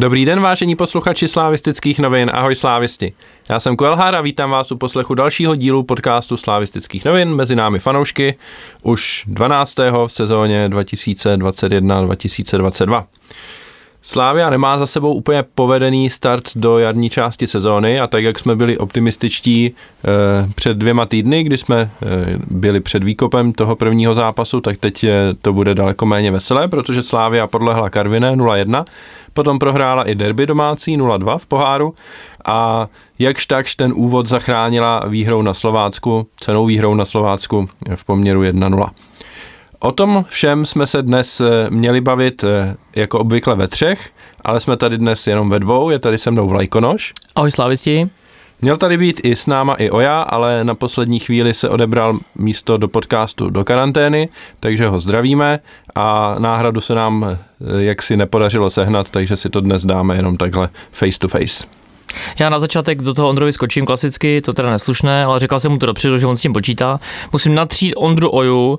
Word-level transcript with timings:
Dobrý 0.00 0.24
den, 0.24 0.40
vážení 0.40 0.76
posluchači 0.76 1.28
slávistických 1.28 1.98
novin. 1.98 2.30
Ahoj 2.34 2.54
slávisti. 2.54 3.12
Já 3.48 3.60
jsem 3.60 3.76
Kuelhár 3.76 4.14
a 4.14 4.20
vítám 4.20 4.50
vás 4.50 4.72
u 4.72 4.76
poslechu 4.76 5.14
dalšího 5.14 5.56
dílu 5.56 5.82
podcastu 5.82 6.36
slávistických 6.36 7.04
novin 7.04 7.34
mezi 7.34 7.56
námi 7.56 7.78
fanoušky 7.78 8.34
už 8.82 9.24
12. 9.26 9.78
v 9.78 10.06
sezóně 10.06 10.68
2021-2022. 10.68 13.04
Slávia 14.02 14.50
nemá 14.50 14.78
za 14.78 14.86
sebou 14.86 15.14
úplně 15.14 15.44
povedený 15.54 16.10
start 16.10 16.44
do 16.56 16.78
jarní 16.78 17.10
části 17.10 17.46
sezóny 17.46 18.00
a 18.00 18.06
tak, 18.06 18.24
jak 18.24 18.38
jsme 18.38 18.56
byli 18.56 18.78
optimističtí 18.78 19.66
e, 19.66 19.72
před 20.54 20.76
dvěma 20.76 21.06
týdny, 21.06 21.44
kdy 21.44 21.58
jsme 21.58 21.80
e, 21.80 21.90
byli 22.50 22.80
před 22.80 23.04
výkopem 23.04 23.52
toho 23.52 23.76
prvního 23.76 24.14
zápasu, 24.14 24.60
tak 24.60 24.78
teď 24.78 25.04
je, 25.04 25.34
to 25.42 25.52
bude 25.52 25.74
daleko 25.74 26.06
méně 26.06 26.30
veselé, 26.30 26.68
protože 26.68 27.02
Slávia 27.02 27.46
podlehla 27.46 27.90
Karviné 27.90 28.36
0-1, 28.36 28.84
potom 29.32 29.58
prohrála 29.58 30.04
i 30.04 30.14
derby 30.14 30.46
domácí 30.46 30.98
0-2 30.98 31.38
v 31.38 31.46
poháru 31.46 31.94
a 32.44 32.88
jakž 33.18 33.46
takž 33.46 33.74
ten 33.74 33.92
úvod 33.96 34.26
zachránila 34.26 35.02
výhrou 35.08 35.42
na 35.42 35.54
Slovácku, 35.54 36.26
cenou 36.40 36.66
výhrou 36.66 36.94
na 36.94 37.04
Slovácku 37.04 37.68
v 37.94 38.04
poměru 38.04 38.42
1-0. 38.42 38.90
O 39.82 39.92
tom 39.92 40.24
všem 40.28 40.66
jsme 40.66 40.86
se 40.86 41.02
dnes 41.02 41.40
eh, 41.40 41.70
měli 41.70 42.00
bavit 42.00 42.44
eh, 42.44 42.76
jako 42.96 43.18
obvykle 43.18 43.56
ve 43.56 43.68
třech, 43.68 44.10
ale 44.44 44.60
jsme 44.60 44.76
tady 44.76 44.98
dnes 44.98 45.26
jenom 45.26 45.50
ve 45.50 45.58
dvou, 45.58 45.90
je 45.90 45.98
tady 45.98 46.18
se 46.18 46.30
mnou 46.30 46.48
Vlajkonoš. 46.48 47.12
Ahoj 47.34 47.50
slavisti. 47.50 48.10
Měl 48.62 48.76
tady 48.76 48.98
být 48.98 49.20
i 49.24 49.36
s 49.36 49.46
náma 49.46 49.74
i 49.74 49.90
Oja, 49.90 50.22
ale 50.22 50.64
na 50.64 50.74
poslední 50.74 51.18
chvíli 51.18 51.54
se 51.54 51.68
odebral 51.68 52.18
místo 52.34 52.76
do 52.76 52.88
podcastu 52.88 53.50
do 53.50 53.64
karantény, 53.64 54.28
takže 54.60 54.88
ho 54.88 55.00
zdravíme 55.00 55.60
a 55.94 56.36
náhradu 56.38 56.80
se 56.80 56.94
nám 56.94 57.24
eh, 57.24 57.36
jaksi 57.82 58.16
nepodařilo 58.16 58.70
sehnat, 58.70 59.10
takže 59.10 59.36
si 59.36 59.50
to 59.50 59.60
dnes 59.60 59.84
dáme 59.84 60.16
jenom 60.16 60.36
takhle 60.36 60.68
face 60.92 61.18
to 61.18 61.28
face. 61.28 61.79
Já 62.38 62.48
na 62.48 62.58
začátek 62.58 63.02
do 63.02 63.14
toho 63.14 63.28
Ondrovi 63.28 63.52
skočím 63.52 63.86
klasicky, 63.86 64.40
to 64.40 64.52
teda 64.52 64.70
neslušné, 64.70 65.24
ale 65.24 65.38
řekl 65.38 65.60
jsem 65.60 65.72
mu 65.72 65.78
to 65.78 65.86
dopředu, 65.86 66.18
že 66.18 66.26
on 66.26 66.36
s 66.36 66.40
tím 66.40 66.52
počítá. 66.52 67.00
Musím 67.32 67.54
natřít 67.54 67.94
Ondru 67.94 68.30
Oju, 68.30 68.78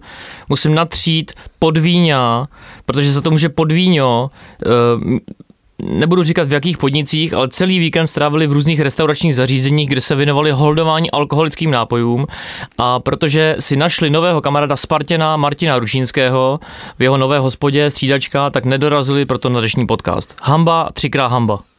musím 0.49 0.75
natřít 0.75 1.31
podvíňa, 1.59 2.47
protože 2.85 3.13
za 3.13 3.21
to 3.21 3.31
může 3.31 3.49
podvíňo, 3.49 4.29
eh, 4.65 4.69
nebudu 5.81 6.23
říkat 6.23 6.47
v 6.47 6.53
jakých 6.53 6.77
podnicích, 6.77 7.33
ale 7.33 7.49
celý 7.49 7.79
víkend 7.79 8.07
strávili 8.07 8.47
v 8.47 8.51
různých 8.51 8.79
restauračních 8.79 9.35
zařízeních, 9.35 9.89
kde 9.89 10.01
se 10.01 10.15
věnovali 10.15 10.51
holdování 10.51 11.11
alkoholickým 11.11 11.71
nápojům 11.71 12.27
a 12.77 12.99
protože 12.99 13.55
si 13.59 13.75
našli 13.75 14.09
nového 14.09 14.41
kamaráda 14.41 14.75
Spartěna 14.75 15.37
Martina 15.37 15.79
Rušínského 15.79 16.59
v 16.99 17.03
jeho 17.03 17.17
nové 17.17 17.39
hospodě 17.39 17.91
střídačka, 17.91 18.49
tak 18.49 18.65
nedorazili 18.65 19.25
proto 19.25 19.49
na 19.49 19.59
dnešní 19.59 19.87
podcast. 19.87 20.35
Hamba, 20.41 20.89
třikrát 20.93 21.27
hamba. 21.27 21.70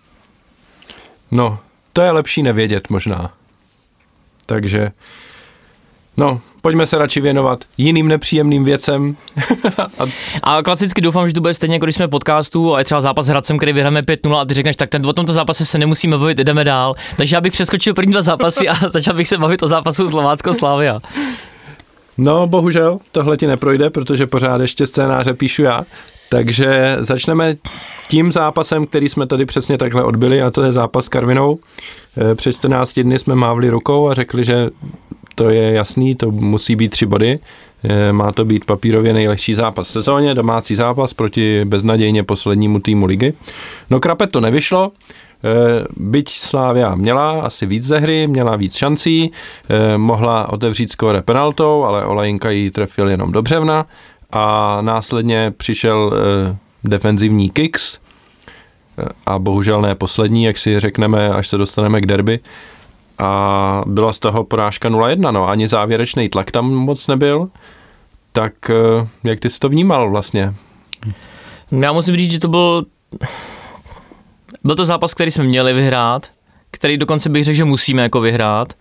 No, 1.32 1.58
to 1.92 2.02
je 2.02 2.10
lepší 2.10 2.42
nevědět 2.42 2.90
možná. 2.90 3.30
Takže, 4.46 4.90
no, 6.16 6.40
pojďme 6.60 6.86
se 6.86 6.98
radši 6.98 7.20
věnovat 7.20 7.64
jiným 7.78 8.08
nepříjemným 8.08 8.64
věcem. 8.64 9.16
a... 9.98 10.04
a 10.56 10.62
klasicky 10.62 11.00
doufám, 11.00 11.28
že 11.28 11.34
to 11.34 11.40
bude 11.40 11.54
stejně, 11.54 11.76
jako 11.76 11.86
když 11.86 11.96
jsme 11.96 12.08
podcastu 12.08 12.74
a 12.74 12.78
je 12.78 12.84
třeba 12.84 13.00
zápas 13.00 13.26
s 13.26 13.28
Hradcem, 13.28 13.58
který 13.58 13.72
vyhráme 13.72 14.02
5-0 14.02 14.36
a 14.36 14.44
ty 14.44 14.54
řekneš, 14.54 14.76
tak 14.76 14.88
ten, 14.88 15.06
o 15.06 15.12
tomto 15.12 15.32
zápase 15.32 15.66
se 15.66 15.78
nemusíme 15.78 16.18
bavit, 16.18 16.38
jdeme 16.38 16.64
dál. 16.64 16.94
Takže 17.16 17.36
já 17.36 17.40
bych 17.40 17.52
přeskočil 17.52 17.94
první 17.94 18.12
dva 18.12 18.22
zápasy 18.22 18.68
a 18.68 18.74
začal 18.88 19.14
bych 19.14 19.28
se 19.28 19.38
bavit 19.38 19.62
o 19.62 19.68
zápasu 19.68 20.08
Slovácko 20.08 20.54
Slavia. 20.54 21.00
No, 22.18 22.46
bohužel, 22.46 22.98
tohle 23.12 23.36
ti 23.36 23.46
neprojde, 23.46 23.90
protože 23.90 24.26
pořád 24.26 24.60
ještě 24.60 24.86
scénáře 24.86 25.34
píšu 25.34 25.62
já. 25.62 25.84
Takže 26.32 26.96
začneme 27.00 27.56
tím 28.08 28.32
zápasem, 28.32 28.86
který 28.86 29.08
jsme 29.08 29.26
tady 29.26 29.46
přesně 29.46 29.78
takhle 29.78 30.04
odbyli, 30.04 30.42
a 30.42 30.50
to 30.50 30.62
je 30.62 30.72
zápas 30.72 31.04
s 31.04 31.08
Karvinou. 31.08 31.58
Eh, 32.16 32.34
před 32.34 32.52
14 32.52 33.02
dny 33.02 33.18
jsme 33.18 33.34
mávli 33.34 33.70
rukou 33.70 34.08
a 34.08 34.14
řekli, 34.14 34.44
že 34.44 34.70
to 35.34 35.50
je 35.50 35.72
jasný, 35.72 36.14
to 36.14 36.30
musí 36.30 36.76
být 36.76 36.88
tři 36.88 37.06
body. 37.06 37.38
Eh, 37.84 38.12
má 38.12 38.32
to 38.32 38.44
být 38.44 38.64
papírově 38.64 39.12
nejlepší 39.12 39.54
zápas 39.54 39.88
v 39.88 39.90
sezóně, 39.90 40.34
domácí 40.34 40.74
zápas 40.74 41.14
proti 41.14 41.64
beznadějně 41.64 42.22
poslednímu 42.24 42.80
týmu 42.80 43.06
ligy. 43.06 43.32
No 43.90 44.00
krapet 44.00 44.30
to 44.30 44.40
nevyšlo, 44.40 44.92
eh, 45.44 45.84
Byť 45.96 46.28
Slávia 46.28 46.94
měla 46.94 47.42
asi 47.42 47.66
víc 47.66 47.82
ze 47.84 47.98
hry, 47.98 48.26
měla 48.26 48.56
víc 48.56 48.76
šancí, 48.76 49.32
mohla 49.96 50.52
otevřít 50.52 50.92
skóre 50.92 51.22
penaltou, 51.22 51.84
ale 51.84 52.04
Olajinka 52.04 52.50
ji 52.50 52.70
trefil 52.70 53.08
jenom 53.08 53.32
do 53.32 53.42
břevna 53.42 53.86
a 54.32 54.78
následně 54.80 55.52
přišel 55.56 56.12
eh, 56.14 56.56
defenzivní 56.84 57.50
kicks 57.50 57.98
eh, 58.98 59.04
a 59.26 59.38
bohužel 59.38 59.80
ne 59.80 59.94
poslední, 59.94 60.44
jak 60.44 60.58
si 60.58 60.80
řekneme, 60.80 61.28
až 61.28 61.48
se 61.48 61.58
dostaneme 61.58 62.00
k 62.00 62.06
derby. 62.06 62.40
A 63.18 63.82
byla 63.86 64.12
z 64.12 64.18
toho 64.18 64.44
porážka 64.44 64.88
0-1, 64.88 65.32
no 65.32 65.48
ani 65.48 65.68
závěrečný 65.68 66.28
tlak 66.28 66.50
tam 66.50 66.70
moc 66.70 67.06
nebyl. 67.06 67.48
Tak 68.32 68.70
eh, 68.70 69.08
jak 69.24 69.40
ty 69.40 69.50
jsi 69.50 69.58
to 69.58 69.68
vnímal 69.68 70.10
vlastně? 70.10 70.54
Já 71.80 71.92
musím 71.92 72.16
říct, 72.16 72.32
že 72.32 72.38
to 72.38 72.48
byl 72.48 72.86
byl 74.64 74.76
to 74.76 74.84
zápas, 74.84 75.14
který 75.14 75.30
jsme 75.30 75.44
měli 75.44 75.72
vyhrát, 75.72 76.30
který 76.70 76.96
dokonce 76.96 77.28
bych 77.28 77.44
řekl, 77.44 77.56
že 77.56 77.64
musíme 77.64 78.02
jako 78.02 78.20
vyhrát. 78.20 78.72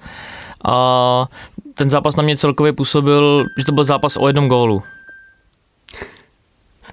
A 0.66 1.25
ten 1.73 1.90
zápas 1.90 2.16
na 2.16 2.23
mě 2.23 2.38
celkově 2.38 2.73
působil, 2.73 3.45
že 3.57 3.66
to 3.66 3.72
byl 3.72 3.84
zápas 3.84 4.17
o 4.17 4.28
jednom 4.28 4.47
gólu. 4.47 4.84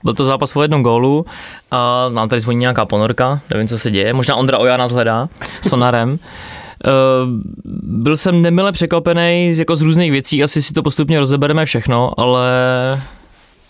Byl 0.04 0.14
to 0.14 0.24
zápas 0.24 0.56
o 0.56 0.62
jednom 0.62 0.82
gólu 0.82 1.26
a 1.70 2.08
nám 2.08 2.28
tady 2.28 2.40
zvoní 2.40 2.58
nějaká 2.58 2.86
ponorka, 2.86 3.40
nevím, 3.50 3.68
co 3.68 3.78
se 3.78 3.90
děje. 3.90 4.12
Možná 4.12 4.36
Ondra 4.36 4.58
Oja 4.58 4.76
nás 4.76 4.90
hledá 4.90 5.28
sonarem. 5.68 6.10
Uh, 6.10 6.18
byl 8.04 8.16
jsem 8.16 8.42
nemile 8.42 8.72
překvapený 8.72 9.52
jako 9.58 9.76
z 9.76 9.80
různých 9.80 10.10
věcí, 10.10 10.44
asi 10.44 10.62
si 10.62 10.72
to 10.72 10.82
postupně 10.82 11.20
rozebereme 11.20 11.64
všechno, 11.64 12.20
ale 12.20 12.48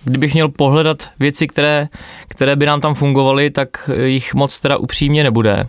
kdybych 0.05 0.34
měl 0.34 0.49
pohledat 0.49 1.09
věci, 1.19 1.47
které, 1.47 1.89
které 2.28 2.56
by 2.56 2.66
nám 2.66 2.81
tam 2.81 2.95
fungovaly, 2.95 3.50
tak 3.50 3.91
jich 4.05 4.34
moc 4.34 4.60
teda 4.60 4.77
upřímně 4.77 5.22
nebude. 5.22 5.69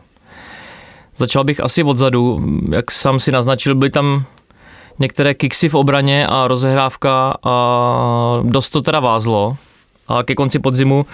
Začal 1.18 1.44
bych 1.44 1.64
asi 1.64 1.84
odzadu, 1.84 2.46
jak 2.72 2.92
jsem 2.92 3.20
si 3.20 3.32
naznačil, 3.32 3.76
byly 3.76 3.92
tam 3.92 4.24
některé 5.00 5.34
kiksy 5.34 5.70
v 5.70 5.76
obraně 5.76 6.28
a 6.28 6.48
rozehrávka 6.48 7.34
a 7.44 8.42
dost 8.44 8.70
to 8.70 8.82
teda 8.82 9.00
vázlo 9.00 9.58
a 10.10 10.24
ke 10.24 10.36
konci 10.36 10.60
podzimu 10.60 11.06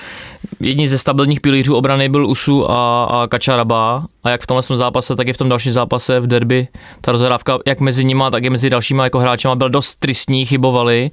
jedni 0.59 0.88
ze 0.88 0.97
stabilních 0.97 1.41
pilířů 1.41 1.75
obrany 1.75 2.09
byl 2.09 2.28
Usu 2.28 2.72
a, 2.72 3.06
a 3.06 3.28
Kačaraba 3.28 4.06
a 4.23 4.29
jak 4.29 4.41
v 4.41 4.47
tomhle 4.47 4.78
zápase, 4.78 5.16
tak 5.16 5.28
i 5.28 5.33
v 5.33 5.38
tom 5.38 5.50
dalším 5.50 5.72
zápase 5.72 6.19
v 6.19 6.28
derby 6.28 6.67
ta 7.01 7.11
rozhrávka 7.11 7.59
jak 7.67 7.79
mezi 7.79 8.06
nima, 8.06 8.31
tak 8.31 8.44
i 8.44 8.50
mezi 8.50 8.69
dalšíma 8.69 9.03
jako 9.03 9.19
hráčema 9.19 9.56
byla 9.56 9.69
dost 9.69 9.95
tristní, 9.95 10.45
chybovali. 10.45 11.11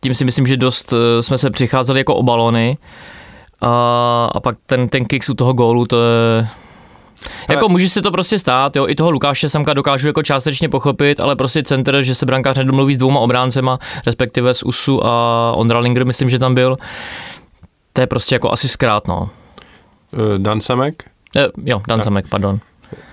Tím 0.00 0.14
si 0.14 0.24
myslím, 0.24 0.46
že 0.46 0.56
dost 0.56 0.92
eh, 0.92 1.22
jsme 1.22 1.38
se 1.38 1.50
přicházeli 1.50 2.00
jako 2.00 2.14
o 2.14 2.22
balony. 2.22 2.78
A, 3.60 4.30
a 4.34 4.40
pak 4.40 4.56
ten, 4.66 4.88
ten 4.88 5.04
kick 5.04 5.30
u 5.30 5.34
toho 5.34 5.52
gólu, 5.52 5.86
to 5.86 5.96
je, 5.96 6.48
jako 7.48 7.68
může 7.68 7.88
se 7.88 8.02
to 8.02 8.10
prostě 8.10 8.38
stát, 8.38 8.76
jo, 8.76 8.88
i 8.88 8.94
toho 8.94 9.10
Lukáše 9.10 9.48
Samka 9.48 9.74
dokážu 9.74 10.06
jako 10.06 10.22
částečně 10.22 10.68
pochopit, 10.68 11.20
ale 11.20 11.36
prostě 11.36 11.62
center, 11.62 12.02
že 12.02 12.14
se 12.14 12.26
brankář 12.26 12.58
nedomluví 12.58 12.94
s 12.94 12.98
dvouma 12.98 13.20
obráncema, 13.20 13.78
respektive 14.06 14.54
s 14.54 14.62
Usu 14.62 15.06
a 15.06 15.52
Ondra 15.52 15.78
Linger, 15.78 16.06
myslím, 16.06 16.28
že 16.28 16.38
tam 16.38 16.54
byl, 16.54 16.76
to 17.92 18.00
je 18.00 18.06
prostě 18.06 18.34
jako 18.34 18.52
asi 18.52 18.68
zkrát, 18.68 19.08
no. 19.08 19.30
Eh, 20.14 20.38
Dan 20.38 20.60
Samek? 20.60 21.04
Eh, 21.36 21.48
jo, 21.64 21.82
Dan 21.88 22.02
Samek, 22.02 22.28
pardon. 22.28 22.58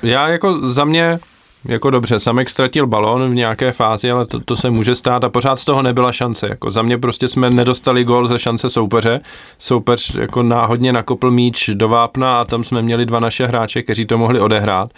Já 0.03 0.27
jako 0.27 0.69
za 0.69 0.85
mě 0.85 1.19
jako 1.65 1.89
dobře, 1.89 2.19
Samek 2.19 2.49
ztratil 2.49 2.87
balón 2.87 3.29
v 3.29 3.35
nějaké 3.35 3.71
fázi, 3.71 4.11
ale 4.11 4.25
to, 4.25 4.39
to 4.39 4.55
se 4.55 4.69
může 4.69 4.95
stát 4.95 5.23
a 5.23 5.29
pořád 5.29 5.59
z 5.59 5.65
toho 5.65 5.81
nebyla 5.81 6.11
šance. 6.11 6.47
Jako 6.47 6.71
za 6.71 6.81
mě 6.81 6.97
prostě 6.97 7.27
jsme 7.27 7.49
nedostali 7.49 8.03
gól 8.03 8.27
ze 8.27 8.39
šance 8.39 8.69
soupeře. 8.69 9.21
Soupeř 9.57 10.15
jako 10.15 10.43
náhodně 10.43 10.93
nakopl 10.93 11.31
míč 11.31 11.69
do 11.73 11.89
vápna 11.89 12.41
a 12.41 12.45
tam 12.45 12.63
jsme 12.63 12.81
měli 12.81 13.05
dva 13.05 13.19
naše 13.19 13.45
hráče, 13.45 13.81
kteří 13.81 14.05
to 14.05 14.17
mohli 14.17 14.39
odehrát. 14.39 14.91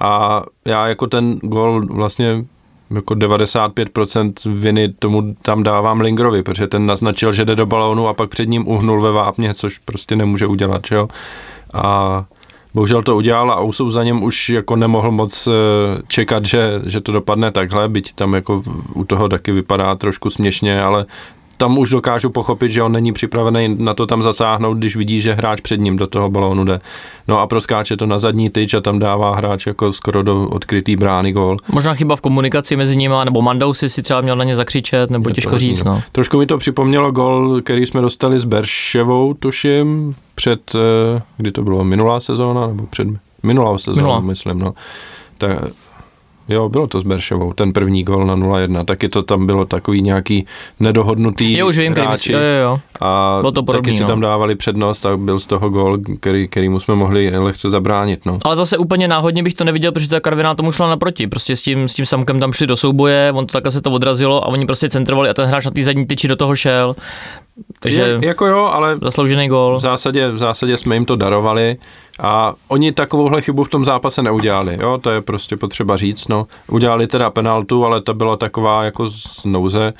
A 0.00 0.42
já 0.64 0.86
jako 0.86 1.06
ten 1.06 1.38
gól 1.42 1.86
vlastně 1.86 2.44
jako 2.90 3.14
95% 3.14 4.32
viny 4.52 4.88
tomu 4.98 5.34
tam 5.42 5.62
dávám 5.62 6.00
Lingrovi, 6.00 6.42
protože 6.42 6.66
ten 6.66 6.86
naznačil, 6.86 7.32
že 7.32 7.44
jde 7.44 7.54
do 7.54 7.66
balónu 7.66 8.08
a 8.08 8.14
pak 8.14 8.30
před 8.30 8.48
ním 8.48 8.68
uhnul 8.68 9.02
ve 9.02 9.12
vápně, 9.12 9.54
což 9.54 9.78
prostě 9.78 10.16
nemůže 10.16 10.46
udělat, 10.46 10.82
že 10.86 10.94
jo. 10.94 11.08
A 11.74 12.24
Bohužel 12.74 13.02
to 13.02 13.16
udělal 13.16 13.50
a 13.50 13.60
Ousou 13.60 13.90
za 13.90 14.04
něm 14.04 14.22
už 14.22 14.48
jako 14.48 14.76
nemohl 14.76 15.10
moc 15.10 15.46
eh, 15.46 15.52
čekat, 16.08 16.44
že, 16.44 16.82
že 16.86 17.00
to 17.00 17.12
dopadne 17.12 17.50
takhle, 17.50 17.88
byť 17.88 18.12
tam 18.12 18.34
jako 18.34 18.62
u 18.94 19.04
toho 19.04 19.28
taky 19.28 19.52
vypadá 19.52 19.94
trošku 19.94 20.30
směšně, 20.30 20.82
ale 20.82 21.06
tam 21.58 21.78
už 21.78 21.90
dokážu 21.90 22.30
pochopit, 22.30 22.72
že 22.72 22.82
on 22.82 22.92
není 22.92 23.12
připravený 23.12 23.76
na 23.78 23.94
to 23.94 24.06
tam 24.06 24.22
zasáhnout, 24.22 24.78
když 24.78 24.96
vidí, 24.96 25.20
že 25.20 25.34
hráč 25.34 25.60
před 25.60 25.80
ním 25.80 25.96
do 25.96 26.06
toho 26.06 26.30
balónu 26.30 26.64
jde. 26.64 26.80
No 27.28 27.40
a 27.40 27.46
proskáče 27.46 27.96
to 27.96 28.06
na 28.06 28.18
zadní 28.18 28.50
tyč 28.50 28.74
a 28.74 28.80
tam 28.80 28.98
dává 28.98 29.34
hráč 29.36 29.66
jako 29.66 29.92
skoro 29.92 30.22
do 30.22 30.48
odkrytý 30.48 30.96
brány 30.96 31.32
gól. 31.32 31.56
Možná 31.72 31.94
chyba 31.94 32.16
v 32.16 32.20
komunikaci 32.20 32.76
mezi 32.76 32.96
nimi, 32.96 33.14
nebo 33.24 33.42
Mandou 33.42 33.74
si 33.74 33.88
si 33.90 34.02
třeba 34.02 34.20
měl 34.20 34.36
na 34.36 34.44
ně 34.44 34.56
zakřičet, 34.56 35.10
nebo 35.10 35.30
je 35.30 35.34
těžko 35.34 35.58
říct. 35.58 35.84
No. 35.84 36.02
Trošku 36.12 36.38
mi 36.38 36.46
to 36.46 36.58
připomnělo 36.58 37.10
gol, 37.12 37.60
který 37.62 37.86
jsme 37.86 38.00
dostali 38.00 38.38
s 38.38 38.44
Berševou, 38.44 39.34
tuším, 39.34 40.14
před, 40.34 40.72
eh, 40.74 41.22
kdy 41.36 41.52
to 41.52 41.62
bylo, 41.62 41.84
minulá 41.84 42.20
sezóna, 42.20 42.66
nebo 42.66 42.86
před 42.86 43.08
minulou 43.42 43.78
sezónu, 43.78 43.96
Minulá. 44.06 44.20
myslím, 44.20 44.58
no. 44.58 44.74
Tak, 45.38 45.50
Jo, 46.48 46.68
bylo 46.68 46.86
to 46.86 47.00
s 47.00 47.04
Berševou, 47.04 47.52
ten 47.52 47.72
první 47.72 48.04
gol 48.04 48.26
na 48.26 48.36
0-1, 48.36 48.84
taky 48.84 49.08
to 49.08 49.22
tam 49.22 49.46
bylo 49.46 49.64
takový 49.64 50.02
nějaký 50.02 50.46
nedohodnutý 50.80 51.58
jo, 51.58 51.68
už 51.68 51.78
vím, 51.78 51.92
hráči 51.92 52.32
jo, 52.32 52.38
jo, 52.38 52.62
jo. 52.62 52.80
a 53.00 53.38
bylo 53.40 53.52
to 53.52 53.62
podobný, 53.62 53.84
taky 53.84 53.96
si 53.96 54.02
no. 54.02 54.08
tam 54.08 54.20
dávali 54.20 54.54
přednost 54.54 55.06
a 55.06 55.16
byl 55.16 55.40
z 55.40 55.46
toho 55.46 55.70
gol, 55.70 55.98
který, 56.20 56.48
který 56.48 56.68
mu 56.68 56.80
jsme 56.80 56.94
mohli 56.94 57.38
lehce 57.38 57.70
zabránit. 57.70 58.26
No. 58.26 58.38
Ale 58.44 58.56
zase 58.56 58.78
úplně 58.78 59.08
náhodně 59.08 59.42
bych 59.42 59.54
to 59.54 59.64
neviděl, 59.64 59.92
protože 59.92 60.08
ta 60.08 60.20
Karviná 60.20 60.54
tomu 60.54 60.72
šla 60.72 60.88
naproti, 60.88 61.26
prostě 61.26 61.56
s 61.56 61.62
tím, 61.62 61.88
s 61.88 61.94
tím 61.94 62.06
samkem 62.06 62.40
tam 62.40 62.52
šli 62.52 62.66
do 62.66 62.76
souboje, 62.76 63.32
on 63.34 63.46
to 63.46 63.52
takhle 63.52 63.72
se 63.72 63.80
to 63.80 63.90
odrazilo 63.90 64.44
a 64.44 64.46
oni 64.46 64.66
prostě 64.66 64.90
centrovali 64.90 65.28
a 65.28 65.34
ten 65.34 65.48
hráč 65.48 65.64
na 65.64 65.70
té 65.70 65.84
zadní 65.84 66.06
tyči 66.06 66.28
do 66.28 66.36
toho 66.36 66.56
šel. 66.56 66.96
Takže 67.80 68.00
je, 68.02 68.18
jako 68.22 68.46
jo, 68.46 68.70
ale 68.72 68.98
zasloužený 69.02 69.48
gol. 69.48 69.76
V 69.76 69.80
zásadě, 69.80 70.28
v 70.30 70.38
zásadě 70.38 70.76
jsme 70.76 70.96
jim 70.96 71.04
to 71.04 71.16
darovali 71.16 71.76
a 72.18 72.54
oni 72.68 72.92
takovouhle 72.92 73.42
chybu 73.42 73.64
v 73.64 73.68
tom 73.68 73.84
zápase 73.84 74.22
neudělali, 74.22 74.78
jo, 74.80 74.98
to 74.98 75.10
je 75.10 75.20
prostě 75.20 75.56
potřeba 75.56 75.96
říct, 75.96 76.28
no. 76.28 76.46
Udělali 76.68 77.06
teda 77.06 77.30
penaltu, 77.30 77.84
ale 77.84 78.02
to 78.02 78.14
byla 78.14 78.36
taková 78.36 78.84
jako 78.84 79.10
z 79.10 79.44
nouze, 79.44 79.92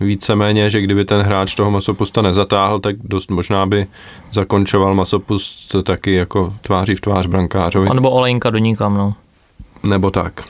víceméně, 0.00 0.70
že 0.70 0.80
kdyby 0.80 1.04
ten 1.04 1.20
hráč 1.20 1.54
toho 1.54 1.70
masopusta 1.70 2.22
nezatáhl, 2.22 2.80
tak 2.80 2.96
dost 3.04 3.30
možná 3.30 3.66
by 3.66 3.86
zakončoval 4.32 4.94
masopust 4.94 5.76
taky 5.82 6.14
jako 6.14 6.54
tváří 6.60 6.94
v 6.94 7.00
tvář 7.00 7.26
brankářovi. 7.26 7.88
A 7.88 7.94
nebo 7.94 8.10
olejnka 8.10 8.50
do 8.50 8.58
nikam, 8.58 8.94
no. 8.94 9.14
Nebo 9.82 10.10
tak. 10.10 10.44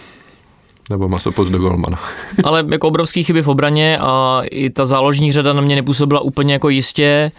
Nebo 0.91 1.09
masopust 1.09 1.53
do 1.53 1.59
golmana. 1.59 1.99
Ale 2.45 2.65
jako 2.71 2.89
obrovský 2.89 3.25
chyby 3.25 3.43
v 3.43 3.49
obraně 3.49 3.99
a 4.01 4.43
i 4.51 4.71
ta 4.71 4.85
záložní 4.85 5.33
řada 5.33 5.53
na 5.53 5.61
mě 5.61 5.77
nepůsobila 5.77 6.21
úplně 6.21 6.53
jako 6.53 6.69
jistě. 6.69 7.33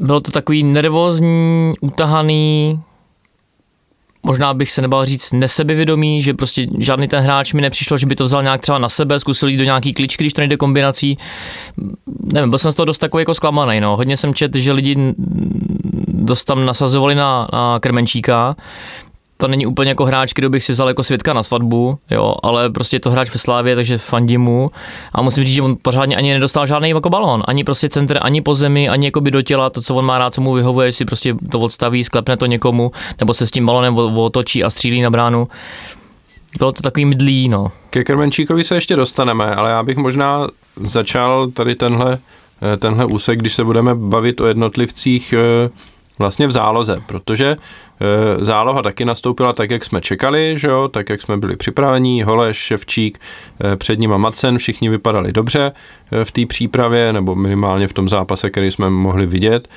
Bylo 0.00 0.20
to 0.20 0.30
takový 0.30 0.62
nervózní, 0.62 1.72
utahaný, 1.80 2.80
možná 4.22 4.54
bych 4.54 4.70
se 4.70 4.82
nebal 4.82 5.04
říct 5.04 5.32
nesebevědomý, 5.32 6.22
že 6.22 6.34
prostě 6.34 6.66
žádný 6.78 7.08
ten 7.08 7.20
hráč 7.24 7.52
mi 7.52 7.62
nepřišlo, 7.62 7.98
že 7.98 8.06
by 8.06 8.16
to 8.16 8.24
vzal 8.24 8.42
nějak 8.42 8.60
třeba 8.60 8.78
na 8.78 8.88
sebe, 8.88 9.20
zkusil 9.20 9.48
jít 9.48 9.56
do 9.56 9.64
nějaký 9.64 9.94
kličky, 9.94 10.24
když 10.24 10.32
to 10.32 10.40
nejde 10.40 10.56
kombinací. 10.56 11.18
Nevím, 12.32 12.50
byl 12.50 12.58
jsem 12.58 12.72
z 12.72 12.74
toho 12.74 12.86
dost 12.86 12.98
takový 12.98 13.20
jako 13.22 13.34
zklamaný, 13.34 13.80
no. 13.80 13.96
Hodně 13.96 14.16
jsem 14.16 14.34
čet, 14.34 14.54
že 14.54 14.72
lidi 14.72 15.14
dost 16.08 16.44
tam 16.44 16.64
nasazovali 16.64 17.14
na, 17.14 17.48
na 17.52 17.80
Krmenčíka, 17.80 18.56
to 19.40 19.48
není 19.48 19.66
úplně 19.66 19.88
jako 19.88 20.04
hráč, 20.04 20.32
který 20.32 20.48
bych 20.48 20.64
si 20.64 20.72
vzal 20.72 20.88
jako 20.88 21.02
svědka 21.02 21.32
na 21.32 21.42
svatbu, 21.42 21.98
jo, 22.10 22.34
ale 22.42 22.70
prostě 22.70 22.96
je 22.96 23.00
to 23.00 23.10
hráč 23.10 23.30
ve 23.30 23.38
Slávě, 23.38 23.76
takže 23.76 23.98
fandím 23.98 24.40
mu. 24.40 24.70
A 25.12 25.22
musím 25.22 25.44
říct, 25.44 25.54
že 25.54 25.62
on 25.62 25.76
pořádně 25.82 26.16
ani 26.16 26.32
nedostal 26.32 26.66
žádný 26.66 26.90
jako 26.90 27.10
balón, 27.10 27.42
ani 27.46 27.64
prostě 27.64 27.88
center, 27.88 28.18
ani 28.22 28.42
po 28.42 28.54
zemi, 28.54 28.88
ani 28.88 29.06
jako 29.06 29.20
by 29.20 29.30
do 29.30 29.42
těla, 29.42 29.70
to, 29.70 29.82
co 29.82 29.94
on 29.94 30.04
má 30.04 30.18
rád, 30.18 30.34
co 30.34 30.40
mu 30.40 30.52
vyhovuje, 30.52 30.92
si 30.92 31.04
prostě 31.04 31.34
to 31.50 31.58
odstaví, 31.58 32.04
sklepne 32.04 32.36
to 32.36 32.46
někomu, 32.46 32.92
nebo 33.20 33.34
se 33.34 33.46
s 33.46 33.50
tím 33.50 33.66
balonem 33.66 33.98
otočí 33.98 34.64
a 34.64 34.70
střílí 34.70 35.02
na 35.02 35.10
bránu. 35.10 35.48
Bylo 36.58 36.72
to 36.72 36.82
takový 36.82 37.04
mydlý, 37.04 37.48
no. 37.48 37.72
Ke 37.90 38.04
Krmenčíkovi 38.04 38.64
se 38.64 38.74
ještě 38.74 38.96
dostaneme, 38.96 39.54
ale 39.54 39.70
já 39.70 39.82
bych 39.82 39.96
možná 39.96 40.48
začal 40.84 41.50
tady 41.50 41.74
tenhle, 41.74 42.18
eh, 42.74 42.76
tenhle 42.76 43.04
úsek, 43.04 43.38
když 43.38 43.54
se 43.54 43.64
budeme 43.64 43.94
bavit 43.94 44.40
o 44.40 44.46
jednotlivcích 44.46 45.34
eh, 45.36 45.70
vlastně 46.20 46.46
v 46.46 46.52
záloze, 46.52 47.02
protože 47.06 47.56
e, 48.00 48.44
záloha 48.44 48.82
taky 48.82 49.04
nastoupila 49.04 49.52
tak, 49.52 49.70
jak 49.70 49.84
jsme 49.84 50.00
čekali, 50.00 50.54
že 50.58 50.68
jo, 50.68 50.88
tak, 50.88 51.08
jak 51.08 51.22
jsme 51.22 51.36
byli 51.36 51.56
připraveni, 51.56 52.22
Holeš, 52.22 52.56
Ševčík, 52.56 53.20
e, 53.64 53.76
před 53.76 53.98
nima 53.98 54.16
Macen, 54.16 54.58
všichni 54.58 54.88
vypadali 54.88 55.32
dobře 55.32 55.72
e, 56.12 56.24
v 56.24 56.32
té 56.32 56.46
přípravě, 56.46 57.12
nebo 57.12 57.34
minimálně 57.34 57.88
v 57.88 57.92
tom 57.92 58.08
zápase, 58.08 58.50
který 58.50 58.70
jsme 58.70 58.90
mohli 58.90 59.26
vidět. 59.26 59.68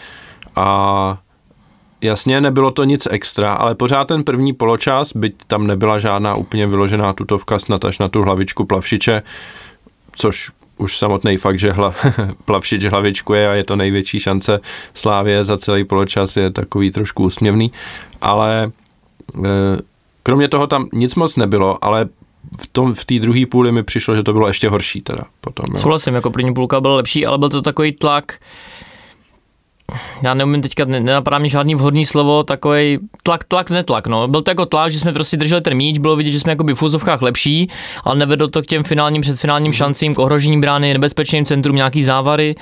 A 0.55 1.17
Jasně, 2.01 2.41
nebylo 2.41 2.71
to 2.71 2.83
nic 2.83 3.07
extra, 3.11 3.53
ale 3.53 3.75
pořád 3.75 4.07
ten 4.07 4.23
první 4.23 4.53
poločas, 4.53 5.15
byť 5.15 5.35
tam 5.47 5.67
nebyla 5.67 5.99
žádná 5.99 6.35
úplně 6.35 6.67
vyložená 6.67 7.13
tutovka 7.13 7.59
snad 7.59 7.85
až 7.85 7.99
na 7.99 8.09
tu 8.09 8.21
hlavičku 8.21 8.65
Plavšiče, 8.65 9.23
což 10.15 10.51
už 10.83 10.97
samotný 10.97 11.37
fakt, 11.37 11.59
že 11.59 11.71
hla, 11.71 11.95
Plavšič 12.45 12.85
hlavičkuje 12.85 13.49
a 13.49 13.53
je 13.53 13.63
to 13.63 13.75
největší 13.75 14.19
šance 14.19 14.59
Slávě 14.93 15.43
za 15.43 15.57
celý 15.57 15.83
poločas 15.83 16.37
je 16.37 16.51
takový 16.51 16.91
trošku 16.91 17.23
úsměvný, 17.23 17.71
ale 18.21 18.71
e, 19.45 19.49
kromě 20.23 20.47
toho 20.47 20.67
tam 20.67 20.87
nic 20.93 21.15
moc 21.15 21.35
nebylo, 21.35 21.85
ale 21.85 22.09
v 22.61 22.67
tom 22.67 22.93
v 22.93 23.05
té 23.05 23.19
druhé 23.19 23.45
půli 23.45 23.71
mi 23.71 23.83
přišlo, 23.83 24.15
že 24.15 24.23
to 24.23 24.33
bylo 24.33 24.47
ještě 24.47 24.69
horší 24.69 25.01
teda 25.01 25.23
potom. 25.41 25.65
Jo. 25.73 25.79
Souhlasím, 25.79 26.15
jako 26.15 26.31
první 26.31 26.53
půlka 26.53 26.81
byla 26.81 26.95
lepší, 26.95 27.25
ale 27.25 27.37
byl 27.37 27.49
to 27.49 27.61
takový 27.61 27.91
tlak, 27.91 28.39
já 30.21 30.33
neumím 30.33 30.61
teďka, 30.61 30.85
nenapadá 30.85 31.37
mi 31.37 31.49
žádný 31.49 31.75
vhodný 31.75 32.05
slovo, 32.05 32.43
takový 32.43 32.99
tlak, 33.23 33.43
tlak, 33.43 33.69
netlak, 33.69 34.07
no. 34.07 34.27
Byl 34.27 34.41
to 34.41 34.51
jako 34.51 34.65
tlak, 34.65 34.91
že 34.91 34.99
jsme 34.99 35.13
prostě 35.13 35.37
drželi 35.37 35.61
ten 35.61 35.73
míč, 35.73 35.99
bylo 35.99 36.15
vidět, 36.15 36.31
že 36.31 36.39
jsme 36.39 36.51
jako 36.51 36.63
v 36.63 36.73
fuzovkách 36.73 37.21
lepší, 37.21 37.69
ale 38.03 38.15
nevedlo 38.15 38.47
to 38.47 38.61
k 38.61 38.65
těm 38.65 38.83
finálním, 38.83 39.21
předfinálním 39.21 39.73
šancím, 39.73 40.15
k 40.15 40.19
ohrožení 40.19 40.61
brány, 40.61 40.93
nebezpečným 40.93 41.45
centrum, 41.45 41.75
nějaký 41.75 42.03
závary 42.03 42.55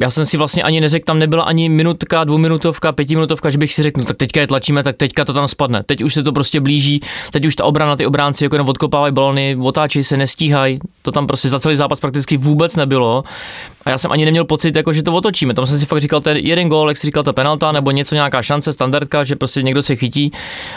já 0.00 0.10
jsem 0.10 0.26
si 0.26 0.36
vlastně 0.36 0.62
ani 0.62 0.80
neřekl, 0.80 1.04
tam 1.04 1.18
nebyla 1.18 1.42
ani 1.42 1.68
minutka, 1.68 2.24
dvouminutovka, 2.24 2.92
pětiminutovka, 2.92 3.50
že 3.50 3.58
bych 3.58 3.72
si 3.72 3.82
řekl, 3.82 4.00
no 4.00 4.06
tak 4.06 4.16
teďka 4.16 4.40
je 4.40 4.46
tlačíme, 4.46 4.82
tak 4.82 4.96
teďka 4.96 5.24
to 5.24 5.32
tam 5.32 5.48
spadne. 5.48 5.82
Teď 5.82 6.02
už 6.02 6.14
se 6.14 6.22
to 6.22 6.32
prostě 6.32 6.60
blíží, 6.60 7.00
teď 7.30 7.44
už 7.44 7.56
ta 7.56 7.64
obrana, 7.64 7.96
ty 7.96 8.06
obránci 8.06 8.44
jako 8.44 8.54
jenom 8.54 8.68
odkopávají 8.68 9.14
balony, 9.14 9.56
otáčejí 9.62 10.02
se, 10.02 10.16
nestíhají. 10.16 10.78
To 11.02 11.12
tam 11.12 11.26
prostě 11.26 11.48
za 11.48 11.60
celý 11.60 11.76
zápas 11.76 12.00
prakticky 12.00 12.36
vůbec 12.36 12.76
nebylo. 12.76 13.24
A 13.84 13.90
já 13.90 13.98
jsem 13.98 14.12
ani 14.12 14.24
neměl 14.24 14.44
pocit, 14.44 14.76
jako, 14.76 14.92
že 14.92 15.02
to 15.02 15.14
otočíme. 15.14 15.54
Tam 15.54 15.66
jsem 15.66 15.78
si 15.78 15.86
fakt 15.86 16.00
říkal, 16.00 16.20
ten 16.20 16.36
jeden 16.36 16.68
gól, 16.68 16.88
jak 16.88 16.96
si 16.96 17.06
říkal, 17.06 17.22
ta 17.22 17.32
penalta, 17.32 17.72
nebo 17.72 17.90
něco, 17.90 18.14
nějaká 18.14 18.42
šance, 18.42 18.72
standardka, 18.72 19.24
že 19.24 19.36
prostě 19.36 19.62
někdo 19.62 19.82
se 19.82 19.96
chytí, 19.96 20.32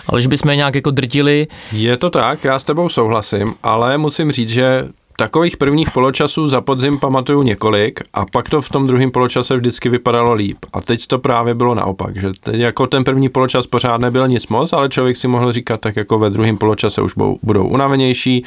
ale 0.08 0.22
že 0.22 0.28
bychom 0.28 0.50
je 0.50 0.56
nějak 0.56 0.76
jako 0.76 0.92
drtili. 0.92 1.48
Je 1.72 1.98
to 1.98 2.10
tak, 2.10 2.44
já 2.44 2.60
s 2.60 2.64
tebou 2.64 2.90
souhlasím, 2.90 3.56
ale 3.64 3.98
musím 3.98 4.32
říct, 4.32 4.50
že 4.50 4.88
Takových 5.22 5.58
prvních 5.58 5.92
poločasů 5.92 6.48
za 6.48 6.62
podzim 6.62 7.00
pamatuju 7.00 7.42
několik 7.42 8.00
a 8.14 8.26
pak 8.26 8.50
to 8.50 8.62
v 8.62 8.70
tom 8.70 8.88
druhém 8.88 9.12
poločase 9.12 9.56
vždycky 9.56 9.90
vypadalo 9.90 10.34
líp. 10.34 10.58
A 10.74 10.82
teď 10.82 11.08
to 11.08 11.20
právě 11.20 11.54
bylo 11.54 11.76
naopak, 11.76 12.22
že 12.22 12.32
teď 12.40 12.56
jako 12.56 12.88
ten 12.88 13.04
první 13.04 13.30
poločas 13.30 13.68
pořád 13.68 14.02
nebyl 14.02 14.28
nic 14.28 14.48
moc, 14.48 14.74
ale 14.74 14.90
člověk 14.90 15.18
si 15.18 15.28
mohl 15.28 15.52
říkat, 15.52 15.82
tak 15.82 15.96
jako 15.96 16.20
ve 16.20 16.30
druhém 16.30 16.58
poločase 16.58 17.02
už 17.02 17.14
budou 17.44 17.68
unavenější, 17.68 18.46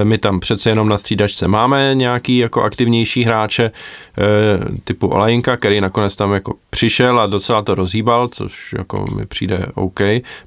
e, 0.00 0.04
my 0.04 0.18
tam 0.18 0.40
přece 0.40 0.70
jenom 0.70 0.88
na 0.88 0.98
střídačce 0.98 1.48
máme 1.48 1.94
nějaký 1.94 2.38
jako 2.38 2.62
aktivnější 2.62 3.24
hráče 3.24 3.70
typu 4.84 5.06
Olajinka, 5.06 5.56
který 5.56 5.80
nakonec 5.80 6.16
tam 6.16 6.32
jako 6.32 6.54
přišel 6.70 7.20
a 7.20 7.26
docela 7.26 7.62
to 7.62 7.74
rozhýbal, 7.74 8.28
což 8.28 8.74
jako 8.78 9.04
mi 9.16 9.26
přijde 9.26 9.66
OK, 9.74 10.00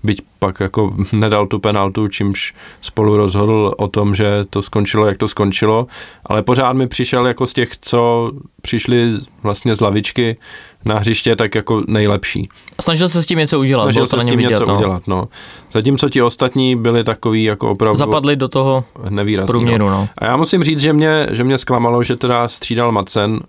byť 0.04 0.22
pak 0.40 0.60
jako 0.60 0.96
nedal 1.12 1.48
tu 1.48 1.60
penaltu, 1.60 2.08
čímž 2.08 2.54
spolu 2.82 3.18
rozhodl 3.18 3.74
o 3.78 3.88
tom, 3.88 4.16
že 4.16 4.46
to 4.50 4.62
skončilo, 4.62 5.06
jak 5.06 5.18
to 5.18 5.28
skončilo, 5.28 5.88
ale 6.26 6.42
pořád 6.42 6.74
mi 6.74 6.88
přišel 6.88 7.28
jako 7.28 7.46
z 7.46 7.54
těch, 7.54 7.78
co 7.78 8.32
přišli 8.62 9.12
vlastně 9.44 9.76
z 9.76 9.82
lavičky 9.82 10.38
na 10.86 11.00
hřiště, 11.00 11.36
tak 11.36 11.56
jako 11.56 11.84
nejlepší. 11.88 12.50
Snažil 12.82 13.10
se 13.10 13.24
s 13.24 13.26
tím 13.26 13.40
něco 13.40 13.60
udělat. 13.60 13.84
Snažil 13.84 14.08
se 14.08 14.20
s 14.20 14.26
tím 14.26 14.38
vidět, 14.38 14.50
něco 14.50 14.66
no. 14.66 14.76
udělat, 14.76 15.08
no. 15.08 15.28
Zatímco 15.72 16.10
ti 16.10 16.22
ostatní 16.22 16.76
byli 16.76 17.04
takový 17.04 17.44
jako 17.44 17.72
opravdu... 17.72 17.98
Zapadli 17.98 18.36
do 18.36 18.48
toho 18.48 18.84
nevýrazný, 19.10 19.52
průměru, 19.52 19.86
no. 19.86 19.92
no. 19.92 20.10
A 20.18 20.26
já 20.26 20.38
musím 20.38 20.64
říct, 20.64 20.80
že 20.80 20.94
mě, 20.94 21.28
že 21.32 21.44
mě 21.44 21.58
zklamalo, 21.58 22.04
že 22.04 22.16
teda 22.16 22.48
střídal 22.48 22.92
Macen, 22.92 23.40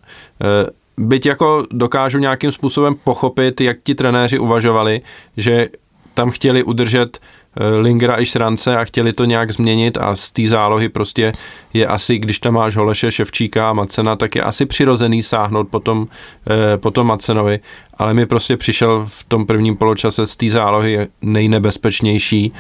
eh, 0.41 0.71
byť 0.99 1.27
jako 1.27 1.67
dokážu 1.71 2.19
nějakým 2.19 2.53
způsobem 2.53 2.95
pochopit, 3.05 3.61
jak 3.61 3.77
ti 3.85 3.95
trenéři 3.95 4.39
uvažovali, 4.39 5.01
že 5.37 5.69
tam 6.15 6.31
chtěli 6.31 6.63
udržet 6.63 7.19
Lingera 7.57 8.21
i 8.21 8.27
Šrance 8.27 8.77
a 8.77 8.85
chtěli 8.85 9.13
to 9.13 9.25
nějak 9.25 9.51
změnit 9.51 9.99
a 10.01 10.17
z 10.17 10.31
té 10.31 10.47
zálohy 10.47 10.89
prostě 10.89 11.33
je 11.73 11.87
asi, 11.87 12.19
když 12.19 12.39
tam 12.39 12.55
máš 12.55 12.77
Holeše, 12.77 13.11
Ševčíka 13.11 13.71
a 13.71 13.73
Macena, 13.73 14.17
tak 14.17 14.35
je 14.35 14.43
asi 14.43 14.67
přirozený 14.67 15.23
sáhnout 15.23 15.69
potom, 15.69 16.07
eh, 16.51 16.79
potom 16.79 17.07
Macenovi, 17.07 17.61
ale 17.99 18.15
mi 18.15 18.27
prostě 18.27 18.57
přišel 18.57 19.05
v 19.07 19.25
tom 19.25 19.47
prvním 19.47 19.77
poločase 19.77 20.27
z 20.27 20.37
té 20.37 20.49
zálohy 20.49 21.09
nejnebezpečnější 21.23 22.53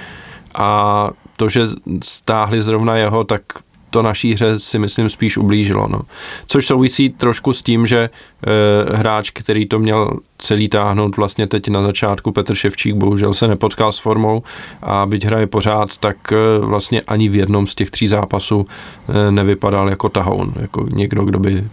a 0.54 1.10
to, 1.36 1.48
že 1.48 1.62
stáhli 2.02 2.62
zrovna 2.62 2.96
jeho, 2.96 3.24
tak 3.24 3.42
to 3.94 4.02
naší 4.02 4.34
hře 4.34 4.58
si 4.58 4.78
myslím 4.78 5.08
spíš 5.08 5.36
ublížilo. 5.36 5.86
No. 5.88 6.00
Což 6.46 6.66
souvisí 6.66 7.10
trošku 7.10 7.52
s 7.52 7.62
tím, 7.62 7.86
že 7.86 7.98
e, 7.98 8.10
hráč, 8.96 9.30
který 9.30 9.66
to 9.66 9.78
měl 9.78 10.18
celý 10.38 10.68
táhnout 10.68 11.16
vlastně 11.16 11.46
teď 11.46 11.68
na 11.68 11.82
začátku, 11.82 12.32
Petr 12.32 12.54
Ševčík, 12.54 12.94
bohužel 12.94 13.34
se 13.34 13.48
nepotkal 13.48 13.92
s 13.92 13.98
formou 13.98 14.42
a 14.82 15.06
byť 15.06 15.24
hraje 15.24 15.46
pořád, 15.46 15.96
tak 15.96 16.32
e, 16.32 16.58
vlastně 16.58 17.00
ani 17.00 17.28
v 17.28 17.36
jednom 17.36 17.66
z 17.66 17.74
těch 17.74 17.90
tří 17.90 18.08
zápasů 18.08 18.66
e, 18.66 19.30
nevypadal 19.30 19.88
jako 19.88 20.08
tahoun, 20.08 20.52
jako 20.56 20.86
někdo, 20.90 21.24
kdo 21.24 21.38
by 21.38 21.64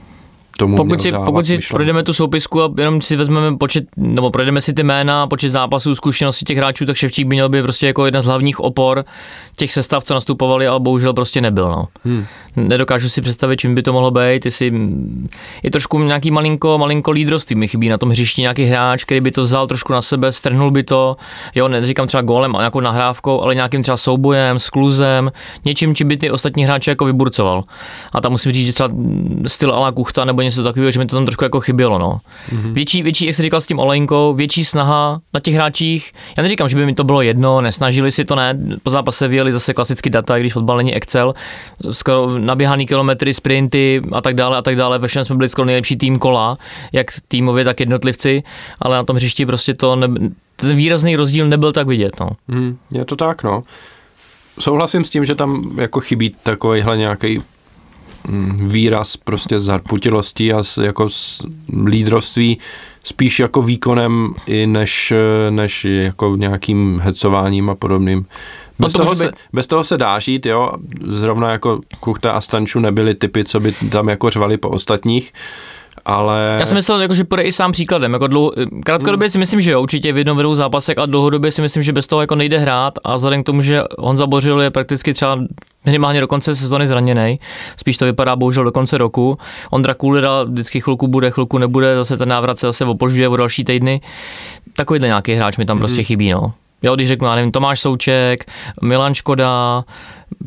tomu 0.62 0.75
pokud 0.75 1.01
si, 1.01 1.12
pokud 1.12 1.48
si 1.48 1.56
myšlenku. 1.56 1.75
projdeme 1.75 2.03
tu 2.03 2.13
soupisku 2.13 2.63
a 2.63 2.70
jenom 2.77 3.01
si 3.01 3.15
vezmeme 3.15 3.58
počet, 3.58 3.84
nebo 3.98 4.32
projdeme 4.32 4.62
si 4.62 4.74
ty 4.74 4.84
jména, 4.84 5.27
počet 5.27 5.50
zápasů, 5.50 5.96
zkušenosti 5.96 6.46
těch 6.46 6.58
hráčů, 6.58 6.86
tak 6.86 6.96
Ševčík 6.96 7.27
by 7.27 7.36
měl 7.36 7.50
být 7.50 7.62
prostě 7.62 7.88
jako 7.88 8.06
jedna 8.06 8.22
z 8.22 8.25
hlavních 8.25 8.60
opor 8.60 9.06
těch 9.56 9.72
sestav, 9.72 10.03
co 10.03 10.13
nastupovali, 10.13 10.68
ale 10.68 10.80
bohužel 10.80 11.13
prostě 11.13 11.41
nebyl. 11.41 11.70
No. 11.70 11.88
Hmm. 12.06 12.25
Nedokážu 12.56 13.10
si 13.10 13.22
představit, 13.22 13.58
čím 13.58 13.75
by 13.75 13.84
to 13.84 13.94
mohlo 13.94 14.12
být. 14.12 14.46
Jestli 14.46 14.74
je 15.63 15.72
trošku 15.72 16.00
nějaký 16.00 16.32
malinko, 16.32 16.77
malinko 16.77 17.12
lídrovství 17.12 17.56
mi 17.56 17.68
chybí 17.68 17.89
na 17.89 17.98
tom 17.98 18.10
hřišti 18.10 18.41
nějaký 18.41 18.63
hráč, 18.63 19.03
který 19.03 19.22
by 19.22 19.32
to 19.32 19.41
vzal 19.41 19.68
trošku 19.68 19.94
na 19.94 20.01
sebe, 20.01 20.32
strhnul 20.32 20.72
by 20.72 20.84
to, 20.84 21.18
jo, 21.56 21.68
neříkám 21.68 22.08
třeba 22.08 22.22
golem 22.22 22.56
a 22.56 22.60
nějakou 22.60 22.80
nahrávkou, 22.80 23.41
ale 23.41 23.56
nějakým 23.56 23.84
třeba 23.84 23.98
soubojem, 23.98 24.60
skluzem, 24.60 25.32
něčím, 25.65 25.96
čím 25.96 26.08
by 26.08 26.18
ty 26.18 26.32
ostatní 26.32 26.65
hráči 26.65 26.89
jako 26.89 27.06
vyburcoval. 27.06 27.63
A 28.13 28.22
tam 28.22 28.32
musím 28.32 28.51
říct, 28.51 28.68
že 28.68 28.74
třeba 28.74 28.89
styl 29.48 29.72
ala 29.74 29.91
Kuchta 29.91 30.25
nebo 30.25 30.41
něco 30.41 30.50
takového, 30.55 30.91
že 30.91 31.00
mi 31.00 31.05
to 31.05 31.15
tam 31.15 31.25
trošku 31.25 31.43
jako 31.43 31.60
chybělo. 31.60 32.00
No. 32.00 32.17
Mm-hmm. 32.50 32.74
Větší, 32.74 33.03
větší, 33.03 33.25
jak 33.25 33.36
jsi 33.36 33.41
říkal 33.41 33.62
s 33.62 33.67
tím 33.67 33.79
Olejnkou, 33.79 34.34
větší 34.34 34.65
snaha 34.65 35.22
na 35.34 35.39
těch 35.39 35.53
hráčích. 35.53 36.12
Já 36.38 36.43
neříkám, 36.43 36.67
že 36.67 36.77
by 36.77 36.86
mi 36.86 36.93
to 36.93 37.03
bylo 37.03 37.22
jedno, 37.22 37.62
nesnažili 37.62 38.12
si 38.12 38.25
to, 38.25 38.36
ne. 38.36 38.60
Po 38.84 38.89
zápase 38.89 39.27
vyjeli 39.27 39.53
zase 39.53 39.74
klasicky 39.74 40.10
data, 40.10 40.38
i 40.38 40.39
když 40.39 40.53
fotbal 40.53 40.77
není 40.77 40.96
Excel, 40.96 41.34
skoro 41.91 42.39
naběhaný 42.39 42.86
kilometry, 42.86 43.34
sprinty 43.34 44.01
a 44.12 44.22
tak 44.22 44.36
dále 44.36 44.58
a 44.58 44.62
tak 44.62 44.75
dále. 44.75 45.00
Ve 45.00 45.08
všem 45.08 45.24
jsme 45.24 45.36
byli 45.36 45.50
skoro 45.50 45.65
nejlepší 45.65 45.98
tým 45.98 46.20
kola, 46.20 46.58
jak 46.93 47.08
týmově, 47.27 47.65
tak 47.65 47.79
jednotlivci, 47.79 48.43
ale 48.79 48.98
na 48.98 49.03
tom 49.03 49.15
hřišti 49.15 49.46
prostě 49.46 49.74
to 49.74 49.96
ne, 49.96 50.08
ten 50.55 50.75
výrazný 50.75 51.15
rozdíl 51.15 51.48
nebyl 51.48 51.72
tak 51.72 51.88
vidět. 51.88 52.20
No. 52.20 52.29
Hmm, 52.50 52.77
je 52.91 53.05
to 53.05 53.15
tak, 53.15 53.43
no. 53.43 53.63
Souhlasím 54.60 55.03
s 55.03 55.10
tím, 55.10 55.25
že 55.25 55.36
tam 55.36 55.79
jako 55.81 56.00
chybí 56.00 56.36
takovýhle 56.43 56.98
nějaký 56.98 57.38
mm, 57.38 57.43
výraz 58.63 59.18
prostě 59.18 59.60
zarputilosti 59.60 60.54
a 60.54 60.63
jako 60.82 61.08
lídrovství 61.86 62.58
spíš 63.04 63.40
jako 63.40 63.62
výkonem 63.62 64.34
i 64.46 64.68
než, 64.68 65.13
než 65.50 65.86
jako 65.86 66.36
nějakým 66.36 67.01
hecováním 67.04 67.70
a 67.70 67.75
podobným. 67.75 68.25
Bez, 68.80 68.94
to 68.94 69.00
toho 69.00 69.16
se, 69.16 69.25
být- 69.25 69.36
bez 69.54 69.68
toho 69.68 69.84
se 69.84 69.98
dá 69.98 70.20
žít, 70.20 70.46
jo. 70.46 70.72
Zrovna 71.08 71.51
jako 71.51 71.80
Kuchta 72.00 72.32
a 72.32 72.42
Stanču 72.42 72.80
nebyli 72.80 73.16
typy, 73.16 73.44
co 73.44 73.60
by 73.60 73.72
tam 73.72 74.10
jako 74.10 74.30
řvali 74.30 74.58
po 74.58 74.70
ostatních, 74.70 75.34
ale... 76.06 76.58
Já 76.60 76.66
jsem 76.66 76.75
myslel, 76.75 77.01
jako, 77.01 77.13
že 77.13 77.24
půjde 77.24 77.44
i 77.44 77.51
sám 77.51 77.72
příkladem. 77.72 78.13
Jako 78.13 78.28
dlouho, 78.28 78.51
krátkodobě 78.86 79.30
si 79.30 79.38
myslím, 79.38 79.62
že 79.62 79.72
jo, 79.72 79.82
určitě 79.82 80.13
v 80.13 80.18
jednom 80.18 80.38
vedou 80.38 80.56
zápasek, 80.56 81.00
a 81.00 81.06
dlouhodobě 81.06 81.51
si 81.51 81.62
myslím, 81.62 81.84
že 81.84 81.94
bez 81.94 82.08
toho 82.08 82.22
jako 82.22 82.36
nejde 82.36 82.58
hrát 82.60 82.94
a 83.04 83.16
vzhledem 83.16 83.44
k 83.44 83.46
tomu, 83.46 83.62
že 83.62 83.84
Honza 84.00 84.28
Bořil 84.28 84.62
je 84.62 84.70
prakticky 84.70 85.13
třeba 85.13 85.40
minimálně 85.86 86.20
do 86.20 86.28
konce 86.28 86.56
sezóny 86.56 86.88
zraněný, 86.88 87.40
spíš 87.78 87.98
to 87.98 88.06
vypadá 88.06 88.36
bohužel 88.36 88.64
do 88.64 88.72
konce 88.72 88.98
roku. 88.98 89.38
Ondra 89.70 89.94
Kulera 89.94 90.44
vždycky 90.44 90.82
chvilku 90.82 91.08
bude, 91.08 91.32
chvilku 91.32 91.58
nebude, 91.58 91.96
zase 91.96 92.18
ten 92.18 92.30
návrat 92.30 92.60
se 92.60 92.68
zase 92.68 92.86
opožďuje 92.86 93.30
o 93.30 93.38
další 93.38 93.64
týdny. 93.64 94.02
Takovýhle 94.74 95.08
nějaký 95.08 95.34
hráč 95.34 95.58
mi 95.58 95.66
tam 95.66 95.80
prostě 95.80 96.04
chybí, 96.04 96.30
no. 96.30 96.54
Jo, 96.84 96.96
když 96.96 97.08
řeknu, 97.08 97.28
já 97.28 97.36
nevím, 97.36 97.52
Tomáš 97.52 97.80
Souček, 97.80 98.46
Milan 98.82 99.14
Škoda, 99.14 99.84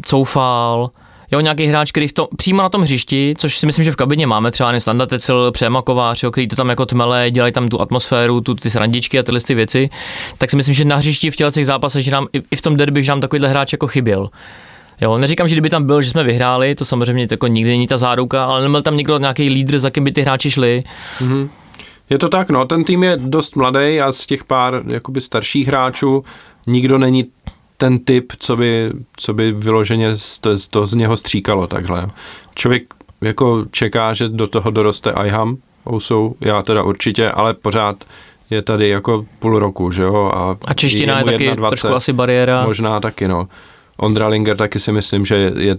Coufal, 0.05 0.91
Jo, 1.33 1.41
nějaký 1.41 1.67
hráč, 1.67 1.91
který 1.91 2.09
v 2.09 2.13
tom, 2.13 2.27
přímo 2.37 2.63
na 2.63 2.69
tom 2.69 2.83
hřišti, 2.83 3.35
což 3.39 3.59
si 3.59 3.67
myslím, 3.67 3.85
že 3.85 3.93
v 3.93 3.97
kabině 3.97 4.27
máme 4.27 4.51
třeba 4.51 4.71
nevím, 4.71 4.81
Standa 4.81 5.07
Tecel, 5.07 5.53
Přema 5.53 5.83
Kovář, 5.83 6.23
jo, 6.23 6.31
který 6.31 6.49
to 6.49 6.57
tam 6.57 6.69
jako 6.69 6.87
tmele, 6.87 7.31
dělají 7.31 7.53
tam 7.53 7.69
tu 7.69 7.81
atmosféru, 7.81 8.41
tu, 8.41 8.55
ty 8.55 8.71
srandičky 8.71 9.19
a 9.19 9.23
tyhle 9.23 9.41
ty 9.41 9.55
věci, 9.55 9.91
tak 10.39 10.51
si 10.51 10.57
myslím, 10.57 10.75
že 10.75 10.85
na 10.85 10.97
hřišti 10.97 11.31
v 11.31 11.37
těch 11.37 11.67
zápasech, 11.67 12.05
že 12.05 12.11
nám 12.11 12.27
i, 12.33 12.43
i 12.51 12.57
v 12.57 12.63
tom 12.63 12.77
derby, 12.77 13.03
že 13.03 13.13
nám 13.13 13.21
takovýhle 13.21 13.49
hráč 13.49 13.73
jako 13.73 13.87
chyběl. 13.87 14.31
Jo, 15.01 15.19
neříkám, 15.19 15.49
že 15.49 15.55
kdyby 15.55 15.71
tam 15.71 15.87
byl, 15.87 16.03
že 16.03 16.11
jsme 16.11 16.25
vyhráli, 16.25 16.75
to 16.75 16.85
samozřejmě 16.85 17.27
jako 17.31 17.47
nikdy 17.47 17.71
není 17.71 17.87
ta 17.87 17.99
záruka, 17.99 18.45
ale 18.45 18.63
nebyl 18.63 18.83
tam 18.83 18.97
někdo 18.97 19.19
nějaký 19.19 19.49
lídr, 19.49 19.79
za 19.79 19.91
kým 19.91 20.05
by 20.05 20.13
ty 20.13 20.23
hráči 20.23 20.51
šli. 20.51 20.85
Mhm. 21.21 21.51
Je 22.11 22.19
to 22.19 22.29
tak, 22.29 22.51
no, 22.51 22.65
ten 22.65 22.85
tým 22.85 23.05
je 23.05 23.17
dost 23.17 23.57
mladý 23.57 24.01
a 24.01 24.13
z 24.13 24.27
těch 24.27 24.45
pár 24.45 24.83
jakoby 24.87 25.21
starších 25.21 25.67
hráčů 25.67 26.25
nikdo 26.67 26.99
není 26.99 27.27
ten 27.77 27.99
typ, 27.99 28.33
co 28.39 28.57
by, 28.57 28.91
co 29.17 29.35
by 29.35 29.53
vyloženě 29.53 30.17
z, 30.17 30.39
to, 30.39 30.57
z, 30.57 30.69
to 30.69 30.87
z 30.87 30.95
něho 30.95 31.17
stříkalo 31.17 31.67
takhle. 31.67 32.11
Člověk 32.55 32.83
jako 33.21 33.65
čeká, 33.71 34.13
že 34.13 34.29
do 34.29 34.47
toho 34.47 34.71
doroste 34.71 35.13
Iham, 35.27 35.57
Ousou, 35.91 36.35
já 36.41 36.63
teda 36.63 36.83
určitě, 36.83 37.31
ale 37.31 37.55
pořád 37.55 38.05
je 38.51 38.63
tady 38.63 38.89
jako 38.89 39.27
půl 39.39 39.59
roku, 39.59 39.91
že 39.91 40.03
jo? 40.03 40.31
A, 40.35 40.57
A 40.67 40.75
čeština 40.75 41.19
je 41.19 41.25
taky 41.25 41.37
21, 41.37 41.69
trošku 41.69 41.95
asi 41.95 42.13
bariéra. 42.13 42.67
Možná 42.67 43.01
taky, 43.01 43.29
no. 43.29 43.49
Ondra 43.97 44.29
Linger 44.29 44.57
taky 44.57 44.81
si 44.81 44.93
myslím, 44.93 45.27
že 45.27 45.53
je, 45.57 45.77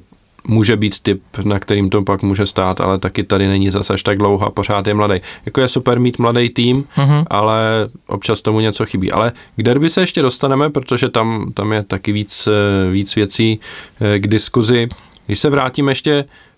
může 0.47 0.77
být 0.77 0.99
typ, 0.99 1.21
na 1.43 1.59
kterým 1.59 1.89
to 1.89 2.01
pak 2.01 2.21
může 2.23 2.45
stát, 2.45 2.81
ale 2.81 2.99
taky 2.99 3.23
tady 3.23 3.47
není 3.47 3.71
zase 3.71 3.93
až 3.93 4.03
tak 4.03 4.17
dlouho 4.17 4.45
a 4.47 4.49
pořád 4.51 4.87
je 4.87 4.93
mladý. 4.93 5.15
Jako 5.45 5.61
je 5.61 5.67
super 5.67 5.99
mít 5.99 6.19
mladý 6.19 6.49
tým, 6.49 6.85
Mhm. 6.97 7.23
ale 7.27 7.59
občas 8.07 8.41
tomu 8.41 8.59
něco 8.59 8.85
chybí. 8.85 9.11
Ale 9.11 9.31
k 9.55 9.63
derby 9.63 9.89
se 9.89 10.01
ještě 10.01 10.21
dostaneme, 10.21 10.69
protože 10.69 11.09
tam, 11.09 11.51
tam 11.53 11.73
je 11.73 11.83
taky 11.83 12.11
víc, 12.11 12.47
eh, 12.47 12.91
víc 12.91 13.15
věcí 13.15 13.59
eh, 14.01 14.19
k 14.19 14.27
diskuzi. 14.27 14.87
Když 15.25 15.39
se 15.39 15.49
vrátím 15.49 15.89
ještě, 15.89 16.11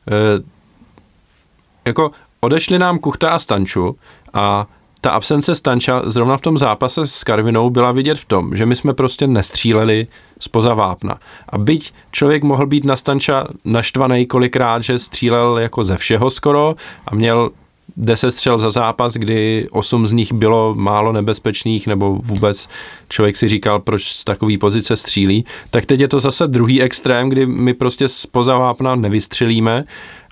eh, 0.08 0.44
jako 1.86 2.12
odešli 2.40 2.80
nám 2.80 3.00
Kuchta 3.00 3.30
a 3.30 3.40
Stanču 3.40 3.98
a 4.34 4.68
ta 5.02 5.12
absence 5.12 5.56
Stanča 5.56 6.02
zrovna 6.06 6.38
v 6.38 6.42
tom 6.42 6.58
zápase 6.58 7.08
s 7.08 7.24
Karvinou 7.24 7.70
byla 7.70 7.92
vidět 7.92 8.18
v 8.18 8.26
tom, 8.26 8.56
že 8.56 8.66
my 8.66 8.76
jsme 8.76 8.94
prostě 8.94 9.28
nestříleli 9.28 10.08
spoza 10.40 10.74
vápna. 10.74 11.20
A 11.50 11.58
byť 11.58 11.94
člověk 12.12 12.44
mohl 12.44 12.66
být 12.66 12.86
na 12.86 12.96
Stanča 12.96 13.48
naštvaný 13.66 14.26
kolikrát, 14.26 14.84
že 14.84 15.00
střílel 15.00 15.58
jako 15.58 15.84
ze 15.84 15.98
všeho 15.98 16.30
skoro 16.30 16.76
a 17.08 17.16
měl 17.16 17.52
10 17.98 18.32
střel 18.32 18.60
za 18.60 18.70
zápas, 18.70 19.14
kdy 19.14 19.68
8 19.72 20.08
z 20.08 20.12
nich 20.12 20.34
bylo 20.34 20.76
málo 20.76 21.12
nebezpečných, 21.12 21.88
nebo 21.88 22.16
vůbec 22.16 22.70
člověk 23.10 23.38
si 23.38 23.48
říkal, 23.48 23.80
proč 23.80 24.04
z 24.04 24.24
takové 24.24 24.58
pozice 24.58 24.96
střílí, 24.96 25.46
tak 25.70 25.86
teď 25.86 26.00
je 26.00 26.08
to 26.08 26.20
zase 26.20 26.48
druhý 26.48 26.82
extrém, 26.82 27.30
kdy 27.30 27.46
my 27.46 27.74
prostě 27.74 28.08
spoza 28.08 28.58
vápna 28.58 28.96
nevystřelíme 28.96 29.86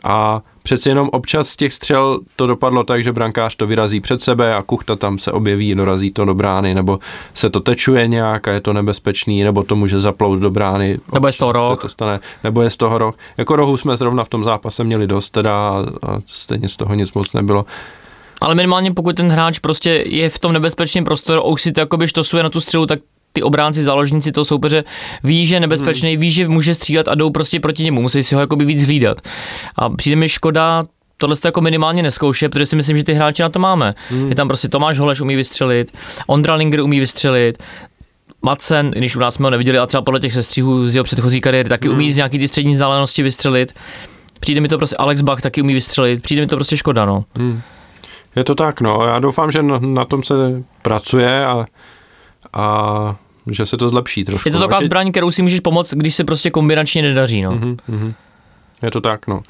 a 0.06 0.42
přeci 0.64 0.90
jenom 0.90 1.10
občas 1.12 1.50
z 1.50 1.56
těch 1.56 1.74
střel 1.74 2.20
to 2.36 2.48
dopadlo 2.48 2.84
tak, 2.84 3.04
že 3.04 3.12
brankář 3.12 3.56
to 3.56 3.68
vyrazí 3.68 4.02
před 4.02 4.22
sebe 4.22 4.56
a 4.56 4.62
kuchta 4.62 4.96
tam 4.96 5.20
se 5.20 5.32
objeví, 5.32 5.76
dorazí 5.76 6.12
to 6.12 6.26
do 6.26 6.34
brány, 6.34 6.76
nebo 6.76 7.00
se 7.34 7.50
to 7.50 7.60
tečuje 7.60 8.08
nějak 8.08 8.48
a 8.48 8.52
je 8.52 8.62
to 8.62 8.74
nebezpečný, 8.74 9.44
nebo 9.44 9.64
to 9.64 9.76
může 9.76 10.00
zaplout 10.00 10.40
do 10.40 10.50
brány. 10.50 11.00
Nebo 11.14 11.28
je 11.28 11.34
z 11.34 11.38
toho 11.38 11.52
roh. 11.52 11.82
To 11.82 11.90
stane, 11.90 12.20
nebo 12.44 12.62
je 12.62 12.70
z 12.70 12.78
toho 12.78 12.98
roh. 12.98 13.16
Jako 13.38 13.56
rohu 13.56 13.78
jsme 13.78 13.98
zrovna 13.98 14.24
v 14.24 14.30
tom 14.30 14.44
zápase 14.44 14.84
měli 14.84 15.08
dost 15.08 15.30
teda 15.30 15.54
a, 15.54 15.86
a 16.02 16.20
stejně 16.26 16.70
z 16.70 16.76
toho 16.76 16.96
nic 16.96 17.14
moc 17.14 17.34
nebylo. 17.34 17.66
Ale 18.42 18.56
minimálně 18.56 18.94
pokud 18.94 19.16
ten 19.16 19.30
hráč 19.30 19.60
prostě 19.60 20.04
je 20.06 20.30
v 20.30 20.40
tom 20.40 20.54
nebezpečném 20.54 21.04
prostoru 21.04 21.42
a 21.42 21.46
už 21.46 21.62
si 21.62 21.72
to 21.72 21.80
jakoby 21.80 22.08
štosuje 22.08 22.44
na 22.44 22.50
tu 22.50 22.62
střelu, 22.62 22.86
tak 22.86 23.00
ty 23.36 23.44
obránci, 23.44 23.84
záložníci 23.84 24.32
toho 24.32 24.46
soupeře 24.46 24.84
ví, 25.24 25.46
že 25.46 25.56
je 25.56 25.60
nebezpečný, 25.60 26.12
hmm. 26.12 26.22
ví, 26.22 26.32
že 26.32 26.48
může 26.48 26.76
střílet 26.76 27.08
a 27.08 27.16
jdou 27.16 27.30
prostě 27.30 27.60
proti 27.60 27.84
němu, 27.84 28.02
musí 28.02 28.24
si 28.24 28.36
ho 28.36 28.42
jakoby 28.42 28.66
víc 28.66 28.84
hlídat. 28.84 29.18
A 29.76 29.90
přijde 29.90 30.16
mi 30.16 30.30
škoda, 30.30 30.84
tohle 31.18 31.36
to 31.36 31.48
jako 31.48 31.62
minimálně 31.62 32.04
neskouše, 32.04 32.50
protože 32.50 32.66
si 32.66 32.76
myslím, 32.76 32.98
že 32.98 33.04
ty 33.04 33.14
hráči 33.14 33.42
na 33.42 33.50
to 33.50 33.60
máme. 33.60 33.96
Hmm. 34.10 34.30
Je 34.30 34.36
tam 34.36 34.48
prostě 34.48 34.70
Tomáš 34.70 35.00
Holeš 35.00 35.22
umí 35.22 35.36
vystřelit, 35.36 35.92
Ondra 36.28 36.56
Linger 36.56 36.82
umí 36.82 37.00
vystřelit, 37.00 37.64
Macen, 38.42 38.92
když 38.92 39.16
u 39.16 39.20
nás 39.20 39.34
jsme 39.34 39.46
ho 39.46 39.50
neviděli, 39.50 39.78
a 39.78 39.86
třeba 39.86 40.02
podle 40.02 40.20
těch 40.20 40.34
sestřihů 40.34 40.88
z 40.88 40.96
jeho 40.96 41.04
předchozí 41.04 41.42
kariéry, 41.42 41.70
taky 41.70 41.90
umí 41.90 42.14
z 42.14 42.18
nějaký 42.18 42.40
ty 42.40 42.48
střední 42.48 42.72
vzdálenosti 42.72 43.24
vystřelit. 43.24 43.74
Přijde 44.40 44.62
mi 44.62 44.68
to 44.68 44.78
prostě 44.78 44.96
Alex 44.96 45.22
Bach 45.22 45.42
taky 45.42 45.62
umí 45.62 45.74
vystřelit, 45.74 46.22
přijde 46.22 46.42
mi 46.42 46.48
to 46.48 46.56
prostě 46.56 46.78
škoda, 46.78 47.06
no. 47.06 47.24
Hmm. 47.38 47.62
Je 48.36 48.44
to 48.44 48.56
tak, 48.56 48.82
no. 48.82 49.00
Já 49.08 49.20
doufám, 49.20 49.52
že 49.52 49.64
na, 49.64 49.80
na 49.80 50.06
tom 50.06 50.24
se 50.24 50.34
pracuje 50.82 51.46
a, 51.46 51.66
a 52.54 53.16
že 53.52 53.66
se 53.66 53.78
to 53.78 53.90
zlepší 53.90 54.24
trošku. 54.24 54.50
Je 54.50 54.54
to 54.54 54.60
taková 54.60 54.82
zbraň, 54.82 55.12
kterou 55.12 55.32
si 55.32 55.42
můžeš 55.42 55.60
pomoct, 55.60 55.94
když 55.94 56.16
se 56.16 56.24
prostě 56.24 56.52
kombinačně 56.52 57.02
nedaří, 57.02 57.42
no. 57.42 57.52
Mhm, 57.52 57.78
mhm. 57.88 58.14
Je 58.82 58.92
to 58.92 59.02
tak, 59.02 59.28
no. 59.28 59.42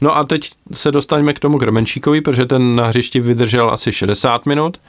No 0.00 0.16
a 0.16 0.24
teď 0.24 0.50
se 0.72 0.92
dostaňme 0.92 1.32
k 1.32 1.38
tomu 1.38 1.58
Krmenčíkovi, 1.58 2.20
protože 2.20 2.46
ten 2.46 2.76
na 2.76 2.86
hřišti 2.86 3.20
vydržel 3.20 3.70
asi 3.70 3.92
60 3.92 4.46
minut, 4.46 4.80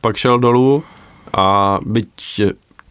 pak 0.00 0.16
šel 0.16 0.38
dolů 0.38 0.84
a 1.32 1.78
byť 1.86 2.08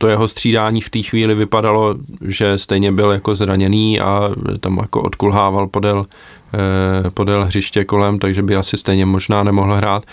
to 0.02 0.08
jeho 0.08 0.28
střídání 0.28 0.82
v 0.82 0.90
té 0.90 1.02
chvíli 1.02 1.36
vypadalo, 1.36 1.96
že 2.22 2.58
stejně 2.58 2.92
byl 2.92 3.12
jako 3.12 3.36
zraněný 3.36 4.00
a 4.00 4.30
tam 4.60 4.78
jako 4.78 5.02
odkulhával 5.02 5.68
podél, 5.68 6.06
eh, 6.54 7.10
podél 7.10 7.46
hřiště 7.46 7.86
kolem, 7.86 8.20
takže 8.20 8.44
by 8.44 8.56
asi 8.56 8.78
stejně 8.78 9.06
možná 9.06 9.44
nemohl 9.44 9.74
hrát, 9.74 10.04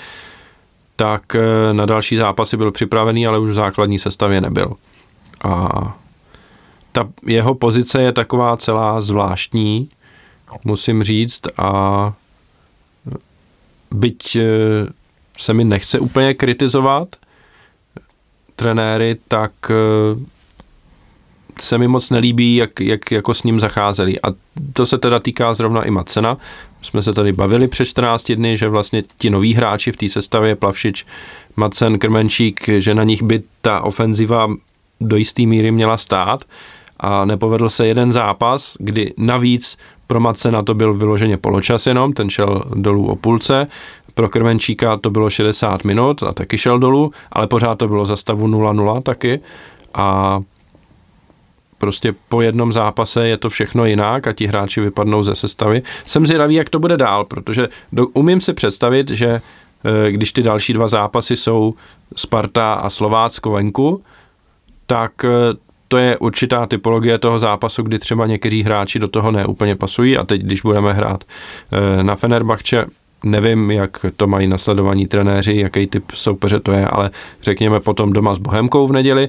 tak 0.97 1.35
eh, 1.35 1.75
na 1.75 1.87
další 1.87 2.17
zápasy 2.17 2.57
byl 2.57 2.73
připravený, 2.73 3.27
ale 3.27 3.38
už 3.38 3.50
v 3.50 3.55
základní 3.55 3.99
sestavě 3.99 4.41
nebyl. 4.41 4.73
A 5.45 5.97
ta 6.92 7.09
jeho 7.26 7.54
pozice 7.54 8.02
je 8.02 8.12
taková 8.12 8.57
celá 8.57 9.00
zvláštní, 9.00 9.88
musím 10.64 11.02
říct, 11.02 11.42
a 11.57 12.12
byť 13.90 14.37
eh, 14.37 14.42
se 15.38 15.54
mi 15.54 15.64
nechce 15.64 15.99
úplně 15.99 16.35
kritizovat 16.35 17.09
trenéry, 18.57 19.16
tak 19.28 19.52
eh, 19.71 20.38
se 21.61 21.78
mi 21.78 21.88
moc 21.88 22.11
nelíbí, 22.11 22.57
jak, 22.57 22.80
jak 22.80 23.11
jako 23.11 23.35
s 23.35 23.42
ním 23.42 23.61
zacházeli. 23.61 24.21
A 24.21 24.26
to 24.73 24.87
se 24.87 24.99
teda 24.99 25.18
týká 25.18 25.54
zrovna 25.54 25.83
i 25.83 25.90
Macena. 25.90 26.37
Jsme 26.83 27.02
se 27.02 27.12
tady 27.12 27.33
bavili 27.33 27.68
před 27.68 27.85
14 27.85 28.33
dny, 28.33 28.57
že 28.57 28.68
vlastně 28.68 29.02
ti 29.18 29.30
noví 29.30 29.54
hráči 29.54 29.92
v 29.92 29.97
té 29.97 30.09
sestavě, 30.09 30.57
Plavšič, 30.57 31.07
Macen, 31.57 31.99
Krmenčík, 31.99 32.68
že 32.78 32.95
na 32.95 33.04
nich 33.04 33.23
by 33.23 33.42
ta 33.61 33.80
ofenziva 33.80 34.49
do 35.00 35.17
jisté 35.17 35.43
míry 35.47 35.71
měla 35.71 35.97
stát 35.97 36.45
a 37.00 37.25
nepovedl 37.25 37.69
se 37.69 37.87
jeden 37.87 38.12
zápas, 38.12 38.76
kdy 38.81 39.14
navíc 39.17 39.78
pro 40.07 40.21
Macena 40.21 40.62
to 40.62 40.75
byl 40.75 40.95
vyloženě 40.95 41.37
poločas 41.37 41.87
jenom, 41.87 42.12
ten 42.12 42.31
šel 42.31 42.62
dolů 42.75 43.07
o 43.07 43.17
půlce, 43.17 43.67
pro 44.14 44.28
Krmenčíka 44.28 44.97
to 44.97 45.11
bylo 45.11 45.31
60 45.31 45.85
minut 45.85 46.23
a 46.23 46.33
taky 46.33 46.59
šel 46.59 46.78
dolů, 46.78 47.12
ale 47.33 47.47
pořád 47.47 47.78
to 47.78 47.88
bylo 47.88 48.05
za 48.05 48.17
stavu 48.17 48.47
0-0 48.47 49.02
taky 49.02 49.40
a 49.95 50.40
prostě 51.78 52.14
po 52.28 52.43
jednom 52.43 52.73
zápase 52.73 53.28
je 53.28 53.37
to 53.37 53.49
všechno 53.49 53.85
jinak 53.85 54.26
a 54.26 54.33
ti 54.33 54.47
hráči 54.47 54.81
vypadnou 54.81 55.23
ze 55.23 55.35
sestavy. 55.35 55.83
Jsem 56.05 56.26
zvědavý, 56.26 56.55
jak 56.55 56.71
to 56.71 56.78
bude 56.78 56.97
dál, 56.97 57.25
protože 57.25 57.69
do, 57.93 58.07
umím 58.07 58.40
si 58.40 58.52
představit, 58.52 59.11
že 59.11 59.28
eh, 60.07 60.12
když 60.12 60.33
ty 60.33 60.43
další 60.43 60.73
dva 60.73 60.88
zápasy 60.88 61.37
jsou 61.37 61.75
Sparta 62.17 62.75
a 62.75 62.90
Slovácko 62.90 63.50
venku, 63.50 64.02
tak 64.90 65.25
eh, 65.25 65.28
to 65.88 65.97
je 65.97 66.18
určitá 66.18 66.66
typologie 66.66 67.18
toho 67.18 67.38
zápasu, 67.38 67.83
kdy 67.83 67.99
třeba 67.99 68.26
někteří 68.26 68.62
hráči 68.62 68.99
do 68.99 69.09
toho 69.09 69.30
neúplně 69.30 69.76
pasují 69.76 70.18
a 70.18 70.25
teď, 70.25 70.42
když 70.42 70.62
budeme 70.62 70.92
hrát 70.92 71.25
eh, 71.73 72.02
na 72.02 72.16
Fenerbahče, 72.16 72.85
nevím, 73.25 73.71
jak 73.71 74.07
to 74.16 74.26
mají 74.26 74.49
nasledovaní 74.49 75.07
trenéři, 75.07 75.57
jaký 75.57 75.87
typ 75.87 76.04
soupeře 76.14 76.61
to 76.61 76.73
je, 76.73 76.87
ale 76.87 77.11
řekněme 77.42 77.80
potom 77.80 78.12
doma 78.12 78.35
s 78.35 78.38
Bohemkou 78.38 78.87
v 78.87 78.92
neděli, 78.92 79.28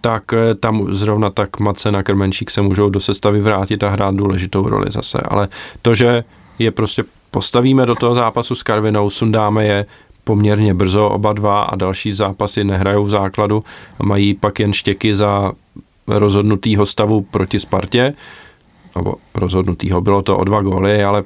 tak 0.00 0.32
eh, 0.32 0.54
tam 0.54 0.86
zrovna 0.94 1.30
tak 1.30 1.60
Mace 1.60 1.92
na 1.92 2.02
Krmenčík 2.02 2.50
se 2.50 2.62
můžou 2.62 2.88
do 2.88 3.00
sestavy 3.00 3.40
vrátit 3.40 3.82
a 3.82 3.88
hrát 3.88 4.14
důležitou 4.14 4.68
roli 4.68 4.90
zase. 4.90 5.18
Ale 5.28 5.48
to, 5.82 5.94
že 5.94 6.24
je 6.58 6.70
prostě 6.70 7.04
postavíme 7.30 7.86
do 7.86 7.94
toho 7.94 8.14
zápasu 8.14 8.54
s 8.54 8.62
Karvinou, 8.62 9.10
sundáme 9.10 9.64
je 9.64 9.86
poměrně 10.26 10.74
brzo 10.74 11.08
oba 11.08 11.32
dva 11.32 11.62
a 11.62 11.76
další 11.76 12.12
zápasy 12.12 12.64
nehrajou 12.64 13.04
v 13.04 13.10
základu 13.10 13.64
a 13.98 14.04
mají 14.04 14.34
pak 14.34 14.60
jen 14.60 14.72
štěky 14.72 15.14
za 15.14 15.52
rozhodnutýho 16.06 16.86
stavu 16.86 17.22
proti 17.22 17.60
Spartě, 17.60 18.14
nebo 18.96 19.14
rozhodnutýho, 19.34 20.00
bylo 20.00 20.22
to 20.22 20.38
o 20.38 20.44
dva 20.44 20.62
góly, 20.62 21.04
ale 21.04 21.24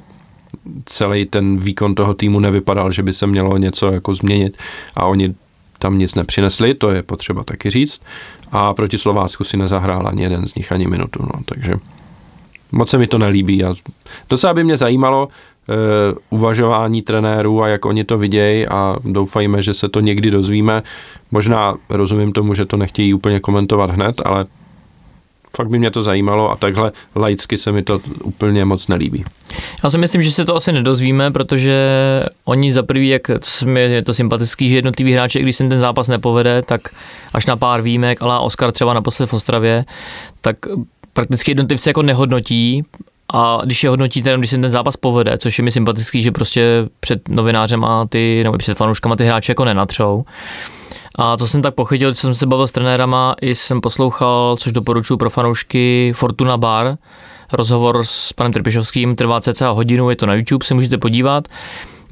celý 0.85 1.25
ten 1.25 1.57
výkon 1.57 1.95
toho 1.95 2.13
týmu 2.13 2.39
nevypadal, 2.39 2.91
že 2.91 3.03
by 3.03 3.13
se 3.13 3.27
mělo 3.27 3.57
něco 3.57 3.91
jako 3.91 4.13
změnit 4.13 4.57
a 4.95 5.05
oni 5.05 5.35
tam 5.79 5.97
nic 5.97 6.15
nepřinesli, 6.15 6.73
to 6.73 6.89
je 6.89 7.03
potřeba 7.03 7.43
taky 7.43 7.69
říct. 7.69 8.01
A 8.51 8.73
proti 8.73 8.97
Slovácku 8.97 9.43
si 9.43 9.57
nezahrál 9.57 10.07
ani 10.07 10.23
jeden 10.23 10.47
z 10.47 10.55
nich 10.55 10.71
ani 10.71 10.87
minutu, 10.87 11.23
no, 11.23 11.43
takže 11.45 11.73
moc 12.71 12.89
se 12.89 12.97
mi 12.97 13.07
to 13.07 13.17
nelíbí. 13.17 13.63
A 13.63 13.73
docela 14.29 14.53
by 14.53 14.63
mě 14.63 14.77
zajímalo 14.77 15.27
uvažování 16.29 17.01
trenérů 17.01 17.63
a 17.63 17.67
jak 17.67 17.85
oni 17.85 18.03
to 18.03 18.17
vidějí 18.17 18.67
a 18.67 18.95
doufajme, 19.03 19.61
že 19.61 19.73
se 19.73 19.89
to 19.89 19.99
někdy 19.99 20.31
dozvíme. 20.31 20.83
Možná 21.31 21.75
rozumím 21.89 22.31
tomu, 22.31 22.53
že 22.53 22.65
to 22.65 22.77
nechtějí 22.77 23.13
úplně 23.13 23.39
komentovat 23.39 23.91
hned, 23.91 24.21
ale 24.25 24.45
fakt 25.57 25.69
by 25.69 25.79
mě 25.79 25.91
to 25.91 26.01
zajímalo 26.01 26.51
a 26.51 26.55
takhle 26.55 26.91
laicky 27.15 27.57
se 27.57 27.71
mi 27.71 27.83
to 27.83 28.01
úplně 28.23 28.65
moc 28.65 28.87
nelíbí. 28.87 29.25
Já 29.83 29.89
si 29.89 29.97
myslím, 29.97 30.21
že 30.21 30.31
se 30.31 30.45
to 30.45 30.55
asi 30.55 30.71
nedozvíme, 30.71 31.31
protože 31.31 31.75
oni 32.45 32.73
za 32.73 32.83
prvý, 32.83 33.09
jak 33.09 33.21
je 33.75 34.03
to 34.03 34.13
sympatický, 34.13 34.69
že 34.69 34.75
jednotlivý 34.75 35.13
hráči, 35.13 35.41
když 35.41 35.55
se 35.55 35.67
ten 35.67 35.79
zápas 35.79 36.07
nepovede, 36.07 36.61
tak 36.61 36.81
až 37.33 37.45
na 37.45 37.55
pár 37.55 37.81
výjimek, 37.81 38.21
ale 38.21 38.39
Oscar 38.39 38.71
třeba 38.71 38.93
naposled 38.93 39.27
v 39.27 39.33
Ostravě, 39.33 39.85
tak 40.41 40.55
prakticky 41.13 41.51
jednotlivce 41.51 41.89
jako 41.89 42.01
nehodnotí 42.01 42.83
a 43.33 43.61
když 43.65 43.83
je 43.83 43.89
hodnotíte, 43.89 44.37
když 44.37 44.49
se 44.49 44.57
ten 44.57 44.69
zápas 44.69 44.97
povede, 44.97 45.37
což 45.37 45.57
je 45.57 45.63
mi 45.63 45.71
sympatický, 45.71 46.21
že 46.21 46.31
prostě 46.31 46.89
před 46.99 47.29
novinářem 47.29 47.85
a 47.85 48.05
ty, 48.05 48.41
nebo 48.43 48.57
před 48.57 48.77
fanouškama 48.77 49.15
ty 49.15 49.25
hráči 49.25 49.51
jako 49.51 49.65
nenatřou, 49.65 50.23
a 51.15 51.37
to 51.37 51.47
jsem 51.47 51.61
tak 51.61 51.75
pochytil, 51.75 52.13
co 52.13 52.21
jsem 52.21 52.35
se 52.35 52.45
bavil 52.45 52.67
s 52.67 52.71
trenérama, 52.71 53.35
i 53.41 53.55
jsem 53.55 53.81
poslouchal, 53.81 54.57
což 54.59 54.71
doporučuji 54.71 55.17
pro 55.17 55.29
fanoušky, 55.29 56.13
Fortuna 56.15 56.57
Bar, 56.57 56.97
rozhovor 57.53 58.03
s 58.03 58.33
panem 58.33 58.53
Trpišovským, 58.53 59.15
trvá 59.15 59.41
cca 59.41 59.69
hodinu, 59.69 60.09
je 60.09 60.15
to 60.15 60.25
na 60.25 60.33
YouTube, 60.33 60.65
si 60.65 60.73
můžete 60.73 60.97
podívat. 60.97 61.47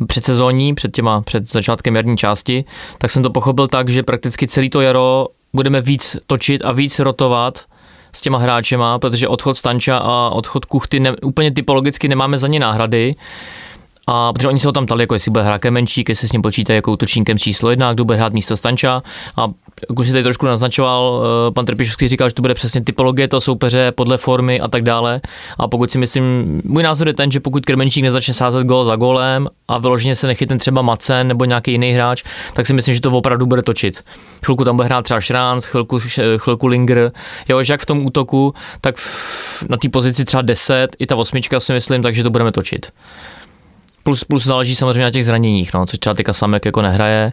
Před 0.08 0.23
sezóní, 0.23 0.75
před 0.75 0.91
těma, 0.91 1.21
před 1.21 1.51
začátkem 1.51 1.95
jarní 1.95 2.17
části, 2.17 2.65
tak 2.97 3.12
jsem 3.12 3.23
to 3.23 3.29
pochopil 3.29 3.67
tak, 3.67 3.89
že 3.89 4.03
prakticky 4.03 4.47
celý 4.47 4.69
to 4.69 4.82
jaro 4.82 5.27
budeme 5.53 5.82
víc 5.82 6.17
točit 6.27 6.62
a 6.65 6.71
víc 6.71 6.99
rotovat 6.99 7.60
s 8.13 8.22
těma 8.22 8.38
hráčema, 8.38 9.00
protože 9.00 9.28
odchod 9.28 9.58
Stanča 9.58 9.98
a 9.98 10.30
odchod 10.30 10.65
Kuchty 10.65 11.00
ne, 11.00 11.15
úplně 11.24 11.52
typologicky 11.52 12.08
nemáme 12.08 12.38
za 12.38 12.48
ně 12.48 12.60
náhrady, 12.60 13.15
a 14.12 14.34
protože 14.34 14.48
oni 14.48 14.60
se 14.60 14.67
ho 14.67 14.72
tam 14.72 14.86
ptali, 14.86 15.04
jako 15.04 15.13
jestli 15.13 15.32
bude 15.32 15.43
hrát 15.43 15.58
Kemenčík, 15.58 16.10
jestli 16.10 16.28
s 16.28 16.32
ním 16.32 16.41
počítají 16.41 16.76
jako 16.76 16.91
útočníkem 16.91 17.38
číslo 17.38 17.69
jedna, 17.69 17.93
kdo 17.93 18.06
bude 18.06 18.17
hrát 18.17 18.34
místo 18.34 18.58
Stanča. 18.58 19.04
A 19.38 19.48
jak 19.89 20.00
už 20.00 20.08
si 20.08 20.13
tady 20.13 20.24
trošku 20.24 20.46
naznačoval, 20.46 21.24
eh, 21.24 21.52
pan 21.52 21.65
Trpišovský 21.65 22.08
říkal, 22.08 22.30
že 22.30 22.36
to 22.36 22.42
bude 22.42 22.54
přesně 22.54 22.82
typologie 22.82 23.28
toho 23.28 23.42
soupeře 23.42 23.92
podle 23.92 24.18
formy 24.18 24.60
a 24.60 24.68
tak 24.68 24.84
dále. 24.84 25.22
A 25.58 25.68
pokud 25.68 25.92
si 25.92 25.98
myslím, 25.98 26.62
můj 26.63 26.84
názor 26.84 27.08
je 27.08 27.13
ten, 27.13 27.32
že 27.32 27.39
pokud 27.39 27.65
Krmenčík 27.65 28.04
nezačne 28.04 28.34
sázet 28.34 28.63
gol 28.63 28.86
za 28.86 28.96
golem 28.96 29.48
a 29.68 29.78
vyloženě 29.78 30.15
se 30.15 30.28
nechytne 30.28 30.58
třeba 30.58 30.82
Macen 30.82 31.28
nebo 31.28 31.46
nějaký 31.46 31.72
jiný 31.72 31.92
hráč, 31.92 32.24
tak 32.54 32.68
si 32.68 32.74
myslím, 32.74 32.96
že 32.96 33.02
to 33.02 33.12
opravdu 33.12 33.46
bude 33.46 33.62
točit. 33.62 34.04
Chvilku 34.46 34.63
tam 34.63 34.76
bude 34.76 34.86
hrát 34.86 35.02
třeba 35.02 35.22
Šránc, 35.22 35.65
chvilku, 35.65 36.00
chvilku 36.38 36.68
Linger. 36.68 37.12
Jo, 37.50 37.63
že 37.63 37.74
jak 37.74 37.82
v 37.82 37.86
tom 37.86 38.06
útoku, 38.06 38.54
tak 38.82 38.96
v, 38.98 39.65
na 39.70 39.78
té 39.78 39.89
pozici 39.89 40.26
třeba 40.26 40.42
10, 40.42 40.96
i 41.00 41.06
ta 41.06 41.15
osmička 41.15 41.60
si 41.60 41.74
myslím, 41.74 42.02
takže 42.02 42.24
to 42.24 42.30
budeme 42.30 42.52
točit. 42.52 42.92
Plus, 44.04 44.24
plus 44.24 44.46
záleží 44.46 44.76
samozřejmě 44.76 45.04
na 45.04 45.12
těch 45.12 45.26
zraněních, 45.26 45.74
no, 45.74 45.86
což 45.86 46.00
třeba 46.00 46.13
teďka 46.13 46.34
Samek 46.34 46.65
jako 46.65 46.82
nehraje. 46.82 47.32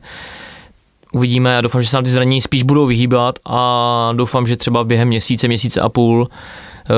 Uvidíme, 1.17 1.51
já 1.51 1.61
doufám, 1.61 1.83
že 1.83 1.89
se 1.89 1.97
nám 1.97 2.05
ty 2.05 2.11
zranění 2.11 2.41
spíš 2.41 2.63
budou 2.63 2.87
vyhýbat 2.87 3.39
a 3.45 4.13
doufám, 4.17 4.47
že 4.47 4.57
třeba 4.57 4.85
během 4.85 5.09
měsíce, 5.09 5.49
měsíce 5.49 5.81
a 5.81 5.89
půl, 5.89 6.29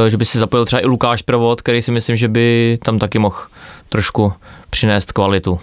eh, 0.07 0.11
že 0.11 0.16
by 0.16 0.24
se 0.24 0.38
zapojil 0.38 0.64
třeba 0.64 0.83
i 0.83 0.87
Lukáš 0.87 1.22
Provod, 1.22 1.62
který 1.62 1.83
si 1.83 1.92
myslím, 1.92 2.16
že 2.16 2.28
by 2.28 2.78
tam 2.85 2.98
taky 2.98 3.18
mohl 3.18 3.37
trošku 3.88 4.33
přinést 4.70 5.12
kvalitu. 5.12 5.61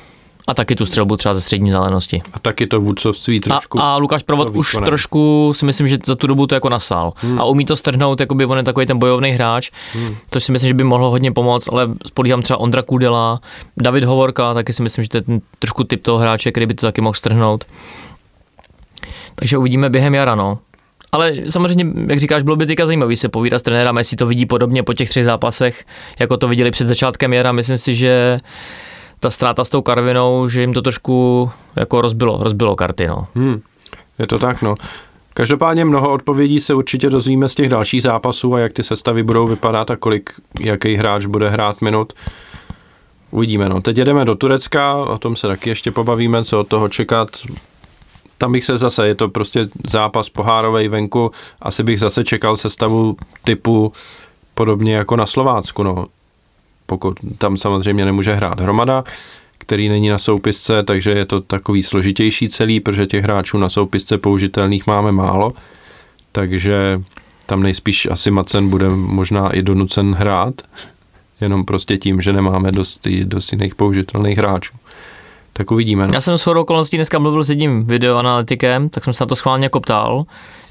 A 0.47 0.53
taky 0.53 0.75
tu 0.75 0.85
střelbu 0.85 1.17
třeba 1.17 1.35
ze 1.35 1.41
střední 1.41 1.71
zelenosti. 1.71 2.21
A 2.33 2.39
taky 2.39 2.67
to 2.67 2.79
vůdcovství 2.79 3.39
trošku. 3.39 3.79
A, 3.79 3.93
a 3.93 3.97
Lukáš 3.97 4.23
Provod 4.23 4.55
už 4.55 4.77
trošku 4.85 5.51
si 5.55 5.65
myslím, 5.65 5.87
že 5.87 5.97
za 6.05 6.15
tu 6.15 6.27
dobu 6.27 6.47
to 6.47 6.55
jako 6.55 6.69
nasál. 6.69 7.13
Hmm. 7.15 7.39
A 7.39 7.45
umí 7.45 7.65
to 7.65 7.75
strhnout, 7.75 8.19
jako 8.19 8.35
by 8.35 8.45
on 8.45 8.57
je 8.57 8.63
takový 8.63 8.85
ten 8.85 8.99
bojovný 8.99 9.31
hráč, 9.31 9.71
hmm. 9.93 10.15
to 10.29 10.39
si 10.39 10.51
myslím, 10.51 10.67
že 10.67 10.73
by 10.73 10.83
mohlo 10.83 11.09
hodně 11.09 11.31
pomoct, 11.31 11.69
ale 11.71 11.89
spolíhám 12.07 12.41
třeba 12.41 12.59
Ondra 12.59 12.81
Kudela, 12.81 13.39
David 13.77 14.03
Hovorka, 14.03 14.53
taky 14.53 14.73
si 14.73 14.83
myslím, 14.83 15.03
že 15.03 15.09
to 15.09 15.17
je 15.17 15.21
ten 15.21 15.41
trošku 15.59 15.83
typ 15.83 16.03
toho 16.03 16.17
hráče, 16.17 16.51
který 16.51 16.65
by 16.65 16.73
to 16.73 16.85
taky 16.85 17.01
mohl 17.01 17.13
strhnout. 17.13 17.65
Takže 19.35 19.57
uvidíme 19.57 19.89
během 19.89 20.13
jara, 20.13 20.35
no. 20.35 20.59
Ale 21.11 21.33
samozřejmě, 21.49 21.85
jak 22.07 22.19
říkáš, 22.19 22.43
bylo 22.43 22.55
by 22.55 22.65
teďka 22.65 22.85
zajímavý 22.85 23.15
se 23.15 23.29
povídat 23.29 23.59
s 23.59 23.63
trenérem, 23.63 23.97
jestli 23.97 24.17
to 24.17 24.27
vidí 24.27 24.45
podobně 24.45 24.83
po 24.83 24.93
těch 24.93 25.09
třech 25.09 25.25
zápasech, 25.25 25.85
jako 26.19 26.37
to 26.37 26.47
viděli 26.47 26.71
před 26.71 26.87
začátkem 26.87 27.33
jara. 27.33 27.51
Myslím 27.51 27.77
si, 27.77 27.95
že 27.95 28.39
ta 29.19 29.29
ztráta 29.29 29.63
s 29.65 29.69
tou 29.69 29.81
Karvinou, 29.81 30.47
že 30.47 30.61
jim 30.61 30.73
to 30.73 30.81
trošku 30.81 31.49
jako 31.75 32.01
rozbilo, 32.01 32.39
rozbilo 32.41 32.75
karty, 32.75 33.07
no. 33.07 33.27
Hmm, 33.35 33.61
je 34.19 34.27
to 34.27 34.39
tak, 34.39 34.61
no. 34.61 34.75
Každopádně 35.33 35.85
mnoho 35.85 36.11
odpovědí 36.11 36.59
se 36.59 36.73
určitě 36.73 37.09
dozvíme 37.09 37.49
z 37.49 37.55
těch 37.55 37.69
dalších 37.69 38.03
zápasů 38.03 38.55
a 38.55 38.59
jak 38.59 38.73
ty 38.73 38.83
sestavy 38.83 39.23
budou 39.23 39.47
vypadat 39.47 39.91
a 39.91 39.95
kolik, 39.95 40.29
jaký 40.59 40.95
hráč 40.95 41.25
bude 41.25 41.49
hrát 41.49 41.81
minut. 41.81 42.13
Uvidíme, 43.31 43.69
no. 43.69 43.81
Teď 43.81 43.97
jedeme 43.97 44.25
do 44.25 44.35
Turecka, 44.35 44.95
o 44.95 45.17
tom 45.17 45.35
se 45.35 45.47
taky 45.47 45.69
ještě 45.69 45.91
pobavíme, 45.91 46.43
co 46.43 46.59
od 46.59 46.67
toho 46.67 46.89
čekat. 46.89 47.29
Tam 48.37 48.51
bych 48.51 48.65
se 48.65 48.77
zase, 48.77 49.07
je 49.07 49.15
to 49.15 49.29
prostě 49.29 49.67
zápas 49.87 50.29
pohárovej 50.29 50.87
venku, 50.87 51.31
asi 51.61 51.83
bych 51.83 51.99
zase 51.99 52.23
čekal 52.23 52.57
sestavu 52.57 53.17
typu 53.43 53.93
podobně 54.53 54.95
jako 54.95 55.15
na 55.15 55.25
Slovácku, 55.25 55.83
no 55.83 56.05
pokud 56.85 57.17
tam 57.37 57.57
samozřejmě 57.57 58.05
nemůže 58.05 58.33
hrát 58.33 58.59
hromada, 58.59 59.03
který 59.57 59.89
není 59.89 60.09
na 60.09 60.17
soupisce, 60.17 60.83
takže 60.83 61.11
je 61.11 61.25
to 61.25 61.41
takový 61.41 61.83
složitější 61.83 62.49
celý, 62.49 62.79
protože 62.79 63.05
těch 63.05 63.23
hráčů 63.23 63.57
na 63.57 63.69
soupisce 63.69 64.17
použitelných 64.17 64.87
máme 64.87 65.11
málo, 65.11 65.53
takže 66.31 67.01
tam 67.45 67.63
nejspíš 67.63 68.07
asi 68.11 68.31
Macen 68.31 68.69
bude 68.69 68.89
možná 68.89 69.49
i 69.49 69.61
donucen 69.61 70.13
hrát, 70.13 70.61
jenom 71.41 71.65
prostě 71.65 71.97
tím, 71.97 72.21
že 72.21 72.33
nemáme 72.33 72.71
dost, 72.71 73.07
dost 73.23 73.51
jiných 73.51 73.75
použitelných 73.75 74.37
hráčů. 74.37 74.73
Tak 75.57 75.71
uvidíme. 75.71 76.07
Já 76.13 76.21
jsem 76.21 76.37
s 76.37 76.47
okolností 76.47 76.97
dneska 76.97 77.19
mluvil 77.19 77.43
s 77.43 77.49
jedním 77.49 77.85
videoanalytikem, 77.85 78.89
tak 78.89 79.03
jsem 79.03 79.13
se 79.13 79.23
na 79.23 79.27
to 79.27 79.35
schválně 79.35 79.65
jako 79.65 79.79
ptal, 79.79 80.25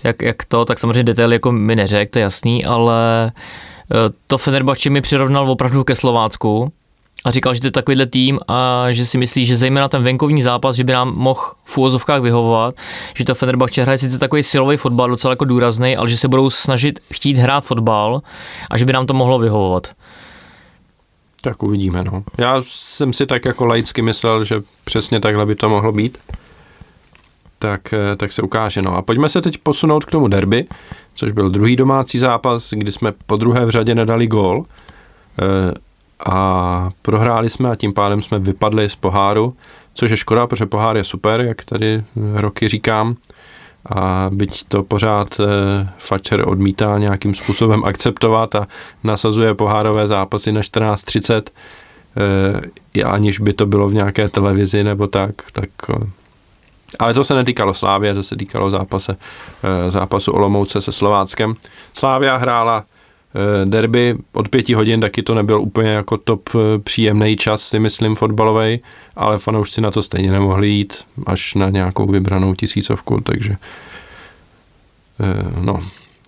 jak, 0.04 0.22
jak 0.22 0.44
to, 0.44 0.64
tak 0.64 0.78
samozřejmě 0.78 1.04
detaily 1.04 1.34
jako 1.34 1.52
mi 1.52 1.76
neřekl, 1.76 2.10
to 2.10 2.18
je 2.18 2.22
jasný, 2.22 2.64
ale 2.64 3.32
Eh, 3.92 4.12
to 4.26 4.38
Fenerbahče 4.38 4.90
mi 4.90 5.00
přirovnal 5.00 5.50
opravdu 5.50 5.84
ke 5.84 5.94
Slovácku 5.94 6.72
a 7.24 7.30
říkal, 7.30 7.54
že 7.54 7.60
to 7.60 7.66
je 7.66 7.70
takovýhle 7.70 8.06
tým 8.06 8.40
a 8.48 8.86
že 8.90 9.06
si 9.06 9.18
myslí, 9.18 9.46
že 9.46 9.56
zejména 9.56 9.88
ten 9.88 10.02
venkovní 10.02 10.42
zápas, 10.42 10.76
že 10.76 10.84
by 10.84 10.92
nám 10.92 11.14
mohl 11.16 11.40
v 11.64 11.78
úvozovkách 11.78 12.22
vyhovovat, 12.22 12.74
že 13.14 13.24
to 13.24 13.34
Fenerbahce 13.34 13.82
hraje 13.82 13.98
sice 13.98 14.18
takový 14.18 14.42
silový 14.42 14.76
fotbal, 14.76 15.08
docela 15.08 15.32
jako 15.32 15.44
důrazný, 15.44 15.96
ale 15.96 16.08
že 16.08 16.16
se 16.16 16.28
budou 16.28 16.50
snažit 16.50 17.00
chtít 17.12 17.36
hrát 17.36 17.60
fotbal 17.60 18.22
a 18.70 18.78
že 18.78 18.84
by 18.84 18.92
nám 18.92 19.06
to 19.06 19.14
mohlo 19.14 19.38
vyhovovat. 19.38 19.88
Tak 21.44 21.62
uvidíme, 21.62 22.04
no. 22.04 22.24
Já 22.38 22.62
jsem 22.62 23.12
si 23.12 23.26
tak 23.26 23.44
jako 23.44 23.64
laicky 23.64 24.02
myslel, 24.02 24.44
že 24.44 24.62
přesně 24.84 25.20
takhle 25.20 25.46
by 25.46 25.54
to 25.54 25.68
mohlo 25.68 25.92
být. 25.92 26.18
Tak, 27.58 27.92
eh, 27.92 28.16
tak 28.16 28.32
se 28.32 28.42
ukáže, 28.42 28.82
no. 28.82 28.96
A 28.96 29.02
pojďme 29.02 29.28
se 29.28 29.42
teď 29.42 29.58
posunout 29.58 30.04
k 30.04 30.10
tomu 30.10 30.28
derby, 30.28 30.66
což 31.14 31.32
byl 31.32 31.50
druhý 31.50 31.76
domácí 31.76 32.18
zápas, 32.18 32.70
kdy 32.70 32.92
jsme 32.92 33.12
po 33.26 33.36
druhé 33.36 33.66
v 33.66 33.70
řadě 33.70 33.94
nedali 33.94 34.26
gól. 34.26 34.64
E, 35.38 35.74
a 36.26 36.90
prohráli 37.02 37.50
jsme 37.50 37.70
a 37.70 37.76
tím 37.76 37.94
pádem 37.94 38.22
jsme 38.22 38.38
vypadli 38.38 38.90
z 38.90 38.96
poháru, 38.96 39.56
což 39.94 40.10
je 40.10 40.16
škoda, 40.16 40.46
protože 40.46 40.66
pohár 40.66 40.96
je 40.96 41.04
super, 41.04 41.40
jak 41.40 41.64
tady 41.64 42.04
roky 42.34 42.68
říkám. 42.68 43.16
A 43.86 44.30
byť 44.32 44.64
to 44.68 44.82
pořád 44.82 45.40
e, 45.40 45.44
Fatcher 45.98 46.48
odmítá 46.48 46.98
nějakým 46.98 47.34
způsobem 47.34 47.84
akceptovat 47.84 48.54
a 48.54 48.66
nasazuje 49.04 49.54
pohárové 49.54 50.06
zápasy 50.06 50.52
na 50.52 50.60
14.30, 50.60 51.42
e, 52.96 53.02
aniž 53.02 53.38
by 53.38 53.52
to 53.52 53.66
bylo 53.66 53.88
v 53.88 53.94
nějaké 53.94 54.28
televizi 54.28 54.84
nebo 54.84 55.06
tak, 55.06 55.34
tak 55.52 55.70
ale 56.98 57.14
to 57.14 57.24
se 57.24 57.34
netýkalo 57.34 57.74
Slávě, 57.74 58.14
to 58.14 58.22
se 58.22 58.36
týkalo 58.36 58.70
zápase, 58.70 59.16
eh, 59.62 59.90
zápasu 59.90 60.32
Olomouce 60.32 60.80
se 60.80 60.92
Slováckem. 60.92 61.54
Slávia 61.94 62.36
hrála 62.36 62.84
eh, 62.84 62.93
derby 63.64 64.16
od 64.32 64.48
pěti 64.48 64.74
hodin, 64.74 65.00
taky 65.00 65.22
to 65.22 65.34
nebyl 65.34 65.60
úplně 65.60 65.90
jako 65.90 66.16
top 66.16 66.48
eh, 66.54 66.78
příjemný 66.78 67.36
čas, 67.36 67.62
si 67.62 67.78
myslím, 67.78 68.16
fotbalový, 68.16 68.80
ale 69.16 69.38
fanoušci 69.38 69.80
na 69.80 69.90
to 69.90 70.02
stejně 70.02 70.32
nemohli 70.32 70.68
jít 70.68 71.04
až 71.26 71.54
na 71.54 71.70
nějakou 71.70 72.06
vybranou 72.06 72.54
tisícovku, 72.54 73.20
takže 73.20 73.56
no, 75.60 75.82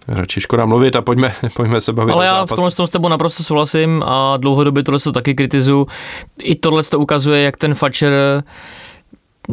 radši 0.08 0.40
škoda 0.40 0.66
mluvit 0.66 0.96
a 0.96 1.02
pojďme, 1.02 1.34
pojďme 1.56 1.80
se 1.80 1.92
bavit. 1.92 2.12
Ale 2.12 2.26
já 2.26 2.46
v 2.46 2.48
tomhle 2.48 2.70
s 2.70 2.90
tebou 2.90 3.08
naprosto 3.08 3.42
souhlasím 3.42 4.02
a 4.06 4.36
dlouhodobě 4.36 4.82
tohle 4.82 5.00
to 5.00 5.12
taky 5.12 5.34
kritizuju. 5.34 5.86
I 6.38 6.54
tohle 6.54 6.82
to 6.82 6.98
ukazuje, 6.98 7.42
jak 7.42 7.56
ten 7.56 7.74
Fatcher 7.74 8.12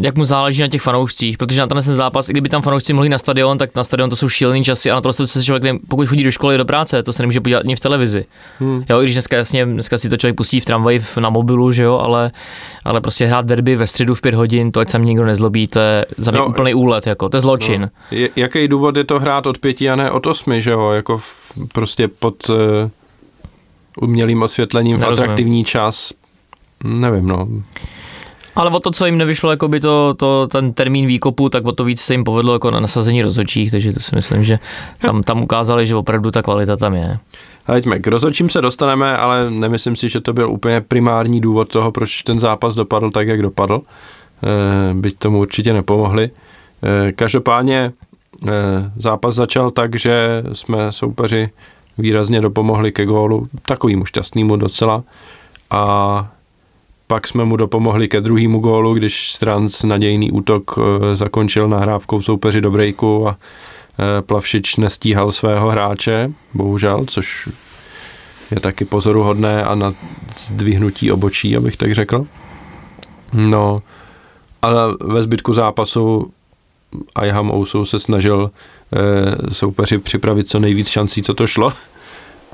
jak 0.01 0.15
mu 0.15 0.25
záleží 0.25 0.62
na 0.62 0.67
těch 0.67 0.82
fanoušcích, 0.82 1.38
protože 1.38 1.62
na 1.62 1.67
ten 1.67 1.82
zápas, 1.82 2.29
i 2.29 2.32
kdyby 2.32 2.49
tam 2.49 2.62
fanoušci 2.62 2.93
mohli 2.93 3.10
na 3.10 3.17
stadion, 3.17 3.58
tak 3.58 3.75
na 3.75 3.84
stadion 3.84 4.10
to 4.10 4.15
jsou 4.15 4.29
šílený 4.29 4.63
časy 4.63 4.91
a 4.91 4.95
na 4.95 5.01
to 5.01 5.13
se 5.13 5.43
člověk, 5.43 5.75
pokud 5.88 6.08
chodí 6.08 6.23
do 6.23 6.32
školy 6.32 6.58
do 6.58 6.65
práce, 6.65 7.03
to 7.03 7.13
se 7.13 7.23
nemůže 7.23 7.41
podívat 7.41 7.60
ani 7.60 7.75
v 7.75 7.79
televizi. 7.79 8.25
Hmm. 8.60 8.84
Jo, 8.89 9.01
i 9.01 9.03
když 9.03 9.15
dneska 9.15 9.38
jasně, 9.38 9.65
dneska 9.65 9.97
si 9.97 10.10
to 10.10 10.17
člověk 10.17 10.36
pustí 10.36 10.60
v 10.60 10.65
tramvaji 10.65 11.03
na 11.19 11.29
mobilu, 11.29 11.71
že 11.71 11.84
jo, 11.84 11.97
ale, 11.97 12.32
ale 12.86 13.01
prostě 13.01 13.25
hrát 13.25 13.45
derby 13.45 13.75
ve 13.75 13.88
středu 13.88 14.15
v 14.15 14.21
pět 14.21 14.34
hodin, 14.34 14.71
to 14.71 14.79
ať 14.79 14.89
se 14.89 14.99
nikdo 14.99 15.25
nezlobí, 15.25 15.67
to 15.67 15.79
je 15.79 16.06
za 16.17 16.32
mě 16.32 16.39
no, 16.39 16.47
úplný 16.47 16.73
úlet, 16.73 17.08
jako, 17.08 17.29
to 17.29 17.38
je 17.38 17.41
zločin. 17.41 17.89
No. 18.12 18.27
jaký 18.36 18.67
důvod 18.67 18.97
je 18.97 19.03
to 19.03 19.19
hrát 19.19 19.47
od 19.47 19.58
pěti 19.58 19.89
a 19.89 19.95
ne 19.95 20.12
od 20.12 20.27
osmi, 20.27 20.62
že 20.62 20.71
jo, 20.71 20.91
jako 20.91 21.17
v, 21.17 21.51
prostě 21.73 22.08
pod 22.08 22.49
uh, 22.49 22.56
umělým 24.01 24.41
osvětlením 24.43 24.97
v 24.97 25.06
atraktivní 25.06 25.65
čas, 25.65 26.13
nevím, 26.84 27.27
no. 27.27 27.47
Ale 28.55 28.69
o 28.69 28.79
to, 28.79 28.91
co 28.91 29.05
jim 29.05 29.17
nevyšlo, 29.17 29.51
jako 29.51 29.67
by 29.67 29.79
to, 29.79 30.13
to, 30.13 30.47
ten 30.47 30.73
termín 30.73 31.07
výkopu, 31.07 31.49
tak 31.49 31.65
o 31.65 31.71
to 31.71 31.83
víc 31.83 32.01
se 32.01 32.13
jim 32.13 32.23
povedlo 32.23 32.53
jako 32.53 32.71
na 32.71 32.79
nasazení 32.79 33.21
rozhodčích, 33.21 33.71
takže 33.71 33.93
to 33.93 33.99
si 33.99 34.15
myslím, 34.15 34.43
že 34.43 34.59
tam, 35.01 35.23
tam 35.23 35.43
ukázali, 35.43 35.85
že 35.85 35.95
opravdu 35.95 36.31
ta 36.31 36.41
kvalita 36.41 36.77
tam 36.77 36.93
je. 36.93 37.17
Hleďme, 37.65 37.99
k 37.99 38.07
rozhodčím 38.07 38.49
se 38.49 38.61
dostaneme, 38.61 39.17
ale 39.17 39.51
nemyslím 39.51 39.95
si, 39.95 40.09
že 40.09 40.21
to 40.21 40.33
byl 40.33 40.51
úplně 40.51 40.81
primární 40.81 41.41
důvod 41.41 41.69
toho, 41.69 41.91
proč 41.91 42.23
ten 42.23 42.39
zápas 42.39 42.75
dopadl 42.75 43.11
tak, 43.11 43.27
jak 43.27 43.41
dopadl. 43.41 43.81
E, 43.81 44.93
byť 44.93 45.17
tomu 45.17 45.39
určitě 45.39 45.73
nepomohli. 45.73 46.29
E, 46.83 47.11
každopádně 47.11 47.77
e, 47.77 47.91
zápas 48.97 49.35
začal 49.35 49.71
tak, 49.71 49.95
že 49.95 50.43
jsme 50.53 50.91
soupeři 50.91 51.49
výrazně 51.97 52.41
dopomohli 52.41 52.91
ke 52.91 53.05
gólu, 53.05 53.47
takovýmu 53.65 54.05
šťastnému 54.05 54.55
docela. 54.55 55.03
A 55.69 56.31
pak 57.13 57.28
jsme 57.28 57.45
mu 57.45 57.56
dopomohli 57.56 58.08
ke 58.08 58.21
druhému 58.21 58.60
gólu, 58.60 58.93
když 58.93 59.32
Stranc 59.32 59.84
nadějný 59.84 60.32
útok 60.32 60.76
eh, 60.78 61.15
zakončil 61.15 61.69
nahrávkou 61.69 62.21
soupeři 62.21 62.62
do 62.62 62.71
breaku 62.71 63.28
a 63.28 63.38
eh, 63.38 64.21
Plavšič 64.21 64.76
nestíhal 64.76 65.32
svého 65.32 65.69
hráče, 65.69 66.32
bohužel, 66.54 67.06
což 67.06 67.49
je 68.52 68.60
taky 68.60 68.86
pozoruhodné 68.86 69.63
a 69.63 69.76
na 69.76 69.93
zdvihnutí 70.38 71.12
obočí, 71.12 71.58
abych 71.58 71.78
tak 71.78 71.93
řekl. 71.93 72.26
No, 73.34 73.78
a 74.62 74.69
ve 75.02 75.23
zbytku 75.23 75.54
zápasu 75.54 76.32
Ayham 77.15 77.52
Ousu 77.52 77.86
se 77.86 77.99
snažil 77.99 78.52
e, 79.49 79.54
soupeři 79.54 79.97
připravit 79.97 80.47
co 80.47 80.60
nejvíc 80.60 80.88
šancí, 80.88 81.21
co 81.21 81.34
to 81.34 81.47
šlo. 81.47 81.73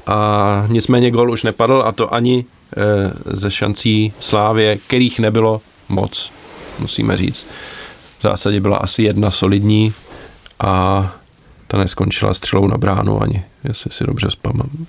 A 0.07 0.65
nicméně 0.67 1.11
gol 1.11 1.31
už 1.31 1.43
nepadl 1.43 1.83
a 1.85 1.91
to 1.91 2.13
ani 2.13 2.45
Eh, 2.77 3.13
ze 3.25 3.51
šancí 3.51 4.13
Slávě, 4.19 4.77
kterých 4.77 5.19
nebylo 5.19 5.61
moc, 5.89 6.31
musíme 6.79 7.17
říct. 7.17 7.47
V 8.19 8.21
zásadě 8.21 8.59
byla 8.59 8.77
asi 8.77 9.03
jedna 9.03 9.31
solidní 9.31 9.93
a 10.59 11.15
ta 11.67 11.77
neskončila 11.77 12.33
střelou 12.33 12.67
na 12.67 12.77
bránu 12.77 13.21
ani, 13.21 13.43
jestli 13.63 13.91
si 13.91 14.03
dobře 14.03 14.27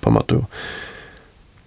pamatuju. 0.00 0.44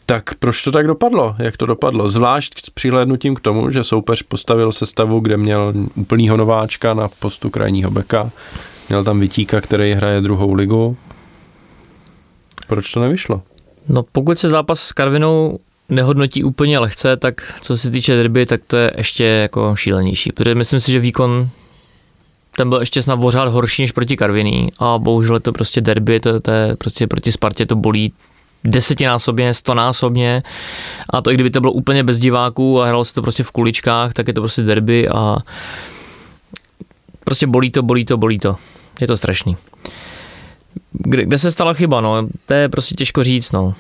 Tak 0.06 0.34
proč 0.36 0.64
to 0.64 0.72
tak 0.72 0.88
dopadlo? 0.88 1.36
Jak 1.40 1.58
to 1.58 1.66
dopadlo? 1.66 2.10
Zvlášť 2.10 2.66
s 2.66 2.70
přihlédnutím 2.70 3.36
k 3.36 3.40
tomu, 3.40 3.70
že 3.70 3.84
soupeř 3.84 4.24
postavil 4.24 4.72
sestavu, 4.72 5.20
kde 5.20 5.38
měl 5.38 5.74
úplnýho 5.96 6.38
nováčka 6.38 6.94
na 6.94 7.08
postu 7.08 7.50
krajního 7.50 7.92
beka, 7.92 8.30
měl 8.90 9.04
tam 9.04 9.20
Vytíka, 9.20 9.62
který 9.62 9.94
hraje 9.94 10.22
druhou 10.22 10.54
ligu. 10.54 10.98
Proč 12.66 12.92
to 12.92 13.00
nevyšlo? 13.00 13.42
No 13.90 14.04
pokud 14.12 14.40
se 14.40 14.50
zápas 14.50 14.80
s 14.80 14.92
Karvinou 14.94 15.60
nehodnotí 15.90 16.44
úplně 16.44 16.80
lehce, 16.80 17.18
tak 17.18 17.54
co 17.62 17.78
se 17.78 17.92
týče 17.92 18.16
derby, 18.16 18.46
tak 18.46 18.62
to 18.68 18.78
je 18.78 18.92
ještě 18.98 19.24
jako 19.24 19.76
šílenější, 19.76 20.32
protože 20.32 20.56
myslím 20.56 20.80
si, 20.80 20.92
že 20.92 21.00
výkon 21.00 21.50
ten 22.56 22.70
byl 22.70 22.80
ještě 22.80 23.04
snad 23.04 23.18
pořád 23.18 23.50
horší 23.50 23.82
než 23.82 23.92
proti 23.92 24.18
Karviní 24.18 24.70
a 24.80 24.98
bohužel 24.98 25.36
je 25.36 25.40
to 25.40 25.52
prostě 25.52 25.82
derby, 25.82 26.20
to, 26.20 26.40
to 26.40 26.52
je 26.52 26.76
prostě 26.76 27.08
proti 27.08 27.32
Spartě 27.32 27.66
to 27.66 27.76
bolí 27.76 28.14
desetinásobně, 28.64 29.54
stonásobně 29.54 30.44
a 31.10 31.22
to 31.22 31.32
i 31.32 31.34
kdyby 31.34 31.50
to 31.50 31.62
bylo 31.62 31.74
úplně 31.74 32.04
bez 32.04 32.20
diváků 32.20 32.82
a 32.82 32.88
hralo 32.88 33.06
se 33.06 33.14
to 33.14 33.22
prostě 33.22 33.44
v 33.44 33.52
kuličkách, 33.52 34.14
tak 34.14 34.28
je 34.28 34.34
to 34.34 34.42
prostě 34.42 34.62
derby 34.62 35.10
a 35.10 35.38
prostě 37.24 37.48
bolí 37.48 37.72
to, 37.72 37.84
bolí 37.84 38.06
to, 38.06 38.18
bolí 38.18 38.40
to. 38.40 38.56
Je 39.02 39.08
to 39.08 39.18
strašný. 39.18 39.58
Kde, 40.92 41.26
kde 41.26 41.38
se 41.38 41.52
stala 41.52 41.74
chyba, 41.74 42.02
no, 42.02 42.28
to 42.48 42.54
je 42.54 42.70
prostě 42.70 42.96
těžko 42.96 43.24
říct, 43.24 43.52
no 43.52 43.76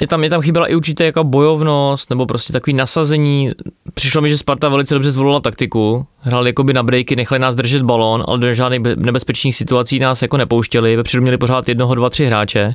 je 0.00 0.06
tam, 0.06 0.24
je 0.24 0.30
tam 0.30 0.42
chyběla 0.42 0.66
i 0.66 0.74
určitě 0.74 1.04
jako 1.04 1.24
bojovnost 1.24 2.10
nebo 2.10 2.26
prostě 2.26 2.52
takový 2.52 2.74
nasazení. 2.74 3.50
Přišlo 3.94 4.22
mi, 4.22 4.28
že 4.28 4.38
Sparta 4.38 4.68
velice 4.68 4.94
dobře 4.94 5.12
zvolila 5.12 5.40
taktiku. 5.40 6.06
Hrali 6.20 6.50
jakoby 6.50 6.72
na 6.72 6.82
breaky, 6.82 7.16
nechali 7.16 7.38
nás 7.38 7.54
držet 7.54 7.82
balón, 7.82 8.24
ale 8.28 8.38
do 8.38 8.54
žádných 8.54 8.80
nebezpečných 8.96 9.56
situací 9.56 9.98
nás 9.98 10.22
jako 10.22 10.36
nepouštěli. 10.36 10.96
Vepředu 10.96 11.22
měli 11.22 11.38
pořád 11.38 11.68
jednoho, 11.68 11.94
dva, 11.94 12.10
tři 12.10 12.26
hráče. 12.26 12.74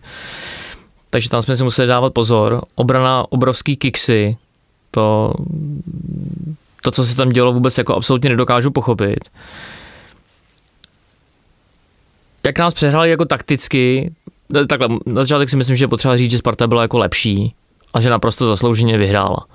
Takže 1.09 1.29
tam 1.29 1.41
jsme 1.41 1.55
si 1.55 1.63
museli 1.63 1.87
dávat 1.87 2.13
pozor. 2.13 2.61
Obrana 2.75 3.25
obrovský 3.29 3.75
kiksy. 3.75 4.37
To, 4.91 5.33
to, 6.81 6.91
co 6.91 7.05
se 7.05 7.15
tam 7.15 7.29
dělo, 7.29 7.53
vůbec 7.53 7.77
jako 7.77 7.95
absolutně 7.95 8.29
nedokážu 8.29 8.71
pochopit. 8.71 9.19
Jak 12.45 12.59
nás 12.59 12.73
přehrali 12.73 13.09
jako 13.09 13.25
takticky, 13.25 14.11
No, 14.49 14.65
takhle, 14.65 14.89
na 15.05 15.21
začátek 15.21 15.49
si 15.49 15.57
myslím, 15.57 15.75
že 15.75 15.83
je 15.83 15.87
potřeba 15.87 16.17
říct, 16.17 16.31
že 16.31 16.37
Sparta 16.37 16.67
byla 16.67 16.81
jako 16.81 16.97
lepší 16.97 17.53
a 17.93 17.99
že 17.99 18.09
naprosto 18.09 18.47
zaslouženě 18.47 18.97
vyhrála. 18.97 19.45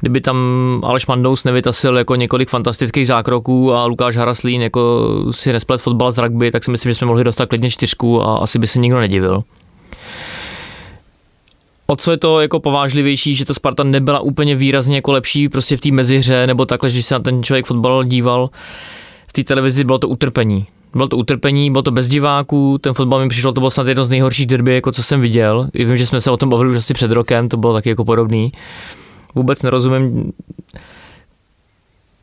Kdyby 0.00 0.20
tam 0.20 0.36
Aleš 0.84 1.06
Mandous 1.06 1.44
nevytasil 1.44 1.96
jako 1.96 2.14
několik 2.14 2.48
fantastických 2.48 3.06
zákroků 3.06 3.74
a 3.74 3.84
Lukáš 3.84 4.16
Haraslín 4.16 4.62
jako 4.62 5.08
si 5.30 5.52
nesplet 5.52 5.80
fotbal 5.80 6.12
z 6.12 6.18
rugby, 6.18 6.50
tak 6.50 6.64
si 6.64 6.70
myslím, 6.70 6.90
že 6.90 6.94
jsme 6.94 7.06
mohli 7.06 7.24
dostat 7.24 7.48
klidně 7.48 7.70
čtyřku 7.70 8.22
a 8.22 8.36
asi 8.36 8.58
by 8.58 8.66
se 8.66 8.78
nikdo 8.78 9.00
nedivil. 9.00 9.42
O 11.86 11.96
co 11.96 12.10
je 12.10 12.16
to 12.16 12.40
jako 12.40 12.60
povážlivější, 12.60 13.34
že 13.34 13.44
ta 13.44 13.54
Sparta 13.54 13.84
nebyla 13.84 14.20
úplně 14.20 14.56
výrazně 14.56 14.96
jako 14.96 15.12
lepší 15.12 15.48
prostě 15.48 15.76
v 15.76 15.80
té 15.80 15.90
mezihře, 15.90 16.46
nebo 16.46 16.66
takhle, 16.66 16.90
že 16.90 17.02
se 17.02 17.14
na 17.14 17.20
ten 17.20 17.42
člověk 17.42 17.66
fotbal 17.66 18.04
díval 18.04 18.50
v 19.26 19.32
té 19.32 19.44
televizi, 19.44 19.84
bylo 19.84 19.98
to 19.98 20.08
utrpení 20.08 20.66
bylo 20.94 21.08
to 21.08 21.16
utrpení, 21.16 21.70
bylo 21.70 21.82
to 21.82 21.90
bez 21.90 22.08
diváků, 22.08 22.78
ten 22.78 22.94
fotbal 22.94 23.20
mi 23.20 23.28
přišel, 23.28 23.52
to 23.52 23.60
bylo 23.60 23.70
snad 23.70 23.88
jedno 23.88 24.04
z 24.04 24.10
nejhorších 24.10 24.46
derby, 24.46 24.74
jako 24.74 24.92
co 24.92 25.02
jsem 25.02 25.20
viděl. 25.20 25.68
I 25.74 25.84
vím, 25.84 25.96
že 25.96 26.06
jsme 26.06 26.20
se 26.20 26.30
o 26.30 26.36
tom 26.36 26.48
bavili 26.50 26.70
už 26.70 26.76
asi 26.76 26.94
před 26.94 27.12
rokem, 27.12 27.48
to 27.48 27.56
bylo 27.56 27.72
taky 27.72 27.88
jako 27.88 28.04
podobný. 28.04 28.52
Vůbec 29.34 29.62
nerozumím, 29.62 30.32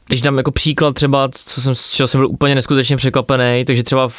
když 0.08 0.22
dám 0.22 0.38
jako 0.38 0.52
příklad 0.52 0.94
třeba, 0.94 1.30
co 1.32 1.62
jsem, 1.62 1.76
z 1.76 1.92
čeho 1.92 2.08
jsem 2.08 2.20
byl 2.22 2.28
úplně 2.28 2.56
neskutečně 2.56 2.98
překvapený, 2.98 3.66
takže 3.66 3.84
třeba 3.84 4.10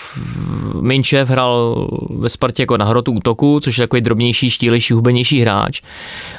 Minčev 0.80 1.30
hrál 1.30 1.88
ve 2.10 2.28
Spartě 2.28 2.62
jako 2.62 2.76
na 2.76 2.84
hrotu 2.84 3.12
útoku, 3.12 3.60
což 3.60 3.78
je 3.78 3.82
takový 3.82 4.02
drobnější, 4.02 4.50
štílejší, 4.50 4.94
hubenější 4.94 5.40
hráč. 5.40 5.80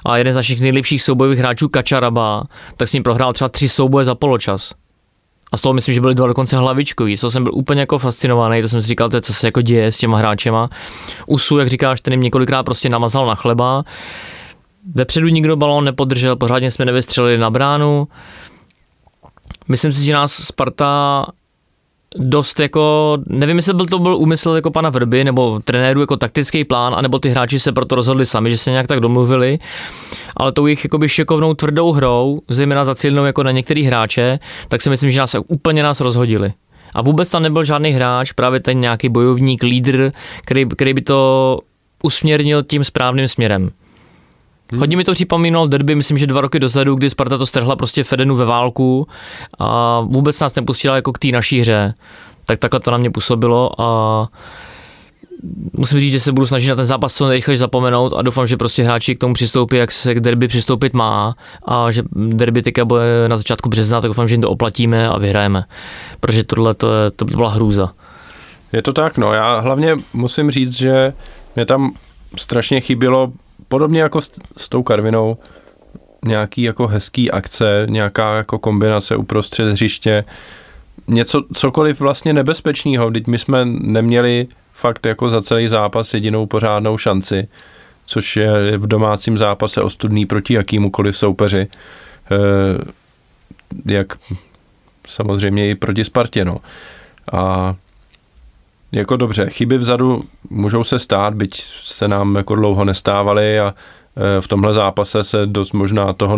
A 0.05 0.17
jeden 0.17 0.33
z 0.33 0.35
našich 0.35 0.61
nejlepších 0.61 1.01
soubojových 1.01 1.39
hráčů 1.39 1.69
Kačaraba, 1.69 2.43
tak 2.77 2.87
s 2.87 2.93
ním 2.93 3.03
prohrál 3.03 3.33
třeba 3.33 3.49
tři 3.49 3.69
souboje 3.69 4.05
za 4.05 4.15
poločas. 4.15 4.73
A 5.51 5.57
z 5.57 5.61
toho 5.61 5.73
myslím, 5.73 5.95
že 5.95 6.01
byly 6.01 6.15
dva 6.15 6.27
dokonce 6.27 6.57
hlavičkový, 6.57 7.17
co 7.17 7.31
jsem 7.31 7.43
byl 7.43 7.53
úplně 7.55 7.79
jako 7.81 7.99
fascinovaný, 7.99 8.61
to 8.61 8.69
jsem 8.69 8.81
si 8.81 8.87
říkal, 8.87 9.09
to 9.09 9.17
je, 9.17 9.21
co 9.21 9.33
se 9.33 9.47
jako 9.47 9.61
děje 9.61 9.91
s 9.91 9.97
těma 9.97 10.17
hráčema. 10.17 10.69
Usu, 11.27 11.57
jak 11.57 11.67
říkáš, 11.67 12.01
ten 12.01 12.13
jim 12.13 12.21
několikrát 12.21 12.63
prostě 12.63 12.89
namazal 12.89 13.25
na 13.25 13.35
chleba. 13.35 13.83
Vepředu 14.95 15.27
nikdo 15.27 15.55
balón 15.55 15.85
nepodržel, 15.85 16.35
pořádně 16.35 16.71
jsme 16.71 16.85
nevystřelili 16.85 17.37
na 17.37 17.49
bránu. 17.49 18.07
Myslím 19.67 19.93
si, 19.93 20.05
že 20.05 20.13
nás 20.13 20.33
Sparta 20.33 21.25
dost 22.15 22.59
jako, 22.59 23.17
nevím, 23.27 23.57
jestli 23.57 23.73
byl 23.73 23.85
to 23.85 23.99
byl 23.99 24.17
úmysl 24.17 24.51
jako 24.51 24.71
pana 24.71 24.89
Vrby 24.89 25.23
nebo 25.23 25.59
trenéru 25.59 26.01
jako 26.01 26.17
taktický 26.17 26.63
plán, 26.63 26.95
anebo 26.95 27.19
ty 27.19 27.29
hráči 27.29 27.59
se 27.59 27.71
proto 27.71 27.95
rozhodli 27.95 28.25
sami, 28.25 28.51
že 28.51 28.57
se 28.57 28.71
nějak 28.71 28.87
tak 28.87 28.99
domluvili, 28.99 29.59
ale 30.37 30.51
tou 30.51 30.65
jejich 30.65 30.83
jakoby 30.83 31.09
šekovnou 31.09 31.53
tvrdou 31.53 31.91
hrou, 31.91 32.41
zejména 32.49 32.85
zacílenou 32.85 33.25
jako 33.25 33.43
na 33.43 33.51
některý 33.51 33.83
hráče, 33.83 34.39
tak 34.67 34.81
si 34.81 34.89
myslím, 34.89 35.11
že 35.11 35.19
nás 35.19 35.35
úplně 35.47 35.83
nás 35.83 36.01
rozhodili. 36.01 36.53
A 36.95 37.01
vůbec 37.01 37.29
tam 37.29 37.43
nebyl 37.43 37.63
žádný 37.63 37.91
hráč, 37.91 38.31
právě 38.31 38.59
ten 38.59 38.79
nějaký 38.79 39.09
bojovník, 39.09 39.63
lídr, 39.63 40.11
který, 40.41 40.65
který 40.65 40.93
by 40.93 41.01
to 41.01 41.59
usměrnil 42.03 42.63
tím 42.63 42.83
správným 42.83 43.27
směrem. 43.27 43.71
Hmm. 44.71 44.79
Hodně 44.79 44.97
mi 44.97 45.03
to 45.03 45.13
připomínalo 45.13 45.67
derby, 45.67 45.95
myslím, 45.95 46.17
že 46.17 46.27
dva 46.27 46.41
roky 46.41 46.59
dozadu, 46.59 46.95
kdy 46.95 47.09
Sparta 47.09 47.37
to 47.37 47.45
strhla 47.45 47.75
prostě 47.75 48.03
Fedenu 48.03 48.35
ve 48.35 48.45
válku 48.45 49.07
a 49.59 50.01
vůbec 50.01 50.39
nás 50.39 50.55
nepustila 50.55 50.95
jako 50.95 51.13
k 51.13 51.19
té 51.19 51.27
naší 51.27 51.59
hře. 51.59 51.93
Tak 52.45 52.59
takhle 52.59 52.79
to 52.79 52.91
na 52.91 52.97
mě 52.97 53.11
působilo 53.11 53.81
a 53.81 54.27
musím 55.77 55.99
říct, 55.99 56.11
že 56.11 56.19
se 56.19 56.31
budu 56.31 56.47
snažit 56.47 56.69
na 56.69 56.75
ten 56.75 56.85
zápas 56.85 57.15
co 57.15 57.27
nejrychleji 57.27 57.57
zapomenout 57.57 58.13
a 58.13 58.21
doufám, 58.21 58.47
že 58.47 58.57
prostě 58.57 58.83
hráči 58.83 59.15
k 59.15 59.19
tomu 59.19 59.33
přistoupí, 59.33 59.75
jak 59.75 59.91
se 59.91 60.15
k 60.15 60.19
derby 60.19 60.47
přistoupit 60.47 60.93
má 60.93 61.35
a 61.65 61.91
že 61.91 62.03
derby 62.15 62.61
teďka 62.61 62.85
bude 62.85 63.03
na 63.27 63.37
začátku 63.37 63.69
března, 63.69 64.01
tak 64.01 64.09
doufám, 64.09 64.27
že 64.27 64.33
jim 64.33 64.41
to 64.41 64.49
oplatíme 64.49 65.09
a 65.09 65.17
vyhrajeme. 65.17 65.63
Protože 66.19 66.43
tohle 66.43 66.73
to, 66.73 66.93
je, 66.93 67.11
to 67.11 67.25
byla 67.25 67.49
hrůza. 67.49 67.91
Je 68.73 68.81
to 68.81 68.93
tak, 68.93 69.17
no. 69.17 69.33
Já 69.33 69.59
hlavně 69.59 69.97
musím 70.13 70.51
říct, 70.51 70.77
že 70.77 71.13
mě 71.55 71.65
tam 71.65 71.91
strašně 72.37 72.81
chybělo 72.81 73.31
podobně 73.69 74.01
jako 74.01 74.21
s, 74.21 74.31
s 74.57 74.69
tou 74.69 74.83
Karvinou, 74.83 75.37
nějaký 76.25 76.61
jako 76.61 76.87
hezký 76.87 77.31
akce, 77.31 77.87
nějaká 77.89 78.37
jako 78.37 78.59
kombinace 78.59 79.15
uprostřed 79.15 79.67
hřiště, 79.67 80.25
něco, 81.07 81.43
cokoliv 81.53 81.99
vlastně 81.99 82.33
nebezpečného, 82.33 83.11
teď 83.11 83.27
my 83.27 83.39
jsme 83.39 83.65
neměli 83.65 84.47
fakt 84.73 85.05
jako 85.05 85.29
za 85.29 85.41
celý 85.41 85.67
zápas 85.67 86.13
jedinou 86.13 86.45
pořádnou 86.45 86.97
šanci, 86.97 87.47
což 88.05 88.35
je 88.35 88.77
v 88.77 88.87
domácím 88.87 89.37
zápase 89.37 89.81
ostudný 89.81 90.25
proti 90.25 90.53
jakýmukoliv 90.53 91.17
soupeři, 91.17 91.59
e, 91.59 91.67
jak 93.85 94.17
samozřejmě 95.07 95.69
i 95.69 95.75
proti 95.75 96.05
Spartě, 96.05 96.45
no. 96.45 96.57
A 97.31 97.75
jako 98.91 99.17
dobře, 99.17 99.49
chyby 99.49 99.77
vzadu 99.77 100.21
můžou 100.49 100.83
se 100.83 100.99
stát, 100.99 101.33
byť 101.33 101.63
se 101.83 102.07
nám 102.07 102.35
jako 102.35 102.55
dlouho 102.55 102.85
nestávaly 102.85 103.59
a 103.59 103.73
e, 104.37 104.41
v 104.41 104.47
tomhle 104.47 104.73
zápase 104.73 105.23
se 105.23 105.45
dost 105.45 105.71
možná 105.73 106.13
toho 106.13 106.37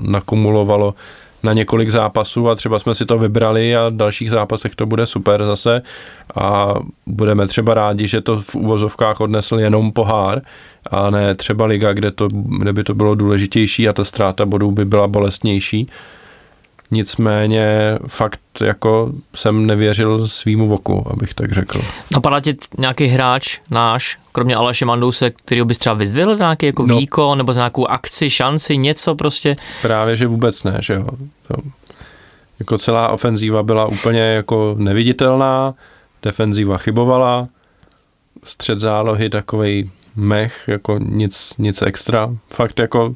nakumulovalo 0.00 0.94
na 1.42 1.52
několik 1.52 1.90
zápasů 1.90 2.50
a 2.50 2.54
třeba 2.54 2.78
jsme 2.78 2.94
si 2.94 3.06
to 3.06 3.18
vybrali 3.18 3.76
a 3.76 3.88
v 3.88 3.96
dalších 3.96 4.30
zápasech 4.30 4.74
to 4.74 4.86
bude 4.86 5.06
super 5.06 5.44
zase 5.44 5.82
a 6.34 6.74
budeme 7.06 7.46
třeba 7.46 7.74
rádi, 7.74 8.06
že 8.06 8.20
to 8.20 8.40
v 8.40 8.54
uvozovkách 8.54 9.20
odnesl 9.20 9.58
jenom 9.58 9.92
pohár 9.92 10.42
a 10.90 11.10
ne 11.10 11.34
třeba 11.34 11.64
liga, 11.64 11.92
kde, 11.92 12.10
to, 12.10 12.28
kde 12.58 12.72
by 12.72 12.84
to 12.84 12.94
bylo 12.94 13.14
důležitější 13.14 13.88
a 13.88 13.92
ta 13.92 14.04
ztráta 14.04 14.46
bodů 14.46 14.70
by 14.70 14.84
byla 14.84 15.08
bolestnější. 15.08 15.88
Nicméně 16.94 17.98
fakt 18.06 18.40
jako 18.60 19.12
jsem 19.34 19.66
nevěřil 19.66 20.28
svýmu 20.28 20.68
voku, 20.68 21.06
abych 21.10 21.34
tak 21.34 21.52
řekl. 21.52 21.80
Napadá 22.10 22.40
tě 22.40 22.54
nějaký 22.78 23.06
hráč 23.06 23.58
náš, 23.70 24.18
kromě 24.32 24.56
Aleše 24.56 24.84
Mandouse, 24.84 25.30
který 25.30 25.64
bys 25.64 25.78
třeba 25.78 25.94
vyzvil 25.94 26.36
za 26.36 26.44
nějaký 26.44 26.66
jako 26.66 26.86
no, 26.86 26.96
výkon 26.96 27.38
nebo 27.38 27.52
za 27.52 27.60
nějakou 27.60 27.86
akci, 27.86 28.30
šanci, 28.30 28.76
něco 28.76 29.14
prostě? 29.14 29.56
Právě, 29.82 30.16
že 30.16 30.26
vůbec 30.26 30.64
ne, 30.64 30.78
že 30.80 30.94
jo. 30.94 31.06
To, 31.48 31.54
jako 32.58 32.78
celá 32.78 33.08
ofenzíva 33.08 33.62
byla 33.62 33.86
úplně 33.86 34.20
jako 34.20 34.74
neviditelná, 34.78 35.74
defenzíva 36.22 36.78
chybovala, 36.78 37.48
střed 38.44 38.78
zálohy 38.78 39.30
takovej 39.30 39.90
mech, 40.16 40.64
jako 40.66 40.98
nic, 40.98 41.54
nic 41.58 41.82
extra. 41.82 42.30
Fakt 42.48 42.78
jako 42.78 43.14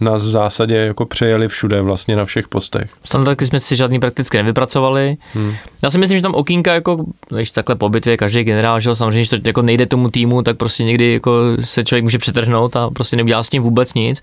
nás 0.00 0.22
v 0.22 0.30
zásadě 0.30 0.76
jako 0.76 1.06
přejeli 1.06 1.48
všude, 1.48 1.82
vlastně 1.82 2.16
na 2.16 2.24
všech 2.24 2.48
postech. 2.48 2.90
Standardky 3.04 3.46
jsme 3.46 3.60
si 3.60 3.76
žádný 3.76 4.00
prakticky 4.00 4.36
nevypracovali. 4.36 5.16
Hmm. 5.34 5.54
Já 5.82 5.90
si 5.90 5.98
myslím, 5.98 6.18
že 6.18 6.22
tam 6.22 6.34
okýnka, 6.34 6.74
jako, 6.74 7.04
když 7.28 7.50
takhle 7.50 7.74
po 7.74 7.88
bitvě 7.88 8.16
každý 8.16 8.44
generál, 8.44 8.80
že 8.80 8.94
samozřejmě, 8.94 9.24
že 9.24 9.30
to 9.30 9.48
jako 9.48 9.62
nejde 9.62 9.86
tomu 9.86 10.10
týmu, 10.10 10.42
tak 10.42 10.56
prostě 10.56 10.84
někdy 10.84 11.12
jako 11.12 11.32
se 11.64 11.84
člověk 11.84 12.04
může 12.04 12.18
přetrhnout 12.18 12.76
a 12.76 12.90
prostě 12.90 13.16
neudělá 13.16 13.42
s 13.42 13.48
tím 13.48 13.62
vůbec 13.62 13.94
nic. 13.94 14.20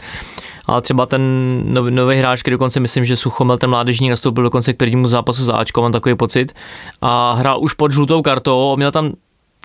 Ale 0.65 0.81
třeba 0.81 1.05
ten 1.05 1.21
nový, 1.65 1.91
nový 1.91 2.17
hráč, 2.17 2.41
který 2.41 2.51
dokonce 2.51 2.79
myslím, 2.79 3.05
že 3.05 3.15
Suchomel, 3.15 3.57
ten 3.57 3.69
mládežní, 3.69 4.09
nastoupil 4.09 4.43
dokonce 4.43 4.73
k 4.73 4.77
prvnímu 4.77 5.07
zápasu 5.07 5.43
za 5.43 5.53
Ačko, 5.53 5.81
mám 5.81 5.91
takový 5.91 6.15
pocit, 6.15 6.53
a 7.01 7.33
hrál 7.33 7.59
už 7.61 7.73
pod 7.73 7.91
žlutou 7.91 8.21
kartou 8.21 8.73
a 8.73 8.75
měl 8.75 8.91
tam 8.91 9.11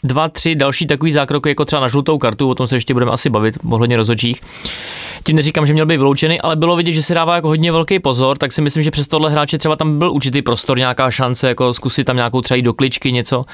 dva, 0.05 0.29
tři 0.29 0.55
další 0.55 0.87
takový 0.87 1.12
zákroky, 1.12 1.49
jako 1.49 1.64
třeba 1.64 1.83
na 1.83 1.88
žlutou 1.88 2.19
kartu, 2.19 2.51
o 2.51 2.55
tom 2.55 2.66
se 2.66 2.77
ještě 2.77 2.95
budeme 2.95 3.12
asi 3.12 3.31
bavit, 3.31 3.59
ohledně 3.71 3.97
rozhodčích. 3.97 4.40
Tím 5.27 5.37
neříkám, 5.37 5.67
že 5.67 5.73
měl 5.73 5.87
být 5.87 5.97
vyloučený, 5.97 6.41
ale 6.41 6.57
bylo 6.57 6.77
vidět, 6.77 6.93
že 6.93 7.03
se 7.03 7.15
dává 7.15 7.35
jako 7.35 7.49
hodně 7.49 7.73
velký 7.73 7.99
pozor, 7.99 8.39
tak 8.39 8.53
si 8.53 8.62
myslím, 8.62 8.83
že 8.83 8.91
přes 8.91 9.09
tohle 9.09 9.31
hráče 9.31 9.59
třeba 9.59 9.77
tam 9.77 9.99
byl 9.99 10.12
určitý 10.12 10.43
prostor, 10.43 10.79
nějaká 10.79 11.11
šance, 11.11 11.49
jako 11.49 11.75
zkusit 11.75 12.05
tam 12.05 12.17
nějakou 12.17 12.41
třeba 12.41 12.61
do 12.61 12.75
kličky 12.75 13.12
něco. 13.12 13.45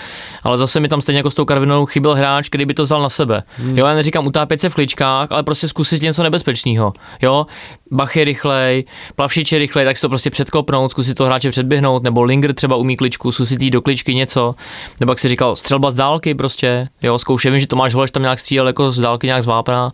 Ale 0.43 0.59
zase 0.59 0.81
mi 0.81 0.89
tam 0.89 1.01
stejně 1.01 1.19
jako 1.19 1.31
s 1.31 1.35
tou 1.35 1.45
Karvinou 1.45 1.87
chyběl 1.87 2.15
hráč, 2.15 2.49
který 2.49 2.65
by 2.65 2.75
to 2.75 2.83
vzal 2.83 3.03
na 3.03 3.09
sebe. 3.09 3.43
Hmm. 3.57 3.79
Jo, 3.79 3.87
já 3.87 3.95
neříkám 3.95 4.27
utápět 4.27 4.61
se 4.61 4.69
v 4.69 4.75
kličkách, 4.75 5.33
ale 5.33 5.43
prostě 5.43 5.69
zkusit 5.69 6.03
něco 6.03 6.23
nebezpečného. 6.23 6.93
Jo, 7.23 7.47
bachy 7.91 8.25
rychlej, 8.25 8.85
plavšiče 9.17 9.59
rychlej, 9.59 9.85
tak 9.85 9.97
si 9.97 10.01
to 10.01 10.09
prostě 10.09 10.31
předkopnout, 10.31 10.91
zkusit 10.91 11.15
to 11.15 11.25
hráče 11.25 11.51
předběhnout, 11.51 12.03
nebo 12.03 12.23
Linger 12.23 12.55
třeba 12.55 12.77
umí 12.77 12.97
kličku, 12.97 13.33
zkusit 13.33 13.63
jít 13.63 13.71
do 13.71 13.83
kličky 13.83 14.15
něco, 14.15 14.55
nebo 15.01 15.13
jak 15.13 15.19
si 15.19 15.29
říkal, 15.29 15.57
střelba 15.57 15.91
z 15.91 15.95
dálky 15.95 16.35
prostě, 16.35 16.89
jo, 17.03 17.19
zkouším, 17.19 17.59
že 17.59 17.67
Tomáš 17.67 17.95
Holeš 17.95 18.11
tam 18.11 18.23
nějak 18.23 18.39
střílel 18.39 18.67
jako 18.67 18.93
z 18.93 19.01
dálky 19.01 19.27
nějak 19.27 19.43
z 19.43 19.47
vápna, 19.47 19.93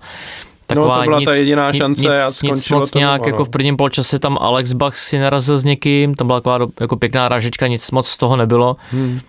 Taková 0.69 0.97
no, 0.97 1.03
to 1.03 1.05
byla 1.05 1.19
nic, 1.19 1.29
ta 1.29 1.35
jediná 1.35 1.73
šance 1.73 2.03
nic, 2.03 2.11
a 2.11 2.31
skončilo 2.31 2.55
nic 2.55 2.71
moc 2.71 2.95
nějak, 2.95 3.27
jako 3.27 3.45
v 3.45 3.49
prvním 3.49 3.77
poločase 3.77 4.19
tam 4.19 4.39
Alex 4.41 4.73
Bach 4.73 4.97
si 4.97 5.19
narazil 5.19 5.59
s 5.59 5.65
někým, 5.65 6.15
tam 6.15 6.27
byla 6.27 6.41
taková 6.41 6.71
jako 6.81 6.97
pěkná 6.97 7.29
rážečka, 7.29 7.67
nic 7.67 7.91
moc 7.91 8.09
z 8.09 8.17
toho 8.17 8.37
nebylo. 8.37 8.77
Hmm. 8.91 9.21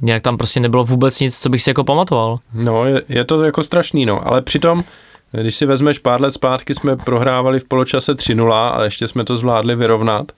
Nějak 0.00 0.22
tam 0.22 0.36
prostě 0.36 0.60
nebylo 0.60 0.84
vůbec 0.84 1.20
nic, 1.20 1.38
co 1.38 1.48
bych 1.48 1.62
si 1.62 1.70
jako 1.70 1.84
pamatoval. 1.84 2.38
No, 2.54 2.84
je, 2.84 3.02
je 3.08 3.24
to 3.24 3.42
jako 3.42 3.62
strašný, 3.62 4.06
no, 4.06 4.28
ale 4.28 4.42
přitom, 4.42 4.84
když 5.32 5.56
si 5.56 5.66
vezmeš 5.66 5.98
pár 5.98 6.20
let 6.20 6.34
zpátky, 6.34 6.74
jsme 6.74 6.96
prohrávali 6.96 7.58
v 7.58 7.64
poločase 7.64 8.14
3-0 8.14 8.52
a 8.52 8.84
ještě 8.84 9.08
jsme 9.08 9.24
to 9.24 9.36
zvládli 9.36 9.76
vyrovnat 9.76 10.32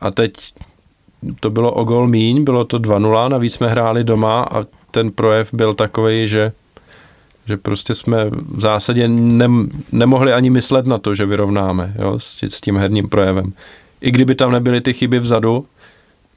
a 0.00 0.10
teď 0.10 0.32
to 1.40 1.50
bylo 1.50 1.72
o 1.72 1.84
gol 1.84 2.06
míň, 2.06 2.44
bylo 2.44 2.64
to 2.64 2.78
2-0, 2.78 3.28
navíc 3.28 3.54
jsme 3.54 3.68
hráli 3.68 4.04
doma 4.04 4.42
a 4.42 4.64
ten 4.90 5.10
projev 5.10 5.54
byl 5.54 5.74
takový, 5.74 6.28
že 6.28 6.52
že 7.48 7.56
prostě 7.56 7.94
jsme 7.94 8.30
v 8.30 8.60
zásadě 8.60 9.08
ne, 9.08 9.48
nemohli 9.92 10.32
ani 10.32 10.50
myslet 10.50 10.86
na 10.86 10.98
to, 10.98 11.14
že 11.14 11.26
vyrovnáme 11.26 11.94
jo, 11.98 12.20
s, 12.20 12.42
s 12.42 12.60
tím 12.60 12.76
herním 12.76 13.08
projevem. 13.08 13.52
I 14.00 14.10
kdyby 14.10 14.34
tam 14.34 14.52
nebyly 14.52 14.80
ty 14.80 14.92
chyby 14.92 15.18
vzadu, 15.18 15.66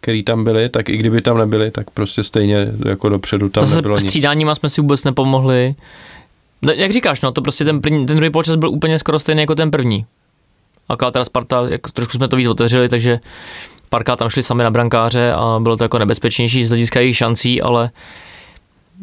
který 0.02 0.24
tam 0.24 0.44
byly, 0.44 0.70
tak 0.70 0.90
i 0.90 0.98
kdyby 0.98 1.22
tam 1.22 1.38
nebyly, 1.38 1.72
tak 1.72 1.90
prostě 1.90 2.24
stejně 2.24 2.68
jako 2.86 3.10
dopředu 3.10 3.50
tam 3.50 3.64
Zase 3.64 3.76
nebylo 3.76 3.96
nic. 3.96 4.04
střídáníma 4.04 4.56
jsme 4.56 4.70
si 4.70 4.82
vůbec 4.82 5.04
nepomohli. 5.04 5.76
No, 6.62 6.74
jak 6.74 6.92
říkáš, 6.92 7.22
no, 7.22 7.32
to 7.32 7.42
prostě 7.42 7.66
ten, 7.66 7.82
první, 7.82 8.06
ten 8.06 8.18
druhý 8.18 8.32
počas 8.32 8.56
byl 8.56 8.70
úplně 8.70 9.00
skoro 9.00 9.20
stejný 9.20 9.42
jako 9.42 9.56
ten 9.56 9.72
první. 9.72 10.06
Aká 10.90 11.12
teda 11.12 11.26
Sparta, 11.26 11.66
jak 11.70 11.92
trošku 11.92 12.14
jsme 12.14 12.28
to 12.28 12.36
víc 12.36 12.48
otevřeli, 12.48 12.90
takže 12.90 13.20
parka 13.90 14.16
tam 14.16 14.30
šli 14.30 14.44
sami 14.44 14.64
na 14.64 14.72
brankáře 14.72 15.34
a 15.34 15.60
bylo 15.62 15.78
to 15.78 15.84
jako 15.84 16.00
nebezpečnější 16.00 16.66
z 16.66 16.70
hlediska 16.70 17.00
jejich 17.00 17.18
šancí, 17.18 17.62
ale 17.62 17.90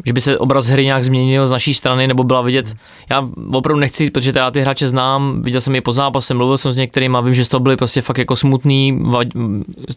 že 0.06 0.12
by 0.12 0.20
se 0.20 0.38
obraz 0.38 0.66
hry 0.66 0.84
nějak 0.84 1.04
změnil 1.04 1.48
z 1.48 1.52
naší 1.52 1.74
strany, 1.74 2.06
nebo 2.06 2.24
byla 2.24 2.42
vidět. 2.42 2.74
Já 3.10 3.28
opravdu 3.52 3.80
nechci, 3.80 4.10
protože 4.10 4.32
já 4.36 4.50
ty 4.50 4.60
hráče 4.60 4.88
znám, 4.88 5.42
viděl 5.42 5.60
jsem 5.60 5.74
je 5.74 5.80
po 5.80 5.92
zápase, 5.92 6.34
mluvil 6.34 6.58
jsem 6.58 6.72
s 6.72 6.76
některými 6.76 7.16
a 7.16 7.20
vím, 7.20 7.34
že 7.34 7.48
to 7.48 7.60
byly 7.60 7.76
prostě 7.76 8.02
fakt 8.02 8.18
jako 8.18 8.36
smutný, 8.36 9.02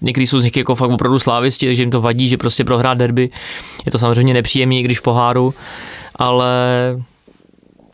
někteří 0.01 0.27
jsou 0.27 0.39
z 0.39 0.43
nich 0.43 0.57
jako 0.57 0.75
fakt 0.75 0.91
opravdu 0.91 1.19
slávisti, 1.19 1.65
takže 1.65 1.81
jim 1.81 1.91
to 1.91 2.01
vadí, 2.01 2.27
že 2.27 2.37
prostě 2.37 2.63
prohrát 2.63 2.97
derby. 2.97 3.29
Je 3.85 3.91
to 3.91 3.99
samozřejmě 3.99 4.33
nepříjemný, 4.33 4.83
když 4.83 4.99
poháru, 4.99 5.53
ale 6.15 6.55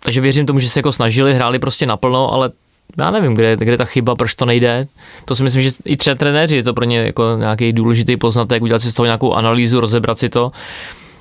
takže 0.04 0.22
věřím 0.22 0.46
tomu, 0.46 0.60
že 0.60 0.70
se 0.70 0.80
jako 0.80 0.91
snažili, 0.91 1.34
hráli 1.34 1.60
prostě 1.60 1.86
naplno, 1.86 2.34
ale 2.34 2.52
já 2.98 3.12
nevím, 3.12 3.34
kde, 3.34 3.56
kde 3.56 3.72
je 3.72 3.78
ta 3.78 3.86
chyba, 3.86 4.15
proč 4.15 4.36
to 4.36 4.46
nejde. 4.46 4.88
To 5.26 5.36
si 5.36 5.43
myslím, 5.43 5.62
že 5.62 5.70
i 5.86 5.98
třeba 5.98 6.15
trenéři 6.15 6.56
je 6.56 6.63
to 6.63 6.74
pro 6.74 6.86
ně 6.86 6.98
jako 6.98 7.24
nějaký 7.39 7.74
důležitý 7.74 8.17
poznatek, 8.17 8.63
udělat 8.63 8.80
si 8.80 8.91
z 8.91 8.93
toho 8.93 9.06
nějakou 9.06 9.34
analýzu, 9.34 9.80
rozebrat 9.80 10.20
si 10.20 10.30
to, 10.30 10.52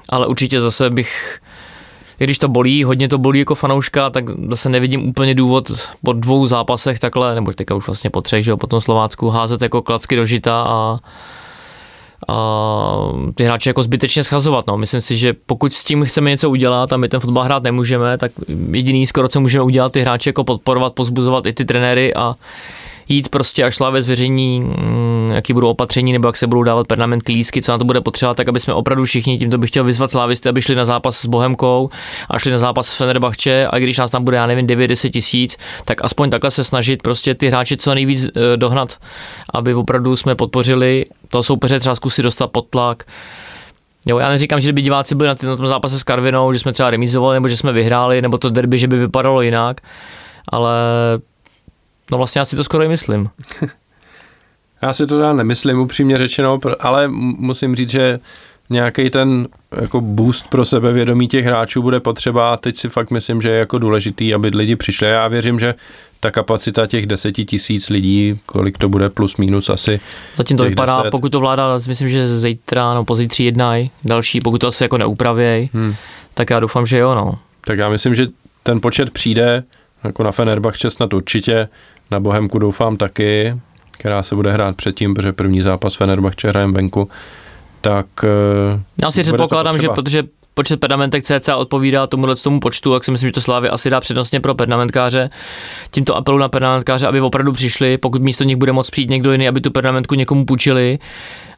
ale 0.09 0.27
určitě 0.27 0.61
zase 0.61 0.91
bych 0.91 1.41
i 2.21 2.25
když 2.25 2.39
to 2.39 2.49
bolí, 2.49 2.85
hodně 2.85 3.09
to 3.09 3.19
bolí 3.19 3.39
jako 3.39 3.55
fanouška, 3.55 4.11
tak 4.11 4.25
zase 4.49 4.69
nevidím 4.69 5.09
úplně 5.09 5.35
důvod 5.35 5.73
po 6.05 6.13
dvou 6.13 6.47
zápasech 6.47 6.99
takhle, 6.99 7.35
nebo 7.35 7.53
teďka 7.53 7.75
už 7.75 7.87
vlastně 7.87 8.11
po 8.11 8.21
třech, 8.21 8.45
že 8.45 8.51
jo, 8.51 8.57
po 8.57 8.67
tom 8.67 8.81
Slovácku, 8.81 9.29
házet 9.29 9.63
jako 9.63 9.83
klacky 9.83 10.17
do 10.17 10.27
žita 10.27 10.63
a, 10.69 10.99
a 12.29 12.37
ty 13.35 13.45
hráče 13.45 13.71
jako 13.71 13.83
zbytečně 13.83 14.25
schazovat. 14.25 14.67
No. 14.67 14.79
Myslím 14.79 15.01
si, 15.01 15.17
že 15.17 15.33
pokud 15.47 15.75
s 15.75 15.85
tím 15.85 16.05
chceme 16.05 16.31
něco 16.31 16.51
udělat 16.51 16.93
a 16.93 16.97
my 16.97 17.09
ten 17.09 17.21
fotbal 17.21 17.45
hrát 17.45 17.63
nemůžeme, 17.63 18.19
tak 18.19 18.33
jediný 18.71 19.07
skoro, 19.07 19.29
co 19.29 19.41
můžeme 19.41 19.65
udělat, 19.65 19.93
ty 19.93 20.01
hráče 20.01 20.31
jako 20.31 20.45
podporovat, 20.45 20.93
pozbuzovat 20.93 21.47
i 21.47 21.53
ty 21.53 21.65
trenéry 21.65 22.15
a 22.15 22.35
jít 23.09 23.29
prostě, 23.29 23.65
až 23.65 23.77
Slávě 23.77 24.03
zveřejní, 24.03 24.61
mm, 24.61 25.33
jaký 25.35 25.53
budou 25.53 25.69
opatření 25.69 26.13
nebo 26.13 26.29
jak 26.29 26.37
se 26.37 26.47
budou 26.47 26.63
dávat 26.63 26.87
permanent 26.87 27.29
lísky, 27.29 27.63
co 27.63 27.73
na 27.73 27.79
to 27.79 27.85
bude 27.85 28.01
potřeba, 28.01 28.35
tak 28.35 28.49
aby 28.49 28.61
jsme 28.61 28.75
opravdu 28.75 29.05
všichni, 29.05 29.39
tímto 29.39 29.59
bych 29.59 29.71
chtěl 29.71 29.85
vyzvat 29.85 30.11
Slávisty, 30.11 30.49
aby 30.49 30.63
šli 30.63 30.75
na 30.75 30.85
zápas 30.85 31.17
s 31.17 31.27
Bohemkou 31.27 31.91
a 32.31 32.39
šli 32.39 32.51
na 32.51 32.59
zápas 32.59 32.89
s 32.89 32.97
Fenerbahče 32.97 33.69
a 33.71 33.79
když 33.79 33.99
nás 33.99 34.11
tam 34.11 34.25
bude, 34.25 34.37
já 34.37 34.47
nevím, 34.47 34.67
9-10 34.67 35.11
tisíc, 35.11 35.57
tak 35.85 36.05
aspoň 36.05 36.31
takhle 36.31 36.51
se 36.51 36.65
snažit 36.65 37.03
prostě 37.03 37.35
ty 37.35 37.49
hráči 37.49 37.77
co 37.77 37.95
nejvíc 37.95 38.25
eh, 38.25 38.57
dohnat, 38.57 38.97
aby 39.55 39.75
opravdu 39.75 40.17
jsme 40.17 40.35
podpořili. 40.35 41.05
To 41.29 41.43
soupeře 41.43 41.81
třeba 41.81 41.95
zkusit 41.95 42.23
dostat 42.23 42.47
pod 42.47 42.67
tlak, 42.71 43.05
Jo, 44.09 44.19
já 44.19 44.29
neříkám, 44.29 44.61
že 44.61 44.73
by 44.73 44.83
diváci 44.83 45.15
byli 45.15 45.29
na, 45.29 45.35
na 45.49 45.57
tom 45.57 45.67
zápase 45.67 45.99
s 45.99 46.03
Karvinou, 46.03 46.53
že 46.53 46.59
jsme 46.59 46.73
třeba 46.73 46.91
remizovali, 46.91 47.37
nebo 47.37 47.49
že 47.49 47.57
jsme 47.57 47.73
vyhráli, 47.73 48.23
nebo 48.23 48.39
to 48.39 48.51
derby, 48.51 48.79
že 48.79 48.89
by 48.89 48.99
vypadalo 48.99 49.43
jinak, 49.43 49.81
ale 50.49 50.73
No 52.11 52.19
vlastně 52.19 52.39
já 52.39 52.45
si 52.45 52.57
to 52.57 52.65
skoro 52.65 52.85
i 52.85 52.89
myslím. 52.89 53.31
já 54.83 54.93
si 54.93 55.07
to 55.07 55.15
teda 55.15 55.33
nemyslím 55.33 55.79
upřímně 55.79 56.19
řečeno, 56.19 56.61
ale 56.81 57.09
musím 57.09 57.77
říct, 57.77 57.91
že 57.91 58.21
nějaký 58.71 59.11
ten 59.11 59.49
jako 59.81 60.01
boost 60.01 60.49
pro 60.49 60.65
sebevědomí 60.65 61.29
těch 61.29 61.45
hráčů 61.45 61.83
bude 61.83 62.01
potřeba 62.01 62.53
a 62.53 62.57
teď 62.57 62.77
si 62.77 62.89
fakt 62.89 63.11
myslím, 63.11 63.43
že 63.43 63.49
je 63.49 63.59
jako 63.59 63.79
důležitý, 63.79 64.35
aby 64.35 64.49
lidi 64.49 64.77
přišli. 64.77 65.09
Já 65.09 65.29
věřím, 65.29 65.59
že 65.59 65.75
ta 66.21 66.31
kapacita 66.31 66.87
těch 66.87 67.07
deseti 67.07 67.45
tisíc 67.45 67.91
lidí, 67.91 68.41
kolik 68.47 68.79
to 68.79 68.89
bude 68.89 69.11
plus 69.11 69.37
minus 69.37 69.71
asi. 69.71 70.01
Zatím 70.37 70.57
to 70.57 70.65
vypadá, 70.65 70.97
10. 70.97 71.11
pokud 71.11 71.33
to 71.33 71.41
vláda, 71.41 71.79
myslím, 71.89 72.09
že 72.09 72.27
zítra, 72.27 72.95
no 72.95 73.05
pozítří 73.05 73.45
jednají, 73.45 73.91
další, 74.05 74.41
pokud 74.41 74.59
to 74.59 74.67
asi 74.67 74.85
jako 74.85 74.99
neupravějí, 74.99 75.71
hmm. 75.75 75.95
tak 76.35 76.51
já 76.51 76.61
doufám, 76.61 76.87
že 76.87 76.99
jo, 76.99 77.15
no. 77.15 77.39
Tak 77.61 77.79
já 77.79 77.89
myslím, 77.89 78.15
že 78.15 78.27
ten 78.63 78.81
počet 78.81 79.11
přijde, 79.11 79.63
jako 80.05 80.23
na 80.23 80.33
Fenerbahce 80.33 80.91
snad 80.91 81.15
určitě, 81.15 81.69
na 82.11 82.21
Bohemku 82.21 82.59
doufám 82.59 82.97
taky, 82.97 83.57
která 83.91 84.23
se 84.23 84.35
bude 84.35 84.53
hrát 84.53 84.77
předtím, 84.77 85.15
protože 85.15 85.33
první 85.33 85.63
zápas 85.63 85.95
Fenerbahce 85.95 86.49
hrajeme 86.49 86.73
venku, 86.73 87.09
tak 87.81 88.07
eh, 88.25 88.81
Já 89.03 89.11
si 89.11 89.23
předpokládám, 89.23 89.79
že 89.79 89.89
protože 89.89 90.23
počet 90.55 90.81
pedamentek 90.81 91.25
CCA 91.25 91.57
odpovídá 91.57 92.07
tomu 92.07 92.27
tomu 92.45 92.61
počtu, 92.61 92.93
tak 92.93 93.05
si 93.05 93.11
myslím, 93.11 93.29
že 93.29 93.33
to 93.33 93.41
Slávy 93.41 93.69
asi 93.69 93.91
dá 93.91 94.01
přednostně 94.01 94.41
pro 94.41 94.55
pedamentkáře. 94.55 95.31
Tímto 95.91 96.17
apelu 96.17 96.39
na 96.39 96.49
pedamentkáře, 96.49 97.07
aby 97.07 97.21
opravdu 97.21 97.53
přišli, 97.53 97.99
pokud 97.99 98.23
místo 98.23 98.45
nich 98.45 98.57
bude 98.57 98.73
moct 98.73 98.91
přijít 98.91 99.11
někdo 99.11 99.33
jiný, 99.33 99.49
aby 99.49 99.61
tu 99.61 99.71
pedamentku 99.71 100.15
někomu 100.15 100.45
půjčili, 100.45 100.99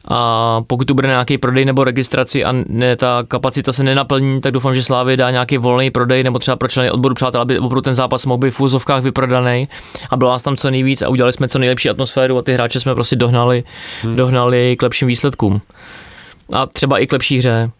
a 0.09 0.61
pokud 0.67 0.87
tu 0.87 0.93
bude 0.93 1.07
nějaký 1.07 1.37
prodej 1.37 1.65
nebo 1.65 1.83
registraci 1.83 2.45
a 2.45 2.53
ne, 2.67 2.95
ta 2.95 3.23
kapacita 3.27 3.73
se 3.73 3.83
nenaplní, 3.83 4.41
tak 4.41 4.53
doufám, 4.53 4.75
že 4.75 4.83
Slávy 4.83 5.17
dá 5.17 5.31
nějaký 5.31 5.57
volný 5.57 5.91
prodej 5.91 6.23
nebo 6.23 6.39
třeba 6.39 6.57
pro 6.57 6.67
členy 6.67 6.91
odboru 6.91 7.15
přátel, 7.15 7.41
aby 7.41 7.59
opravdu 7.59 7.81
ten 7.81 7.95
zápas 7.95 8.25
mohl 8.25 8.37
být 8.37 8.51
v 8.51 8.61
úzovkách 8.61 9.03
vyprodaný 9.03 9.67
a 10.09 10.17
bylo 10.17 10.31
nás 10.31 10.43
tam 10.43 10.57
co 10.57 10.71
nejvíc 10.71 11.01
a 11.01 11.09
udělali 11.09 11.33
jsme 11.33 11.47
co 11.47 11.59
nejlepší 11.59 11.89
atmosféru 11.89 12.37
a 12.37 12.41
ty 12.41 12.53
hráče 12.53 12.79
jsme 12.79 12.95
prostě 12.95 13.15
dohnali, 13.15 13.63
hmm. 14.01 14.15
dohnali 14.15 14.75
k 14.79 14.81
lepším 14.81 15.07
výsledkům. 15.07 15.61
A 16.53 16.65
třeba 16.65 16.99
i 16.99 17.07
k 17.07 17.13
lepší 17.13 17.37
hře. 17.37 17.71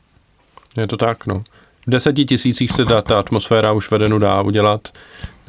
Je 0.77 0.87
to 0.87 0.97
tak, 0.97 1.27
no. 1.27 1.43
V 1.87 1.91
deseti 1.91 2.25
tisících 2.25 2.71
se 2.71 2.85
dá, 2.85 3.01
ta 3.01 3.19
atmosféra 3.19 3.71
už 3.71 3.91
vedenu 3.91 4.19
dá 4.19 4.41
udělat. 4.41 4.81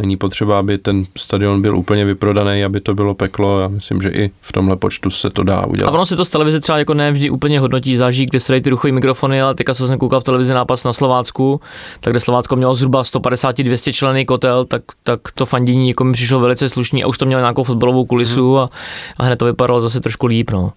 Není 0.01 0.17
potřeba, 0.17 0.59
aby 0.59 0.79
ten 0.79 1.05
stadion 1.17 1.63
byl 1.63 1.77
úplně 1.77 2.05
vyprodaný, 2.05 2.65
aby 2.65 2.81
to 2.81 2.95
bylo 2.95 3.15
peklo. 3.15 3.61
Já 3.61 3.69
myslím, 3.69 4.03
že 4.03 4.09
i 4.09 4.31
v 4.41 4.53
tomhle 4.53 4.77
počtu 4.77 5.11
se 5.11 5.31
to 5.31 5.43
dá 5.43 5.67
udělat. 5.67 5.91
A 5.91 5.95
ono 5.95 6.07
se 6.07 6.17
to 6.17 6.25
z 6.25 6.31
televize 6.31 6.61
třeba 6.61 6.79
jako 6.79 6.95
ne 6.95 7.13
vždy 7.13 7.31
úplně 7.31 7.61
hodnotí, 7.61 7.97
záží, 7.97 8.27
kde 8.27 8.41
se 8.41 8.61
ty 8.61 8.71
ruchové 8.71 8.93
mikrofony, 8.93 9.43
ale 9.43 9.55
teďka 9.55 9.75
jsem 9.75 9.99
koukal 9.99 10.21
v 10.21 10.25
televizi 10.25 10.53
nápas 10.53 10.85
na 10.85 10.93
Slovácku, 10.93 11.61
tak 12.01 12.13
kde 12.13 12.21
Slovácko 12.21 12.57
mělo 12.57 12.75
zhruba 12.75 13.03
150-200 13.03 13.93
členy 13.93 14.25
kotel, 14.25 14.65
tak, 14.65 14.83
tak 15.03 15.21
to 15.35 15.47
fandění 15.47 15.89
jako 15.89 16.05
mi 16.05 16.13
přišlo 16.13 16.41
velice 16.41 16.69
slušný 16.69 17.05
a 17.05 17.07
už 17.07 17.19
to 17.19 17.27
mělo 17.27 17.41
nějakou 17.41 17.65
fotbalovou 17.65 18.05
kulisu 18.05 18.55
hmm. 18.55 18.63
a, 18.63 18.71
a 19.17 19.25
hned 19.25 19.37
to 19.37 19.45
vypadalo 19.45 19.81
zase 19.81 20.01
trošku 20.01 20.27
líp. 20.27 20.51
No. 20.51 20.73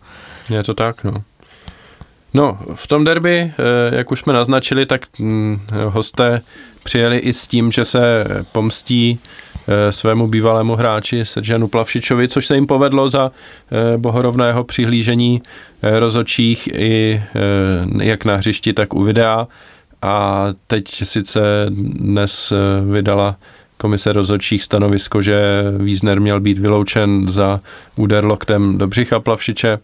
Je 0.49 0.63
to 0.63 0.73
tak, 0.73 1.03
no. 1.03 1.13
No, 2.33 2.59
v 2.75 2.87
tom 2.87 3.03
derby, 3.03 3.37
eh, 3.39 3.95
jak 3.95 4.11
už 4.11 4.19
jsme 4.19 4.33
naznačili, 4.33 4.85
tak 4.85 5.05
hm, 5.19 5.59
hosté 5.85 6.41
přijeli 6.83 7.17
i 7.17 7.33
s 7.33 7.47
tím, 7.47 7.71
že 7.71 7.85
se 7.85 8.25
pomstí 8.51 9.19
eh, 9.67 9.91
svému 9.91 10.27
bývalému 10.27 10.75
hráči 10.75 11.25
Seržanu 11.25 11.67
Plavšičovi, 11.67 12.27
což 12.27 12.45
se 12.45 12.55
jim 12.55 12.67
povedlo 12.67 13.09
za 13.09 13.31
eh, 13.31 13.97
bohorovného 13.97 14.63
přihlížení 14.63 15.41
rozočích 15.99 16.67
i 16.67 17.23
jak 18.01 18.25
na 18.25 18.35
hřišti, 18.35 18.73
tak 18.73 18.93
u 18.93 19.03
videa. 19.03 19.47
A 20.01 20.47
teď 20.67 20.83
sice 21.03 21.39
dnes 21.69 22.53
vydala 22.91 23.35
komise 23.77 24.13
rozhodčích 24.13 24.63
stanovisko, 24.63 25.21
že 25.21 25.63
Wiesner 25.77 26.21
měl 26.21 26.39
být 26.39 26.57
vyloučen 26.57 27.27
za 27.29 27.59
úder 27.95 28.25
loktem 28.25 28.77
do 28.77 28.87
břicha 28.87 29.19
Plavšiče. 29.19 29.79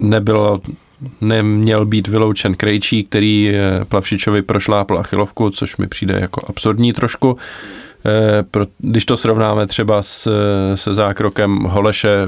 Nebylo 0.00 0.60
neměl 1.20 1.86
být 1.86 2.08
vyloučen 2.08 2.54
Krejčí, 2.54 3.04
který 3.04 3.52
Plavšičovi 3.88 4.42
prošlápl 4.42 4.98
achilovku, 4.98 5.50
což 5.50 5.76
mi 5.76 5.86
přijde 5.86 6.18
jako 6.20 6.42
absurdní 6.48 6.92
trošku. 6.92 7.38
Eh, 8.06 8.44
když 8.78 9.04
to 9.04 9.16
srovnáme 9.16 9.66
třeba 9.66 10.02
s, 10.02 10.30
se 10.74 10.94
zákrokem 10.94 11.58
Holeše, 11.58 12.26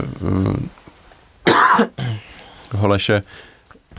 eh, 1.49 2.19
Holeše 2.77 3.23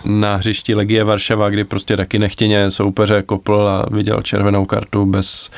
na 0.05 0.35
hřišti 0.35 0.75
Legie 0.75 1.03
Varšava, 1.03 1.49
kdy 1.49 1.63
prostě 1.63 1.97
taky 1.97 2.19
nechtěně 2.19 2.71
soupeře 2.71 3.21
kopl 3.21 3.67
a 3.67 3.85
viděl 3.91 4.21
červenou 4.21 4.65
kartu 4.65 5.05
bez, 5.05 5.51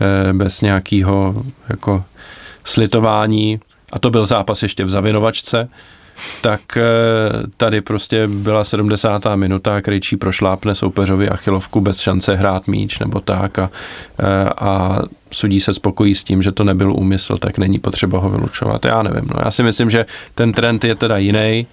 eh, 0.00 0.32
bez 0.32 0.60
nějakého 0.60 1.44
jako 1.68 2.04
slitování. 2.64 3.60
A 3.92 3.98
to 3.98 4.10
byl 4.10 4.26
zápas 4.26 4.62
ještě 4.62 4.84
v 4.84 4.90
Zavinovačce 4.90 5.68
tak 6.40 6.76
eh, 6.76 6.82
tady 7.56 7.80
prostě 7.80 8.26
byla 8.26 8.64
70. 8.64 9.22
minuta, 9.34 9.80
Krejčí 9.80 10.16
prošlápne 10.16 10.74
soupeřovi 10.74 11.28
Achilovku 11.28 11.80
bez 11.80 12.00
šance 12.00 12.34
hrát 12.34 12.68
míč 12.68 12.98
nebo 12.98 13.20
tak 13.20 13.58
a, 13.58 13.70
eh, 14.18 14.48
a 14.58 15.02
sudí 15.30 15.60
se 15.60 15.74
spokojí 15.74 16.14
s 16.14 16.24
tím, 16.24 16.42
že 16.42 16.52
to 16.52 16.64
nebyl 16.64 16.92
úmysl, 16.92 17.36
tak 17.36 17.58
není 17.58 17.78
potřeba 17.78 18.18
ho 18.18 18.30
vylučovat. 18.30 18.84
Já 18.84 19.02
nevím, 19.02 19.30
no 19.34 19.40
já 19.44 19.50
si 19.50 19.62
myslím, 19.62 19.90
že 19.90 20.06
ten 20.34 20.52
trend 20.52 20.84
je 20.84 20.94
teda 20.94 21.18
jiný 21.18 21.66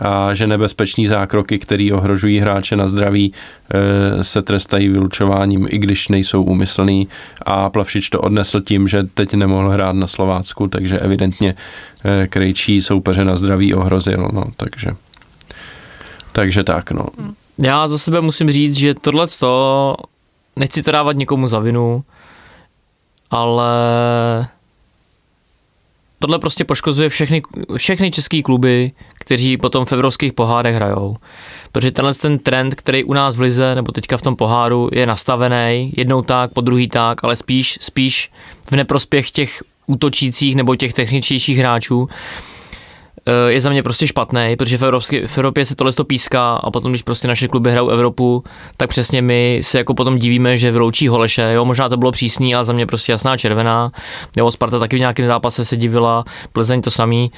a 0.00 0.34
že 0.34 0.46
nebezpeční 0.46 1.06
zákroky, 1.06 1.58
které 1.58 1.90
ohrožují 1.92 2.38
hráče 2.38 2.76
na 2.76 2.86
zdraví, 2.86 3.32
e, 3.70 4.24
se 4.24 4.42
trestají 4.42 4.88
vylučováním, 4.88 5.66
i 5.70 5.78
když 5.78 6.08
nejsou 6.08 6.42
úmyslný 6.42 7.08
a 7.46 7.70
Plavšič 7.70 8.10
to 8.10 8.20
odnesl 8.20 8.60
tím, 8.60 8.88
že 8.88 9.02
teď 9.14 9.34
nemohl 9.34 9.70
hrát 9.70 9.96
na 9.96 10.06
Slovácku, 10.06 10.68
takže 10.68 10.98
evidentně 10.98 11.54
e, 12.04 12.26
Krejčí 12.26 12.82
soupeře 12.82 13.24
na 13.24 13.36
zdraví 13.36 13.74
ohrozil, 13.74 14.28
no, 14.32 14.44
takže 14.56 14.90
takže 16.32 16.64
tak, 16.64 16.90
no. 16.90 17.06
Já 17.58 17.88
za 17.88 17.98
sebe 17.98 18.20
musím 18.20 18.50
říct, 18.50 18.74
že 18.74 18.94
tohle 18.94 19.26
to 19.40 19.94
nechci 20.56 20.82
to 20.82 20.92
dávat 20.92 21.16
někomu 21.16 21.46
za 21.46 21.58
vinu, 21.58 22.04
ale 23.30 23.68
tohle 26.22 26.38
prostě 26.38 26.64
poškozuje 26.64 27.08
všechny, 27.08 27.42
všechny 27.76 28.10
české 28.10 28.42
kluby, 28.42 28.92
kteří 29.14 29.56
potom 29.56 29.84
v 29.84 29.92
evropských 29.92 30.32
pohádech 30.32 30.74
hrajou. 30.74 31.16
Protože 31.72 31.90
tenhle 31.90 32.14
ten 32.14 32.38
trend, 32.38 32.74
který 32.74 33.04
u 33.04 33.12
nás 33.12 33.36
v 33.36 33.40
Lize, 33.40 33.74
nebo 33.74 33.92
teďka 33.92 34.16
v 34.16 34.22
tom 34.22 34.36
poháru, 34.36 34.88
je 34.92 35.06
nastavený, 35.06 35.92
jednou 35.96 36.22
tak, 36.22 36.52
po 36.52 36.60
druhý 36.60 36.88
tak, 36.88 37.24
ale 37.24 37.36
spíš, 37.36 37.78
spíš 37.80 38.30
v 38.70 38.72
neprospěch 38.72 39.30
těch 39.30 39.62
útočících 39.86 40.56
nebo 40.56 40.76
těch 40.76 40.94
techničtějších 40.94 41.58
hráčů, 41.58 42.08
je 43.48 43.60
za 43.60 43.70
mě 43.70 43.82
prostě 43.82 44.06
špatný, 44.06 44.54
protože 44.58 44.78
v, 44.78 44.82
Evropské, 44.82 45.26
v 45.28 45.38
Evropě 45.38 45.64
se 45.64 45.76
tohle 45.76 45.92
to 45.92 46.04
píská 46.04 46.54
a 46.54 46.70
potom, 46.70 46.92
když 46.92 47.02
prostě 47.02 47.28
naše 47.28 47.48
kluby 47.48 47.70
hrajou 47.70 47.88
Evropu, 47.88 48.44
tak 48.76 48.90
přesně 48.90 49.22
my 49.22 49.60
se 49.62 49.78
jako 49.78 49.94
potom 49.94 50.18
divíme, 50.18 50.58
že 50.58 50.70
vyloučí 50.70 51.08
Holeše, 51.08 51.52
jo, 51.52 51.64
možná 51.64 51.88
to 51.88 51.96
bylo 51.96 52.12
přísný, 52.12 52.54
ale 52.54 52.64
za 52.64 52.72
mě 52.72 52.86
prostě 52.86 53.12
jasná 53.12 53.36
červená, 53.36 53.92
jo, 54.36 54.50
Sparta 54.50 54.78
taky 54.78 54.96
v 54.96 54.98
nějakém 54.98 55.26
zápase 55.26 55.64
se 55.64 55.76
divila, 55.76 56.24
Plzeň 56.52 56.80
to 56.82 56.90
samý, 56.90 57.30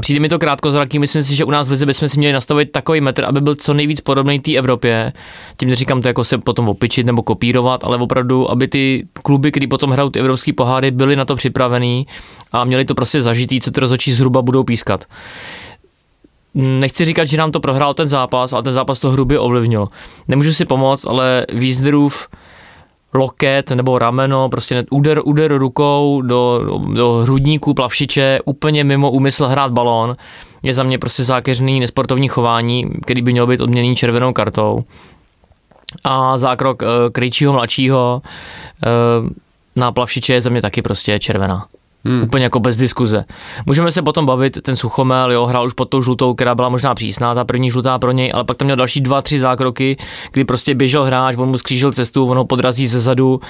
Přijde 0.00 0.20
mi 0.20 0.28
to 0.28 0.38
krátkozraký, 0.38 0.98
myslím 0.98 1.22
si, 1.22 1.36
že 1.36 1.44
u 1.44 1.50
nás 1.50 1.68
v 1.68 1.70
Lize 1.70 1.86
bychom 1.86 2.08
si 2.08 2.18
měli 2.18 2.32
nastavit 2.32 2.72
takový 2.72 3.00
metr, 3.00 3.24
aby 3.24 3.40
byl 3.40 3.54
co 3.54 3.74
nejvíc 3.74 4.00
podobný 4.00 4.40
té 4.40 4.54
Evropě. 4.54 5.12
Tím 5.56 5.68
neříkám 5.68 6.02
to 6.02 6.08
jako 6.08 6.24
se 6.24 6.38
potom 6.38 6.68
opičit 6.68 7.06
nebo 7.06 7.22
kopírovat, 7.22 7.84
ale 7.84 7.96
opravdu, 7.96 8.50
aby 8.50 8.68
ty 8.68 9.06
kluby, 9.22 9.50
které 9.50 9.66
potom 9.66 9.90
hrajou 9.90 10.10
ty 10.10 10.18
evropské 10.18 10.52
poháry, 10.52 10.90
byly 10.90 11.16
na 11.16 11.24
to 11.24 11.36
připravený 11.36 12.06
a 12.52 12.64
měli 12.64 12.84
to 12.84 12.94
prostě 12.94 13.20
zažitý, 13.20 13.60
co 13.60 13.70
ty 13.70 13.80
rozhodčí 13.80 14.12
zhruba 14.12 14.42
budou 14.42 14.64
pískat. 14.64 15.04
Nechci 16.54 17.04
říkat, 17.04 17.24
že 17.24 17.36
nám 17.36 17.52
to 17.52 17.60
prohrál 17.60 17.94
ten 17.94 18.08
zápas, 18.08 18.52
ale 18.52 18.62
ten 18.62 18.72
zápas 18.72 19.00
to 19.00 19.10
hrubě 19.10 19.38
ovlivnil. 19.38 19.88
Nemůžu 20.28 20.52
si 20.52 20.64
pomoct, 20.64 21.06
ale 21.06 21.46
Vízdrův 21.52 22.28
loket 23.14 23.70
nebo 23.70 23.98
rameno, 23.98 24.48
prostě 24.48 24.84
úder, 24.90 25.20
úder 25.24 25.58
rukou 25.58 26.22
do, 26.22 26.60
do 26.94 27.12
hrudníku 27.12 27.74
plavšiče, 27.74 28.40
úplně 28.44 28.84
mimo 28.84 29.10
úmysl 29.10 29.46
hrát 29.46 29.72
balón, 29.72 30.16
je 30.62 30.74
za 30.74 30.82
mě 30.82 30.98
prostě 30.98 31.24
zákeřný 31.24 31.80
nesportovní 31.80 32.28
chování, 32.28 32.90
který 33.02 33.22
by 33.22 33.32
měl 33.32 33.46
být 33.46 33.60
odměněný 33.60 33.96
červenou 33.96 34.32
kartou. 34.32 34.84
A 36.04 36.38
zákrok 36.38 36.82
uh, 36.82 36.88
Krejčího 37.12 37.52
mladšího 37.52 38.22
uh, 38.22 39.28
na 39.76 39.92
plavšiče 39.92 40.32
je 40.32 40.40
za 40.40 40.50
mě 40.50 40.62
taky 40.62 40.82
prostě 40.82 41.18
červená. 41.18 41.66
Hmm. 42.04 42.22
Úplně 42.22 42.44
jako 42.44 42.60
bez 42.60 42.76
diskuze. 42.76 43.24
Můžeme 43.66 43.92
se 43.92 44.02
potom 44.02 44.26
bavit, 44.26 44.62
ten 44.62 44.76
Suchomel, 44.76 45.32
jo, 45.32 45.46
hrál 45.46 45.66
už 45.66 45.72
pod 45.72 45.84
tou 45.84 46.02
žlutou, 46.02 46.34
která 46.34 46.54
byla 46.54 46.68
možná 46.68 46.94
přísná, 46.94 47.34
ta 47.34 47.44
první 47.44 47.70
žlutá 47.70 47.98
pro 47.98 48.12
něj, 48.12 48.30
ale 48.34 48.44
pak 48.44 48.56
tam 48.56 48.66
měl 48.66 48.76
další 48.76 49.00
dva, 49.00 49.22
tři 49.22 49.40
zákroky, 49.40 49.96
kdy 50.32 50.44
prostě 50.44 50.74
běžel 50.74 51.04
hráč, 51.04 51.36
on 51.36 51.48
mu 51.48 51.58
skřížil 51.58 51.92
cestu, 51.92 52.26
on 52.26 52.36
ho 52.36 52.44
podrazí 52.44 52.86
ze 52.86 53.00
zadu 53.00 53.40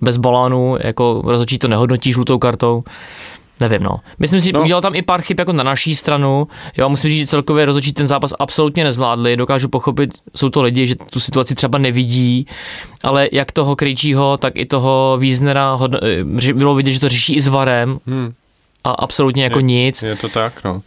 bez 0.00 0.16
balánu, 0.16 0.76
jako 0.80 1.22
rozhodčí 1.24 1.58
to 1.58 1.68
nehodnotí 1.68 2.12
žlutou 2.12 2.38
kartou. 2.38 2.84
Nevím, 3.60 3.82
no. 3.82 4.00
Myslím 4.18 4.40
si, 4.40 4.46
že 4.46 4.52
no. 4.52 4.62
udělal 4.62 4.82
tam 4.82 4.94
i 4.94 5.02
pár 5.02 5.22
chyb 5.22 5.38
jako 5.38 5.52
na 5.52 5.64
naší 5.64 5.96
stranu. 5.96 6.48
Jo, 6.76 6.88
musím 6.88 7.10
říct, 7.10 7.18
že 7.18 7.26
celkově 7.26 7.64
rozhodčí 7.64 7.92
ten 7.92 8.06
zápas 8.06 8.34
absolutně 8.38 8.84
nezvládli. 8.84 9.36
Dokážu 9.36 9.68
pochopit, 9.68 10.10
jsou 10.36 10.48
to 10.48 10.62
lidi, 10.62 10.86
že 10.86 10.94
tu 10.94 11.20
situaci 11.20 11.54
třeba 11.54 11.78
nevidí, 11.78 12.46
ale 13.02 13.28
jak 13.32 13.52
toho 13.52 13.76
Krejčího, 13.76 14.36
tak 14.36 14.52
i 14.56 14.66
toho 14.66 15.16
Víznera 15.20 15.78
eh, 16.02 16.54
bylo 16.54 16.74
vidět, 16.74 16.92
že 16.92 17.00
to 17.00 17.08
řeší 17.08 17.34
i 17.34 17.40
s 17.40 17.48
Varem. 17.48 17.98
Hmm. 18.06 18.32
A 18.84 18.90
absolutně 18.90 19.44
jako 19.44 19.58
je, 19.58 19.62
nic. 19.62 20.02
Je 20.02 20.16
to 20.16 20.28
tak, 20.28 20.64
no. 20.64 20.82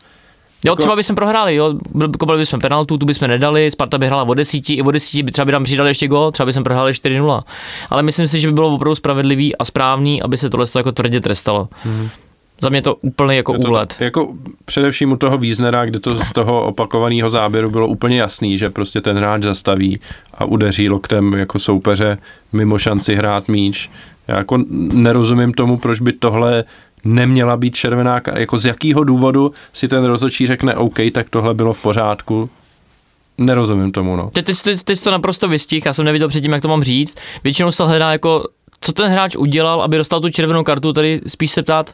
Jo, 0.66 0.76
třeba 0.76 0.96
bychom 0.96 1.16
prohráli, 1.16 1.56
jo, 1.56 1.74
kopali 2.20 2.40
bychom 2.40 2.60
penaltu, 2.60 2.98
tu 2.98 3.06
bychom 3.06 3.28
nedali, 3.28 3.72
Sparta 3.72 3.98
by 3.98 4.06
hrála 4.06 4.24
o 4.24 4.34
desíti, 4.34 4.74
i 4.74 4.82
o 4.82 4.92
desíti, 4.92 5.24
by 5.24 5.32
třeba 5.32 5.46
by 5.46 5.52
tam 5.52 5.64
přidali 5.64 5.90
ještě 5.90 6.08
gol, 6.08 6.32
třeba 6.32 6.46
bychom 6.46 6.64
prohráli 6.64 6.92
4-0. 6.92 7.42
Ale 7.90 8.04
myslím 8.04 8.28
si, 8.28 8.40
že 8.40 8.48
by 8.48 8.54
bylo 8.54 8.76
opravdu 8.76 8.96
spravedlivý 8.96 9.56
a 9.56 9.66
správný, 9.66 10.22
aby 10.22 10.38
se 10.38 10.50
tohle 10.50 10.66
jako 10.76 10.92
tvrdě 10.92 11.22
trestalo. 11.22 11.68
Hmm. 11.84 12.10
Za 12.62 12.70
mě 12.70 12.82
to 12.82 12.96
úplně 12.96 13.38
jako 13.38 13.54
to, 13.54 13.70
úlet. 13.70 13.96
Jako 14.00 14.34
především 14.66 15.12
u 15.12 15.16
toho 15.16 15.38
Víznera, 15.38 15.86
kde 15.86 16.00
to 16.00 16.16
z 16.16 16.32
toho 16.32 16.64
opakovaného 16.64 17.30
záběru 17.30 17.70
bylo 17.70 17.88
úplně 17.88 18.20
jasný, 18.20 18.58
že 18.58 18.70
prostě 18.70 19.02
ten 19.02 19.18
hráč 19.18 19.44
zastaví 19.44 20.00
a 20.34 20.46
udeří 20.46 20.90
loktem 20.90 21.34
jako 21.34 21.60
soupeře 21.60 22.18
mimo 22.54 22.78
šanci 22.78 23.16
hrát 23.16 23.48
míč. 23.48 23.90
Já 24.28 24.38
jako 24.38 24.58
nerozumím 24.92 25.54
tomu, 25.54 25.78
proč 25.78 26.00
by 26.00 26.14
tohle 26.14 26.64
neměla 27.04 27.58
být 27.58 27.76
červená 27.76 28.22
Jako 28.36 28.58
z 28.58 28.66
jakého 28.66 29.04
důvodu 29.04 29.54
si 29.74 29.88
ten 29.88 30.04
rozhodčí 30.04 30.48
řekne 30.48 30.76
OK, 30.76 30.98
tak 31.14 31.30
tohle 31.30 31.54
bylo 31.54 31.74
v 31.74 31.82
pořádku, 31.82 32.50
Nerozumím 33.38 33.92
tomu, 33.92 34.16
no. 34.16 34.30
Ty, 34.34 34.44
ty, 34.44 34.54
ty, 34.64 34.76
ty 34.84 34.96
jsi 34.96 35.04
to 35.04 35.12
naprosto 35.12 35.48
vystih, 35.48 35.86
já 35.86 35.94
jsem 35.94 36.06
neviděl 36.06 36.28
předtím, 36.28 36.52
jak 36.52 36.62
to 36.62 36.68
mám 36.68 36.84
říct. 36.84 37.18
Většinou 37.44 37.72
se 37.72 37.84
hledá 37.84 38.12
jako, 38.12 38.44
co 38.82 38.94
ten 38.94 39.12
hráč 39.12 39.36
udělal, 39.36 39.82
aby 39.82 39.98
dostal 39.98 40.22
tu 40.22 40.30
červenou 40.30 40.64
kartu, 40.64 40.94
tady 40.94 41.22
spíš 41.28 41.52
se 41.52 41.64
ptát, 41.64 41.94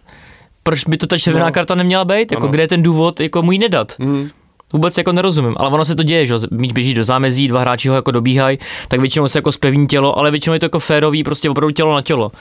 proč 0.68 0.86
by 0.86 0.98
to 0.98 1.08
ta 1.08 1.18
červená 1.18 1.46
no. 1.46 1.52
karta 1.52 1.76
neměla 1.76 2.06
být? 2.06 2.32
Jako, 2.32 2.48
kde 2.48 2.64
je 2.64 2.68
ten 2.68 2.84
důvod, 2.84 3.20
jako 3.20 3.42
můj 3.42 3.58
nedat? 3.58 3.94
Mm. 4.00 4.30
Vůbec 4.74 4.98
jako 4.98 5.12
nerozumím, 5.12 5.56
ale 5.58 5.70
ono 5.70 5.86
se 5.86 5.96
to 5.96 6.04
děje, 6.04 6.26
že 6.26 6.36
míč 6.52 6.74
běží 6.74 6.94
do 6.94 7.04
zámezí, 7.04 7.48
dva 7.48 7.60
hráči 7.60 7.90
ho 7.90 7.96
jako 7.96 8.12
dobíhají, 8.12 8.60
tak 8.88 9.00
většinou 9.00 9.28
se 9.28 9.38
jako 9.38 9.52
spevní 9.52 9.88
tělo, 9.88 10.18
ale 10.18 10.32
většinou 10.32 10.54
je 10.54 10.60
to 10.60 10.66
jako 10.66 10.80
férový, 10.80 11.24
prostě 11.24 11.50
opravdu 11.50 11.72
tělo 11.72 11.94
na 11.94 12.02
tělo. 12.02 12.32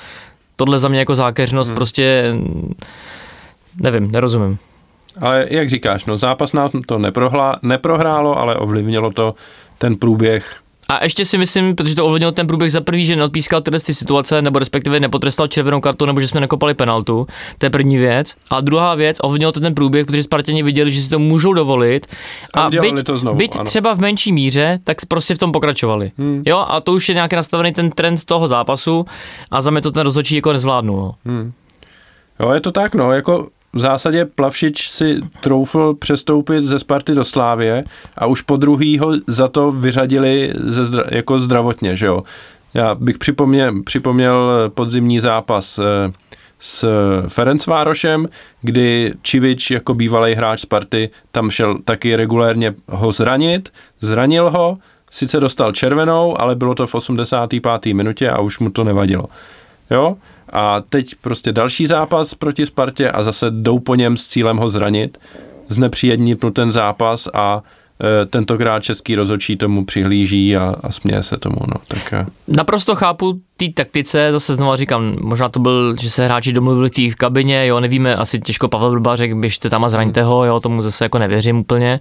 Tohle 0.56 0.78
za 0.78 0.88
mě 0.88 0.98
jako 0.98 1.14
zákeřnost, 1.14 1.70
mm. 1.70 1.74
prostě 1.74 2.34
nevím, 3.80 4.12
nerozumím. 4.12 4.58
Ale 5.20 5.46
jak 5.50 5.68
říkáš, 5.68 6.04
no 6.04 6.18
zápas 6.18 6.52
nám 6.52 6.70
to 6.86 6.98
neprohlá, 6.98 7.58
neprohrálo, 7.62 8.38
ale 8.38 8.56
ovlivnilo 8.56 9.10
to 9.10 9.34
ten 9.78 9.96
průběh 9.96 10.56
a 10.88 11.04
ještě 11.04 11.24
si 11.24 11.38
myslím, 11.38 11.76
protože 11.76 11.94
to 11.94 12.06
ovlivnil 12.06 12.32
ten 12.32 12.46
průběh 12.46 12.72
za 12.72 12.80
prvý, 12.80 13.06
že 13.06 13.16
neodpískal 13.16 13.60
tyhle 13.60 13.80
ty 13.80 13.94
situace, 13.94 14.42
nebo 14.42 14.58
respektive 14.58 15.00
nepotrestal 15.00 15.46
červenou 15.46 15.80
kartu, 15.80 16.06
nebo 16.06 16.20
že 16.20 16.28
jsme 16.28 16.40
nekopali 16.40 16.74
penaltu. 16.74 17.26
To 17.58 17.66
je 17.66 17.70
první 17.70 17.96
věc. 17.96 18.34
A 18.50 18.60
druhá 18.60 18.94
věc, 18.94 19.16
ovlivnil 19.22 19.52
to 19.52 19.60
ten 19.60 19.74
průběh, 19.74 20.06
protože 20.06 20.22
Spartani 20.22 20.62
viděli, 20.62 20.92
že 20.92 21.02
si 21.02 21.10
to 21.10 21.18
můžou 21.18 21.52
dovolit. 21.52 22.06
A, 22.54 22.60
a 22.60 22.70
byť, 22.70 23.02
to 23.02 23.16
znovu, 23.16 23.36
byť 23.36 23.58
třeba 23.64 23.94
v 23.94 23.98
menší 23.98 24.32
míře, 24.32 24.78
tak 24.84 24.96
prostě 25.08 25.34
v 25.34 25.38
tom 25.38 25.52
pokračovali. 25.52 26.12
Hmm. 26.18 26.42
Jo, 26.46 26.64
a 26.68 26.80
to 26.80 26.92
už 26.92 27.08
je 27.08 27.14
nějaký 27.14 27.36
nastavený 27.36 27.72
ten 27.72 27.90
trend 27.90 28.24
toho 28.24 28.48
zápasu 28.48 29.06
a 29.50 29.60
za 29.60 29.70
mě 29.70 29.80
to 29.80 29.92
ten 29.92 30.02
rozhodčí 30.02 30.36
jako 30.36 30.52
nezvládnul. 30.52 30.96
No. 30.96 31.14
Hmm. 31.24 31.52
Jo, 32.40 32.50
je 32.50 32.60
to 32.60 32.72
tak, 32.72 32.94
no, 32.94 33.12
jako 33.12 33.48
v 33.72 33.78
zásadě 33.78 34.24
Plavšič 34.24 34.88
si 34.90 35.20
troufl 35.40 35.94
přestoupit 35.94 36.64
ze 36.64 36.78
Sparty 36.78 37.14
do 37.14 37.24
Slávě 37.24 37.84
a 38.18 38.26
už 38.26 38.42
po 38.42 38.56
druhý 38.56 38.98
ho 38.98 39.12
za 39.26 39.48
to 39.48 39.70
vyřadili 39.70 40.52
ze 40.64 40.86
zdra, 40.86 41.04
jako 41.10 41.40
zdravotně, 41.40 41.96
že 41.96 42.06
jo. 42.06 42.22
Já 42.74 42.94
bych 42.94 43.18
připomněl, 43.18 43.82
připomněl 43.82 44.70
podzimní 44.74 45.20
zápas 45.20 45.78
eh, 45.78 46.12
s 46.58 46.88
Ferencvárošem, 47.28 48.28
kdy 48.62 49.14
Čivič 49.22 49.70
jako 49.70 49.94
bývalý 49.94 50.34
hráč 50.34 50.60
Sparty 50.60 51.10
tam 51.32 51.50
šel 51.50 51.78
taky 51.84 52.16
regulérně 52.16 52.74
ho 52.88 53.12
zranit, 53.12 53.72
zranil 54.00 54.50
ho, 54.50 54.78
sice 55.10 55.40
dostal 55.40 55.72
červenou, 55.72 56.40
ale 56.40 56.54
bylo 56.54 56.74
to 56.74 56.86
v 56.86 56.94
85. 56.94 57.94
minutě 57.94 58.30
a 58.30 58.40
už 58.40 58.58
mu 58.58 58.70
to 58.70 58.84
nevadilo. 58.84 59.22
Jo? 59.90 60.16
A 60.52 60.80
teď 60.80 61.14
prostě 61.14 61.52
další 61.52 61.86
zápas 61.86 62.34
proti 62.34 62.66
Spartě 62.66 63.10
a 63.10 63.22
zase 63.22 63.50
jdou 63.50 63.78
po 63.78 63.94
něm 63.94 64.16
s 64.16 64.26
cílem 64.26 64.56
ho 64.56 64.68
zranit, 64.68 65.18
znepříjemnit 65.68 66.44
mu 66.44 66.50
ten 66.50 66.72
zápas 66.72 67.28
a 67.34 67.62
tentokrát 68.30 68.82
český 68.82 69.14
rozhodčí 69.14 69.56
tomu 69.56 69.84
přihlíží 69.84 70.56
a, 70.56 70.74
a 70.82 70.92
směje 70.92 71.22
se 71.22 71.36
tomu. 71.36 71.56
No, 71.60 71.74
tak, 71.88 72.12
e. 72.12 72.26
Naprosto 72.48 72.94
chápu 72.94 73.40
té 73.56 73.68
taktice, 73.74 74.32
zase 74.32 74.54
znovu 74.54 74.76
říkám, 74.76 75.14
možná 75.20 75.48
to 75.48 75.60
byl, 75.60 75.96
že 76.00 76.10
se 76.10 76.24
hráči 76.24 76.52
domluvili 76.52 76.88
v 76.88 76.90
té 76.90 77.16
kabině, 77.16 77.66
jo, 77.66 77.80
nevíme, 77.80 78.16
asi 78.16 78.38
těžko 78.38 78.68
Pavel 78.68 78.90
Vrba 78.90 79.16
řekl, 79.16 79.36
běžte 79.36 79.70
tam 79.70 79.84
a 79.84 79.88
zraňte 79.88 80.22
ho, 80.22 80.44
jo, 80.44 80.60
tomu 80.60 80.82
zase 80.82 81.04
jako 81.04 81.18
nevěřím 81.18 81.58
úplně, 81.58 82.00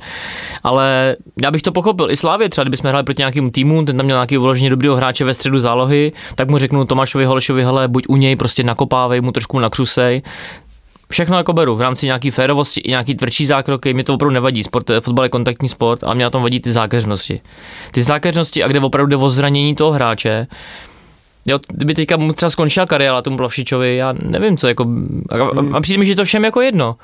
ale 0.64 1.16
já 1.42 1.52
bych 1.52 1.62
to 1.62 1.72
pochopil, 1.72 2.12
i 2.12 2.18
Slávě 2.18 2.50
třeba, 2.50 2.64
kdybychom 2.64 2.88
hráli 2.88 3.04
proti 3.04 3.22
nějakému 3.22 3.50
týmu, 3.50 3.86
ten 3.86 3.98
tam 3.98 4.06
měl 4.06 4.18
nějaký 4.18 4.38
uložený 4.38 4.70
dobrýho 4.70 4.96
hráče 4.96 5.26
ve 5.26 5.34
středu 5.34 5.60
zálohy, 5.60 6.12
tak 6.36 6.50
mu 6.50 6.58
řeknu 6.58 6.86
Tomášovi 6.86 7.26
Holešovi, 7.26 7.64
hele, 7.64 7.88
buď 7.88 8.06
u 8.08 8.16
něj, 8.16 8.36
prostě 8.36 8.64
nakopávej 8.64 9.22
mu 9.22 9.32
trošku 9.32 9.60
nakřusej, 9.60 10.22
všechno 11.12 11.38
jako 11.38 11.54
beru 11.54 11.76
v 11.76 11.82
rámci 11.82 12.06
nějaký 12.06 12.32
férovosti 12.32 12.82
i 12.82 12.90
nějaký 12.90 13.16
tvrdší 13.16 13.46
zákroky, 13.46 13.94
mě 13.94 14.04
to 14.04 14.14
opravdu 14.14 14.34
nevadí. 14.34 14.64
Sport, 14.64 14.92
fotbal 15.00 15.26
je 15.26 15.30
kontaktní 15.30 15.70
sport, 15.70 16.04
ale 16.04 16.16
mě 16.16 16.24
na 16.24 16.30
tom 16.30 16.44
vadí 16.44 16.60
ty 16.60 16.72
zákeřnosti. 16.72 17.42
Ty 17.92 18.04
zákeřnosti 18.04 18.64
a 18.64 18.68
kde 18.68 18.80
opravdu 18.80 19.10
jde 19.10 19.16
o 19.16 19.30
zranění 19.30 19.76
toho 19.76 19.92
hráče, 19.92 20.48
Jo, 21.48 21.60
kdyby 21.68 21.94
teďka 21.94 22.18
mu 22.18 22.34
třeba 22.34 22.50
skončila 22.50 22.86
kariéra 22.86 23.22
tomu 23.22 23.38
Plavšičovi, 23.38 23.96
já 23.96 24.14
nevím 24.22 24.58
co, 24.58 24.68
jako, 24.68 24.86
a, 25.30 25.36
a 25.78 25.82
přijde 25.82 26.00
mi, 26.00 26.06
že 26.06 26.16
to 26.16 26.26
všem 26.26 26.46
jako 26.46 26.62
jedno. 26.62 26.96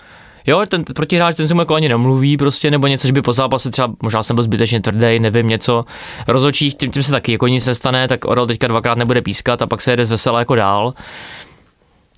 Jo, 0.47 0.63
ten 0.67 0.83
protihráč, 0.83 1.35
ten 1.35 1.47
se 1.47 1.53
mu 1.53 1.61
jako 1.61 1.75
ani 1.75 1.89
nemluví 1.89 2.37
prostě, 2.37 2.71
nebo 2.71 2.87
něco, 2.87 3.07
že 3.07 3.13
by 3.13 3.21
po 3.21 3.33
zápase 3.33 3.71
třeba, 3.71 3.93
možná 4.03 4.23
jsem 4.23 4.35
byl 4.35 4.43
zbytečně 4.43 4.81
tvrdý, 4.81 5.19
nevím, 5.19 5.47
něco. 5.47 5.85
Rozhodčí, 6.27 6.71
tím, 6.71 6.91
tím 6.91 7.03
se 7.03 7.11
taky 7.11 7.31
jako 7.31 7.47
nic 7.47 7.67
nestane, 7.67 8.07
tak 8.07 8.25
Orel 8.25 8.47
teďka 8.47 8.67
dvakrát 8.67 8.97
nebude 8.97 9.21
pískat 9.21 9.61
a 9.61 9.67
pak 9.67 9.81
se 9.81 9.91
jede 9.91 10.05
z 10.05 10.09
vesela 10.09 10.39
jako 10.39 10.55
dál. 10.55 10.93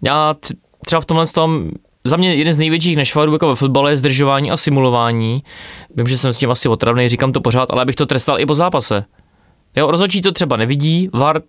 Já 0.04 0.36
třeba 0.86 1.02
v 1.02 1.06
tomhle 1.06 1.28
tom, 1.28 1.70
za 2.04 2.18
mě 2.18 2.36
jeden 2.36 2.54
z 2.54 2.58
největších 2.58 2.98
nešvarů 2.98 3.34
jako 3.34 3.48
ve 3.48 3.56
fotbale 3.56 3.92
je 3.92 3.98
zdržování 3.98 4.52
a 4.52 4.58
simulování. 4.58 5.44
Vím, 5.96 6.08
že 6.08 6.18
jsem 6.18 6.34
s 6.34 6.38
tím 6.38 6.52
asi 6.52 6.70
otravný, 6.70 7.10
říkám 7.10 7.32
to 7.32 7.42
pořád, 7.42 7.72
ale 7.72 7.82
abych 7.82 7.96
to 7.96 8.06
trestal 8.06 8.40
i 8.40 8.46
po 8.46 8.56
zápase. 8.56 9.06
Jo, 9.76 9.92
rozhodčí 9.92 10.22
to 10.22 10.32
třeba 10.32 10.58
nevidí, 10.58 11.10
VAR 11.14 11.42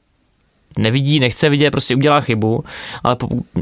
nevidí, 0.79 1.21
nechce 1.21 1.49
vidět, 1.49 1.71
prostě 1.71 1.97
udělá 1.97 2.21
chybu, 2.21 2.65
ale 3.05 3.17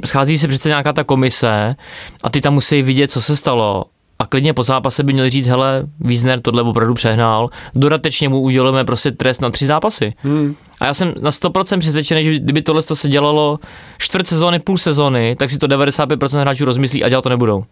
schází 0.05 0.39
se 0.39 0.49
přece 0.49 0.69
nějaká 0.69 0.93
ta 0.93 1.05
komise 1.05 1.77
a 2.23 2.31
ty 2.31 2.41
tam 2.41 2.55
musí 2.55 2.83
vidět, 2.83 3.11
co 3.11 3.23
se 3.23 3.37
stalo. 3.37 3.85
A 4.19 4.27
klidně 4.27 4.55
po 4.55 4.63
zápase 4.63 5.03
by 5.03 5.13
měli 5.13 5.31
říct, 5.31 5.49
hele, 5.49 5.83
Wiesner 6.01 6.41
tohle 6.41 6.63
opravdu 6.63 6.95
přehnal, 6.95 7.49
dodatečně 7.75 8.29
mu 8.29 8.41
udělujeme 8.41 8.85
prostě 8.85 9.11
trest 9.11 9.41
na 9.41 9.51
tři 9.51 9.67
zápasy. 9.67 10.15
Hmm. 10.19 10.55
A 10.83 10.87
já 10.87 10.95
jsem 10.95 11.15
na 11.21 11.31
100% 11.31 11.79
přesvědčený, 11.79 12.25
že 12.25 12.39
kdyby 12.39 12.63
tohle 12.63 12.83
se 12.83 13.09
dělalo 13.09 13.59
čtvrt 13.99 14.27
sezóny, 14.27 14.59
půl 14.59 14.79
sezóny, 14.79 15.37
tak 15.37 15.51
si 15.51 15.59
to 15.59 15.67
95% 15.67 16.41
hráčů 16.41 16.65
rozmyslí 16.65 17.05
a 17.05 17.09
dělat 17.09 17.23
to 17.23 17.29
nebudou. 17.29 17.65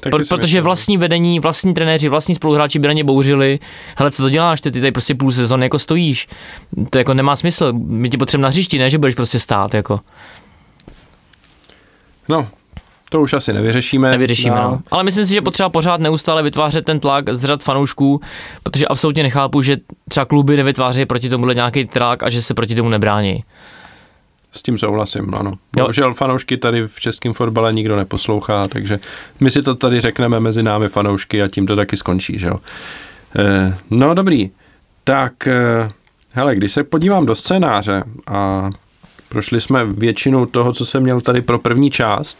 Pro, 0.00 0.18
protože 0.28 0.60
vlastní 0.60 0.96
vedení, 0.96 1.40
vlastní 1.40 1.74
trenéři, 1.74 2.08
vlastní 2.08 2.34
spoluhráči 2.34 2.78
by 2.78 2.88
na 2.88 2.92
ně 2.92 3.04
bouřili. 3.04 3.58
Hele, 3.96 4.10
co 4.10 4.22
to 4.22 4.30
děláš, 4.30 4.60
ty, 4.60 4.70
ty 4.70 4.80
tady 4.80 4.92
prostě 4.92 5.14
půl 5.14 5.32
sezóny 5.32 5.66
jako 5.66 5.78
stojíš. 5.78 6.28
To 6.90 6.98
jako 6.98 7.14
nemá 7.14 7.36
smysl. 7.36 7.72
My 7.72 8.08
ti 8.08 8.16
potřebujeme 8.16 8.42
na 8.42 8.48
hřišti, 8.48 8.78
ne, 8.78 8.90
že 8.90 8.98
budeš 8.98 9.14
prostě 9.14 9.38
stát. 9.38 9.74
Jako. 9.74 10.00
No, 12.28 12.48
To 13.14 13.20
už 13.20 13.32
asi 13.32 13.52
nevyřešíme. 13.52 14.10
Nevyřešíme, 14.10 14.56
no. 14.56 14.80
Ale 14.90 15.04
myslím 15.04 15.26
si, 15.26 15.32
že 15.32 15.42
potřeba 15.42 15.68
pořád 15.68 16.00
neustále 16.00 16.42
vytvářet 16.42 16.84
ten 16.84 17.00
tlak 17.00 17.34
z 17.34 17.44
řad 17.44 17.64
fanoušků, 17.64 18.20
protože 18.62 18.86
absolutně 18.86 19.22
nechápu, 19.22 19.62
že 19.62 19.76
třeba 20.08 20.26
kluby 20.26 20.56
nevytvářejí 20.56 21.06
proti 21.06 21.28
tomu 21.28 21.46
nějaký 21.46 21.84
tlak 21.84 22.22
a 22.22 22.28
že 22.28 22.42
se 22.42 22.54
proti 22.54 22.74
tomu 22.74 22.88
nebrání. 22.88 23.44
S 24.52 24.62
tím 24.62 24.78
souhlasím, 24.78 25.34
ano. 25.34 25.52
Bohužel 25.76 26.14
fanoušky 26.14 26.56
tady 26.56 26.86
v 26.86 27.00
českém 27.00 27.32
fotbale 27.32 27.72
nikdo 27.72 27.96
neposlouchá, 27.96 28.68
takže 28.68 28.98
my 29.40 29.50
si 29.50 29.62
to 29.62 29.74
tady 29.74 30.00
řekneme 30.00 30.40
mezi 30.40 30.62
námi 30.62 30.88
fanoušky 30.88 31.42
a 31.42 31.48
tím 31.48 31.66
to 31.66 31.76
taky 31.76 31.96
skončí, 31.96 32.38
že 32.38 32.46
jo. 32.46 32.56
Eh, 33.38 33.74
no 33.90 34.14
dobrý, 34.14 34.50
tak 35.04 35.46
eh, 35.46 35.88
hele, 36.32 36.56
když 36.56 36.72
se 36.72 36.84
podívám 36.84 37.26
do 37.26 37.34
scénáře 37.34 38.04
a 38.26 38.70
prošli 39.28 39.60
jsme 39.60 39.84
většinu 39.84 40.46
toho, 40.46 40.72
co 40.72 40.86
jsem 40.86 41.02
měl 41.02 41.20
tady 41.20 41.42
pro 41.42 41.58
první 41.58 41.90
část, 41.90 42.38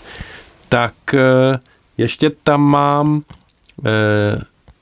tak 0.68 0.94
eh, 1.14 1.58
ještě 1.98 2.30
tam 2.30 2.60
mám 2.60 3.22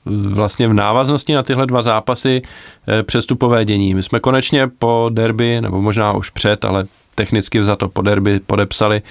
vlastně 0.07 0.67
v 0.67 0.73
návaznosti 0.73 1.33
na 1.33 1.43
tyhle 1.43 1.65
dva 1.65 1.81
zápasy 1.81 2.41
přestupové 3.03 3.65
dění. 3.65 3.95
My 3.95 4.03
jsme 4.03 4.19
konečně 4.19 4.67
po 4.67 5.09
derby, 5.13 5.61
nebo 5.61 5.81
možná 5.81 6.13
už 6.13 6.29
před, 6.29 6.65
ale 6.65 6.85
technicky 7.15 7.63
za 7.63 7.75
to 7.75 7.89
po 7.89 8.01
derby 8.01 8.39
podepsali 8.39 9.01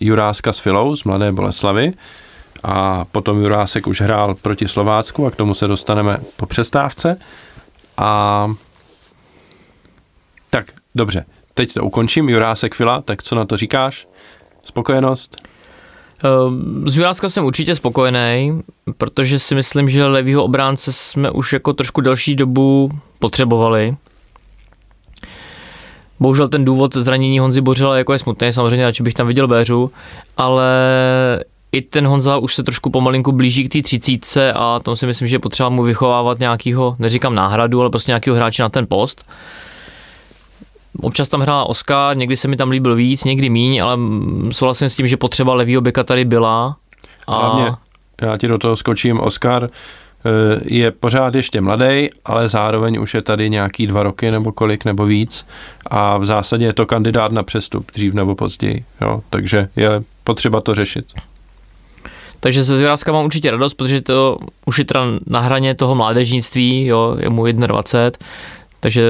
Juráska 0.00 0.52
s 0.52 0.58
Filou 0.58 0.96
z 0.96 1.04
Mladé 1.04 1.32
Boleslavy 1.32 1.92
a 2.62 3.04
potom 3.04 3.42
Jurásek 3.42 3.86
už 3.86 4.00
hrál 4.00 4.34
proti 4.34 4.68
Slovácku 4.68 5.26
a 5.26 5.30
k 5.30 5.36
tomu 5.36 5.54
se 5.54 5.66
dostaneme 5.66 6.18
po 6.36 6.46
přestávce. 6.46 7.18
A 7.96 8.50
tak, 10.50 10.72
dobře, 10.94 11.24
teď 11.54 11.74
to 11.74 11.84
ukončím. 11.84 12.28
Jurásek 12.28 12.74
Fila, 12.74 13.02
tak 13.02 13.22
co 13.22 13.34
na 13.34 13.44
to 13.44 13.56
říkáš? 13.56 14.07
Spokojenost? 14.68 15.36
Z 16.86 16.96
Juráska 16.96 17.28
jsem 17.28 17.44
určitě 17.44 17.74
spokojený, 17.74 18.62
protože 18.98 19.38
si 19.38 19.54
myslím, 19.54 19.88
že 19.88 20.06
levýho 20.06 20.44
obránce 20.44 20.92
jsme 20.92 21.30
už 21.30 21.52
jako 21.52 21.72
trošku 21.72 22.00
delší 22.00 22.34
dobu 22.34 22.90
potřebovali. 23.18 23.96
Bohužel 26.20 26.48
ten 26.48 26.64
důvod 26.64 26.94
zranění 26.94 27.38
Honzy 27.38 27.60
Bořila 27.60 27.98
jako 27.98 28.12
je 28.12 28.18
smutný, 28.18 28.52
samozřejmě 28.52 28.84
radši 28.84 29.02
bych 29.02 29.14
tam 29.14 29.26
viděl 29.26 29.48
Béřu, 29.48 29.90
ale 30.36 30.70
i 31.72 31.82
ten 31.82 32.06
Honza 32.06 32.36
už 32.36 32.54
se 32.54 32.62
trošku 32.62 32.90
pomalinku 32.90 33.32
blíží 33.32 33.68
k 33.68 33.72
té 33.72 33.82
třicítce 33.82 34.52
a 34.52 34.80
tom 34.82 34.96
si 34.96 35.06
myslím, 35.06 35.28
že 35.28 35.34
je 35.34 35.40
potřeba 35.40 35.68
mu 35.68 35.82
vychovávat 35.82 36.38
nějakýho, 36.38 36.96
neříkám 36.98 37.34
náhradu, 37.34 37.80
ale 37.80 37.90
prostě 37.90 38.10
nějakého 38.10 38.36
hráče 38.36 38.62
na 38.62 38.68
ten 38.68 38.86
post. 38.86 39.24
Občas 41.02 41.28
tam 41.28 41.40
hrál 41.40 41.66
Oscar, 41.68 42.16
někdy 42.16 42.36
se 42.36 42.48
mi 42.48 42.56
tam 42.56 42.70
líbil 42.70 42.94
víc, 42.94 43.24
někdy 43.24 43.50
míň, 43.50 43.82
ale 43.82 43.98
souhlasím 44.50 44.88
s 44.88 44.94
tím, 44.94 45.06
že 45.06 45.16
potřeba 45.16 45.54
levýho 45.54 45.80
beka 45.80 46.04
tady 46.04 46.24
byla. 46.24 46.76
A... 47.26 47.38
Hlavně, 47.38 47.72
já 48.22 48.36
ti 48.36 48.48
do 48.48 48.58
toho 48.58 48.76
skočím, 48.76 49.20
Oscar 49.20 49.70
eh, 49.70 50.60
je 50.64 50.90
pořád 50.90 51.34
ještě 51.34 51.60
mladý, 51.60 52.08
ale 52.24 52.48
zároveň 52.48 53.00
už 53.00 53.14
je 53.14 53.22
tady 53.22 53.50
nějaký 53.50 53.86
dva 53.86 54.02
roky 54.02 54.30
nebo 54.30 54.52
kolik 54.52 54.84
nebo 54.84 55.06
víc 55.06 55.46
a 55.86 56.18
v 56.18 56.24
zásadě 56.24 56.64
je 56.64 56.72
to 56.72 56.86
kandidát 56.86 57.32
na 57.32 57.42
přestup 57.42 57.92
dřív 57.94 58.14
nebo 58.14 58.34
později, 58.34 58.84
jo, 59.00 59.22
takže 59.30 59.68
je 59.76 60.02
potřeba 60.24 60.60
to 60.60 60.74
řešit. 60.74 61.06
Takže 62.40 62.64
ze 62.64 62.76
Zvěrázka 62.76 63.12
mám 63.12 63.24
určitě 63.24 63.50
radost, 63.50 63.74
protože 63.74 64.00
to 64.00 64.38
už 64.66 64.78
je 64.78 64.84
teda 64.84 65.04
na 65.26 65.40
hraně 65.40 65.74
toho 65.74 65.94
mládežnictví, 65.94 66.86
jo, 66.86 67.16
je 67.20 67.30
mu 67.30 67.44
21, 67.46 68.26
takže 68.80 69.02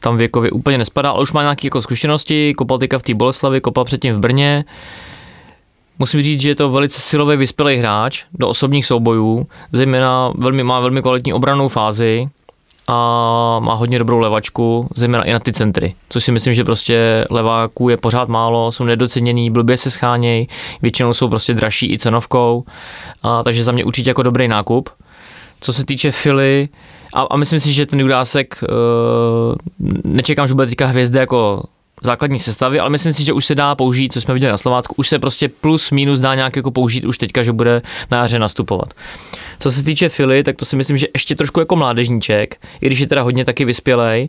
tam 0.00 0.16
věkově 0.16 0.50
úplně 0.50 0.78
nespadá, 0.78 1.10
ale 1.10 1.22
už 1.22 1.32
má 1.32 1.42
nějaké 1.42 1.66
jako 1.66 1.82
zkušenosti, 1.82 2.54
kopal 2.54 2.78
teďka 2.78 2.98
v 2.98 3.02
té 3.02 3.14
Boleslavi, 3.14 3.60
kopal 3.60 3.84
předtím 3.84 4.14
v 4.14 4.18
Brně. 4.18 4.64
Musím 5.98 6.22
říct, 6.22 6.40
že 6.40 6.48
je 6.48 6.54
to 6.54 6.70
velice 6.70 7.00
silový 7.00 7.36
vyspělý 7.36 7.76
hráč 7.76 8.24
do 8.32 8.48
osobních 8.48 8.86
soubojů, 8.86 9.46
zejména 9.72 10.32
velmi, 10.38 10.62
má 10.62 10.80
velmi 10.80 11.02
kvalitní 11.02 11.32
obranou 11.32 11.68
fázi, 11.68 12.28
a 12.86 13.60
má 13.62 13.74
hodně 13.74 13.98
dobrou 13.98 14.18
levačku, 14.18 14.88
zejména 14.94 15.24
i 15.24 15.32
na 15.32 15.38
ty 15.38 15.52
centry, 15.52 15.94
což 16.08 16.24
si 16.24 16.32
myslím, 16.32 16.54
že 16.54 16.64
prostě 16.64 17.24
leváků 17.30 17.88
je 17.88 17.96
pořád 17.96 18.28
málo, 18.28 18.72
jsou 18.72 18.84
nedoceněný, 18.84 19.50
blbě 19.50 19.76
se 19.76 19.90
schánějí, 19.90 20.48
většinou 20.82 21.12
jsou 21.12 21.28
prostě 21.28 21.54
dražší 21.54 21.92
i 21.92 21.98
cenovkou, 21.98 22.64
a, 23.22 23.42
takže 23.42 23.64
za 23.64 23.72
mě 23.72 23.84
určitě 23.84 24.10
jako 24.10 24.22
dobrý 24.22 24.48
nákup. 24.48 24.90
Co 25.60 25.72
se 25.72 25.86
týče 25.86 26.10
Fily, 26.10 26.68
a, 27.14 27.22
a 27.22 27.36
myslím 27.36 27.60
si, 27.60 27.72
že 27.72 27.86
ten 27.86 28.00
Jurásek, 28.00 28.60
e, 28.62 28.66
nečekám, 30.04 30.46
že 30.46 30.54
bude 30.54 30.66
teďka 30.66 30.86
hvězda 30.86 31.20
jako 31.20 31.62
základní 32.02 32.38
sestavy, 32.38 32.80
ale 32.80 32.90
myslím 32.90 33.12
si, 33.12 33.24
že 33.24 33.32
už 33.32 33.46
se 33.46 33.54
dá 33.54 33.74
použít, 33.74 34.12
co 34.12 34.20
jsme 34.20 34.34
viděli 34.34 34.50
na 34.50 34.56
Slovácku, 34.56 34.94
už 34.98 35.08
se 35.08 35.18
prostě 35.18 35.48
plus 35.48 35.90
minus 35.90 36.20
dá 36.20 36.34
nějak 36.34 36.56
jako 36.56 36.70
použít 36.70 37.04
už 37.04 37.18
teďka, 37.18 37.42
že 37.42 37.52
bude 37.52 37.82
na 38.10 38.18
jaře 38.18 38.38
nastupovat. 38.38 38.94
Co 39.60 39.72
se 39.72 39.82
týče 39.82 40.08
Fili, 40.08 40.42
tak 40.42 40.56
to 40.56 40.64
si 40.64 40.76
myslím, 40.76 40.96
že 40.96 41.06
ještě 41.14 41.36
trošku 41.36 41.60
jako 41.60 41.76
mládežníček, 41.76 42.56
i 42.80 42.86
když 42.86 42.98
je 42.98 43.06
teda 43.06 43.22
hodně 43.22 43.44
taky 43.44 43.64
vyspělej, 43.64 44.28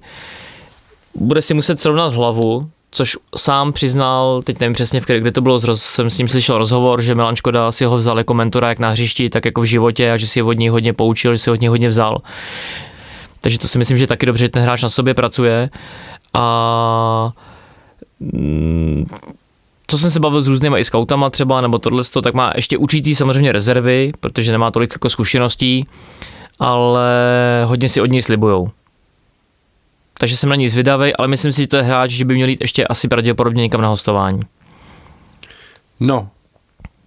bude 1.16 1.42
si 1.42 1.54
muset 1.54 1.80
srovnat 1.80 2.14
hlavu, 2.14 2.70
což 2.96 3.18
sám 3.36 3.74
přiznal, 3.74 4.42
teď 4.44 4.60
nevím 4.60 4.74
přesně, 4.74 5.02
v 5.02 5.06
kde 5.06 5.32
to 5.32 5.42
bylo, 5.42 5.60
jsem 5.76 6.10
s 6.10 6.18
ním 6.18 6.28
slyšel 6.28 6.58
rozhovor, 6.58 7.02
že 7.02 7.16
Milan 7.16 7.36
Škoda 7.36 7.72
si 7.72 7.86
ho 7.86 7.96
vzal 7.96 8.18
jako 8.18 8.34
mentora 8.34 8.70
jak 8.70 8.80
na 8.80 8.90
hřišti, 8.90 9.30
tak 9.30 9.46
jako 9.46 9.62
v 9.62 9.66
životě 9.66 10.12
a 10.12 10.18
že 10.18 10.28
si 10.28 10.42
ho 10.42 10.48
od 10.48 10.58
něj 10.58 10.70
hodně 10.70 10.94
poučil, 10.94 11.36
že 11.36 11.40
si 11.40 11.50
ho 11.50 11.54
od 11.54 11.62
něj 11.62 11.70
hodně 11.70 11.90
vzal. 11.90 12.18
Takže 13.42 13.60
to 13.60 13.68
si 13.68 13.78
myslím, 13.78 13.98
že 13.98 14.08
taky 14.08 14.26
dobře, 14.26 14.46
že 14.46 14.50
ten 14.50 14.64
hráč 14.64 14.84
na 14.84 14.90
sobě 14.90 15.14
pracuje. 15.14 15.70
A 16.34 17.32
Mm, 18.20 19.06
co 19.88 19.98
jsem 19.98 20.12
se 20.12 20.20
bavil 20.20 20.42
s 20.42 20.48
různýma 20.48 20.78
i 20.78 20.84
scoutama 20.84 21.30
třeba, 21.30 21.62
nebo 21.62 21.80
tohle, 21.80 22.04
tak 22.24 22.34
má 22.34 22.52
ještě 22.56 22.78
určitý 22.78 23.16
samozřejmě 23.16 23.52
rezervy, 23.52 24.12
protože 24.20 24.52
nemá 24.52 24.72
tolik 24.72 24.94
jako 24.94 25.10
zkušeností, 25.10 25.88
ale 26.60 27.10
hodně 27.66 27.90
si 27.90 28.02
od 28.02 28.12
něj 28.12 28.22
slibujou. 28.22 28.70
Takže 30.20 30.38
jsem 30.38 30.50
na 30.50 30.56
ní 30.56 30.70
zvědavý, 30.70 31.16
ale 31.16 31.28
myslím 31.28 31.52
si, 31.52 31.62
že 31.62 31.68
to 31.68 31.78
je 31.78 31.84
hráč, 31.84 32.12
že 32.12 32.26
by 32.26 32.34
měl 32.34 32.50
jít 32.50 32.62
ještě 32.62 32.88
asi 32.88 33.08
pravděpodobně 33.08 33.62
někam 33.64 33.82
na 33.82 33.88
hostování. 33.88 34.42
No, 36.00 36.30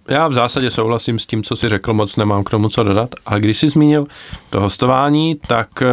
já 0.09 0.27
v 0.27 0.33
zásadě 0.33 0.71
souhlasím 0.71 1.19
s 1.19 1.25
tím, 1.25 1.43
co 1.43 1.55
si 1.55 1.69
řekl, 1.69 1.93
moc 1.93 2.15
nemám 2.15 2.43
k 2.43 2.49
tomu 2.49 2.69
co 2.69 2.83
dodat, 2.83 3.09
ale 3.25 3.39
když 3.39 3.57
jsi 3.57 3.67
zmínil 3.67 4.05
to 4.49 4.61
hostování, 4.61 5.35
tak 5.47 5.69
uh, 5.81 5.87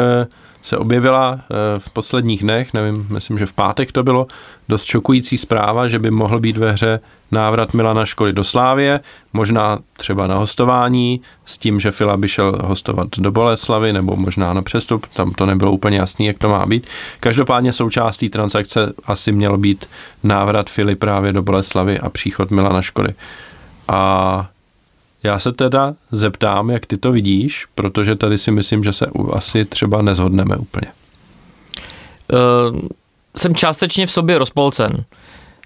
se 0.67 0.77
objevila 0.77 1.41
eh, 1.41 1.79
v 1.79 1.91
posledních 1.91 2.43
dnech, 2.43 2.75
nevím, 2.75 3.07
myslím, 3.11 3.39
že 3.39 3.47
v 3.47 3.53
pátek 3.53 3.93
to 3.93 4.03
bylo, 4.03 4.27
dost 4.69 4.85
šokující 4.85 5.37
zpráva, 5.37 5.89
že 5.89 5.99
by 5.99 6.11
mohl 6.11 6.41
být 6.41 6.59
ve 6.59 6.73
hře 6.73 7.01
návrat 7.33 7.75
Milana 7.75 8.05
Školy 8.05 8.33
do 8.33 8.45
Slávě, 8.45 9.01
možná 9.33 9.79
třeba 9.97 10.27
na 10.27 10.37
hostování, 10.37 11.21
s 11.45 11.59
tím, 11.59 11.81
že 11.81 11.91
Fila 11.91 12.17
by 12.17 12.29
šel 12.29 12.59
hostovat 12.65 13.09
do 13.19 13.31
Boleslavy, 13.31 13.93
nebo 13.93 14.17
možná 14.17 14.53
na 14.53 14.63
přestup, 14.63 15.07
tam 15.07 15.31
to 15.33 15.47
nebylo 15.47 15.73
úplně 15.73 15.99
jasný, 15.99 16.27
jak 16.27 16.39
to 16.39 16.49
má 16.49 16.67
být. 16.67 16.87
Každopádně 17.21 17.73
součástí 17.73 18.29
transakce 18.29 18.93
asi 19.05 19.33
měl 19.33 19.59
být 19.59 19.89
návrat 20.23 20.71
Fily 20.71 20.97
právě 20.97 21.33
do 21.33 21.43
Boleslavy 21.43 21.99
a 21.99 22.11
příchod 22.11 22.51
Milana 22.51 22.83
Školy. 22.83 23.09
A 23.89 24.49
já 25.23 25.39
se 25.39 25.53
teda 25.53 25.95
zeptám, 26.13 26.71
jak 26.71 26.87
ty 26.87 26.97
to 26.97 27.13
vidíš, 27.13 27.67
protože 27.75 28.17
tady 28.17 28.39
si 28.39 28.51
myslím, 28.51 28.85
že 28.85 28.93
se 28.93 29.07
asi 29.33 29.65
třeba 29.65 30.03
nezhodneme 30.03 30.57
úplně. 30.57 30.87
Uh, 32.33 32.81
jsem 33.37 33.55
částečně 33.55 34.07
v 34.07 34.13
sobě 34.13 34.39
rozpolcen. 34.39 35.05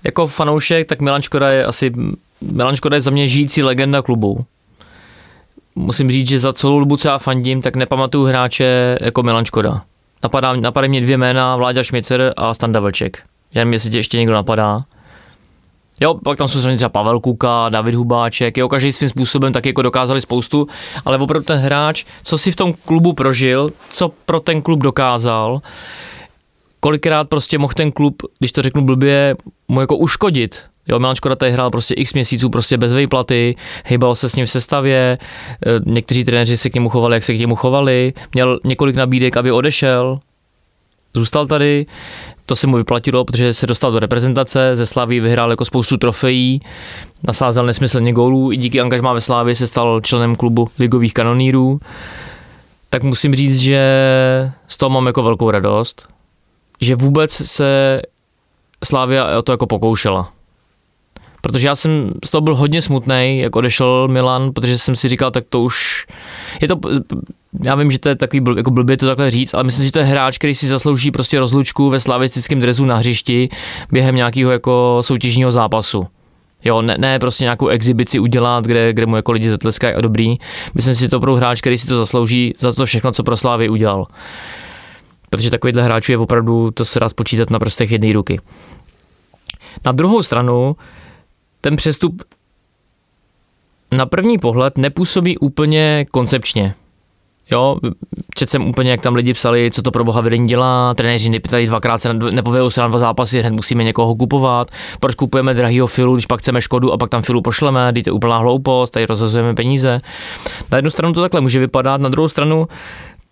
Jako 0.05 0.26
fanoušek, 0.26 0.88
tak 0.88 1.01
Milan 1.01 1.22
Škoda 1.22 1.48
je 1.48 1.64
asi, 1.64 1.92
Milan 2.40 2.76
Škoda 2.76 2.96
je 2.96 3.01
za 3.01 3.11
mě 3.11 3.28
žijící 3.28 3.62
legenda 3.62 4.03
klubu. 4.03 4.44
Musím 5.74 6.11
říct, 6.11 6.28
že 6.28 6.38
za 6.38 6.53
celou 6.53 6.80
dobu, 6.80 6.96
co 6.96 7.09
já 7.09 7.18
fandím, 7.18 7.62
tak 7.62 7.76
nepamatuju 7.76 8.24
hráče 8.24 8.98
jako 9.01 9.22
Milan 9.22 9.44
Škoda. 9.44 9.82
Napadá, 10.22 10.53
napadají 10.53 10.88
mě 10.88 11.01
dvě 11.01 11.16
jména, 11.16 11.57
Vláďa 11.57 11.82
Šmicer 11.82 12.32
a 12.36 12.55
Standa 12.55 12.80
Vlček. 12.80 13.22
Já 13.55 13.61
nevím, 13.61 13.72
jestli 13.72 13.90
tě 13.90 13.98
ještě 13.98 14.18
někdo 14.18 14.34
napadá. 14.34 14.84
Jo, 16.01 16.14
pak 16.14 16.38
tam 16.38 16.48
jsou 16.48 16.76
třeba 16.76 16.88
Pavel 16.88 17.20
Kuka, 17.20 17.68
David 17.68 17.94
Hubáček, 17.94 18.57
jo, 18.57 18.68
každý 18.68 18.92
svým 18.92 19.09
způsobem 19.09 19.53
taky 19.53 19.68
jako 19.68 19.82
dokázali 19.82 20.20
spoustu, 20.20 20.66
ale 21.05 21.18
opravdu 21.18 21.44
ten 21.44 21.59
hráč, 21.59 22.05
co 22.22 22.38
si 22.38 22.53
v 22.53 22.57
tom 22.57 22.74
klubu 22.84 23.12
prožil, 23.12 23.72
co 23.90 24.09
pro 24.26 24.40
ten 24.40 24.62
klub 24.62 24.80
dokázal, 24.80 25.61
kolikrát 26.80 27.28
prostě 27.28 27.58
mohl 27.58 27.74
ten 27.76 27.92
klub, 27.92 28.22
když 28.38 28.52
to 28.52 28.62
řeknu 28.62 28.82
blbě, 28.82 29.36
mu 29.68 29.80
jako 29.80 29.96
uškodit. 29.96 30.62
Jo, 30.88 30.98
Milan 30.98 31.14
Škoda 31.14 31.36
tady 31.36 31.52
hrál 31.52 31.70
prostě 31.70 31.94
x 31.94 32.14
měsíců 32.14 32.50
prostě 32.50 32.78
bez 32.78 32.94
výplaty, 32.94 33.56
hýbal 33.86 34.14
se 34.14 34.28
s 34.28 34.36
ním 34.36 34.46
v 34.46 34.50
sestavě, 34.50 35.18
eh, 35.66 35.80
někteří 35.86 36.24
trenéři 36.24 36.56
se 36.56 36.70
k 36.70 36.74
němu 36.74 36.88
chovali, 36.88 37.16
jak 37.16 37.22
se 37.22 37.34
k 37.34 37.38
němu 37.38 37.56
chovali, 37.56 38.12
měl 38.34 38.60
několik 38.64 38.96
nabídek, 38.96 39.36
aby 39.36 39.52
odešel, 39.52 40.20
zůstal 41.14 41.46
tady, 41.46 41.86
to 42.46 42.56
se 42.56 42.66
mu 42.66 42.76
vyplatilo, 42.76 43.24
protože 43.24 43.54
se 43.54 43.66
dostal 43.66 43.92
do 43.92 43.98
reprezentace, 43.98 44.76
ze 44.76 44.86
Slavy 44.86 45.20
vyhrál 45.20 45.50
jako 45.50 45.64
spoustu 45.64 45.96
trofejí, 45.96 46.60
nasázel 47.22 47.66
nesmyslně 47.66 48.12
gólů, 48.12 48.52
i 48.52 48.56
díky 48.56 48.80
angažmá 48.80 49.12
ve 49.12 49.20
Slávě 49.20 49.54
se 49.54 49.66
stal 49.66 50.00
členem 50.00 50.34
klubu 50.34 50.68
ligových 50.78 51.14
kanonýrů, 51.14 51.80
tak 52.90 53.02
musím 53.02 53.34
říct, 53.34 53.58
že 53.58 53.82
z 54.68 54.78
toho 54.78 54.90
mám 54.90 55.06
jako 55.06 55.22
velkou 55.22 55.50
radost, 55.50 56.06
že 56.80 56.96
vůbec 56.96 57.32
se 57.32 58.02
Slávia 58.84 59.38
o 59.38 59.42
to 59.42 59.52
jako 59.52 59.66
pokoušela. 59.66 60.32
Protože 61.42 61.68
já 61.68 61.74
jsem 61.74 62.12
z 62.24 62.30
toho 62.30 62.40
byl 62.40 62.56
hodně 62.56 62.82
smutný, 62.82 63.38
jak 63.38 63.56
odešel 63.56 64.08
Milan, 64.08 64.52
protože 64.52 64.78
jsem 64.78 64.96
si 64.96 65.08
říkal, 65.08 65.30
tak 65.30 65.44
to 65.48 65.60
už 65.60 66.06
je 66.60 66.68
to, 66.68 66.80
já 67.66 67.74
vím, 67.74 67.90
že 67.90 67.98
to 67.98 68.08
je 68.08 68.16
takový 68.16 68.40
bl, 68.40 68.56
jako 68.56 68.70
blbě 68.70 68.96
to 68.96 69.06
takhle 69.06 69.30
říct, 69.30 69.54
ale 69.54 69.64
myslím, 69.64 69.86
že 69.86 69.92
to 69.92 69.98
je 69.98 70.04
hráč, 70.04 70.38
který 70.38 70.54
si 70.54 70.66
zaslouží 70.66 71.10
prostě 71.10 71.40
rozlučku 71.40 71.90
ve 71.90 72.00
slavistickém 72.00 72.60
dresu 72.60 72.84
na 72.84 72.96
hřišti 72.96 73.48
během 73.92 74.14
nějakého 74.14 74.50
jako 74.50 74.98
soutěžního 75.00 75.50
zápasu. 75.50 76.06
Jo, 76.64 76.82
ne, 76.82 76.96
ne 76.98 77.18
prostě 77.18 77.44
nějakou 77.44 77.68
exibici 77.68 78.18
udělat, 78.18 78.64
kde, 78.64 78.92
kde 78.92 79.06
mu 79.06 79.16
jako 79.16 79.32
lidi 79.32 79.50
zatleskají 79.50 79.94
a 79.94 80.00
dobrý. 80.00 80.36
Myslím 80.74 80.94
si, 80.94 81.00
že 81.00 81.08
to 81.08 81.20
pro 81.20 81.36
hráč, 81.36 81.60
který 81.60 81.78
si 81.78 81.86
to 81.86 81.96
zaslouží 81.96 82.52
za 82.58 82.72
to 82.72 82.86
všechno, 82.86 83.12
co 83.12 83.22
pro 83.22 83.36
Slávy 83.36 83.68
udělal. 83.68 84.06
Protože 85.30 85.50
takovýhle 85.50 85.82
hráčů 85.82 86.12
je 86.12 86.18
opravdu, 86.18 86.70
to 86.70 86.84
se 86.84 87.00
dá 87.00 87.08
spočítat 87.08 87.50
na 87.50 87.58
prstech 87.58 87.90
jedné 87.90 88.12
ruky. 88.12 88.40
Na 89.84 89.92
druhou 89.92 90.22
stranu, 90.22 90.76
ten 91.60 91.76
přestup 91.76 92.22
na 93.92 94.06
první 94.06 94.38
pohled 94.38 94.78
nepůsobí 94.78 95.38
úplně 95.38 96.06
koncepčně. 96.10 96.74
Jo, 97.52 97.76
čet 98.34 98.50
jsem 98.50 98.68
úplně, 98.68 98.90
jak 98.90 99.00
tam 99.00 99.14
lidi 99.14 99.34
psali, 99.34 99.70
co 99.70 99.82
to 99.82 99.90
pro 99.90 100.04
boha 100.04 100.20
vedení 100.20 100.48
dělá, 100.48 100.94
trenéři 100.94 101.30
nepýtají 101.30 101.66
dvakrát, 101.66 101.98
se 101.98 102.08
se 102.68 102.80
na 102.80 102.88
dva 102.88 102.98
zápasy, 102.98 103.40
hned 103.40 103.50
musíme 103.50 103.84
někoho 103.84 104.14
kupovat, 104.14 104.70
proč 105.00 105.14
kupujeme 105.14 105.54
drahýho 105.54 105.86
filu, 105.86 106.14
když 106.14 106.26
pak 106.26 106.40
chceme 106.40 106.60
škodu 106.60 106.92
a 106.92 106.98
pak 106.98 107.10
tam 107.10 107.22
filu 107.22 107.42
pošleme, 107.42 107.92
je 108.06 108.12
úplná 108.12 108.38
hloupost, 108.38 108.90
tady 108.90 109.06
rozhazujeme 109.06 109.54
peníze. 109.54 110.00
Na 110.72 110.78
jednu 110.78 110.90
stranu 110.90 111.14
to 111.14 111.20
takhle 111.20 111.40
může 111.40 111.58
vypadat, 111.58 112.00
na 112.00 112.08
druhou 112.08 112.28
stranu 112.28 112.68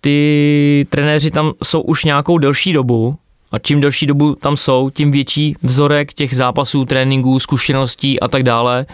ty 0.00 0.86
trenéři 0.90 1.30
tam 1.30 1.52
jsou 1.64 1.80
už 1.80 2.04
nějakou 2.04 2.38
delší 2.38 2.72
dobu, 2.72 3.16
a 3.52 3.58
čím 3.58 3.80
delší 3.80 4.06
dobu 4.06 4.34
tam 4.34 4.56
jsou, 4.56 4.90
tím 4.90 5.10
větší 5.10 5.56
vzorek 5.62 6.12
těch 6.12 6.36
zápasů, 6.36 6.84
tréninků, 6.84 7.40
zkušeností 7.40 8.20
a 8.20 8.28
tak 8.28 8.42
dále 8.42 8.86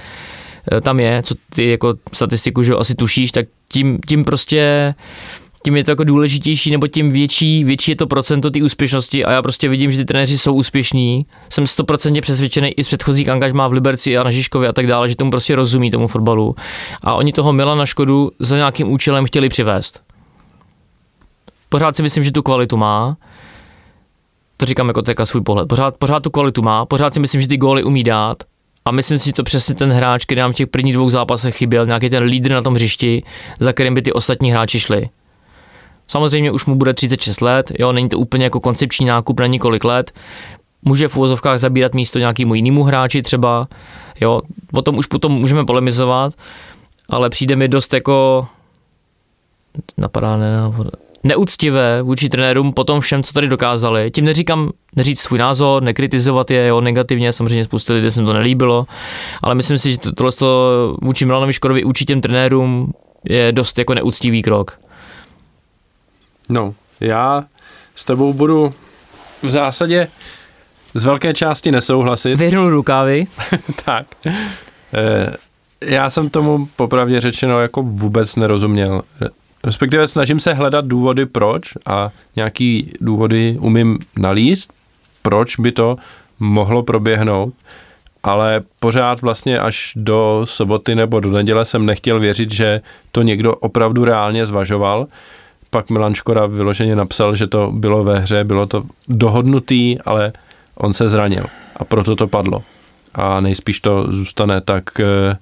eh, 0.72 0.80
tam 0.80 1.00
je, 1.00 1.22
co 1.22 1.34
ty 1.54 1.70
jako 1.70 1.94
statistiku, 2.12 2.62
že 2.62 2.74
asi 2.74 2.94
tušíš, 2.94 3.32
tak 3.32 3.46
tím, 3.68 3.98
tím 4.06 4.24
prostě 4.24 4.94
tím 5.64 5.76
je 5.76 5.84
to 5.84 5.90
jako 5.90 6.04
důležitější, 6.04 6.70
nebo 6.70 6.86
tím 6.86 7.10
větší, 7.10 7.64
větší 7.64 7.90
je 7.90 7.96
to 7.96 8.06
procento 8.06 8.50
té 8.50 8.62
úspěšnosti 8.62 9.24
a 9.24 9.32
já 9.32 9.42
prostě 9.42 9.68
vidím, 9.68 9.92
že 9.92 9.98
ty 9.98 10.04
trenéři 10.04 10.38
jsou 10.38 10.54
úspěšní. 10.54 11.26
Jsem 11.50 11.66
stoprocentně 11.66 12.20
přesvědčený 12.20 12.68
i 12.68 12.84
z 12.84 12.86
předchozích 12.86 13.28
angažmá 13.28 13.68
v 13.68 13.72
Liberci 13.72 14.18
a 14.18 14.22
na 14.22 14.30
Žižkově 14.30 14.68
a 14.68 14.72
tak 14.72 14.86
dále, 14.86 15.08
že 15.08 15.16
tomu 15.16 15.30
prostě 15.30 15.56
rozumí 15.56 15.90
tomu 15.90 16.06
fotbalu. 16.06 16.54
A 17.02 17.14
oni 17.14 17.32
toho 17.32 17.52
Milana 17.52 17.86
Škodu 17.86 18.30
za 18.38 18.56
nějakým 18.56 18.92
účelem 18.92 19.26
chtěli 19.26 19.48
přivést. 19.48 20.00
Pořád 21.74 21.96
si 21.96 22.02
myslím, 22.02 22.24
že 22.24 22.32
tu 22.32 22.42
kvalitu 22.42 22.76
má, 22.76 23.16
to 24.56 24.66
říkám 24.66 24.88
jako 24.88 25.02
teďka 25.02 25.26
svůj 25.26 25.42
pohled, 25.42 25.68
pořád, 25.68 25.96
pořád 25.96 26.22
tu 26.22 26.30
kvalitu 26.30 26.62
má, 26.62 26.86
pořád 26.86 27.14
si 27.14 27.20
myslím, 27.20 27.40
že 27.40 27.48
ty 27.48 27.56
góly 27.56 27.84
umí 27.84 28.02
dát. 28.02 28.42
A 28.84 28.90
myslím 28.90 29.18
si, 29.18 29.26
že 29.26 29.32
to 29.32 29.42
přesně 29.42 29.74
ten 29.74 29.92
hráč, 29.92 30.24
který 30.24 30.40
nám 30.40 30.52
v 30.52 30.56
těch 30.56 30.68
prvních 30.68 30.94
dvou 30.94 31.10
zápasech 31.10 31.56
chyběl, 31.56 31.86
nějaký 31.86 32.10
ten 32.10 32.22
lídr 32.22 32.52
na 32.52 32.62
tom 32.62 32.74
hřišti, 32.74 33.22
za 33.60 33.72
kterým 33.72 33.94
by 33.94 34.02
ty 34.02 34.12
ostatní 34.12 34.50
hráči 34.50 34.80
šli. 34.80 35.08
Samozřejmě 36.08 36.50
už 36.50 36.66
mu 36.66 36.74
bude 36.74 36.94
36 36.94 37.40
let, 37.40 37.72
jo, 37.78 37.92
není 37.92 38.08
to 38.08 38.18
úplně 38.18 38.44
jako 38.44 38.60
koncepční 38.60 39.06
nákup 39.06 39.40
na 39.40 39.46
několik 39.46 39.84
let, 39.84 40.12
může 40.82 41.08
v 41.08 41.16
úvozovkách 41.16 41.58
zabírat 41.58 41.94
místo 41.94 42.18
nějakému 42.18 42.54
jinému 42.54 42.82
hráči 42.82 43.22
třeba, 43.22 43.68
jo, 44.20 44.40
o 44.72 44.82
tom 44.82 44.98
už 44.98 45.06
potom 45.06 45.32
můžeme 45.32 45.64
polemizovat, 45.64 46.34
ale 47.08 47.30
přijde 47.30 47.56
mi 47.56 47.68
dost 47.68 47.94
jako 47.94 48.46
napadá 49.98 50.36
ne, 50.36 50.56
neúctivé 51.24 52.02
vůči 52.02 52.28
trenérům 52.28 52.72
po 52.72 52.84
tom 52.84 53.00
všem, 53.00 53.22
co 53.22 53.32
tady 53.32 53.48
dokázali. 53.48 54.10
Tím 54.10 54.24
neříkám 54.24 54.70
neříct 54.96 55.22
svůj 55.22 55.38
názor, 55.38 55.82
nekritizovat 55.82 56.50
je 56.50 56.66
jo, 56.66 56.80
negativně, 56.80 57.32
samozřejmě 57.32 57.64
spoustu 57.64 57.94
lidí 57.94 58.10
se 58.10 58.22
to 58.22 58.32
nelíbilo, 58.32 58.86
ale 59.42 59.54
myslím 59.54 59.78
si, 59.78 59.92
že 59.92 59.98
tohle 59.98 60.32
to 60.32 60.96
vůči 61.02 61.26
Milanovi 61.26 61.52
Škodovi 61.52 61.84
učit 61.84 62.04
těm 62.04 62.20
trenérům 62.20 62.92
je 63.24 63.52
dost 63.52 63.78
jako 63.78 63.94
neúctivý 63.94 64.42
krok. 64.42 64.78
No, 66.48 66.74
já 67.00 67.44
s 67.94 68.04
tebou 68.04 68.32
budu 68.32 68.74
v 69.42 69.50
zásadě 69.50 70.08
z 70.94 71.04
velké 71.04 71.34
části 71.34 71.72
nesouhlasit. 71.72 72.36
Vyhrnul 72.36 72.70
rukávy. 72.70 73.26
tak. 73.84 74.06
E, 74.26 74.34
já 75.80 76.10
jsem 76.10 76.30
tomu 76.30 76.68
popravdě 76.76 77.20
řečeno 77.20 77.60
jako 77.60 77.82
vůbec 77.82 78.36
nerozuměl. 78.36 79.02
Respektive 79.64 80.08
snažím 80.08 80.40
se 80.40 80.54
hledat 80.54 80.86
důvody 80.86 81.26
proč 81.26 81.72
a 81.86 82.10
nějaký 82.36 82.92
důvody 83.00 83.56
umím 83.60 83.98
nalíst, 84.16 84.72
proč 85.22 85.56
by 85.56 85.72
to 85.72 85.96
mohlo 86.40 86.82
proběhnout, 86.82 87.54
ale 88.22 88.62
pořád 88.80 89.22
vlastně 89.22 89.58
až 89.58 89.92
do 89.96 90.40
soboty 90.44 90.94
nebo 90.94 91.20
do 91.20 91.30
neděle 91.30 91.64
jsem 91.64 91.86
nechtěl 91.86 92.20
věřit, 92.20 92.52
že 92.52 92.80
to 93.12 93.22
někdo 93.22 93.54
opravdu 93.54 94.04
reálně 94.04 94.46
zvažoval. 94.46 95.06
Pak 95.70 95.90
Milan 95.90 96.14
Škoda 96.14 96.46
vyloženě 96.46 96.96
napsal, 96.96 97.34
že 97.34 97.46
to 97.46 97.72
bylo 97.74 98.04
ve 98.04 98.18
hře, 98.18 98.44
bylo 98.44 98.66
to 98.66 98.82
dohodnutý, 99.08 99.98
ale 100.00 100.32
on 100.74 100.92
se 100.92 101.08
zranil 101.08 101.46
a 101.76 101.84
proto 101.84 102.16
to 102.16 102.28
padlo. 102.28 102.62
A 103.14 103.40
nejspíš 103.40 103.80
to 103.80 104.06
zůstane 104.12 104.60
tak 104.60 105.00
eh, 105.00 105.36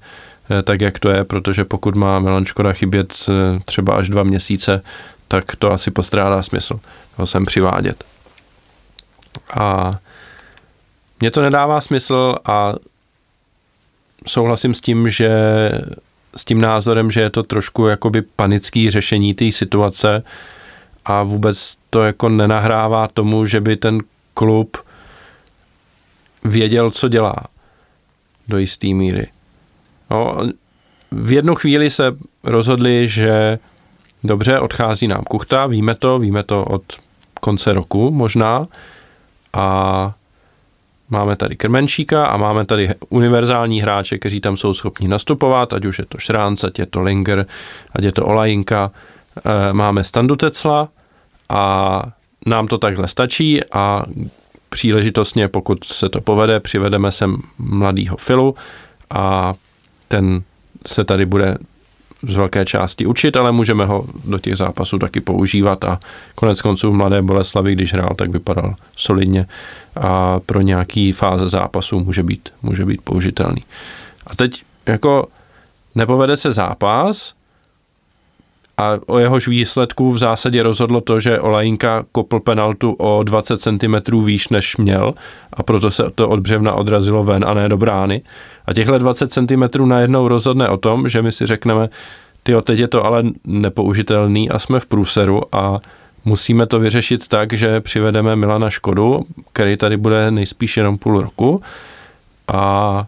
tak, 0.62 0.80
jak 0.80 0.98
to 0.98 1.10
je, 1.10 1.24
protože 1.24 1.64
pokud 1.64 1.96
má 1.96 2.18
Milan 2.18 2.44
Škoda 2.44 2.72
chybět 2.72 3.14
eh, 3.28 3.60
třeba 3.64 3.94
až 3.94 4.08
dva 4.08 4.22
měsíce, 4.22 4.82
tak 5.28 5.56
to 5.56 5.72
asi 5.72 5.90
postrádá 5.90 6.42
smysl 6.42 6.80
ho 7.16 7.26
sem 7.26 7.46
přivádět. 7.46 8.04
A 9.54 9.98
mně 11.20 11.30
to 11.30 11.42
nedává 11.42 11.80
smysl 11.80 12.36
a 12.44 12.74
souhlasím 14.26 14.74
s 14.74 14.80
tím, 14.80 15.08
že 15.08 15.30
s 16.36 16.44
tím 16.44 16.60
názorem, 16.60 17.10
že 17.10 17.20
je 17.20 17.30
to 17.30 17.42
trošku 17.42 17.86
jakoby 17.86 18.22
panický 18.22 18.90
řešení 18.90 19.34
té 19.34 19.52
situace 19.52 20.22
a 21.04 21.22
vůbec 21.22 21.76
to 21.90 22.02
jako 22.02 22.28
nenahrává 22.28 23.08
tomu, 23.08 23.46
že 23.46 23.60
by 23.60 23.76
ten 23.76 23.98
klub 24.34 24.76
věděl, 26.44 26.90
co 26.90 27.08
dělá 27.08 27.36
do 28.48 28.58
jisté 28.58 28.86
míry. 28.86 29.28
No, 30.12 30.36
v 31.10 31.32
jednu 31.32 31.54
chvíli 31.54 31.90
se 31.90 32.16
rozhodli, 32.44 33.08
že 33.08 33.58
dobře, 34.24 34.60
odchází 34.60 35.08
nám 35.08 35.24
Kuchta, 35.24 35.66
víme 35.66 35.94
to, 35.94 36.18
víme 36.18 36.42
to 36.42 36.64
od 36.64 36.82
konce 37.40 37.72
roku 37.72 38.10
možná 38.10 38.64
a 39.52 40.14
máme 41.10 41.36
tady 41.36 41.56
Krmenčíka 41.56 42.26
a 42.26 42.36
máme 42.36 42.66
tady 42.66 42.90
univerzální 43.08 43.82
hráče, 43.82 44.18
kteří 44.18 44.40
tam 44.40 44.56
jsou 44.56 44.74
schopni 44.74 45.08
nastupovat, 45.08 45.72
ať 45.72 45.84
už 45.84 45.98
je 45.98 46.04
to 46.04 46.18
Šránc, 46.18 46.64
ať 46.64 46.78
je 46.78 46.86
to 46.86 47.00
Linger, 47.00 47.46
ať 47.92 48.04
je 48.04 48.12
to 48.12 48.26
Olajinka. 48.26 48.90
E, 49.44 49.72
máme 49.72 50.04
Standu 50.04 50.36
Tecla 50.36 50.88
a 51.48 52.02
nám 52.46 52.66
to 52.66 52.78
takhle 52.78 53.08
stačí 53.08 53.60
a 53.72 54.04
příležitostně, 54.68 55.48
pokud 55.48 55.84
se 55.84 56.08
to 56.08 56.20
povede, 56.20 56.60
přivedeme 56.60 57.12
sem 57.12 57.36
mladýho 57.58 58.16
Filu 58.16 58.54
a 59.10 59.54
ten 60.12 60.42
se 60.86 61.04
tady 61.04 61.26
bude 61.26 61.58
z 62.22 62.36
velké 62.36 62.64
části 62.64 63.06
učit, 63.06 63.36
ale 63.36 63.52
můžeme 63.52 63.86
ho 63.86 64.06
do 64.24 64.38
těch 64.38 64.56
zápasů 64.56 64.98
taky 64.98 65.20
používat 65.20 65.84
a 65.84 66.00
konec 66.34 66.60
konců 66.60 66.90
v 66.90 66.94
Mladé 66.94 67.22
Boleslavi, 67.22 67.72
když 67.72 67.92
hrál, 67.92 68.14
tak 68.16 68.30
vypadal 68.30 68.74
solidně 68.96 69.46
a 69.96 70.40
pro 70.40 70.60
nějaký 70.60 71.12
fáze 71.12 71.48
zápasu 71.48 72.00
může 72.00 72.22
být, 72.22 72.48
může 72.62 72.84
být 72.84 73.00
použitelný. 73.02 73.62
A 74.26 74.36
teď 74.36 74.62
jako 74.86 75.28
nepovede 75.94 76.36
se 76.36 76.52
zápas, 76.52 77.34
a 78.78 78.98
o 79.06 79.18
jehož 79.18 79.48
výsledku 79.48 80.12
v 80.12 80.18
zásadě 80.18 80.62
rozhodlo 80.62 81.00
to, 81.00 81.20
že 81.20 81.40
Olajinka 81.40 82.04
kopl 82.12 82.40
penaltu 82.40 82.92
o 82.92 83.22
20 83.22 83.60
cm 83.60 84.24
výš 84.24 84.48
než 84.48 84.76
měl 84.76 85.14
a 85.52 85.62
proto 85.62 85.90
se 85.90 86.04
to 86.14 86.28
od 86.28 86.40
břevna 86.40 86.74
odrazilo 86.74 87.24
ven 87.24 87.44
a 87.44 87.54
ne 87.54 87.68
do 87.68 87.76
brány. 87.76 88.22
A 88.66 88.72
těchhle 88.72 88.98
20 88.98 89.32
cm 89.32 89.88
najednou 89.88 90.28
rozhodne 90.28 90.68
o 90.68 90.76
tom, 90.76 91.08
že 91.08 91.22
my 91.22 91.32
si 91.32 91.46
řekneme, 91.46 91.88
ty 92.42 92.52
teď 92.64 92.78
je 92.78 92.88
to 92.88 93.04
ale 93.04 93.22
nepoužitelný 93.44 94.50
a 94.50 94.58
jsme 94.58 94.80
v 94.80 94.86
průseru 94.86 95.54
a 95.54 95.80
musíme 96.24 96.66
to 96.66 96.80
vyřešit 96.80 97.28
tak, 97.28 97.52
že 97.52 97.80
přivedeme 97.80 98.36
Milana 98.36 98.70
Škodu, 98.70 99.24
který 99.52 99.76
tady 99.76 99.96
bude 99.96 100.30
nejspíš 100.30 100.76
jenom 100.76 100.98
půl 100.98 101.20
roku 101.20 101.62
a 102.48 103.06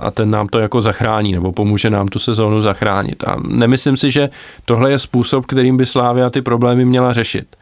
a 0.00 0.10
ten 0.10 0.30
nám 0.30 0.48
to 0.48 0.58
jako 0.58 0.80
zachrání, 0.80 1.32
nebo 1.32 1.52
pomůže 1.52 1.90
nám 1.90 2.08
tu 2.08 2.18
sezónu 2.18 2.60
zachránit. 2.60 3.24
A 3.24 3.36
nemyslím 3.48 3.96
si, 3.96 4.10
že 4.10 4.30
tohle 4.64 4.90
je 4.90 4.98
způsob, 4.98 5.46
kterým 5.46 5.76
by 5.76 5.86
Slávia 5.86 6.30
ty 6.30 6.42
problémy 6.42 6.84
měla 6.84 7.12
řešit. 7.12 7.56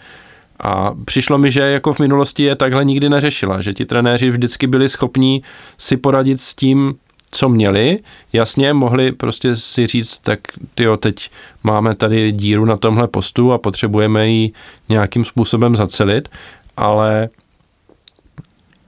A 0.61 0.95
přišlo 1.05 1.39
mi, 1.39 1.51
že 1.51 1.61
jako 1.61 1.93
v 1.93 1.99
minulosti 1.99 2.43
je 2.43 2.57
takhle 2.57 2.85
nikdy 2.85 3.09
neřešila, 3.09 3.61
že 3.61 3.75
ti 3.75 3.85
trenéři 3.85 4.31
vždycky 4.31 4.67
byli 4.67 4.89
schopní 4.89 5.43
si 5.79 5.97
poradit 5.97 6.41
s 6.41 6.55
tím, 6.55 6.95
co 7.31 7.49
měli, 7.49 7.99
jasně 8.33 8.73
mohli 8.73 9.13
prostě 9.13 9.57
si 9.57 9.87
říct, 9.87 10.19
tak 10.19 10.41
tyjo, 10.75 10.97
teď 10.97 11.31
máme 11.63 11.95
tady 11.95 12.33
díru 12.33 12.65
na 12.65 12.77
tomhle 12.77 13.09
postu 13.09 13.53
a 13.53 13.59
potřebujeme 13.59 14.29
ji 14.29 14.53
nějakým 14.89 15.25
způsobem 15.25 15.77
zacelit, 15.77 16.29
ale 16.77 17.29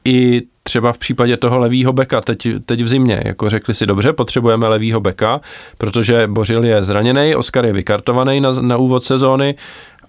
i 0.04 0.42
třeba 0.62 0.92
v 0.92 0.98
případě 0.98 1.36
toho 1.36 1.58
levýho 1.58 1.92
beka 1.92 2.20
teď, 2.20 2.48
teď 2.66 2.82
v 2.82 2.88
zimě, 2.88 3.22
jako 3.24 3.50
řekli 3.50 3.74
si 3.74 3.86
dobře, 3.86 4.12
potřebujeme 4.12 4.68
levýho 4.68 5.00
beka, 5.00 5.40
protože 5.78 6.26
Bořil 6.26 6.64
je 6.64 6.84
zraněný, 6.84 7.34
Oskar 7.34 7.66
je 7.66 7.72
vykartovaný 7.72 8.40
na, 8.40 8.52
na 8.52 8.76
úvod 8.76 9.04
sezóny 9.04 9.54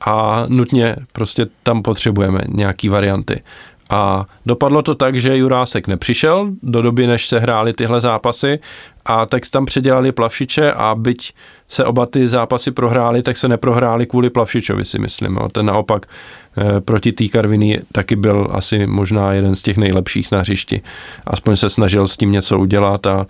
a 0.01 0.45
nutně 0.47 0.95
prostě 1.11 1.45
tam 1.63 1.83
potřebujeme 1.83 2.41
nějaký 2.47 2.89
varianty. 2.89 3.41
A 3.89 4.25
dopadlo 4.45 4.81
to 4.81 4.95
tak, 4.95 5.19
že 5.19 5.37
Jurásek 5.37 5.87
nepřišel 5.87 6.51
do 6.63 6.81
doby, 6.81 7.07
než 7.07 7.27
se 7.27 7.39
hrály 7.39 7.73
tyhle 7.73 8.01
zápasy 8.01 8.59
a 9.05 9.25
tak 9.25 9.43
tam 9.49 9.65
předělali 9.65 10.11
Plavšiče 10.11 10.71
a 10.71 10.95
byť 10.95 11.33
se 11.67 11.85
oba 11.85 12.05
ty 12.05 12.27
zápasy 12.27 12.71
prohrály, 12.71 13.23
tak 13.23 13.37
se 13.37 13.47
neprohráli 13.47 14.05
kvůli 14.05 14.29
Plavšičovi, 14.29 14.85
si 14.85 14.99
myslím. 14.99 15.35
Jo. 15.35 15.49
Ten 15.49 15.65
naopak 15.65 16.05
e, 16.05 16.81
proti 16.81 17.11
té 17.11 17.27
Karviny 17.27 17.81
taky 17.91 18.15
byl 18.15 18.47
asi 18.51 18.87
možná 18.87 19.33
jeden 19.33 19.55
z 19.55 19.61
těch 19.61 19.77
nejlepších 19.77 20.31
na 20.31 20.39
hřišti. 20.39 20.81
Aspoň 21.27 21.55
se 21.55 21.69
snažil 21.69 22.07
s 22.07 22.17
tím 22.17 22.31
něco 22.31 22.59
udělat 22.59 23.07
a 23.07 23.25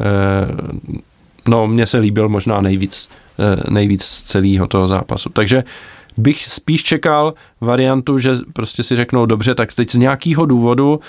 e, 0.00 0.04
no, 1.48 1.66
mně 1.66 1.86
se 1.86 1.98
líbil 1.98 2.28
možná 2.28 2.60
nejvíc, 2.60 3.08
e, 3.38 3.70
nejvíc 3.70 4.04
z 4.04 4.22
celého 4.22 4.66
toho 4.66 4.88
zápasu. 4.88 5.30
Takže 5.30 5.64
bych 6.16 6.44
spíš 6.46 6.82
čekal 6.82 7.34
variantu, 7.60 8.18
že 8.18 8.34
prostě 8.52 8.82
si 8.82 8.96
řeknou, 8.96 9.26
dobře, 9.26 9.54
tak 9.54 9.74
teď 9.74 9.90
z 9.90 9.94
nějakého 9.94 10.46
důvodu 10.46 11.00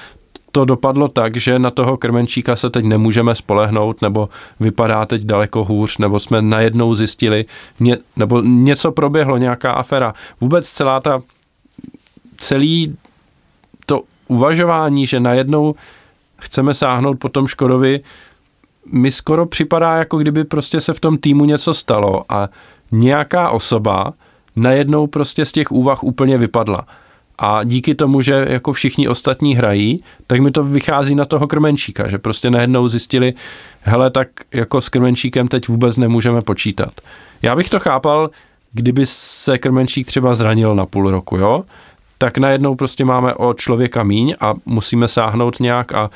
to 0.51 0.65
dopadlo 0.65 1.07
tak, 1.07 1.37
že 1.37 1.59
na 1.59 1.71
toho 1.71 1.97
krmenčíka 1.97 2.55
se 2.55 2.69
teď 2.69 2.85
nemůžeme 2.85 3.35
spolehnout, 3.35 4.01
nebo 4.01 4.29
vypadá 4.59 5.05
teď 5.05 5.21
daleko 5.21 5.63
hůř, 5.63 5.97
nebo 5.97 6.19
jsme 6.19 6.41
najednou 6.41 6.95
zjistili, 6.95 7.45
ně, 7.79 7.97
nebo 8.15 8.41
něco 8.41 8.91
proběhlo, 8.91 9.37
nějaká 9.37 9.71
afera. 9.71 10.13
Vůbec 10.41 10.69
celá 10.69 10.99
ta, 10.99 11.21
celý 12.37 12.95
to 13.85 14.01
uvažování, 14.27 15.05
že 15.05 15.19
najednou 15.19 15.75
chceme 16.41 16.73
sáhnout 16.73 17.19
po 17.19 17.29
tom 17.29 17.47
Škodovi, 17.47 18.01
mi 18.91 19.11
skoro 19.11 19.45
připadá, 19.45 19.97
jako 19.97 20.17
kdyby 20.17 20.43
prostě 20.43 20.81
se 20.81 20.93
v 20.93 20.99
tom 20.99 21.17
týmu 21.17 21.45
něco 21.45 21.73
stalo 21.73 22.25
a 22.29 22.49
nějaká 22.91 23.49
osoba 23.49 24.13
najednou 24.57 25.07
prostě 25.07 25.45
z 25.45 25.51
těch 25.51 25.71
úvah 25.71 26.03
úplně 26.03 26.37
vypadla. 26.37 26.87
A 27.39 27.63
díky 27.63 27.95
tomu, 27.95 28.21
že 28.21 28.45
jako 28.49 28.73
všichni 28.73 29.07
ostatní 29.07 29.55
hrají, 29.55 30.03
tak 30.27 30.39
mi 30.39 30.51
to 30.51 30.63
vychází 30.63 31.15
na 31.15 31.25
toho 31.25 31.47
krmenčíka, 31.47 32.09
že 32.09 32.17
prostě 32.17 32.49
najednou 32.49 32.87
zjistili, 32.87 33.33
hele, 33.81 34.09
tak 34.09 34.27
jako 34.53 34.81
s 34.81 34.89
krmenčíkem 34.89 35.47
teď 35.47 35.67
vůbec 35.67 35.97
nemůžeme 35.97 36.41
počítat. 36.41 36.91
Já 37.41 37.55
bych 37.55 37.69
to 37.69 37.79
chápal, 37.79 38.29
kdyby 38.73 39.05
se 39.05 39.57
krmenčík 39.57 40.07
třeba 40.07 40.33
zranil 40.33 40.75
na 40.75 40.85
půl 40.85 41.11
roku, 41.11 41.37
jo? 41.37 41.63
Tak 42.17 42.37
najednou 42.37 42.75
prostě 42.75 43.05
máme 43.05 43.33
o 43.33 43.53
člověka 43.53 44.03
míň 44.03 44.35
a 44.39 44.53
musíme 44.65 45.07
sáhnout 45.07 45.59
nějak 45.59 45.95
a 45.95 46.09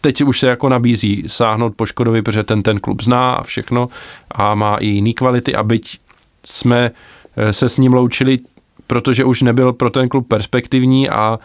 teď 0.00 0.22
už 0.22 0.40
se 0.40 0.46
jako 0.46 0.68
nabízí 0.68 1.24
sáhnout 1.26 1.72
po 1.76 1.86
Škodovi, 1.86 2.22
protože 2.22 2.42
ten 2.42 2.62
ten 2.62 2.80
klub 2.80 3.02
zná 3.02 3.34
a 3.34 3.42
všechno 3.42 3.88
a 4.30 4.54
má 4.54 4.76
i 4.76 4.86
jiný 4.86 5.14
kvality 5.14 5.54
a 5.54 5.62
byť 5.62 5.98
jsme 6.46 6.90
se 7.50 7.68
s 7.68 7.76
ním 7.76 7.92
loučili 7.92 8.36
protože 8.90 9.24
už 9.24 9.42
nebyl 9.42 9.72
pro 9.72 9.90
ten 9.90 10.08
klub 10.08 10.28
perspektivní 10.28 11.08
a 11.08 11.38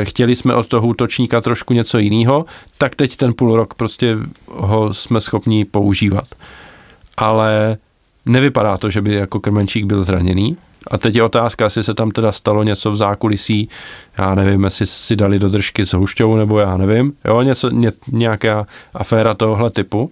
e, 0.00 0.04
chtěli 0.04 0.34
jsme 0.34 0.54
od 0.54 0.66
toho 0.66 0.86
útočníka 0.86 1.40
trošku 1.40 1.74
něco 1.74 1.98
jiného, 1.98 2.44
tak 2.78 2.94
teď 2.94 3.16
ten 3.16 3.34
půl 3.34 3.56
rok 3.56 3.74
prostě 3.74 4.16
ho 4.46 4.94
jsme 4.94 5.20
schopni 5.20 5.64
používat. 5.64 6.24
Ale 7.16 7.76
nevypadá 8.26 8.76
to, 8.76 8.90
že 8.90 9.02
by 9.02 9.14
jako 9.14 9.40
Krmenčík 9.40 9.84
byl 9.84 10.02
zraněný. 10.02 10.56
A 10.90 10.98
teď 10.98 11.16
je 11.16 11.22
otázka, 11.22 11.64
jestli 11.64 11.82
se 11.82 11.94
tam 11.94 12.10
teda 12.10 12.32
stalo 12.32 12.62
něco 12.62 12.90
v 12.90 12.96
zákulisí, 12.96 13.68
já 14.18 14.34
nevím, 14.34 14.64
jestli 14.64 14.86
si 14.86 15.16
dali 15.16 15.38
do 15.38 15.48
držky 15.48 15.84
s 15.84 15.92
Hušťou, 15.92 16.36
nebo 16.36 16.58
já 16.58 16.76
nevím, 16.76 17.12
jo, 17.24 17.42
něco, 17.42 17.70
ně, 17.70 17.92
nějaká 18.12 18.66
aféra 18.94 19.34
tohohle 19.34 19.70
typu. 19.70 20.10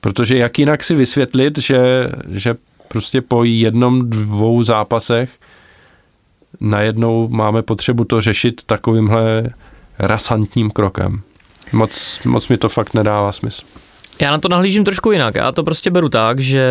Protože 0.00 0.36
jak 0.36 0.58
jinak 0.58 0.84
si 0.84 0.94
vysvětlit, 0.94 1.58
že, 1.58 2.08
že 2.30 2.54
prostě 2.94 3.20
po 3.20 3.44
jednom, 3.44 4.10
dvou 4.10 4.62
zápasech 4.62 5.30
najednou 6.60 7.28
máme 7.28 7.62
potřebu 7.62 8.04
to 8.04 8.20
řešit 8.20 8.62
takovýmhle 8.66 9.50
rasantním 9.98 10.70
krokem. 10.70 11.22
Moc, 11.72 12.20
moc 12.24 12.48
mi 12.48 12.56
to 12.56 12.68
fakt 12.68 12.94
nedává 12.94 13.32
smysl. 13.32 13.64
Já 14.20 14.30
na 14.30 14.38
to 14.38 14.48
nahlížím 14.48 14.84
trošku 14.84 15.12
jinak. 15.12 15.34
Já 15.34 15.52
to 15.52 15.62
prostě 15.62 15.90
beru 15.90 16.08
tak, 16.08 16.40
že 16.40 16.66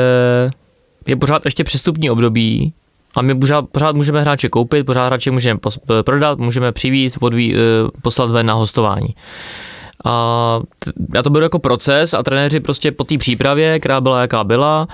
je 1.08 1.16
pořád 1.16 1.46
ještě 1.46 1.64
přestupní 1.64 2.10
období 2.10 2.74
a 3.16 3.22
my 3.22 3.36
pořád, 3.36 3.66
pořád 3.72 3.96
můžeme 3.96 4.22
hráče 4.22 4.50
koupit, 4.50 4.86
pořád 4.86 5.06
hráče 5.06 5.32
můžeme 5.32 5.60
prodat, 6.06 6.40
můžeme 6.40 6.72
přivízt, 6.72 7.18
odví, 7.22 7.56
eh, 7.56 7.58
poslat 8.02 8.32
ven 8.32 8.46
na 8.46 8.54
hostování. 8.54 9.16
A 10.06 10.60
já 11.14 11.24
to 11.24 11.30
beru 11.30 11.44
jako 11.44 11.60
proces 11.60 12.14
a 12.14 12.24
trenéři 12.24 12.60
prostě 12.60 12.92
po 12.92 13.04
té 13.04 13.18
přípravě, 13.18 13.80
která 13.80 14.02
byla 14.02 14.22
jaká 14.22 14.44
byla, 14.44 14.88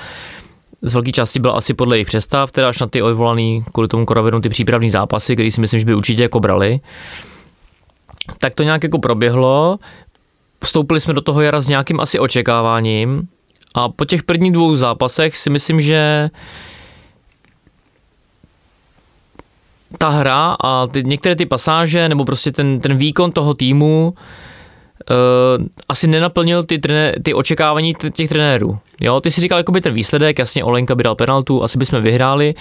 z 0.82 0.94
velké 0.94 1.12
části 1.12 1.40
byla 1.40 1.54
asi 1.54 1.74
podle 1.74 1.98
jejich 1.98 2.08
představ, 2.08 2.52
teda 2.52 2.70
až 2.70 2.80
na 2.80 2.88
ty 2.88 3.02
odvolaný 3.02 3.64
kvůli 3.74 3.88
tomu 3.88 4.06
koronaviru 4.06 4.40
ty 4.40 4.50
přípravní 4.50 4.90
zápasy, 4.90 5.36
který 5.36 5.52
si 5.52 5.62
myslím, 5.62 5.80
že 5.80 5.86
by 5.86 5.96
určitě 5.96 6.22
jako 6.22 6.40
brali. 6.40 6.80
Tak 8.38 8.56
to 8.56 8.64
nějak 8.64 8.84
jako 8.84 9.00
proběhlo, 9.00 9.80
vstoupili 10.64 11.00
jsme 11.00 11.14
do 11.14 11.22
toho 11.22 11.42
jara 11.42 11.62
s 11.62 11.68
nějakým 11.68 12.00
asi 12.00 12.20
očekáváním 12.20 13.28
a 13.76 13.90
po 13.90 14.06
těch 14.06 14.24
prvních 14.24 14.52
dvou 14.52 14.76
zápasech 14.76 15.38
si 15.38 15.50
myslím, 15.50 15.82
že 15.82 16.30
ta 19.98 20.10
hra 20.10 20.56
a 20.64 20.88
ty, 20.88 21.04
některé 21.04 21.36
ty 21.36 21.46
pasáže 21.46 22.10
nebo 22.10 22.26
prostě 22.26 22.52
ten, 22.52 22.80
ten 22.80 22.98
výkon 22.98 23.32
toho 23.32 23.54
týmu 23.54 24.14
uh, 25.10 25.66
asi 25.90 26.08
nenaplnil 26.08 26.64
ty, 26.64 26.80
trené, 26.80 27.14
ty 27.24 27.34
očekávání 27.34 27.94
těch 28.14 28.30
trenérů. 28.30 28.78
Jo, 29.02 29.22
ty 29.22 29.32
si 29.32 29.42
říkal 29.42 29.58
jakoby 29.58 29.82
ten 29.82 29.94
výsledek, 29.94 30.40
jasně 30.40 30.64
Olenka 30.64 30.96
by 30.96 31.04
dal 31.04 31.16
penaltu, 31.16 31.64
asi 31.64 31.78
bychom 31.78 32.02
vyhráli, 32.02 32.56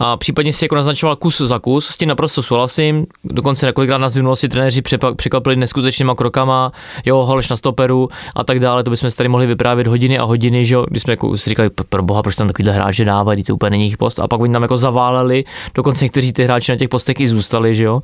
a 0.00 0.16
případně 0.16 0.52
si 0.52 0.64
jako 0.64 0.74
naznačoval 0.74 1.16
kus 1.16 1.40
za 1.40 1.58
kus, 1.58 1.86
s 1.86 1.96
tím 1.96 2.08
naprosto 2.08 2.42
souhlasím, 2.42 3.06
dokonce 3.24 3.66
několikrát 3.66 3.98
nás 3.98 4.12
v 4.12 4.16
minulosti 4.16 4.48
trenéři 4.48 4.82
překvapili 5.16 5.56
neskutečnýma 5.56 6.14
krokama, 6.14 6.72
jo, 7.04 7.24
holeš 7.24 7.48
na 7.48 7.56
stoperu 7.56 8.08
a 8.36 8.44
tak 8.44 8.60
dále, 8.60 8.84
to 8.84 8.90
bychom 8.90 9.10
tady 9.10 9.28
mohli 9.28 9.46
vyprávět 9.46 9.86
hodiny 9.86 10.18
a 10.18 10.24
hodiny, 10.24 10.64
že 10.64 10.74
jo, 10.74 10.86
když 10.90 11.02
jsme 11.02 11.12
jako 11.12 11.36
si 11.36 11.50
říkali, 11.50 11.70
pro 11.88 12.02
boha, 12.02 12.22
proč 12.22 12.36
tam 12.36 12.46
takovýhle 12.46 12.74
hráče 12.74 13.04
dávají, 13.04 13.44
to 13.44 13.54
úplně 13.54 13.70
není 13.70 13.82
jejich 13.82 13.98
post, 13.98 14.18
a 14.18 14.28
pak 14.28 14.40
oni 14.40 14.52
tam 14.52 14.62
jako 14.62 14.76
zaváleli, 14.76 15.44
dokonce 15.74 16.04
někteří 16.04 16.32
ty 16.32 16.44
hráči 16.44 16.72
na 16.72 16.76
těch 16.76 16.88
postech 16.88 17.20
i 17.20 17.28
zůstali, 17.28 17.74
že 17.74 17.84
jo 17.84 18.00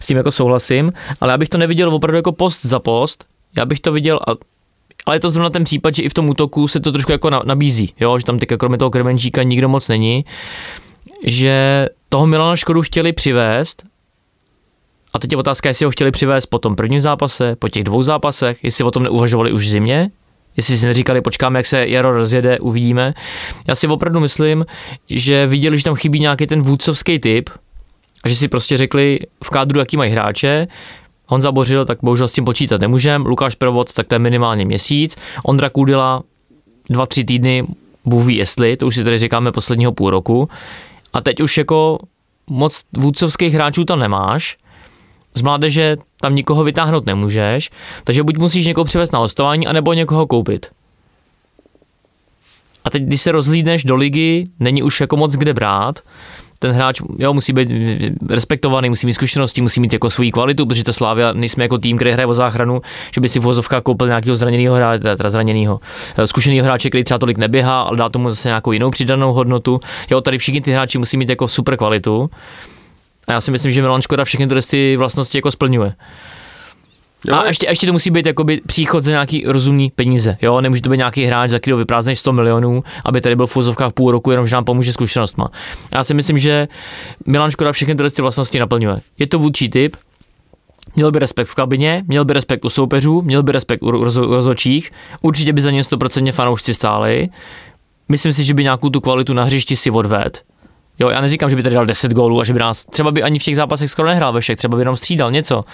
s 0.00 0.06
tím 0.06 0.16
jako 0.16 0.30
souhlasím, 0.30 0.92
ale 1.20 1.32
já 1.32 1.38
bych 1.38 1.48
to 1.48 1.58
neviděl 1.58 1.94
opravdu 1.94 2.16
jako 2.16 2.32
post 2.32 2.66
za 2.66 2.78
post, 2.78 3.24
já 3.56 3.64
bych 3.64 3.80
to 3.80 3.92
viděl, 3.92 4.20
a, 4.28 4.32
ale 5.06 5.16
je 5.16 5.20
to 5.20 5.30
zrovna 5.30 5.50
ten 5.50 5.64
případ, 5.64 5.94
že 5.94 6.02
i 6.02 6.08
v 6.08 6.14
tom 6.14 6.28
útoku 6.28 6.68
se 6.68 6.80
to 6.80 6.92
trošku 6.92 7.12
jako 7.12 7.30
nabízí, 7.44 7.94
jo, 8.00 8.18
že 8.18 8.24
tam 8.24 8.38
teďka 8.38 8.56
kromě 8.56 8.78
toho 8.78 8.90
Kremenčíka 8.90 9.42
nikdo 9.42 9.68
moc 9.68 9.88
není, 9.88 10.24
že 11.26 11.86
toho 12.08 12.26
Milana 12.26 12.56
Škodu 12.56 12.82
chtěli 12.82 13.12
přivést 13.12 13.82
a 15.14 15.18
teď 15.18 15.32
je 15.32 15.38
otázka, 15.38 15.68
jestli 15.68 15.84
ho 15.84 15.90
chtěli 15.90 16.10
přivést 16.10 16.46
po 16.46 16.58
tom 16.58 16.76
prvním 16.76 17.00
zápase, 17.00 17.56
po 17.56 17.68
těch 17.68 17.84
dvou 17.84 18.02
zápasech, 18.02 18.64
jestli 18.64 18.84
o 18.84 18.90
tom 18.90 19.02
neuvažovali 19.02 19.52
už 19.52 19.64
v 19.64 19.68
zimě, 19.68 20.10
jestli 20.56 20.78
si 20.78 20.86
neříkali, 20.86 21.20
počkáme, 21.20 21.58
jak 21.58 21.66
se 21.66 21.88
jaro 21.88 22.12
rozjede, 22.12 22.58
uvidíme. 22.58 23.14
Já 23.68 23.74
si 23.74 23.86
opravdu 23.86 24.20
myslím, 24.20 24.66
že 25.10 25.46
viděli, 25.46 25.78
že 25.78 25.84
tam 25.84 25.94
chybí 25.94 26.20
nějaký 26.20 26.46
ten 26.46 26.62
vůdcovský 26.62 27.18
typ, 27.18 27.50
a 28.24 28.28
že 28.28 28.36
si 28.36 28.48
prostě 28.48 28.76
řekli 28.76 29.18
v 29.44 29.50
kádru, 29.50 29.80
jaký 29.80 29.96
mají 29.96 30.12
hráče, 30.12 30.68
Honza 31.26 31.52
Bořil, 31.52 31.84
tak 31.84 31.98
bohužel 32.02 32.28
s 32.28 32.32
tím 32.32 32.44
počítat 32.44 32.80
nemůžem, 32.80 33.26
Lukáš 33.26 33.54
Provod, 33.54 33.92
tak 33.92 34.06
to 34.06 34.14
je 34.14 34.18
minimálně 34.18 34.64
měsíc, 34.64 35.16
Ondra 35.44 35.70
Kudila, 35.70 36.22
dva, 36.90 37.06
tři 37.06 37.24
týdny, 37.24 37.66
Bůh 38.04 38.26
ví 38.26 38.36
jestli, 38.36 38.76
to 38.76 38.86
už 38.86 38.94
si 38.94 39.04
tady 39.04 39.18
říkáme 39.18 39.52
posledního 39.52 39.92
půl 39.92 40.10
roku. 40.10 40.48
A 41.12 41.20
teď 41.20 41.40
už 41.40 41.58
jako 41.58 41.98
moc 42.46 42.84
vůdcovských 42.96 43.54
hráčů 43.54 43.84
tam 43.84 43.98
nemáš, 43.98 44.56
z 45.34 45.42
mládeže 45.42 45.96
tam 46.20 46.34
nikoho 46.34 46.64
vytáhnout 46.64 47.06
nemůžeš, 47.06 47.70
takže 48.04 48.22
buď 48.22 48.38
musíš 48.38 48.66
někoho 48.66 48.84
přivést 48.84 49.12
na 49.12 49.18
hostování, 49.18 49.66
anebo 49.66 49.92
někoho 49.92 50.26
koupit. 50.26 50.66
A 52.84 52.90
teď, 52.90 53.02
když 53.02 53.22
se 53.22 53.32
rozlídneš 53.32 53.84
do 53.84 53.96
ligy, 53.96 54.44
není 54.60 54.82
už 54.82 55.00
jako 55.00 55.16
moc 55.16 55.32
kde 55.34 55.54
brát, 55.54 56.00
ten 56.62 56.72
hráč 56.72 57.00
jo, 57.18 57.34
musí 57.34 57.52
být 57.52 57.68
respektovaný, 58.28 58.88
musí 58.88 59.06
mít 59.06 59.14
zkušenosti, 59.14 59.60
musí 59.60 59.80
mít 59.80 59.92
jako 59.92 60.10
svoji 60.10 60.32
kvalitu, 60.32 60.66
protože 60.66 60.84
to 60.84 60.92
Slávia 60.92 61.32
nejsme 61.32 61.64
jako 61.64 61.78
tým, 61.78 61.96
který 61.96 62.12
hraje 62.12 62.26
o 62.26 62.34
záchranu, 62.34 62.82
že 63.14 63.20
by 63.20 63.28
si 63.28 63.40
v 63.40 63.68
koupil 63.82 64.06
nějakého 64.06 64.34
zraněného 64.34 64.74
hráče, 64.76 65.16
teda 65.16 65.30
zraněného, 65.30 65.80
eh, 66.16 66.26
zkušeného 66.26 66.64
hráče, 66.64 66.88
který 66.88 67.04
třeba 67.04 67.18
tolik 67.18 67.38
neběhá, 67.38 67.80
ale 67.80 67.96
dá 67.96 68.08
tomu 68.08 68.30
zase 68.30 68.48
nějakou 68.48 68.72
jinou 68.72 68.90
přidanou 68.90 69.32
hodnotu. 69.32 69.80
Jo, 70.10 70.20
tady 70.20 70.38
všichni 70.38 70.60
ty 70.60 70.72
hráči 70.72 70.98
musí 70.98 71.16
mít 71.16 71.28
jako 71.28 71.48
super 71.48 71.76
kvalitu. 71.76 72.30
A 73.28 73.32
já 73.32 73.40
si 73.40 73.50
myslím, 73.50 73.72
že 73.72 73.82
Milan 73.82 74.02
Škoda 74.02 74.24
všechny 74.24 74.46
ty 74.70 74.96
vlastnosti 74.96 75.38
jako 75.38 75.50
splňuje. 75.50 75.92
Jo, 77.28 77.34
a 77.34 77.46
ještě, 77.46 77.66
ještě 77.68 77.86
to 77.86 77.92
musí 77.92 78.10
být 78.10 78.26
jakoby 78.26 78.60
příchod 78.66 79.04
za 79.04 79.10
nějaký 79.10 79.44
rozumný 79.46 79.92
peníze. 79.96 80.36
Jo, 80.42 80.60
nemůže 80.60 80.82
to 80.82 80.90
být 80.90 80.96
nějaký 80.96 81.24
hráč, 81.24 81.50
za 81.50 81.58
kterého 81.58 81.78
vyprázdneš 81.78 82.18
100 82.18 82.32
milionů, 82.32 82.84
aby 83.04 83.20
tady 83.20 83.36
byl 83.36 83.46
v 83.46 83.50
fuzovkách 83.50 83.92
půl 83.92 84.10
roku, 84.10 84.30
jenom 84.30 84.46
že 84.46 84.56
nám 84.56 84.64
pomůže 84.64 84.92
zkušenostma. 84.92 85.50
Já 85.92 86.04
si 86.04 86.14
myslím, 86.14 86.38
že 86.38 86.68
Milan 87.26 87.50
Škoda 87.50 87.72
všechny 87.72 87.94
tyhle 87.94 88.10
ty 88.10 88.22
vlastnosti 88.22 88.58
naplňuje. 88.58 89.00
Je 89.18 89.26
to 89.26 89.38
vůdčí 89.38 89.68
typ, 89.68 89.96
Měl 90.96 91.12
by 91.12 91.18
respekt 91.18 91.46
v 91.46 91.54
kabině, 91.54 92.04
měl 92.08 92.24
by 92.24 92.34
respekt 92.34 92.64
u 92.64 92.68
soupeřů, 92.68 93.22
měl 93.22 93.42
by 93.42 93.52
respekt 93.52 93.82
u 93.82 93.90
rozočích, 94.10 94.92
určitě 95.22 95.52
by 95.52 95.60
za 95.60 95.70
něm 95.70 95.82
100% 95.82 96.32
fanoušci 96.32 96.74
stáli. 96.74 97.28
Myslím 98.08 98.32
si, 98.32 98.44
že 98.44 98.54
by 98.54 98.62
nějakou 98.62 98.88
tu 98.88 99.00
kvalitu 99.00 99.34
na 99.34 99.44
hřišti 99.44 99.76
si 99.76 99.90
odved. 99.90 100.42
Jo, 101.00 101.08
já 101.08 101.20
neříkám, 101.20 101.50
že 101.50 101.56
by 101.56 101.62
tady 101.62 101.74
dal 101.74 101.86
10 101.86 102.12
gólů 102.12 102.40
a 102.40 102.44
že 102.44 102.52
by 102.52 102.58
nás, 102.58 102.84
třeba 102.84 103.10
by 103.10 103.22
ani 103.22 103.38
v 103.38 103.42
těch 103.42 103.56
zápasech 103.56 103.90
skoro 103.90 104.08
nehrál 104.08 104.32
ve 104.32 104.40
všech, 104.40 104.56
třeba 104.56 104.76
by 104.76 104.82
jenom 104.82 104.96
střídal 104.96 105.30
něco. 105.30 105.64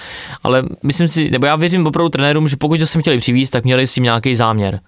Ale 0.42 0.62
myslím 0.82 1.08
si, 1.08 1.30
nebo 1.30 1.46
já 1.46 1.56
věřím 1.56 1.86
opravdu 1.86 2.08
trenérům, 2.08 2.48
že 2.48 2.56
pokud 2.56 2.80
to 2.80 2.86
sem 2.86 3.00
chtěli 3.00 3.18
přivízt, 3.18 3.52
tak 3.52 3.64
měli 3.64 3.86
s 3.86 3.94
tím 3.94 4.04
nějaký 4.04 4.34
záměr. 4.34 4.80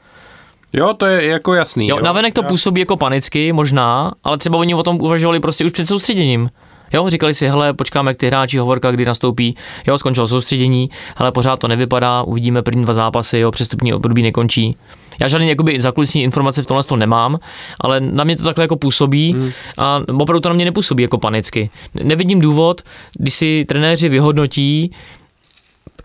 Jo, 0.73 0.95
to 0.95 1.07
je 1.07 1.27
jako 1.27 1.55
jasný. 1.55 1.89
Jo, 1.89 1.97
jo. 1.97 2.05
navenek 2.05 2.35
to 2.35 2.43
já... 2.43 2.49
působí 2.49 2.81
jako 2.81 2.97
panicky, 2.97 3.53
možná, 3.53 4.13
ale 4.25 4.39
třeba 4.39 4.59
oni 4.59 4.75
o 4.75 4.83
tom 4.83 5.01
uvažovali 5.01 5.41
prostě 5.41 5.65
už 5.65 5.73
před 5.73 5.87
soustředěním. 5.87 6.51
Jo, 6.93 7.11
říkali 7.11 7.35
si, 7.35 7.49
hele, 7.49 7.73
počkáme, 7.73 8.11
jak 8.11 8.19
ty 8.19 8.27
hráči 8.27 8.59
hovorka, 8.59 8.91
kdy 8.91 9.05
nastoupí. 9.05 9.57
Jo, 9.87 9.99
skončilo 9.99 10.27
soustředění, 10.27 10.91
hele, 11.17 11.33
pořád 11.33 11.57
to 11.57 11.69
nevypadá, 11.69 12.23
uvidíme 12.23 12.63
první 12.63 12.85
dva 12.85 12.95
zápasy, 12.95 13.39
jo, 13.39 13.51
přestupní 13.51 13.95
období 13.95 14.23
nekončí. 14.23 14.77
Já 15.21 15.29
žádný 15.29 15.49
jakoby 15.49 15.81
zakulisní 15.81 16.23
informace 16.23 16.63
v 16.63 16.67
tomhle 16.67 16.85
tom 16.85 16.99
nemám, 16.99 17.39
ale 17.81 18.01
na 18.01 18.25
mě 18.25 18.37
to 18.37 18.43
takhle 18.45 18.65
jako 18.65 18.77
působí 18.77 19.33
hmm. 19.33 19.53
a 19.79 20.01
opravdu 20.21 20.41
to 20.41 20.49
na 20.49 20.55
mě 20.55 20.65
nepůsobí 20.65 21.03
jako 21.03 21.19
panicky. 21.19 21.71
Nevidím 22.05 22.41
důvod, 22.41 22.83
když 23.19 23.35
si 23.35 23.65
trenéři 23.69 24.09
vyhodnotí 24.09 24.93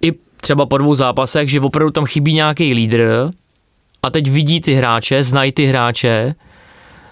i 0.02 0.12
třeba 0.42 0.66
po 0.66 0.78
dvou 0.78 0.96
zápasech, 0.96 1.50
že 1.50 1.60
opravdu 1.60 1.92
tam 1.92 2.06
chybí 2.06 2.34
nějaký 2.34 2.74
lídr 2.74 3.32
a 4.04 4.10
teď 4.10 4.30
vidí 4.30 4.62
ty 4.62 4.74
hráče, 4.74 5.24
znají 5.24 5.52
ty 5.52 5.66
hráče, 5.66 6.36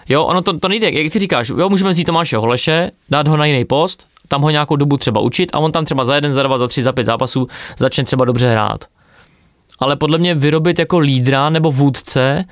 Jo, 0.08 0.24
ono 0.24 0.42
to, 0.42 0.58
to 0.58 0.68
nejde, 0.68 0.90
jak 0.90 1.12
ty 1.12 1.18
říkáš, 1.18 1.48
jo, 1.48 1.68
můžeme 1.68 1.90
vzít 1.90 2.04
Tomáše 2.04 2.36
Holeše, 2.36 2.90
dát 3.10 3.28
ho 3.28 3.36
na 3.36 3.44
jiný 3.44 3.64
post, 3.64 4.06
tam 4.28 4.42
ho 4.42 4.50
nějakou 4.50 4.76
dobu 4.76 4.96
třeba 4.96 5.20
učit 5.20 5.50
a 5.52 5.58
on 5.58 5.72
tam 5.72 5.84
třeba 5.84 6.04
za 6.04 6.14
jeden, 6.14 6.34
za 6.34 6.42
dva, 6.42 6.58
za 6.58 6.68
tři, 6.68 6.82
za 6.82 6.92
pět 6.92 7.04
zápasů 7.04 7.48
začne 7.78 8.04
třeba 8.04 8.24
dobře 8.24 8.50
hrát. 8.50 8.84
Ale 9.82 9.96
podle 9.96 10.18
mě 10.18 10.34
vyrobit 10.34 10.78
jako 10.78 10.98
lídra 10.98 11.50
nebo 11.50 11.72
vůdce 11.72 12.44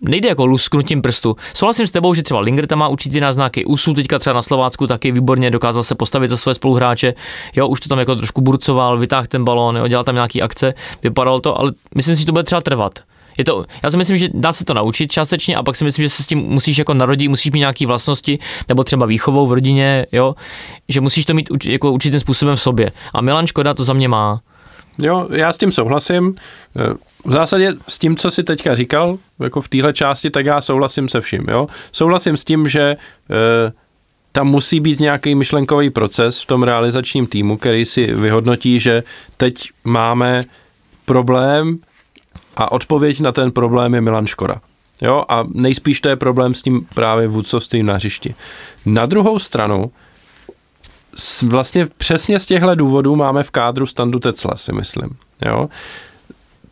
nejde 0.00 0.28
jako 0.28 0.46
lusknutím 0.46 1.02
prstu. 1.02 1.36
Souhlasím 1.54 1.86
s 1.86 1.90
tebou, 1.90 2.14
že 2.14 2.22
třeba 2.22 2.40
Linger 2.40 2.66
tam 2.66 2.78
má 2.78 2.88
určitý 2.88 3.20
náznaky. 3.20 3.64
Usu 3.64 3.94
teďka 3.94 4.18
třeba 4.18 4.34
na 4.34 4.42
Slovácku 4.42 4.86
taky 4.86 5.12
výborně 5.12 5.50
dokázal 5.50 5.82
se 5.82 5.94
postavit 5.94 6.28
za 6.28 6.36
své 6.36 6.54
spoluhráče. 6.54 7.14
Jo, 7.56 7.68
už 7.68 7.80
to 7.80 7.88
tam 7.88 7.98
jako 7.98 8.16
trošku 8.16 8.40
burcoval, 8.40 8.98
vytáhl 8.98 9.26
ten 9.26 9.44
balón, 9.44 9.76
jo, 9.76 9.88
dělal 9.88 10.04
tam 10.04 10.14
nějaký 10.14 10.42
akce, 10.42 10.74
vypadalo 11.02 11.40
to, 11.40 11.60
ale 11.60 11.72
myslím 11.94 12.16
si, 12.16 12.20
že 12.20 12.26
to 12.26 12.32
bude 12.32 12.44
třeba 12.44 12.60
trvat. 12.60 12.98
Je 13.38 13.44
to, 13.44 13.64
já 13.82 13.90
si 13.90 13.96
myslím, 13.96 14.16
že 14.16 14.28
dá 14.34 14.52
se 14.52 14.64
to 14.64 14.74
naučit 14.74 15.12
částečně 15.12 15.56
a 15.56 15.62
pak 15.62 15.76
si 15.76 15.84
myslím, 15.84 16.04
že 16.04 16.08
se 16.08 16.22
s 16.22 16.26
tím 16.26 16.38
musíš 16.38 16.78
jako 16.78 16.94
narodit, 16.94 17.28
musíš 17.28 17.52
mít 17.52 17.58
nějaké 17.60 17.86
vlastnosti, 17.86 18.38
nebo 18.68 18.84
třeba 18.84 19.06
výchovou 19.06 19.46
v 19.46 19.52
rodině, 19.52 20.06
jo, 20.12 20.34
že 20.88 21.00
musíš 21.00 21.24
to 21.24 21.34
mít 21.34 21.48
jako 21.66 21.92
určitým 21.92 22.20
způsobem 22.20 22.56
v 22.56 22.60
sobě. 22.60 22.92
A 23.14 23.20
Milan 23.20 23.46
Škoda 23.46 23.74
to 23.74 23.84
za 23.84 23.92
mě 23.92 24.08
má. 24.08 24.40
Jo, 24.98 25.28
já 25.30 25.52
s 25.52 25.58
tím 25.58 25.72
souhlasím. 25.72 26.34
V 27.24 27.32
zásadě 27.32 27.74
s 27.88 27.98
tím, 27.98 28.16
co 28.16 28.30
si 28.30 28.42
teďka 28.42 28.74
říkal, 28.74 29.18
jako 29.40 29.60
v 29.60 29.68
téhle 29.68 29.92
části, 29.92 30.30
tak 30.30 30.46
já 30.46 30.60
souhlasím 30.60 31.08
se 31.08 31.20
vším. 31.20 31.44
Jo? 31.50 31.66
Souhlasím 31.92 32.36
s 32.36 32.44
tím, 32.44 32.68
že 32.68 32.80
e, 32.80 32.96
tam 34.32 34.46
musí 34.46 34.80
být 34.80 35.00
nějaký 35.00 35.34
myšlenkový 35.34 35.90
proces 35.90 36.40
v 36.40 36.46
tom 36.46 36.62
realizačním 36.62 37.26
týmu, 37.26 37.56
který 37.56 37.84
si 37.84 38.14
vyhodnotí, 38.14 38.78
že 38.78 39.02
teď 39.36 39.70
máme 39.84 40.40
problém, 41.04 41.78
a 42.56 42.72
odpověď 42.72 43.20
na 43.20 43.32
ten 43.32 43.50
problém 43.50 43.94
je 43.94 44.00
Milan 44.00 44.26
Škoda. 44.26 44.60
Jo, 45.02 45.24
a 45.28 45.44
nejspíš 45.54 46.00
to 46.00 46.08
je 46.08 46.16
problém 46.16 46.54
s 46.54 46.62
tím 46.62 46.86
právě 46.94 47.28
vůdcovstvím 47.28 47.86
na 47.86 47.94
hřišti. 47.94 48.34
Na 48.86 49.06
druhou 49.06 49.38
stranu, 49.38 49.90
vlastně 51.46 51.86
přesně 51.96 52.40
z 52.40 52.46
těchto 52.46 52.74
důvodů 52.74 53.16
máme 53.16 53.42
v 53.42 53.50
kádru 53.50 53.86
standu 53.86 54.18
Tecla, 54.18 54.56
si 54.56 54.72
myslím. 54.72 55.16
Jo? 55.46 55.68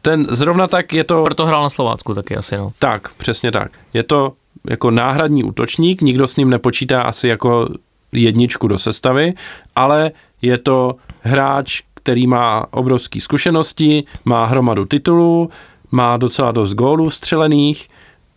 Ten 0.03 0.27
zrovna 0.31 0.67
tak 0.67 0.93
je 0.93 1.05
to... 1.05 1.23
Proto 1.25 1.47
hrál 1.47 1.63
na 1.63 1.69
Slovácku 1.69 2.15
taky 2.15 2.37
asi, 2.37 2.57
no. 2.57 2.73
Tak, 2.79 3.15
přesně 3.15 3.53
tak. 3.53 3.73
Je 3.95 4.03
to 4.03 4.33
jako 4.71 4.91
náhradní 4.91 5.45
útočník, 5.45 6.03
nikdo 6.03 6.27
s 6.27 6.37
ním 6.37 6.51
nepočítá 6.51 7.03
asi 7.03 7.29
jako 7.29 7.69
jedničku 8.13 8.69
do 8.69 8.79
sestavy, 8.79 9.35
ale 9.77 10.11
je 10.43 10.59
to 10.59 10.97
hráč, 11.21 11.83
který 11.95 12.27
má 12.27 12.67
obrovské 12.71 13.21
zkušenosti, 13.21 14.05
má 14.25 14.45
hromadu 14.45 14.85
titulů, 14.85 15.51
má 15.91 16.17
docela 16.17 16.53
dost 16.53 16.75
gólů 16.75 17.11
střelených. 17.11 17.89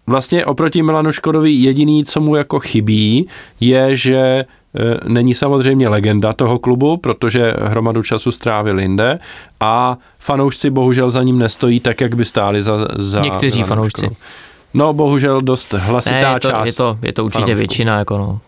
Vlastně 0.07 0.45
oproti 0.45 0.83
Milanu 0.83 1.11
Škodovi 1.11 1.51
jediný, 1.51 2.05
co 2.05 2.21
mu 2.21 2.35
jako 2.35 2.59
chybí, 2.59 3.27
je, 3.59 3.95
že 3.95 4.45
není 5.07 5.33
samozřejmě 5.33 5.89
legenda 5.89 6.33
toho 6.33 6.59
klubu, 6.59 6.97
protože 6.97 7.53
hromadu 7.61 8.03
času 8.03 8.31
strávil 8.31 8.79
jinde 8.79 9.19
a 9.59 9.97
fanoušci 10.19 10.69
bohužel 10.69 11.09
za 11.09 11.23
ním 11.23 11.39
nestojí 11.39 11.79
tak, 11.79 12.01
jak 12.01 12.15
by 12.15 12.25
stáli 12.25 12.63
za, 12.63 12.87
za 12.97 13.21
Někteří 13.21 13.59
Milanu 13.59 13.69
fanoušci. 13.69 14.09
No, 14.73 14.93
bohužel 14.93 15.41
dost 15.41 15.73
hlasitá 15.73 16.29
ne, 16.29 16.35
je 16.35 16.39
to, 16.39 16.49
část. 16.49 16.65
Je 16.65 16.73
to, 16.73 16.97
je 17.01 17.13
to 17.13 17.25
určitě 17.25 17.39
fanoušků. 17.39 17.59
většina, 17.59 17.97
jako 17.97 18.17
no. 18.17 18.39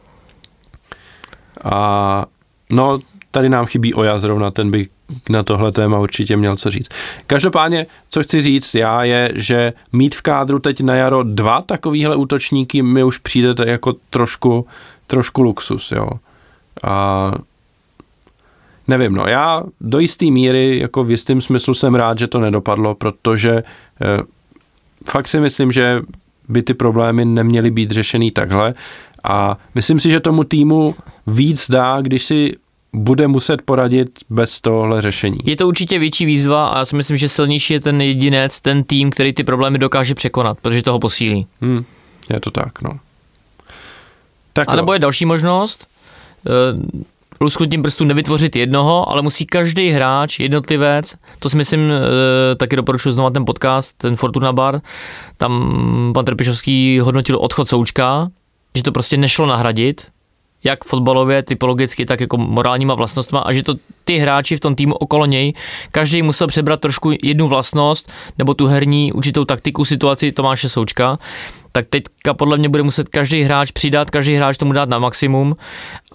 A 1.64 2.26
no, 2.70 3.00
tady 3.32 3.50
nám 3.50 3.66
chybí 3.66 3.94
Oja 3.94 4.18
zrovna, 4.20 4.52
ten 4.52 4.72
by 4.72 4.88
na 5.30 5.44
tohle 5.44 5.72
téma 5.72 6.00
určitě 6.00 6.38
měl 6.38 6.56
co 6.56 6.72
říct. 6.72 6.90
Každopádně, 7.28 7.86
co 8.10 8.24
chci 8.24 8.42
říct 8.42 8.76
já, 8.76 9.04
je, 9.04 9.32
že 9.36 9.74
mít 9.94 10.16
v 10.16 10.22
kádru 10.22 10.60
teď 10.60 10.82
na 10.82 10.96
jaro 10.96 11.24
dva 11.24 11.62
takovýhle 11.62 12.16
útočníky 12.16 12.82
mi 12.82 13.04
už 13.04 13.18
přijde 13.18 13.54
jako 13.66 13.94
trošku, 14.10 14.68
trošku 15.08 15.42
luxus, 15.42 15.92
jo. 15.92 16.10
A 16.84 17.32
nevím, 18.88 19.14
no 19.14 19.28
já 19.28 19.64
do 19.82 20.00
jisté 20.00 20.26
míry, 20.26 20.80
jako 20.80 21.04
v 21.04 21.12
jistém 21.12 21.42
smyslu 21.42 21.74
jsem 21.74 21.96
rád, 21.96 22.20
že 22.20 22.28
to 22.28 22.40
nedopadlo, 22.40 22.96
protože 22.96 23.52
eh, 24.02 24.24
fakt 25.06 25.28
si 25.28 25.40
myslím, 25.40 25.72
že 25.72 26.02
by 26.50 26.64
ty 26.64 26.74
problémy 26.74 27.26
neměly 27.26 27.72
být 27.72 27.92
řešený 27.92 28.32
takhle 28.32 28.74
a 29.24 29.58
myslím 29.76 30.00
si, 30.00 30.10
že 30.10 30.20
tomu 30.20 30.44
týmu 30.44 30.96
víc 31.28 31.70
dá, 31.72 32.02
když 32.02 32.24
si 32.24 32.56
bude 32.94 33.28
muset 33.28 33.62
poradit 33.62 34.20
bez 34.30 34.62
tohle 34.62 35.02
řešení. 35.02 35.38
Je 35.46 35.56
to 35.56 35.68
určitě 35.68 36.00
větší 36.00 36.26
výzva 36.26 36.68
a 36.68 36.78
já 36.78 36.86
si 36.86 36.96
myslím, 36.96 37.18
že 37.18 37.30
silnější 37.30 37.74
je 37.74 37.80
ten 37.80 38.02
jedinec, 38.02 38.62
ten 38.62 38.84
tým, 38.84 39.10
který 39.10 39.34
ty 39.34 39.44
problémy 39.44 39.78
dokáže 39.78 40.16
překonat, 40.16 40.58
protože 40.62 40.82
toho 40.82 41.00
posílí. 41.00 41.48
Hmm, 41.62 41.86
je 42.30 42.40
to 42.40 42.52
tak, 42.52 42.82
no. 42.82 43.00
Tak 44.56 44.70
a 44.70 44.76
nebo 44.76 44.94
je 44.94 45.00
další 45.00 45.26
možnost, 45.26 45.88
uh, 46.44 47.02
lusknutím 47.42 47.82
prstů 47.82 48.06
nevytvořit 48.06 48.56
jednoho, 48.56 49.10
ale 49.10 49.22
musí 49.22 49.46
každý 49.46 49.90
hráč, 49.90 50.40
jednotlivec, 50.40 51.16
to 51.40 51.50
si 51.50 51.58
myslím, 51.58 51.92
e, 51.92 52.56
taky 52.56 52.76
doporučuji 52.76 53.12
znovu 53.12 53.30
ten 53.30 53.46
podcast, 53.46 53.98
ten 53.98 54.16
Fortuna 54.16 54.54
Bar, 54.54 54.82
tam 55.38 56.12
pan 56.14 56.26
Trpišovský 56.26 57.00
hodnotil 57.00 57.38
odchod 57.38 57.68
Součka, 57.68 58.30
že 58.76 58.84
to 58.84 58.92
prostě 58.92 59.18
nešlo 59.18 59.46
nahradit, 59.46 60.08
jak 60.66 60.84
fotbalově, 60.84 61.44
typologicky, 61.44 62.06
tak 62.06 62.22
jako 62.22 62.38
morálníma 62.38 62.96
vlastnostma 62.96 63.40
a 63.40 63.52
že 63.52 63.64
to 63.64 63.76
ty 64.04 64.18
hráči 64.18 64.56
v 64.56 64.60
tom 64.60 64.76
týmu 64.76 64.96
okolo 64.96 65.26
něj, 65.26 65.54
každý 65.92 66.22
musel 66.22 66.48
přebrat 66.48 66.80
trošku 66.82 67.12
jednu 67.24 67.48
vlastnost 67.48 68.12
nebo 68.38 68.54
tu 68.54 68.68
herní 68.68 69.14
určitou 69.14 69.46
taktiku 69.46 69.86
situaci 69.86 70.32
Tomáše 70.32 70.70
Součka, 70.70 71.18
tak 71.72 71.86
teďka 71.90 72.34
podle 72.34 72.58
mě 72.58 72.70
bude 72.70 72.84
muset 72.84 73.10
každý 73.10 73.42
hráč 73.42 73.72
přidat, 73.72 74.10
každý 74.10 74.36
hráč 74.36 74.58
tomu 74.58 74.72
dát 74.72 74.90
na 74.90 75.00
maximum 75.00 75.56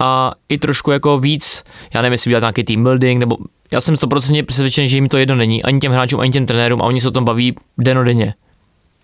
a 0.00 0.32
i 0.48 0.58
trošku 0.58 0.90
jako 0.90 1.18
víc, 1.18 1.64
já 1.94 2.02
nevím, 2.02 2.12
jestli 2.12 2.28
dělat 2.28 2.40
nějaký 2.40 2.64
team 2.64 2.82
building, 2.82 3.20
nebo 3.20 3.36
já 3.72 3.80
jsem 3.80 3.94
100% 3.94 4.44
přesvědčený, 4.44 4.88
že 4.88 4.96
jim 4.96 5.08
to 5.08 5.16
jedno 5.16 5.36
není, 5.36 5.62
ani 5.62 5.78
těm 5.78 5.92
hráčům, 5.92 6.20
ani 6.20 6.32
těm 6.32 6.46
trenérům 6.46 6.82
a 6.82 6.84
oni 6.84 7.00
se 7.00 7.08
o 7.08 7.10
tom 7.10 7.24
baví 7.24 7.54
denodenně. 7.78 8.34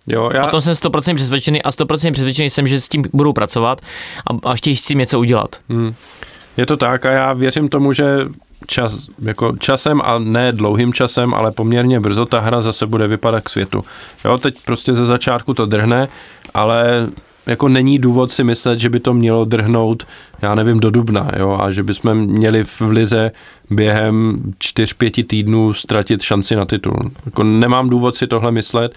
Jo, 0.07 0.29
já... 0.33 0.45
O 0.45 0.49
tom 0.49 0.61
jsem 0.61 0.73
100% 0.73 1.15
přesvědčený 1.15 1.63
a 1.63 1.69
100% 1.69 2.11
přesvědčený 2.11 2.49
jsem, 2.49 2.67
že 2.67 2.81
s 2.81 2.89
tím 2.89 3.03
budou 3.13 3.33
pracovat 3.33 3.81
a, 4.31 4.49
a 4.49 4.55
chtějí 4.55 4.75
s 4.75 4.81
tím 4.81 4.99
něco 4.99 5.19
udělat. 5.19 5.55
Hmm. 5.69 5.93
Je 6.57 6.65
to 6.65 6.77
tak 6.77 7.05
a 7.05 7.11
já 7.11 7.33
věřím 7.33 7.69
tomu, 7.69 7.93
že 7.93 8.05
čas, 8.67 9.07
jako 9.21 9.57
časem 9.57 10.01
a 10.01 10.19
ne 10.19 10.51
dlouhým 10.51 10.93
časem, 10.93 11.33
ale 11.33 11.51
poměrně 11.51 11.99
brzo 11.99 12.25
ta 12.25 12.39
hra 12.39 12.61
zase 12.61 12.85
bude 12.85 13.07
vypadat 13.07 13.43
k 13.43 13.49
světu. 13.49 13.83
Jo, 14.25 14.37
teď 14.37 14.55
prostě 14.65 14.93
ze 14.93 15.05
začátku 15.05 15.53
to 15.53 15.65
drhne, 15.65 16.07
ale 16.53 17.07
jako 17.45 17.67
není 17.67 17.99
důvod 17.99 18.31
si 18.31 18.43
myslet, 18.43 18.79
že 18.79 18.89
by 18.89 18.99
to 18.99 19.13
mělo 19.13 19.45
drhnout, 19.45 20.07
já 20.41 20.55
nevím, 20.55 20.79
do 20.79 20.91
dubna, 20.91 21.31
jo, 21.39 21.57
a 21.61 21.71
že 21.71 21.83
bychom 21.83 22.17
měli 22.17 22.63
v 22.63 22.81
lize 22.81 23.31
během 23.69 24.43
4-5 24.59 25.25
týdnů 25.27 25.73
ztratit 25.73 26.21
šanci 26.21 26.55
na 26.55 26.65
titul. 26.65 27.11
Jako 27.25 27.43
nemám 27.43 27.89
důvod 27.89 28.15
si 28.15 28.27
tohle 28.27 28.51
myslet, 28.51 28.95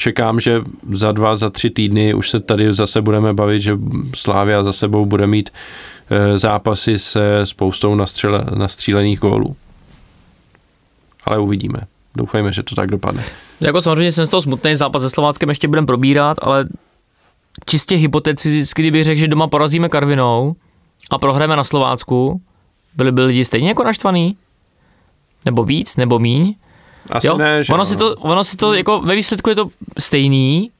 čekám, 0.00 0.40
že 0.40 0.60
za 0.92 1.12
dva, 1.12 1.36
za 1.36 1.50
tři 1.50 1.70
týdny 1.70 2.14
už 2.14 2.30
se 2.30 2.40
tady 2.40 2.72
zase 2.72 3.02
budeme 3.02 3.32
bavit, 3.32 3.60
že 3.60 3.78
Slávia 4.16 4.64
za 4.64 4.72
sebou 4.72 5.06
bude 5.06 5.26
mít 5.26 5.50
e, 6.10 6.38
zápasy 6.38 6.98
se 6.98 7.40
spoustou 7.44 7.94
nastřele, 7.94 8.44
nastřílených 8.54 9.18
gólů. 9.18 9.56
Ale 11.24 11.38
uvidíme. 11.38 11.78
Doufejme, 12.16 12.52
že 12.52 12.62
to 12.62 12.74
tak 12.74 12.90
dopadne. 12.90 13.24
Jako 13.60 13.80
samozřejmě 13.80 14.12
jsem 14.12 14.26
z 14.26 14.30
toho 14.30 14.40
smutný, 14.40 14.76
zápas 14.76 15.02
se 15.02 15.10
Slováckem 15.10 15.48
ještě 15.48 15.68
budeme 15.68 15.86
probírat, 15.86 16.36
ale 16.42 16.64
čistě 17.66 17.96
hypoteticky, 17.96 18.82
kdybych 18.82 19.04
řekl, 19.04 19.18
že 19.18 19.28
doma 19.28 19.46
porazíme 19.46 19.88
Karvinou 19.88 20.56
a 21.10 21.18
prohráme 21.18 21.56
na 21.56 21.64
Slovácku, 21.64 22.40
byli 22.94 23.12
by 23.12 23.22
lidi 23.22 23.44
stejně 23.44 23.68
jako 23.68 23.84
naštvaný? 23.84 24.36
nebo 25.46 25.64
víc, 25.64 25.96
nebo 25.96 26.18
míň. 26.18 26.54
Asi 27.10 27.26
jo? 27.26 27.38
ne, 27.38 27.64
že 27.64 27.72
ono, 27.72 27.80
no. 27.80 27.84
si 27.84 27.96
to, 27.96 28.14
ono 28.14 28.44
si 28.44 28.56
to, 28.56 28.74
jako 28.74 29.00
ve 29.00 29.14
výsledku 29.14 29.50
je 29.50 29.56
to 29.56 29.68
stejný, 29.98 30.70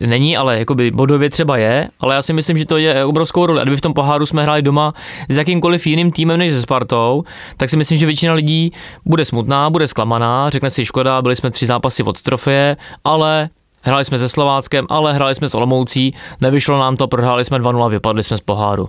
není, 0.00 0.36
ale 0.36 0.58
jakoby 0.58 0.90
bodově 0.90 1.30
třeba 1.30 1.56
je, 1.56 1.88
ale 2.00 2.14
já 2.14 2.22
si 2.22 2.32
myslím, 2.32 2.58
že 2.58 2.66
to 2.66 2.76
je 2.76 3.04
obrovskou 3.04 3.46
roli. 3.46 3.60
A 3.60 3.62
kdyby 3.62 3.76
v 3.76 3.80
tom 3.80 3.94
poháru 3.94 4.26
jsme 4.26 4.42
hráli 4.42 4.62
doma 4.62 4.94
s 5.28 5.36
jakýmkoliv 5.36 5.86
jiným 5.86 6.12
týmem 6.12 6.38
než 6.38 6.52
se 6.52 6.62
Spartou, 6.62 7.24
tak 7.56 7.70
si 7.70 7.76
myslím, 7.76 7.98
že 7.98 8.06
většina 8.06 8.32
lidí 8.34 8.72
bude 9.04 9.24
smutná, 9.24 9.70
bude 9.70 9.86
zklamaná, 9.86 10.50
řekne 10.50 10.70
si 10.70 10.84
škoda, 10.84 11.22
byli 11.22 11.36
jsme 11.36 11.50
tři 11.50 11.66
zápasy 11.66 12.02
od 12.02 12.22
trofeje, 12.22 12.76
ale 13.04 13.48
Hráli 13.86 14.04
jsme 14.04 14.18
se 14.18 14.28
Slováckem, 14.28 14.86
ale 14.88 15.12
hráli 15.12 15.34
jsme 15.34 15.48
s 15.48 15.54
Olomoucí, 15.54 16.14
nevyšlo 16.40 16.78
nám 16.78 16.96
to, 16.96 17.08
prohráli 17.08 17.44
jsme 17.44 17.58
2-0, 17.58 17.90
vypadli 17.90 18.22
jsme 18.22 18.36
z 18.36 18.40
poháru. 18.40 18.88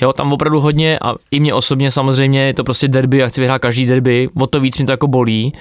Jo, 0.00 0.12
tam 0.12 0.32
opravdu 0.32 0.60
hodně 0.60 0.98
a 0.98 1.14
i 1.30 1.40
mě 1.40 1.54
osobně 1.54 1.90
samozřejmě 1.90 2.40
je 2.40 2.54
to 2.54 2.64
prostě 2.64 2.88
derby, 2.88 3.18
já 3.18 3.28
chci 3.28 3.40
vyhrát 3.40 3.62
každý 3.62 3.86
derby, 3.86 4.28
o 4.40 4.46
to 4.46 4.60
víc 4.60 4.78
mi 4.78 4.84
to 4.84 4.92
jako 4.92 5.06
bolí 5.06 5.52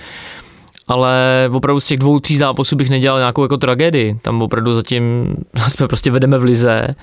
ale 0.87 1.49
opravdu 1.51 1.79
z 1.79 1.87
těch 1.87 1.99
dvou, 1.99 2.19
tří 2.19 2.37
zápasů 2.37 2.75
bych 2.75 2.89
nedělal 2.89 3.19
nějakou 3.19 3.43
jako 3.43 3.57
tragédii. 3.57 4.17
Tam 4.21 4.41
opravdu 4.41 4.73
zatím 4.73 5.35
jsme 5.67 5.87
prostě 5.87 6.11
vedeme 6.11 6.37
v 6.37 6.43
lize, 6.43 6.95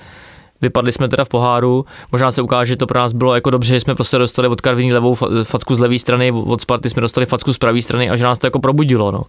Vypadli 0.61 0.91
jsme 0.91 1.09
teda 1.09 1.25
v 1.25 1.29
poháru, 1.29 1.85
možná 2.11 2.31
se 2.31 2.41
ukáže, 2.41 2.69
že 2.69 2.75
to 2.75 2.87
pro 2.87 2.99
nás 2.99 3.13
bylo 3.13 3.35
jako 3.35 3.49
dobře, 3.49 3.73
že 3.73 3.79
jsme 3.79 3.95
prostě 3.95 4.17
dostali 4.17 4.47
od 4.47 4.61
Karviní 4.61 4.93
levou 4.93 5.15
facku 5.43 5.75
z 5.75 5.79
levé 5.79 5.99
strany, 5.99 6.31
od 6.31 6.61
Sparty 6.61 6.89
jsme 6.89 7.01
dostali 7.01 7.25
facku 7.25 7.53
z 7.53 7.57
pravé 7.57 7.81
strany 7.81 8.09
a 8.09 8.15
že 8.15 8.23
nás 8.23 8.39
to 8.39 8.47
jako 8.47 8.59
probudilo. 8.59 9.11
No. 9.11 9.23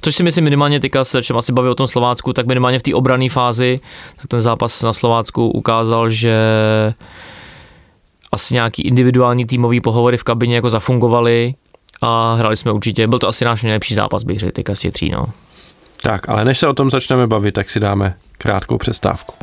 Což 0.00 0.14
si 0.14 0.22
myslím 0.22 0.44
minimálně 0.44 0.80
teďka 0.80 1.04
se 1.04 1.22
čem 1.22 1.36
asi 1.36 1.52
baví 1.52 1.68
o 1.68 1.74
tom 1.74 1.86
Slovácku, 1.86 2.32
tak 2.32 2.46
minimálně 2.46 2.78
v 2.78 2.82
té 2.82 2.94
obrané 2.94 3.28
fázi, 3.28 3.80
tak 4.16 4.26
ten 4.26 4.40
zápas 4.40 4.82
na 4.82 4.92
Slovácku 4.92 5.50
ukázal, 5.50 6.08
že 6.08 6.36
asi 8.32 8.54
nějaký 8.54 8.82
individuální 8.82 9.46
týmový 9.46 9.80
pohovory 9.80 10.16
v 10.16 10.24
kabině 10.24 10.54
jako 10.54 10.70
zafungovaly, 10.70 11.54
a 12.06 12.34
hráli 12.34 12.56
jsme 12.56 12.72
určitě, 12.72 13.06
byl 13.06 13.18
to 13.18 13.28
asi 13.28 13.44
náš 13.44 13.62
nejlepší 13.62 13.94
zápas, 13.94 14.24
bych 14.24 14.38
řekl, 14.38 14.52
teďka 14.52 14.74
si 14.74 14.90
tří, 14.90 15.10
no. 15.10 15.26
Tak, 16.02 16.28
ale 16.28 16.44
než 16.44 16.58
se 16.58 16.68
o 16.68 16.74
tom 16.74 16.90
začneme 16.90 17.26
bavit, 17.26 17.52
tak 17.52 17.70
si 17.70 17.80
dáme 17.80 18.14
krátkou 18.38 18.78
přestávku. 18.78 19.34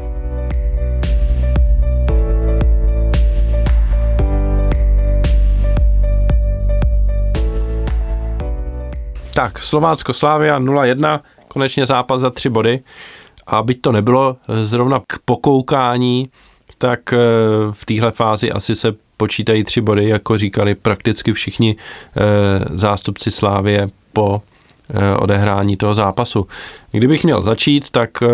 Tak, 9.34 9.59
Slovácko 9.59 10.14
Slávia 10.14 10.59
0-1, 10.59 11.20
konečně 11.47 11.86
zápas 11.86 12.22
za 12.22 12.30
tři 12.30 12.49
body. 12.49 12.80
A 13.47 13.64
byť 13.64 13.82
to 13.82 13.91
nebylo 13.91 14.38
zrovna 14.64 15.01
k 15.07 15.20
pokoukání, 15.26 16.30
tak 16.78 17.14
eh, 17.14 17.18
v 17.72 17.86
téhle 17.86 18.12
fázi 18.12 18.51
asi 18.51 18.76
se 18.76 18.93
počítají 19.22 19.63
tři 19.63 19.82
body, 19.82 20.09
jako 20.09 20.38
říkali 20.38 20.76
prakticky 20.76 21.34
všichni 21.34 21.76
e, 21.76 21.78
zástupci 22.78 23.32
Slávě 23.32 23.88
po 24.13 24.41
e, 24.89 25.15
odehrání 25.15 25.78
toho 25.78 25.93
zápasu. 25.93 26.47
Kdybych 26.91 27.24
měl 27.24 27.41
začít, 27.41 27.89
tak 27.89 28.24
e, 28.24 28.26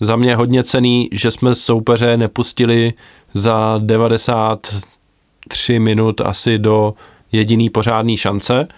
za 0.00 0.16
mě 0.16 0.36
hodně 0.36 0.64
cený, 0.64 1.08
že 1.12 1.30
jsme 1.30 1.54
soupeře 1.54 2.16
nepustili 2.16 2.92
za 3.34 3.74
93 3.78 5.78
minut 5.78 6.20
asi 6.20 6.58
do 6.58 6.94
jediný 7.32 7.70
pořádný 7.70 8.16
šance, 8.16 8.68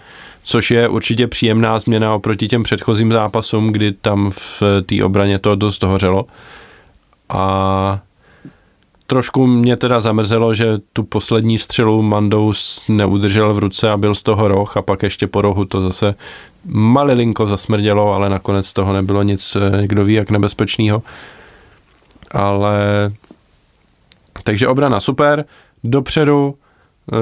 což 0.43 0.71
je 0.71 0.87
určitě 0.87 1.27
příjemná 1.27 1.79
změna 1.79 2.15
oproti 2.15 2.47
těm 2.47 2.63
předchozím 2.63 3.11
zápasům, 3.11 3.71
kdy 3.71 3.91
tam 3.91 4.31
v 4.31 4.63
té 4.85 5.03
obraně 5.03 5.39
to 5.39 5.55
dost 5.55 5.83
hořelo. 5.83 6.25
A 7.29 8.06
trošku 9.07 9.47
mě 9.47 9.77
teda 9.77 9.99
zamrzelo, 9.99 10.53
že 10.53 10.77
tu 10.93 11.03
poslední 11.03 11.59
střelu 11.59 12.01
Mandous 12.01 12.85
neudržel 12.89 13.53
v 13.53 13.59
ruce 13.59 13.91
a 13.91 13.97
byl 13.97 14.15
z 14.15 14.23
toho 14.23 14.47
roh 14.47 14.77
a 14.77 14.81
pak 14.81 15.03
ještě 15.03 15.27
po 15.27 15.41
rohu 15.41 15.65
to 15.65 15.81
zase 15.81 16.15
malilinko 16.65 17.47
zasmrdělo, 17.47 18.13
ale 18.13 18.29
nakonec 18.29 18.67
z 18.67 18.73
toho 18.73 18.93
nebylo 18.93 19.23
nic, 19.23 19.55
eh, 19.55 19.87
kdo 19.87 20.05
ví, 20.05 20.13
jak 20.13 20.31
nebezpečného. 20.31 21.03
Ale 22.31 23.11
takže 24.43 24.67
obrana 24.67 24.99
super, 24.99 25.45
dopředu 25.83 26.55
e, 26.55 27.17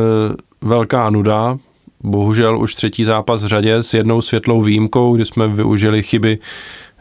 velká 0.61 1.09
nuda, 1.09 1.57
bohužel 2.03 2.59
už 2.59 2.75
třetí 2.75 3.05
zápas 3.05 3.43
v 3.43 3.47
řadě 3.47 3.75
s 3.75 3.93
jednou 3.93 4.21
světlou 4.21 4.61
výjimkou, 4.61 5.15
kdy 5.15 5.25
jsme 5.25 5.47
využili 5.47 6.03
chyby 6.03 6.39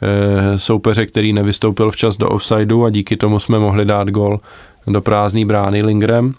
e, 0.02 0.58
soupeře, 0.58 1.06
který 1.06 1.32
nevystoupil 1.32 1.90
včas 1.90 2.16
do 2.16 2.28
offsideu 2.28 2.84
a 2.84 2.90
díky 2.90 3.16
tomu 3.16 3.38
jsme 3.38 3.58
mohli 3.58 3.84
dát 3.84 4.08
gol 4.08 4.40
do 4.86 5.00
prázdné 5.00 5.44
brány 5.44 5.82
Lingrem. 5.82 6.34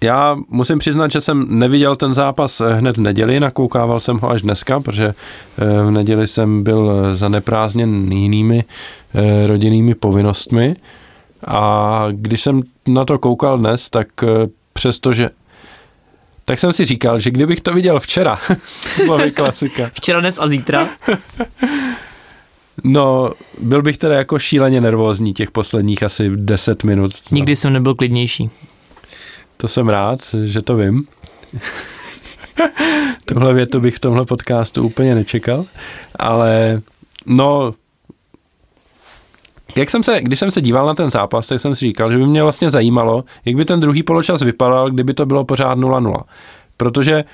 Já 0.00 0.36
musím 0.48 0.78
přiznat, 0.78 1.10
že 1.10 1.20
jsem 1.20 1.58
neviděl 1.58 1.96
ten 1.96 2.14
zápas 2.14 2.62
hned 2.74 2.96
v 2.96 3.00
neděli, 3.00 3.40
nakoukával 3.40 4.00
jsem 4.00 4.18
ho 4.18 4.30
až 4.30 4.42
dneska, 4.42 4.80
protože 4.80 5.06
eh, 5.06 5.82
v 5.82 5.90
neděli 5.90 6.26
jsem 6.26 6.62
byl 6.62 7.14
zaneprázdněn 7.14 8.12
jinými 8.12 8.64
eh, 9.14 9.46
rodinnými 9.46 9.94
povinnostmi 9.94 10.76
a 11.46 12.06
když 12.10 12.42
jsem 12.42 12.62
na 12.88 13.04
to 13.04 13.18
koukal 13.18 13.58
dnes, 13.58 13.90
tak 13.90 14.08
eh, 14.22 14.48
přestože 14.72 15.30
tak 16.44 16.58
jsem 16.58 16.72
si 16.72 16.84
říkal, 16.84 17.18
že 17.18 17.30
kdybych 17.30 17.60
to 17.60 17.72
viděl 17.72 18.00
včera, 18.00 18.38
slovy 18.66 19.30
klasika. 19.30 19.90
Včera, 19.92 20.20
dnes 20.20 20.38
a 20.38 20.48
zítra. 20.48 20.88
No, 22.84 23.32
byl 23.60 23.82
bych 23.82 23.98
teda 23.98 24.14
jako 24.14 24.38
šíleně 24.38 24.80
nervózní 24.80 25.34
těch 25.34 25.50
posledních 25.50 26.02
asi 26.02 26.30
10 26.34 26.84
minut. 26.84 27.12
Nikdy 27.32 27.56
jsem 27.56 27.72
nebyl 27.72 27.94
klidnější. 27.94 28.50
To 29.56 29.68
jsem 29.68 29.88
rád, 29.88 30.20
že 30.44 30.62
to 30.62 30.76
vím. 30.76 31.06
Tohle 33.24 33.54
větu 33.54 33.80
bych 33.80 33.96
v 33.96 34.00
tomhle 34.00 34.24
podcastu 34.24 34.82
úplně 34.82 35.14
nečekal, 35.14 35.64
ale 36.18 36.82
no, 37.26 37.74
jak 39.76 39.90
jsem 39.90 40.02
se, 40.02 40.20
když 40.20 40.38
jsem 40.38 40.50
se 40.50 40.60
díval 40.60 40.86
na 40.86 40.94
ten 40.94 41.10
zápas, 41.10 41.48
tak 41.48 41.60
jsem 41.60 41.74
si 41.74 41.84
říkal, 41.84 42.10
že 42.10 42.18
by 42.18 42.26
mě 42.26 42.42
vlastně 42.42 42.70
zajímalo, 42.70 43.24
jak 43.44 43.56
by 43.56 43.64
ten 43.64 43.80
druhý 43.80 44.02
poločas 44.02 44.42
vypadal, 44.42 44.90
kdyby 44.90 45.14
to 45.14 45.26
bylo 45.26 45.44
pořád 45.44 45.78
0-0. 45.78 46.14
Protože 46.76 47.24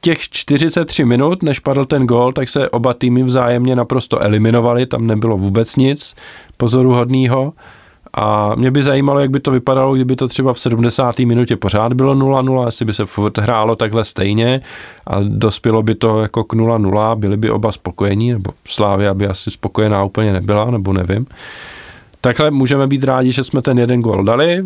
těch 0.00 0.18
43 0.18 1.04
minut, 1.04 1.42
než 1.42 1.58
padl 1.58 1.84
ten 1.84 2.06
gól, 2.06 2.32
tak 2.32 2.48
se 2.48 2.70
oba 2.70 2.94
týmy 2.94 3.22
vzájemně 3.22 3.76
naprosto 3.76 4.18
eliminovali, 4.22 4.86
tam 4.86 5.06
nebylo 5.06 5.36
vůbec 5.36 5.76
nic 5.76 6.16
pozoruhodného. 6.56 7.52
A 8.14 8.54
mě 8.54 8.70
by 8.70 8.82
zajímalo, 8.82 9.20
jak 9.20 9.30
by 9.30 9.40
to 9.40 9.50
vypadalo, 9.50 9.94
kdyby 9.94 10.16
to 10.16 10.28
třeba 10.28 10.52
v 10.52 10.60
70. 10.60 11.18
minutě 11.18 11.56
pořád 11.56 11.92
bylo 11.92 12.14
0-0, 12.14 12.66
jestli 12.66 12.84
by 12.84 12.92
se 12.92 13.06
furt 13.06 13.38
hrálo 13.38 13.76
takhle 13.76 14.04
stejně 14.04 14.60
a 15.06 15.20
dospělo 15.20 15.82
by 15.82 15.94
to 15.94 16.22
jako 16.22 16.44
k 16.44 16.52
0-0, 16.52 17.16
byli 17.16 17.36
by 17.36 17.50
oba 17.50 17.72
spokojení, 17.72 18.32
nebo 18.32 18.50
Slávia 18.68 19.14
by 19.14 19.26
asi 19.26 19.50
spokojená 19.50 20.04
úplně 20.04 20.32
nebyla, 20.32 20.70
nebo 20.70 20.92
nevím. 20.92 21.26
Takhle 22.20 22.50
můžeme 22.50 22.86
být 22.86 23.04
rádi, 23.04 23.30
že 23.30 23.44
jsme 23.44 23.62
ten 23.62 23.78
jeden 23.78 24.00
gol 24.00 24.24
dali. 24.24 24.64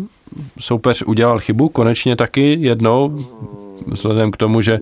Soupeř 0.59 1.01
udělal 1.01 1.39
chybu, 1.39 1.69
konečně 1.69 2.15
taky 2.15 2.57
jednou, 2.59 3.25
vzhledem 3.87 4.31
k 4.31 4.37
tomu, 4.37 4.61
že 4.61 4.79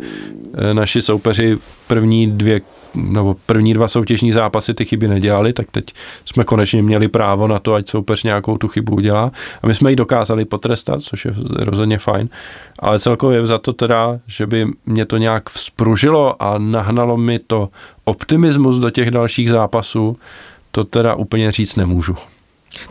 eh, 0.54 0.74
naši 0.74 1.02
soupeři 1.02 1.56
v 1.56 1.88
první 1.88 2.32
dvě 2.32 2.62
nebo 2.96 3.36
první 3.46 3.74
dva 3.74 3.88
soutěžní 3.88 4.32
zápasy 4.32 4.74
ty 4.74 4.86
chyby 4.86 5.08
nedělali, 5.08 5.54
tak 5.54 5.68
teď 5.72 5.86
jsme 6.26 6.44
konečně 6.44 6.82
měli 6.82 7.08
právo 7.08 7.48
na 7.48 7.60
to, 7.60 7.74
ať 7.74 7.90
soupeř 7.90 8.24
nějakou 8.24 8.58
tu 8.58 8.68
chybu 8.68 8.96
udělá. 8.96 9.32
A 9.62 9.68
my 9.68 9.76
jsme 9.76 9.90
ji 9.90 9.96
dokázali 9.96 10.46
potrestat, 10.46 11.02
což 11.02 11.26
je 11.26 11.34
rozhodně 11.50 11.98
fajn. 11.98 12.30
Ale 12.80 13.00
celkově 13.00 13.48
za 13.48 13.58
to 13.58 13.74
teda, 13.74 14.20
že 14.28 14.48
by 14.48 14.68
mě 14.86 15.06
to 15.06 15.18
nějak 15.18 15.50
vzpružilo 15.50 16.44
a 16.44 16.58
nahnalo 16.58 17.18
mi 17.18 17.40
to 17.40 17.70
optimismus 18.04 18.80
do 18.80 18.90
těch 18.90 19.12
dalších 19.12 19.50
zápasů, 19.50 20.18
to 20.72 20.84
teda 20.84 21.16
úplně 21.16 21.52
říct 21.52 21.76
nemůžu. 21.76 22.16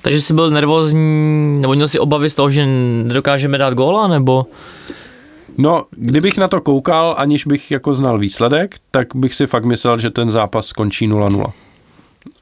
Takže 0.03 0.21
jsi 0.21 0.35
byl 0.35 0.51
nervózní, 0.51 1.59
nebo 1.61 1.75
měl 1.75 1.89
si 1.89 1.99
obavy 1.99 2.31
z 2.31 2.35
toho, 2.35 2.51
že 2.51 2.67
nedokážeme 2.67 3.59
dát 3.59 3.75
góla, 3.75 4.09
nebo? 4.09 4.47
No, 5.59 5.85
kdybych 5.91 6.39
na 6.39 6.49
to 6.49 6.61
koukal, 6.61 7.15
aniž 7.19 7.47
bych 7.47 7.71
jako 7.71 7.95
znal 7.95 8.19
výsledek, 8.19 8.77
tak 8.91 9.09
bych 9.15 9.35
si 9.35 9.47
fakt 9.47 9.65
myslel, 9.65 9.99
že 9.99 10.11
ten 10.11 10.31
zápas 10.31 10.67
skončí 10.67 11.09
0-0. 11.09 11.53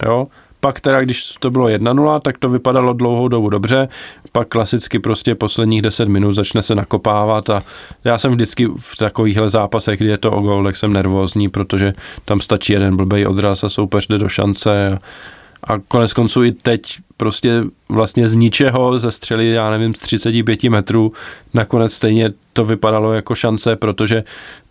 Jo, 0.07 0.27
pak 0.61 0.81
teda, 0.81 1.01
když 1.01 1.35
to 1.41 1.51
bylo 1.51 1.67
1-0, 1.67 2.21
tak 2.21 2.39
to 2.39 2.49
vypadalo 2.49 2.93
dlouhou 2.93 3.29
dobu 3.29 3.49
dobře, 3.49 3.89
pak 4.33 4.49
klasicky 4.49 4.99
prostě 4.99 5.35
posledních 5.35 5.83
10 5.83 6.09
minut 6.09 6.33
začne 6.33 6.63
se 6.63 6.75
nakopávat 6.75 7.51
a 7.51 7.63
já 8.05 8.19
jsem 8.19 8.33
vždycky 8.33 8.69
v 8.77 8.97
takovýchhle 8.97 9.49
zápasech, 9.49 9.99
kdy 9.99 10.09
je 10.09 10.19
to 10.19 10.33
o 10.33 10.41
gol, 10.41 10.65
tak 10.65 10.77
jsem 10.77 10.93
nervózní, 10.93 11.49
protože 11.49 11.93
tam 12.25 12.41
stačí 12.41 12.73
jeden 12.73 12.97
blbej 12.97 13.27
odraz 13.27 13.65
a 13.65 13.69
soupeř 13.69 14.07
jde 14.07 14.19
do 14.19 14.29
šance 14.29 14.93
a, 14.93 14.99
a 15.65 15.79
konec 15.79 16.13
konců 16.13 16.45
i 16.45 16.53
teď 16.53 16.83
prostě 17.17 17.63
vlastně 17.89 18.29
z 18.29 18.35
ničeho 18.35 18.99
ze 18.99 19.11
střely, 19.11 19.49
já 19.49 19.71
nevím, 19.71 19.95
z 19.95 19.99
35 19.99 20.65
metrů, 20.65 21.13
nakonec 21.55 21.93
stejně 21.93 22.33
to 22.53 22.65
vypadalo 22.65 23.13
jako 23.13 23.35
šance, 23.35 23.77
protože 23.77 24.25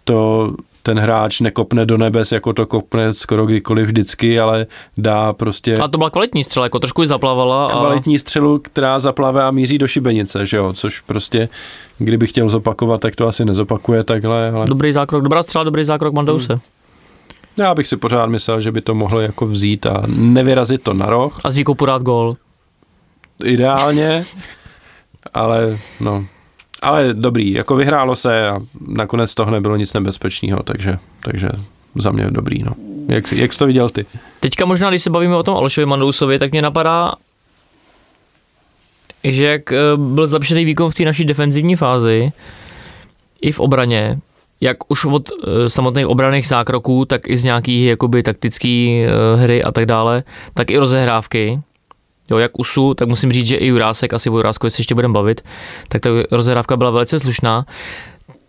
to 0.03 0.53
ten 0.83 0.99
hráč 0.99 1.41
nekopne 1.41 1.85
do 1.85 1.97
nebes, 1.97 2.31
jako 2.31 2.53
to 2.53 2.65
kopne 2.65 3.13
skoro 3.13 3.45
kdykoliv 3.45 3.87
vždycky, 3.87 4.39
ale 4.39 4.65
dá 4.97 5.33
prostě... 5.33 5.77
A 5.77 5.87
to 5.87 5.97
byla 5.97 6.09
kvalitní 6.09 6.43
střela, 6.43 6.65
jako 6.65 6.79
trošku 6.79 7.01
ji 7.01 7.07
zaplavala. 7.07 7.67
A... 7.67 7.79
Kvalitní 7.79 8.19
střelu, 8.19 8.59
která 8.59 8.99
zaplave 8.99 9.43
a 9.43 9.51
míří 9.51 9.77
do 9.77 9.87
šibenice, 9.87 10.45
že 10.45 10.57
jo, 10.57 10.73
což 10.73 10.99
prostě, 10.99 11.49
kdyby 11.97 12.27
chtěl 12.27 12.49
zopakovat, 12.49 13.01
tak 13.01 13.15
to 13.15 13.27
asi 13.27 13.45
nezopakuje 13.45 14.03
takhle. 14.03 14.51
Ale... 14.51 14.65
Dobrý 14.65 14.93
zákrok, 14.93 15.23
dobrá 15.23 15.43
střela, 15.43 15.63
dobrý 15.63 15.83
zákrok 15.83 16.13
Mandouse. 16.13 16.53
Hmm. 16.53 16.61
Já 17.59 17.75
bych 17.75 17.87
si 17.87 17.97
pořád 17.97 18.25
myslel, 18.25 18.61
že 18.61 18.71
by 18.71 18.81
to 18.81 18.95
mohlo 18.95 19.19
jako 19.19 19.45
vzít 19.45 19.85
a 19.85 20.03
nevyrazit 20.07 20.83
to 20.83 20.93
na 20.93 21.05
roh. 21.05 21.39
A 21.43 21.49
výkopu 21.49 21.85
rád 21.85 22.01
gól. 22.01 22.37
Ideálně, 23.43 24.25
ale 25.33 25.77
no, 25.99 26.25
ale 26.81 27.13
dobrý, 27.13 27.51
jako 27.51 27.75
vyhrálo 27.75 28.15
se 28.15 28.49
a 28.49 28.59
nakonec 28.87 29.33
toho 29.33 29.51
nebylo 29.51 29.75
nic 29.75 29.93
nebezpečného, 29.93 30.63
takže, 30.63 30.97
takže 31.23 31.49
za 31.95 32.11
mě 32.11 32.31
dobrý. 32.31 32.63
No. 32.63 32.71
Jak, 33.07 33.31
jak 33.31 33.53
jsi 33.53 33.59
to 33.59 33.65
viděl 33.65 33.89
ty? 33.89 34.05
Teďka 34.39 34.65
možná, 34.65 34.89
když 34.89 35.03
se 35.03 35.09
bavíme 35.09 35.35
o 35.35 35.43
tom 35.43 35.57
Alšovi 35.57 35.85
Mandousovi, 35.85 36.39
tak 36.39 36.51
mě 36.51 36.61
napadá, 36.61 37.13
že 39.23 39.45
jak 39.45 39.71
eh, 39.71 39.77
byl 39.95 40.27
zlepšený 40.27 40.65
výkon 40.65 40.91
v 40.91 40.93
té 40.93 41.05
naší 41.05 41.25
defenzivní 41.25 41.75
fázi, 41.75 42.31
i 43.41 43.51
v 43.51 43.59
obraně, 43.59 44.19
jak 44.61 44.91
už 44.91 45.05
od 45.05 45.29
eh, 45.29 45.69
samotných 45.69 46.07
obraných 46.07 46.47
zákroků, 46.47 47.05
tak 47.05 47.29
i 47.29 47.37
z 47.37 47.43
nějakých 47.43 47.87
jakoby 47.87 48.23
taktický 48.23 49.03
eh, 49.03 49.35
hry 49.35 49.63
a 49.63 49.71
tak 49.71 49.85
dále, 49.85 50.23
tak 50.53 50.71
i 50.71 50.77
rozehrávky, 50.77 51.59
Jo, 52.31 52.37
jak 52.37 52.59
USU, 52.59 52.93
tak 52.93 53.09
musím 53.09 53.31
říct, 53.31 53.47
že 53.47 53.57
i 53.57 53.67
Jurásek, 53.67 54.13
asi 54.13 54.29
o 54.29 54.37
Juráskovi 54.37 54.71
se 54.71 54.79
ještě 54.79 54.95
budeme 54.95 55.13
bavit, 55.13 55.41
tak 55.87 56.01
ta 56.01 56.09
rozehrávka 56.31 56.77
byla 56.77 56.91
velice 56.91 57.19
slušná 57.19 57.65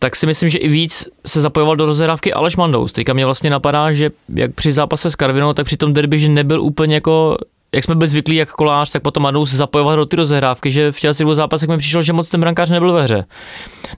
tak 0.02 0.16
si 0.16 0.26
myslím, 0.26 0.48
že 0.48 0.58
i 0.58 0.68
víc 0.68 1.08
se 1.26 1.40
zapojoval 1.40 1.76
do 1.76 1.86
rozhrávky 1.86 2.32
Aleš 2.32 2.56
Mandous. 2.56 2.92
Teďka 2.92 3.12
mě 3.12 3.24
vlastně 3.24 3.50
napadá, 3.50 3.92
že 3.92 4.10
jak 4.34 4.54
při 4.54 4.72
zápase 4.72 5.10
s 5.10 5.16
Karvinou, 5.16 5.52
tak 5.52 5.66
při 5.66 5.76
tom 5.76 5.94
derby, 5.94 6.18
že 6.18 6.28
nebyl 6.28 6.62
úplně 6.62 6.94
jako 6.94 7.38
jak 7.74 7.84
jsme 7.84 7.94
byli 7.94 8.08
zvyklí, 8.08 8.36
jak 8.36 8.50
kolář, 8.50 8.90
tak 8.90 9.02
potom 9.02 9.22
Madou 9.22 9.46
se 9.46 9.56
zapojovat 9.56 9.96
do 9.96 10.06
ty 10.06 10.16
rozehrávky, 10.16 10.70
že 10.70 10.92
v 10.92 11.00
těch 11.00 11.10
dvou 11.10 11.34
zápasech 11.34 11.68
mi 11.68 11.78
přišlo, 11.78 12.02
že 12.02 12.12
moc 12.12 12.28
ten 12.28 12.40
brankář 12.40 12.70
nebyl 12.70 12.92
ve 12.92 13.02
hře. 13.02 13.24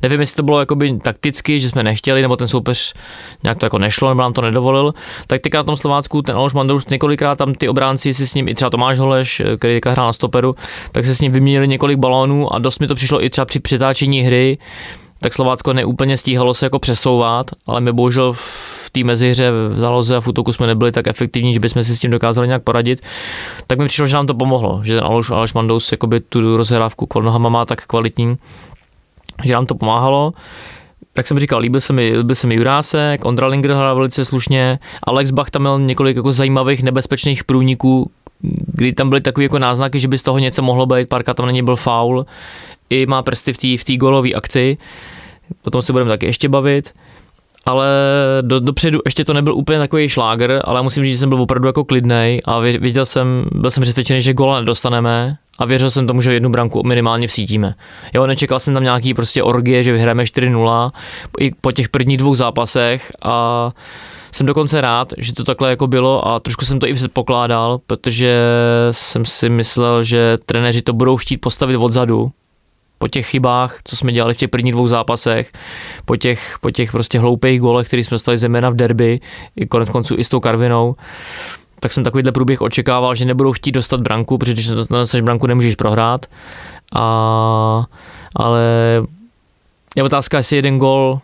Nevím, 0.03 0.21
jestli 0.21 0.37
to 0.37 0.43
bylo 0.43 0.61
jakoby 0.61 0.99
takticky, 0.99 1.61
že 1.61 1.69
jsme 1.69 1.83
nechtěli, 1.83 2.23
nebo 2.23 2.37
ten 2.37 2.49
soupeř 2.49 2.95
nějak 3.43 3.59
to 3.59 3.67
jako 3.67 3.79
nešlo, 3.79 4.09
nebo 4.09 4.23
nám 4.23 4.33
to 4.33 4.43
nedovolil. 4.43 4.95
Tak 5.27 5.41
teďka 5.41 5.59
na 5.59 5.65
tom 5.65 5.77
Slovácku 5.77 6.23
ten 6.23 6.37
Aleš 6.37 6.55
Mandous 6.55 6.89
několikrát 6.89 7.39
tam 7.39 7.55
ty 7.55 7.69
obránci 7.69 8.15
si 8.15 8.27
s 8.27 8.35
ním, 8.35 8.49
i 8.49 8.55
třeba 8.55 8.71
Tomáš 8.71 8.99
Holeš, 8.99 9.43
který 9.59 9.75
teďka 9.75 9.91
hrál 9.91 10.07
na 10.07 10.13
stoperu, 10.13 10.57
tak 10.93 11.05
se 11.05 11.15
s 11.15 11.21
ním 11.21 11.33
vyměnili 11.33 11.69
několik 11.69 11.99
balónů 11.99 12.55
a 12.55 12.59
dost 12.59 12.79
mi 12.79 12.87
to 12.87 12.95
přišlo 12.95 13.25
i 13.25 13.31
třeba 13.31 13.45
při 13.45 13.61
přetáčení 13.61 14.21
hry, 14.21 14.59
tak 15.23 15.33
Slovácko 15.35 15.73
neúplně 15.73 16.17
stíhalo 16.17 16.55
se 16.55 16.67
jako 16.67 16.79
přesouvat, 16.79 17.47
ale 17.67 17.81
my 17.81 17.93
bohužel 17.93 18.33
v 18.33 18.91
té 18.93 19.05
mezihře 19.05 19.51
v 19.69 19.79
záloze 19.79 20.17
a 20.17 20.21
v 20.21 20.29
útoku 20.29 20.53
jsme 20.53 20.67
nebyli 20.67 20.93
tak 20.93 21.07
efektivní, 21.07 21.55
že 21.55 21.61
bychom 21.61 21.85
si 21.85 21.97
s 21.97 22.01
tím 22.01 22.11
dokázali 22.11 22.49
nějak 22.49 22.63
poradit. 22.63 23.01
Tak 23.67 23.79
mi 23.79 23.87
přišlo, 23.87 24.07
že 24.07 24.17
nám 24.17 24.27
to 24.27 24.35
pomohlo, 24.35 24.81
že 24.85 24.95
ten 24.95 25.05
Aleš, 25.05 25.31
Aleš 25.31 25.55
Mandous 25.55 25.93
jakoby 25.93 26.21
tu 26.21 26.57
rozhrávku 26.57 27.09
nohama 27.21 27.49
má 27.49 27.65
tak 27.65 27.87
kvalitní, 27.87 28.37
že 29.45 29.53
nám 29.53 29.67
to 29.67 29.75
pomáhalo. 29.75 30.33
Jak 31.17 31.27
jsem 31.27 31.39
říkal, 31.39 31.61
líbil 31.61 31.81
se 31.81 31.93
mi, 31.93 32.17
líbil 32.17 32.35
se 32.35 32.47
mi 32.47 32.55
Jurásek, 32.55 33.25
Ondra 33.25 33.47
Linger 33.47 33.73
hrál 33.73 33.97
velice 33.97 34.25
slušně, 34.25 34.79
Alex 35.03 35.31
Bach 35.31 35.51
tam 35.51 35.63
měl 35.63 35.81
několik 35.81 36.17
jako 36.17 36.33
zajímavých 36.33 36.83
nebezpečných 36.83 37.45
průniků, 37.45 38.11
kdy 38.67 38.93
tam 38.93 39.09
byly 39.09 39.21
takové 39.21 39.43
jako 39.43 39.59
náznaky, 39.59 39.99
že 39.99 40.09
by 40.09 40.19
z 40.19 40.23
toho 40.23 40.39
něco 40.39 40.63
mohlo 40.63 40.87
být, 40.87 41.09
párka 41.09 41.35
tam 41.35 41.47
na 41.47 41.53
něj 41.53 41.63
byl 41.63 41.77
faul, 41.77 42.27
i 42.91 43.07
má 43.07 43.23
prsty 43.23 43.53
v 43.53 43.85
té 43.85 43.95
v 43.95 43.97
golové 43.97 44.33
akci, 44.33 44.79
o 45.65 45.71
tom 45.71 45.83
se 45.83 45.93
budeme 45.93 46.11
taky 46.11 46.27
ještě 46.27 46.49
bavit, 46.49 46.93
ale 47.65 47.89
do, 48.41 48.61
dopředu 48.61 49.01
ještě 49.05 49.25
to 49.25 49.33
nebyl 49.33 49.55
úplně 49.55 49.79
takový 49.79 50.09
šláger, 50.09 50.63
ale 50.65 50.83
musím 50.83 51.05
říct, 51.05 51.13
že 51.13 51.19
jsem 51.19 51.29
byl 51.29 51.41
opravdu 51.41 51.69
jako 51.69 51.85
klidnej 51.85 52.43
a 52.45 52.59
věděl 52.59 53.07
jsem, 53.07 53.45
byl 53.53 53.71
jsem 53.71 53.83
přesvědčený, 53.83 54.23
že 54.23 54.35
gola 54.35 54.61
nedostaneme 54.61 55.37
a 55.59 55.65
věřil 55.65 55.91
jsem 55.91 56.07
tomu, 56.07 56.21
že 56.21 56.33
jednu 56.33 56.51
branku 56.51 56.83
minimálně 56.83 57.27
vsítíme. 57.27 57.75
Jo, 58.15 58.27
nečekal 58.27 58.61
jsem 58.61 58.75
tam 58.75 58.83
nějaký 58.83 59.15
prostě 59.15 59.43
orgie, 59.43 59.83
že 59.83 59.93
vyhráme 59.93 60.23
4-0 60.23 60.91
i 61.41 61.51
po 61.61 61.73
těch 61.73 61.89
prvních 61.89 62.19
dvou 62.19 62.35
zápasech 62.35 63.13
a 63.23 63.71
jsem 64.33 64.47
dokonce 64.47 64.81
rád, 64.81 65.13
že 65.19 65.35
to 65.35 65.45
takhle 65.45 65.71
jako 65.71 65.87
bylo 65.87 66.29
a 66.29 66.41
trošku 66.41 66.65
jsem 66.65 66.79
to 66.79 66.87
i 66.87 66.95
předpokládal, 66.95 67.81
protože 67.87 68.43
jsem 68.91 69.25
si 69.25 69.49
myslel, 69.49 70.03
že 70.03 70.39
trenéři 70.47 70.83
to 70.83 70.93
budou 70.93 71.17
chtít 71.17 71.37
postavit 71.37 71.77
odzadu, 71.77 72.31
po 73.03 73.09
těch 73.09 73.27
chybách, 73.27 73.79
co 73.85 73.97
jsme 73.97 74.13
dělali 74.13 74.35
v 74.35 74.37
těch 74.37 74.51
prvních 74.51 74.73
dvou 74.73 74.87
zápasech, 74.87 75.53
po 76.05 76.17
těch, 76.17 76.59
po 76.61 76.71
těch 76.71 76.93
prostě 76.93 77.19
hloupých 77.19 77.61
golech, 77.61 77.87
který 77.87 78.05
jsme 78.05 78.15
dostali 78.15 78.39
zejména 78.39 78.71
v 78.71 78.75
derby, 78.75 79.21
i 79.57 79.67
konec 79.67 79.91
konců 79.91 80.15
i 80.19 80.25
s 80.25 80.29
tou 80.29 80.41
Karvinou, 80.41 80.95
tak 81.81 81.93
jsem 81.93 82.05
takovýhle 82.05 82.33
průběh 82.33 82.61
očekával, 82.61 83.15
že 83.15 83.25
nebudou 83.25 83.53
chtít 83.53 83.73
dostat 83.73 84.01
branku, 84.01 84.39
protože 84.39 84.53
když 84.53 84.69
dostaneš 84.69 85.21
branku, 85.23 85.47
nemůžeš 85.47 85.75
prohrát. 85.75 86.27
A, 86.95 87.87
ale 88.37 88.63
je 89.97 90.03
otázka, 90.03 90.37
jestli 90.37 90.57
jeden 90.57 90.79
gol 90.79 91.21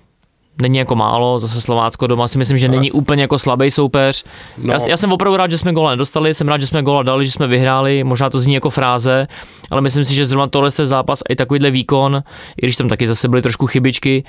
není 0.61 0.79
jako 0.79 0.95
málo, 0.95 1.39
zase 1.39 1.61
Slovácko 1.61 2.07
doma 2.07 2.29
si 2.29 2.39
myslím, 2.39 2.59
že 2.59 2.69
není 2.69 2.93
úplně 2.93 3.23
jako 3.23 3.39
slabý 3.39 3.71
soupeř. 3.71 4.25
No. 4.59 4.73
Já, 4.73 4.89
já, 4.89 4.97
jsem 4.97 5.13
opravdu 5.13 5.37
rád, 5.37 5.51
že 5.51 5.59
jsme 5.59 5.73
gola 5.73 5.91
nedostali, 5.91 6.35
jsem 6.35 6.49
rád, 6.49 6.61
že 6.61 6.67
jsme 6.67 6.83
gola 6.83 7.03
dali, 7.03 7.27
že 7.27 7.33
jsme 7.33 7.47
vyhráli, 7.47 8.05
možná 8.05 8.31
to 8.31 8.41
zní 8.41 8.55
jako 8.55 8.71
fráze, 8.71 9.27
ale 9.71 9.81
myslím 9.81 10.05
si, 10.05 10.15
že 10.15 10.27
zrovna 10.27 10.47
tohle 10.47 10.71
je 10.79 10.87
zápas 10.87 11.21
a 11.21 11.33
i 11.33 11.37
takovýhle 11.37 11.71
výkon, 11.71 12.23
i 12.63 12.67
když 12.67 12.77
tam 12.77 12.89
taky 12.89 13.09
zase 13.09 13.29
byly 13.29 13.43
trošku 13.43 13.67
chybičky, 13.67 14.25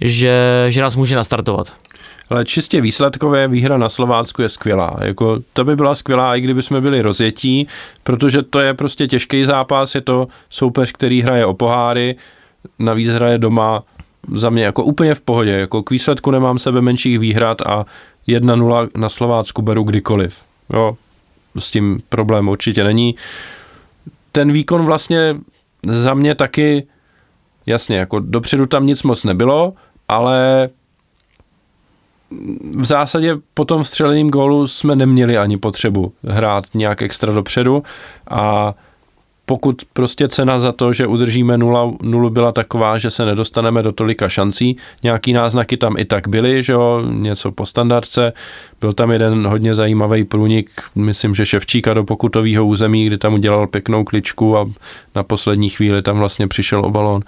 že, 0.00 0.66
že 0.68 0.82
nás 0.82 0.96
může 0.96 1.16
nastartovat. 1.16 1.72
Ale 2.30 2.44
čistě 2.44 2.80
výsledkové 2.80 3.48
výhra 3.48 3.78
na 3.78 3.88
Slovácku 3.88 4.42
je 4.42 4.48
skvělá. 4.48 4.96
Jako, 5.00 5.38
to 5.52 5.64
by 5.64 5.76
byla 5.76 5.94
skvělá, 5.94 6.36
i 6.36 6.40
kdyby 6.40 6.62
jsme 6.62 6.80
byli 6.80 7.02
rozjetí, 7.02 7.66
protože 8.02 8.42
to 8.42 8.60
je 8.60 8.74
prostě 8.74 9.06
těžký 9.06 9.44
zápas, 9.44 9.94
je 9.94 10.00
to 10.00 10.28
soupeř, 10.50 10.92
který 10.92 11.22
hraje 11.22 11.46
o 11.46 11.54
poháry, 11.54 12.16
navíc 12.78 13.08
hraje 13.08 13.38
doma 13.38 13.82
za 14.34 14.50
mě 14.50 14.64
jako 14.64 14.84
úplně 14.84 15.14
v 15.14 15.20
pohodě. 15.20 15.50
Jako 15.50 15.82
k 15.82 15.90
výsledku 15.90 16.30
nemám 16.30 16.58
sebe 16.58 16.80
menších 16.80 17.18
výhrad 17.18 17.60
a 17.62 17.86
1-0 18.28 18.88
na 18.96 19.08
Slovácku 19.08 19.62
beru 19.62 19.82
kdykoliv. 19.82 20.44
Jo, 20.72 20.96
s 21.58 21.70
tím 21.70 22.02
problém 22.08 22.48
určitě 22.48 22.84
není. 22.84 23.14
Ten 24.32 24.52
výkon 24.52 24.84
vlastně 24.84 25.36
za 25.86 26.14
mě 26.14 26.34
taky, 26.34 26.86
jasně, 27.66 27.96
jako 27.96 28.20
dopředu 28.20 28.66
tam 28.66 28.86
nic 28.86 29.02
moc 29.02 29.24
nebylo, 29.24 29.72
ale 30.08 30.68
v 32.76 32.84
zásadě 32.84 33.36
po 33.54 33.64
tom 33.64 33.82
vstřeleným 33.82 34.30
gólu 34.30 34.66
jsme 34.66 34.96
neměli 34.96 35.38
ani 35.38 35.56
potřebu 35.56 36.12
hrát 36.24 36.64
nějak 36.74 37.02
extra 37.02 37.32
dopředu 37.32 37.82
a 38.30 38.74
pokud 39.50 39.82
prostě 39.92 40.28
cena 40.28 40.58
za 40.58 40.72
to, 40.72 40.92
že 40.92 41.06
udržíme 41.06 41.58
nula, 41.58 41.92
nulu 42.02 42.30
byla 42.30 42.52
taková, 42.52 42.98
že 42.98 43.10
se 43.10 43.24
nedostaneme 43.24 43.82
do 43.82 43.92
tolika 43.92 44.28
šancí, 44.28 44.76
nějaký 45.02 45.32
náznaky 45.32 45.76
tam 45.76 45.94
i 45.98 46.04
tak 46.04 46.28
byly, 46.28 46.62
že 46.62 46.72
jo, 46.72 47.02
něco 47.10 47.52
po 47.52 47.66
standardce, 47.66 48.32
byl 48.80 48.92
tam 48.92 49.10
jeden 49.10 49.46
hodně 49.46 49.74
zajímavý 49.74 50.24
průnik, 50.24 50.70
myslím, 50.94 51.34
že 51.34 51.46
Ševčíka 51.46 51.94
do 51.94 52.04
pokutového 52.04 52.66
území, 52.66 53.06
kdy 53.06 53.18
tam 53.18 53.34
udělal 53.34 53.66
pěknou 53.66 54.04
kličku 54.04 54.58
a 54.58 54.66
na 55.14 55.22
poslední 55.22 55.68
chvíli 55.68 56.02
tam 56.02 56.18
vlastně 56.18 56.48
přišel 56.48 56.84
o 56.84 56.90
balón. 56.90 57.22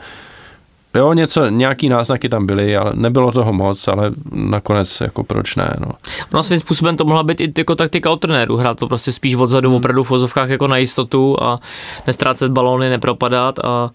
Jo, 0.97 1.13
něco, 1.13 1.49
nějaký 1.49 1.89
náznaky 1.89 2.29
tam 2.29 2.47
byly, 2.47 2.77
ale 2.77 2.93
nebylo 2.95 3.33
toho 3.33 3.53
moc, 3.53 3.89
ale 3.89 4.11
nakonec 4.33 5.01
jako 5.01 5.25
proč 5.25 5.57
ne, 5.57 5.77
no. 5.81 5.91
No 6.33 6.43
svým 6.43 6.61
způsobem 6.61 6.97
to 6.97 7.05
mohla 7.05 7.23
být 7.23 7.41
i 7.41 7.53
jako 7.59 7.75
taktika 7.75 8.11
od 8.11 8.17
trenéru, 8.17 8.57
hrát 8.57 8.79
to 8.79 8.89
prostě 8.89 9.13
spíš 9.13 9.35
odzadu, 9.35 9.69
hmm. 9.69 9.77
opravdu 9.77 10.05
v 10.05 10.11
vozovkách 10.11 10.49
jako 10.49 10.69
na 10.69 10.77
jistotu 10.77 11.43
a 11.43 11.61
nestrácet 12.07 12.53
balóny, 12.53 12.91
nepropadat 12.91 13.59
a 13.59 13.91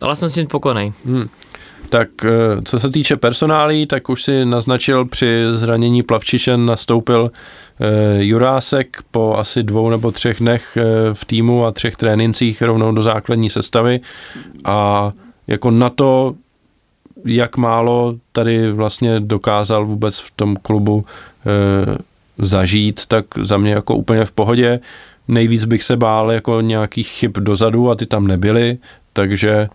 ale 0.00 0.16
jsem 0.16 0.28
s 0.28 0.34
tím 0.34 0.44
spokojený. 0.44 0.92
Hmm. 1.06 1.28
Tak 1.88 2.08
eh, 2.24 2.62
co 2.64 2.78
se 2.78 2.90
týče 2.90 3.16
personálí, 3.16 3.86
tak 3.86 4.08
už 4.08 4.22
si 4.22 4.44
naznačil 4.44 5.04
při 5.04 5.44
zranění 5.52 6.02
Plavčišen 6.02 6.66
nastoupil 6.66 7.30
eh, 7.80 8.24
Jurásek 8.24 8.96
po 9.10 9.36
asi 9.38 9.62
dvou 9.62 9.90
nebo 9.90 10.10
třech 10.10 10.38
dnech 10.38 10.76
eh, 10.76 11.14
v 11.14 11.24
týmu 11.24 11.66
a 11.66 11.72
třech 11.72 11.96
trénincích 11.96 12.62
rovnou 12.62 12.92
do 12.92 13.02
základní 13.02 13.50
sestavy 13.50 14.00
a 14.64 15.12
jako 15.48 15.70
na 15.70 15.90
to, 15.90 16.34
jak 17.24 17.56
málo 17.56 18.14
tady 18.32 18.72
vlastně 18.72 19.20
dokázal 19.20 19.86
vůbec 19.86 20.18
v 20.18 20.30
tom 20.30 20.56
klubu 20.56 21.04
e, 21.46 21.98
zažít, 22.38 23.06
tak 23.06 23.24
za 23.42 23.56
mě 23.56 23.70
jako 23.72 23.94
úplně 23.94 24.24
v 24.24 24.32
pohodě. 24.32 24.80
Nejvíc 25.28 25.64
bych 25.64 25.82
se 25.82 25.96
bál 25.96 26.32
jako 26.32 26.60
nějakých 26.60 27.08
chyb 27.08 27.32
dozadu 27.38 27.90
a 27.90 27.94
ty 27.94 28.06
tam 28.06 28.26
nebyly, 28.26 28.78
takže 29.12 29.68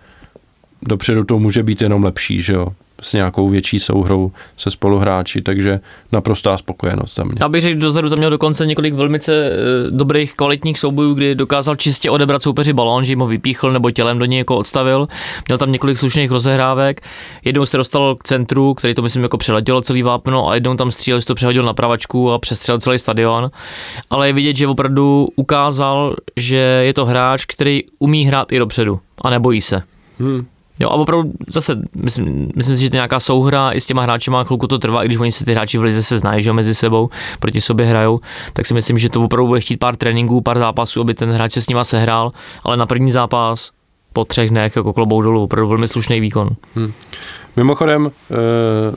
dopředu 0.81 1.23
to 1.23 1.39
může 1.39 1.63
být 1.63 1.81
jenom 1.81 2.03
lepší, 2.03 2.41
že 2.41 2.53
jo. 2.53 2.67
S 3.03 3.13
nějakou 3.13 3.49
větší 3.49 3.79
souhrou 3.79 4.31
se 4.57 4.71
spoluhráči, 4.71 5.41
takže 5.41 5.79
naprostá 6.11 6.57
spokojenost 6.57 7.15
za 7.15 7.23
mě. 7.23 7.33
Já 7.39 7.49
bych 7.49 7.61
řekl, 7.61 7.79
dozadu 7.79 8.09
tam 8.09 8.17
měl 8.17 8.29
dokonce 8.29 8.65
několik 8.65 8.93
velmi 8.93 9.19
eh, 9.29 9.51
dobrých 9.89 10.33
kvalitních 10.33 10.79
soubojů, 10.79 11.13
kdy 11.13 11.35
dokázal 11.35 11.75
čistě 11.75 12.09
odebrat 12.09 12.41
soupeři 12.41 12.73
balón, 12.73 13.05
že 13.05 13.11
jim 13.11 13.19
ho 13.19 13.27
vypíchl 13.27 13.71
nebo 13.71 13.91
tělem 13.91 14.19
do 14.19 14.25
něj 14.25 14.37
jako 14.37 14.57
odstavil. 14.57 15.07
Měl 15.47 15.57
tam 15.57 15.71
několik 15.71 15.97
slušných 15.97 16.31
rozehrávek. 16.31 17.01
Jednou 17.45 17.65
se 17.65 17.77
dostal 17.77 18.15
k 18.15 18.23
centru, 18.23 18.73
který 18.73 18.93
to 18.93 19.01
myslím 19.01 19.23
jako 19.23 19.37
přeletělo 19.37 19.81
celý 19.81 20.03
vápno 20.03 20.49
a 20.49 20.55
jednou 20.55 20.75
tam 20.75 20.91
střílel, 20.91 21.19
že 21.19 21.25
to 21.25 21.35
přehodil 21.35 21.63
na 21.63 21.73
pravačku 21.73 22.31
a 22.31 22.39
přestřelil 22.39 22.79
celý 22.79 22.99
stadion. 22.99 23.49
Ale 24.09 24.29
je 24.29 24.33
vidět, 24.33 24.57
že 24.57 24.67
opravdu 24.67 25.27
ukázal, 25.35 26.15
že 26.37 26.57
je 26.57 26.93
to 26.93 27.05
hráč, 27.05 27.45
který 27.45 27.83
umí 27.99 28.25
hrát 28.25 28.51
i 28.51 28.59
dopředu 28.59 28.99
a 29.21 29.29
nebojí 29.29 29.61
se. 29.61 29.81
Hmm. 30.19 30.45
Jo 30.79 30.89
a 30.89 30.93
opravdu 30.93 31.31
zase, 31.47 31.81
myslím, 31.95 32.51
myslím 32.55 32.75
si, 32.75 32.81
že 32.81 32.89
to 32.89 32.95
je 32.95 32.97
nějaká 32.97 33.19
souhra 33.19 33.71
i 33.71 33.81
s 33.81 33.85
těma 33.85 34.01
hráčima, 34.01 34.43
chvilku 34.43 34.67
to 34.67 34.79
trvá, 34.79 35.03
i 35.03 35.05
když 35.05 35.17
oni 35.17 35.31
se 35.31 35.45
ty 35.45 35.51
hráči 35.51 35.77
v 35.77 35.81
lize 35.81 36.03
se 36.03 36.17
znají, 36.17 36.43
že 36.43 36.53
mezi 36.53 36.75
sebou, 36.75 37.09
proti 37.39 37.61
sobě 37.61 37.85
hrajou, 37.85 38.19
tak 38.53 38.65
si 38.65 38.73
myslím, 38.73 38.97
že 38.97 39.09
to 39.09 39.21
opravdu 39.21 39.47
bude 39.47 39.59
chtít 39.59 39.77
pár 39.77 39.95
tréninků, 39.95 40.41
pár 40.41 40.59
zápasů, 40.59 41.01
aby 41.01 41.13
ten 41.13 41.31
hráč 41.31 41.51
se 41.51 41.61
s 41.61 41.69
nima 41.69 41.83
sehrál, 41.83 42.31
ale 42.63 42.77
na 42.77 42.85
první 42.85 43.11
zápas 43.11 43.71
po 44.13 44.25
třech 44.25 44.49
dnech 44.49 44.75
jako 44.75 44.93
klobou 44.93 45.21
dolů, 45.21 45.43
opravdu 45.43 45.69
velmi 45.69 45.87
slušný 45.87 46.19
výkon. 46.19 46.49
Hmm. 46.75 46.93
Mimochodem, 47.55 48.11
eh, 48.31 48.95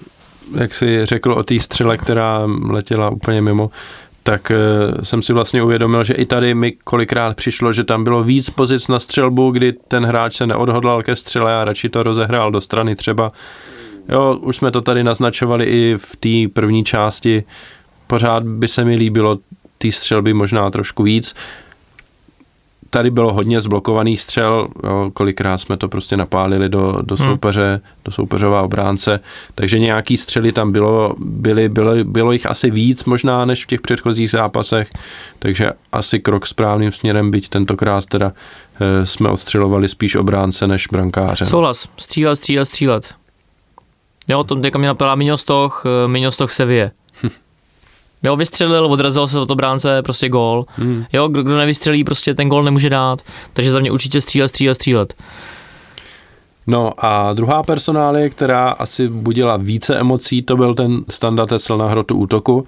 jak 0.60 0.74
si 0.74 1.06
řekl 1.06 1.32
o 1.32 1.42
té 1.42 1.60
střele, 1.60 1.98
která 1.98 2.46
letěla 2.68 3.10
úplně 3.10 3.40
mimo, 3.40 3.70
tak 4.26 4.50
eh, 4.50 4.56
jsem 5.04 5.22
si 5.22 5.32
vlastně 5.32 5.62
uvědomil, 5.62 6.04
že 6.04 6.14
i 6.14 6.26
tady 6.26 6.54
mi 6.54 6.72
kolikrát 6.72 7.36
přišlo, 7.36 7.72
že 7.72 7.84
tam 7.84 8.04
bylo 8.04 8.22
víc 8.22 8.50
pozic 8.50 8.88
na 8.88 8.98
střelbu, 8.98 9.50
kdy 9.50 9.72
ten 9.72 10.06
hráč 10.06 10.34
se 10.34 10.46
neodhodlal 10.46 11.02
ke 11.02 11.16
střele 11.16 11.54
a 11.54 11.64
radši 11.64 11.88
to 11.88 12.02
rozehrál 12.02 12.50
do 12.50 12.60
strany 12.60 12.94
třeba. 12.94 13.32
Jo, 14.08 14.38
už 14.40 14.56
jsme 14.56 14.70
to 14.70 14.80
tady 14.80 15.04
naznačovali 15.04 15.64
i 15.64 15.94
v 15.96 16.16
té 16.16 16.54
první 16.54 16.84
části. 16.84 17.44
Pořád 18.06 18.42
by 18.42 18.68
se 18.68 18.84
mi 18.84 18.96
líbilo 18.96 19.38
ty 19.78 19.92
střelby 19.92 20.34
možná 20.34 20.70
trošku 20.70 21.02
víc 21.02 21.34
tady 22.96 23.10
bylo 23.10 23.32
hodně 23.32 23.60
zblokovaných 23.60 24.20
střel, 24.20 24.68
jo, 24.84 25.10
kolikrát 25.14 25.58
jsme 25.58 25.76
to 25.76 25.88
prostě 25.88 26.16
napálili 26.16 26.68
do, 26.68 26.98
do 27.02 27.16
hmm. 27.16 27.26
soupeře, 27.26 27.70
hmm. 27.70 27.80
do 28.04 28.12
soupeřová 28.12 28.62
obránce, 28.62 29.20
takže 29.54 29.78
nějaký 29.78 30.16
střely 30.16 30.52
tam 30.52 30.72
bylo, 30.72 31.14
byly, 31.18 31.68
bylo, 31.68 31.92
bylo 32.04 32.32
jich 32.32 32.46
asi 32.46 32.70
víc 32.70 33.04
možná 33.04 33.44
než 33.44 33.64
v 33.64 33.66
těch 33.66 33.80
předchozích 33.80 34.30
zápasech, 34.30 34.90
takže 35.38 35.70
asi 35.92 36.20
krok 36.20 36.46
správným 36.46 36.92
směrem, 36.92 37.30
byť 37.30 37.48
tentokrát 37.48 38.06
teda 38.06 38.32
e, 38.80 39.06
jsme 39.06 39.28
odstřelovali 39.28 39.88
spíš 39.88 40.14
obránce 40.14 40.66
než 40.66 40.86
brankáře. 40.86 41.44
Souhlas, 41.44 41.88
střílet, 41.96 42.36
střílet, 42.36 42.64
střílet. 42.64 43.14
Jo, 44.28 44.44
to 44.44 44.56
teďka 44.56 44.78
mě 44.78 44.88
napadá 44.88 45.14
Miňostoch, 45.14 45.84
eh, 45.86 46.08
Miňostoch 46.08 46.50
Sevě. 46.52 46.90
Jo, 48.22 48.36
vystřelil, 48.36 48.86
odrazil 48.86 49.28
se 49.28 49.36
do 49.36 49.46
to 49.46 49.54
bránce, 49.54 50.02
prostě 50.02 50.28
gól. 50.28 50.66
Hmm. 50.76 51.04
Jo, 51.12 51.28
kdo, 51.28 51.42
kdo 51.42 51.58
nevystřelí, 51.58 52.04
prostě 52.04 52.34
ten 52.34 52.48
gól 52.48 52.64
nemůže 52.64 52.90
dát. 52.90 53.22
Takže 53.52 53.72
za 53.72 53.80
mě 53.80 53.90
určitě 53.90 54.20
střílet, 54.20 54.48
střílet, 54.48 54.74
střílet. 54.74 55.14
No 56.66 56.92
a 56.98 57.32
druhá 57.32 57.62
personálie, 57.62 58.30
která 58.30 58.70
asi 58.70 59.08
budila 59.08 59.56
více 59.56 59.98
emocí, 59.98 60.42
to 60.42 60.56
byl 60.56 60.74
ten 60.74 61.04
standard 61.10 61.48
Tesla 61.48 61.76
na 61.76 61.88
hrotu 61.88 62.16
útoku. 62.16 62.66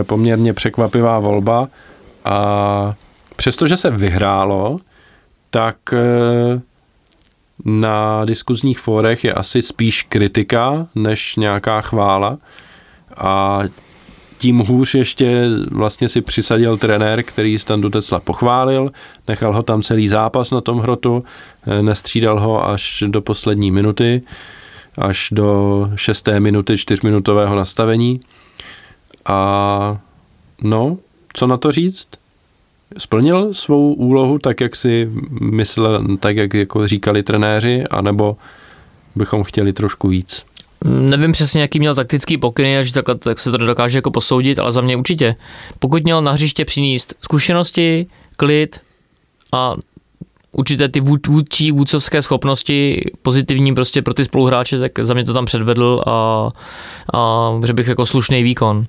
E, 0.00 0.04
poměrně 0.04 0.52
překvapivá 0.52 1.18
volba. 1.18 1.68
A 2.24 2.94
přestože 3.36 3.76
se 3.76 3.90
vyhrálo, 3.90 4.78
tak 5.50 5.76
e, 5.92 6.60
na 7.64 8.24
diskuzních 8.24 8.80
fórech 8.80 9.24
je 9.24 9.32
asi 9.32 9.62
spíš 9.62 10.02
kritika, 10.02 10.86
než 10.94 11.36
nějaká 11.36 11.80
chvála. 11.80 12.38
A 13.16 13.62
tím 14.40 14.58
hůř 14.58 14.94
ještě 14.94 15.48
vlastně 15.70 16.08
si 16.08 16.20
přisadil 16.20 16.76
trenér, 16.76 17.22
který 17.22 17.58
Standu 17.58 17.90
Tesla 17.90 18.20
pochválil, 18.20 18.88
nechal 19.28 19.54
ho 19.54 19.62
tam 19.62 19.82
celý 19.82 20.08
zápas 20.08 20.50
na 20.50 20.60
tom 20.60 20.78
hrotu, 20.78 21.24
eh, 21.66 21.82
nestřídal 21.82 22.40
ho 22.40 22.68
až 22.68 23.04
do 23.06 23.20
poslední 23.20 23.70
minuty, 23.70 24.22
až 24.98 25.28
do 25.32 25.90
šesté 25.94 26.40
minuty 26.40 26.78
čtyřminutového 26.78 27.56
nastavení. 27.56 28.20
A 29.26 29.98
no, 30.62 30.98
co 31.32 31.46
na 31.46 31.56
to 31.56 31.72
říct? 31.72 32.08
Splnil 32.98 33.54
svou 33.54 33.92
úlohu 33.92 34.38
tak, 34.38 34.60
jak 34.60 34.76
si 34.76 35.10
myslel, 35.40 36.16
tak, 36.16 36.36
jak 36.36 36.54
jako 36.54 36.86
říkali 36.86 37.22
trenéři, 37.22 37.84
anebo 37.90 38.36
bychom 39.16 39.42
chtěli 39.44 39.72
trošku 39.72 40.08
víc? 40.08 40.49
Nevím 40.84 41.32
přesně, 41.32 41.60
jaký 41.60 41.78
měl 41.78 41.94
taktický 41.94 42.38
pokyny, 42.38 42.78
až 42.78 42.92
takhle 42.92 43.14
tak 43.14 43.40
se 43.40 43.50
to 43.50 43.58
nedokáže 43.58 43.98
jako 43.98 44.10
posoudit, 44.10 44.58
ale 44.58 44.72
za 44.72 44.80
mě 44.80 44.96
určitě. 44.96 45.36
Pokud 45.78 46.04
měl 46.04 46.22
na 46.22 46.32
hřiště 46.32 46.64
přinést 46.64 47.14
zkušenosti, 47.20 48.06
klid 48.36 48.80
a 49.52 49.74
určité 50.52 50.88
ty 50.88 51.00
vůd, 51.00 51.26
vůdčí, 51.26 51.72
vůdcovské 51.72 52.22
schopnosti 52.22 53.10
pozitivní 53.22 53.74
prostě 53.74 54.02
pro 54.02 54.14
ty 54.14 54.24
spoluhráče, 54.24 54.78
tak 54.78 54.98
za 54.98 55.14
mě 55.14 55.24
to 55.24 55.32
tam 55.32 55.44
předvedl 55.44 56.02
a, 56.06 56.48
a 57.14 57.50
že 57.66 57.72
bych 57.72 57.88
jako 57.88 58.06
slušný 58.06 58.42
výkon. 58.42 58.86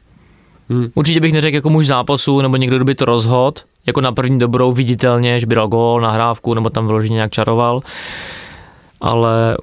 Hmm. 0.69 0.87
Určitě 0.95 1.19
bych 1.19 1.33
neřekl 1.33 1.55
jako 1.55 1.69
muž 1.69 1.87
zápasu, 1.87 2.41
nebo 2.41 2.57
někdo, 2.57 2.75
kdo 2.75 2.85
by 2.85 2.95
to 2.95 3.05
rozhod, 3.05 3.65
jako 3.85 4.01
na 4.01 4.11
první 4.11 4.39
dobrou 4.39 4.71
viditelně, 4.71 5.39
že 5.39 5.45
by 5.45 5.55
dal 5.55 5.67
gól, 5.67 6.01
nahrávku, 6.01 6.53
nebo 6.53 6.69
tam 6.69 6.87
vyloženě 6.87 7.13
nějak 7.15 7.31
čaroval. 7.31 7.81
Ale 9.01 9.57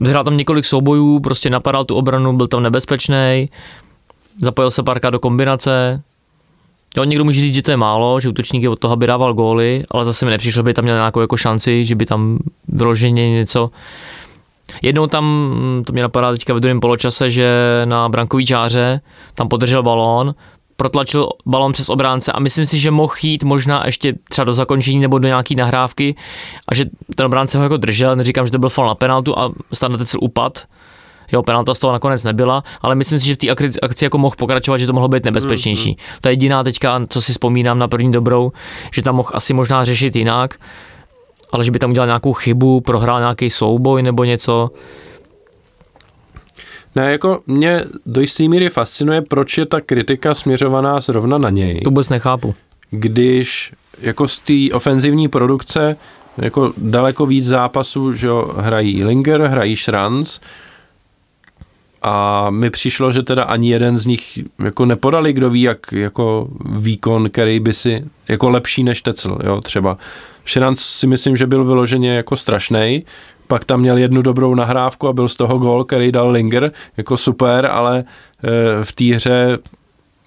Vyhrál 0.00 0.24
tam 0.24 0.36
několik 0.36 0.64
soubojů, 0.64 1.20
prostě 1.20 1.50
napadal 1.50 1.84
tu 1.84 1.94
obranu, 1.94 2.36
byl 2.36 2.46
tam 2.46 2.62
nebezpečný, 2.62 3.50
zapojil 4.38 4.70
se 4.70 4.82
párkrát 4.82 5.10
do 5.10 5.18
kombinace. 5.18 6.02
Jo, 6.96 7.04
někdo 7.04 7.24
může 7.24 7.40
říct, 7.40 7.54
že 7.54 7.62
to 7.62 7.70
je 7.70 7.76
málo, 7.76 8.20
že 8.20 8.28
útočník 8.28 8.62
je 8.62 8.68
od 8.68 8.78
toho, 8.78 8.92
aby 8.92 9.06
dával 9.06 9.34
góly, 9.34 9.84
ale 9.90 10.04
zase 10.04 10.24
mi 10.24 10.30
nepřišlo, 10.30 10.62
by 10.62 10.74
tam 10.74 10.84
měl 10.84 10.96
nějakou 10.96 11.20
jako 11.20 11.36
šanci, 11.36 11.84
že 11.84 11.94
by 11.94 12.06
tam 12.06 12.38
vyloženě 12.68 13.30
něco 13.30 13.70
Jednou 14.82 15.06
tam, 15.06 15.54
to 15.86 15.92
mě 15.92 16.02
napadá 16.02 16.32
teďka 16.32 16.54
v 16.54 16.60
druhém 16.60 16.80
poločase, 16.80 17.30
že 17.30 17.48
na 17.84 18.08
brankový 18.08 18.46
čáře 18.46 19.00
tam 19.34 19.48
podržel 19.48 19.82
balón, 19.82 20.34
protlačil 20.80 21.28
balon 21.46 21.72
přes 21.72 21.88
obránce 21.88 22.32
a 22.32 22.40
myslím 22.40 22.66
si, 22.66 22.78
že 22.78 22.90
mohl 22.90 23.14
jít 23.22 23.44
možná 23.44 23.82
ještě 23.86 24.14
třeba 24.30 24.44
do 24.44 24.52
zakončení 24.52 24.98
nebo 24.98 25.18
do 25.18 25.28
nějaký 25.28 25.54
nahrávky 25.54 26.14
a 26.68 26.74
že 26.74 26.84
ten 27.16 27.26
obránce 27.26 27.58
ho 27.58 27.64
jako 27.64 27.76
držel, 27.76 28.16
neříkám, 28.16 28.46
že 28.46 28.52
to 28.52 28.58
byl 28.58 28.68
fall 28.68 28.86
na 28.86 28.94
penaltu 28.94 29.38
a 29.38 29.52
standard 29.72 30.08
cel 30.08 30.20
upad, 30.22 30.64
Jo, 31.32 31.42
penalta 31.42 31.74
z 31.74 31.78
toho 31.78 31.92
nakonec 31.92 32.24
nebyla, 32.24 32.64
ale 32.80 32.94
myslím 32.94 33.18
si, 33.18 33.26
že 33.26 33.34
v 33.34 33.38
té 33.38 33.46
akci 33.82 34.04
jako 34.04 34.18
mohl 34.18 34.36
pokračovat, 34.38 34.78
že 34.78 34.86
to 34.86 34.92
mohlo 34.92 35.08
být 35.08 35.24
nebezpečnější. 35.24 35.90
Mm, 35.90 35.96
mm. 35.98 36.18
To 36.20 36.28
je 36.28 36.32
jediná 36.32 36.64
teďka, 36.64 37.00
co 37.08 37.22
si 37.22 37.32
vzpomínám 37.32 37.78
na 37.78 37.88
první 37.88 38.12
dobrou, 38.12 38.52
že 38.92 39.02
tam 39.02 39.14
mohl 39.14 39.30
asi 39.32 39.54
možná 39.54 39.84
řešit 39.84 40.16
jinak, 40.16 40.54
ale 41.52 41.64
že 41.64 41.70
by 41.70 41.78
tam 41.78 41.90
udělal 41.90 42.06
nějakou 42.06 42.32
chybu, 42.32 42.80
prohrál 42.80 43.20
nějaký 43.20 43.50
souboj 43.50 44.02
nebo 44.02 44.24
něco, 44.24 44.70
ne, 46.96 47.12
jako 47.12 47.40
mě 47.46 47.84
do 48.06 48.20
jisté 48.20 48.48
míry 48.48 48.68
fascinuje, 48.68 49.22
proč 49.22 49.58
je 49.58 49.66
ta 49.66 49.80
kritika 49.80 50.34
směřovaná 50.34 51.00
zrovna 51.00 51.38
na 51.38 51.50
něj. 51.50 51.80
To 51.80 51.90
vůbec 51.90 52.08
nechápu. 52.08 52.54
Když 52.90 53.72
jako 54.00 54.28
z 54.28 54.38
té 54.38 54.74
ofenzivní 54.74 55.28
produkce 55.28 55.96
jako 56.38 56.72
daleko 56.76 57.26
víc 57.26 57.46
zápasů, 57.46 58.12
že 58.12 58.26
jo, 58.26 58.52
hrají 58.56 59.04
Linger, 59.04 59.42
hrají 59.42 59.76
Schranz 59.76 60.40
a 62.02 62.46
mi 62.50 62.70
přišlo, 62.70 63.12
že 63.12 63.22
teda 63.22 63.42
ani 63.42 63.70
jeden 63.70 63.98
z 63.98 64.06
nich 64.06 64.38
jako 64.64 64.84
nepodali, 64.84 65.32
kdo 65.32 65.50
ví, 65.50 65.62
jak 65.62 65.92
jako 65.92 66.48
výkon, 66.64 67.30
který 67.30 67.60
by 67.60 67.72
si 67.72 68.04
jako 68.28 68.50
lepší 68.50 68.84
než 68.84 69.02
Tecel, 69.02 69.38
jo, 69.44 69.60
třeba. 69.60 69.98
Schranz 70.46 70.80
si 70.80 71.06
myslím, 71.06 71.36
že 71.36 71.46
byl 71.46 71.64
vyloženě 71.64 72.14
jako 72.14 72.36
strašný, 72.36 73.04
pak 73.50 73.64
tam 73.64 73.80
měl 73.80 73.98
jednu 73.98 74.22
dobrou 74.22 74.54
nahrávku 74.54 75.08
a 75.08 75.12
byl 75.12 75.28
z 75.28 75.36
toho 75.36 75.58
gol, 75.58 75.84
který 75.84 76.12
dal 76.12 76.30
Linger, 76.30 76.72
jako 76.96 77.16
super, 77.16 77.66
ale 77.66 78.04
eh, 78.44 78.84
v 78.84 78.92
té 78.92 79.04
hře 79.04 79.58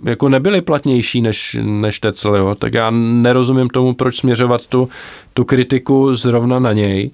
jako 0.06 0.30
nebyly 0.30 0.62
platnější 0.62 1.22
než, 1.22 1.58
než 1.62 2.00
Tecel, 2.00 2.36
jo? 2.36 2.56
tak 2.56 2.74
já 2.74 2.90
nerozumím 2.92 3.70
tomu, 3.70 3.94
proč 3.94 4.18
směřovat 4.18 4.66
tu, 4.66 4.90
tu 5.34 5.44
kritiku 5.44 6.16
zrovna 6.16 6.60
na 6.60 6.74
něj 6.74 7.12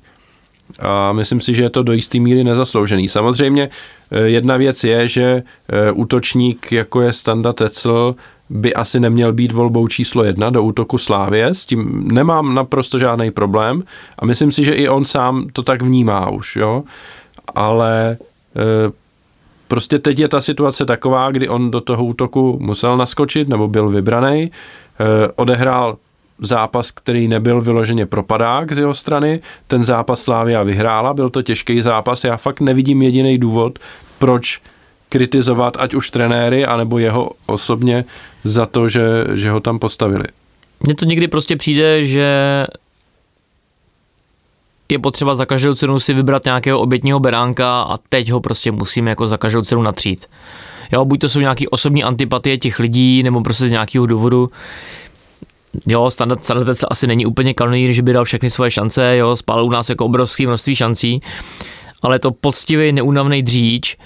a 0.80 1.12
myslím 1.12 1.42
si, 1.42 1.54
že 1.54 1.64
je 1.64 1.70
to 1.70 1.84
do 1.84 1.94
jisté 1.94 2.20
míry 2.20 2.44
nezasloužený. 2.44 3.10
Samozřejmě 3.10 3.70
eh, 4.12 4.20
jedna 4.22 4.58
věc 4.58 4.84
je, 4.84 5.08
že 5.08 5.24
eh, 5.24 5.92
útočník 5.92 6.72
jako 6.72 7.02
je 7.02 7.14
Standa 7.14 7.54
Tecel 7.54 8.16
by 8.50 8.74
asi 8.74 9.00
neměl 9.00 9.34
být 9.34 9.52
volbou 9.52 9.88
číslo 9.88 10.24
jedna 10.24 10.50
do 10.50 10.64
útoku 10.64 10.98
Slávě, 10.98 11.46
s 11.46 11.66
tím 11.66 12.08
nemám 12.12 12.56
naprosto 12.56 13.00
žádný 13.00 13.32
problém 13.32 13.84
a 14.20 14.26
myslím 14.26 14.52
si, 14.52 14.64
že 14.64 14.74
i 14.74 14.90
on 14.90 15.06
sám 15.06 15.48
to 15.54 15.64
tak 15.64 15.82
vnímá 15.82 16.30
už, 16.30 16.56
jo, 16.56 16.84
ale 17.56 18.12
e, 18.12 18.18
prostě 19.68 20.00
teď 20.00 20.20
je 20.20 20.28
ta 20.28 20.42
situace 20.42 20.86
taková, 20.86 21.32
kdy 21.32 21.50
on 21.50 21.72
do 21.72 21.82
toho 21.82 22.06
útoku 22.06 22.58
musel 22.62 22.98
naskočit 22.98 23.50
nebo 23.50 23.68
byl 23.68 23.90
vybraný, 23.90 24.42
e, 24.42 24.52
odehrál 25.36 25.98
zápas, 26.42 26.92
který 26.92 27.28
nebyl 27.28 27.62
vyloženě 27.62 28.06
propadák 28.06 28.72
z 28.72 28.78
jeho 28.78 28.94
strany. 28.94 29.40
Ten 29.68 29.84
zápas 29.84 30.22
Slávia 30.22 30.64
vyhrála, 30.64 31.14
byl 31.14 31.30
to 31.30 31.42
těžký 31.42 31.82
zápas. 31.82 32.24
Já 32.24 32.38
fakt 32.38 32.62
nevidím 32.62 33.02
jediný 33.02 33.38
důvod, 33.38 33.80
proč 34.20 34.62
kritizovat 35.10 35.78
ať 35.80 35.94
už 35.94 36.10
trenéry, 36.10 36.66
anebo 36.66 37.00
jeho 37.00 37.32
osobně 37.46 38.06
za 38.44 38.66
to, 38.66 38.88
že, 38.88 39.02
že 39.34 39.52
ho 39.52 39.60
tam 39.60 39.80
postavili. 39.80 40.26
Mně 40.80 40.96
to 40.96 41.06
někdy 41.06 41.28
prostě 41.28 41.56
přijde, 41.56 42.06
že 42.06 42.66
je 44.90 45.00
potřeba 45.00 45.36
za 45.36 45.46
každou 45.46 45.76
cenu 45.76 46.00
si 46.00 46.14
vybrat 46.14 46.46
nějakého 46.46 46.80
obětního 46.80 47.20
beránka 47.20 47.82
a 47.82 47.98
teď 48.10 48.32
ho 48.32 48.40
prostě 48.40 48.72
musíme 48.72 49.10
jako 49.10 49.28
za 49.28 49.38
každou 49.38 49.62
cenu 49.62 49.82
natřít. 49.82 50.26
Jo, 50.92 51.06
buď 51.06 51.20
to 51.20 51.30
jsou 51.30 51.40
nějaké 51.40 51.68
osobní 51.68 52.04
antipatie 52.04 52.58
těch 52.58 52.80
lidí, 52.80 53.24
nebo 53.24 53.42
prostě 53.42 53.68
z 53.68 53.72
nějakého 53.72 54.06
důvodu. 54.06 54.50
Jo, 55.88 56.12
standard, 56.12 56.46
standard 56.46 56.80
asi 56.90 57.08
není 57.08 57.26
úplně 57.26 57.54
kanonýr, 57.54 57.92
že 57.92 58.02
by 58.02 58.14
dal 58.14 58.26
všechny 58.26 58.50
svoje 58.50 58.72
šance, 58.72 59.18
jo, 59.18 59.36
spálil 59.36 59.66
u 59.66 59.70
nás 59.70 59.90
jako 59.90 60.06
obrovské 60.06 60.48
množství 60.48 60.76
šancí, 60.76 61.22
ale 62.04 62.20
to 62.20 62.32
poctivý, 62.32 62.92
neúnavný 62.92 63.44
dříč, 63.44 63.98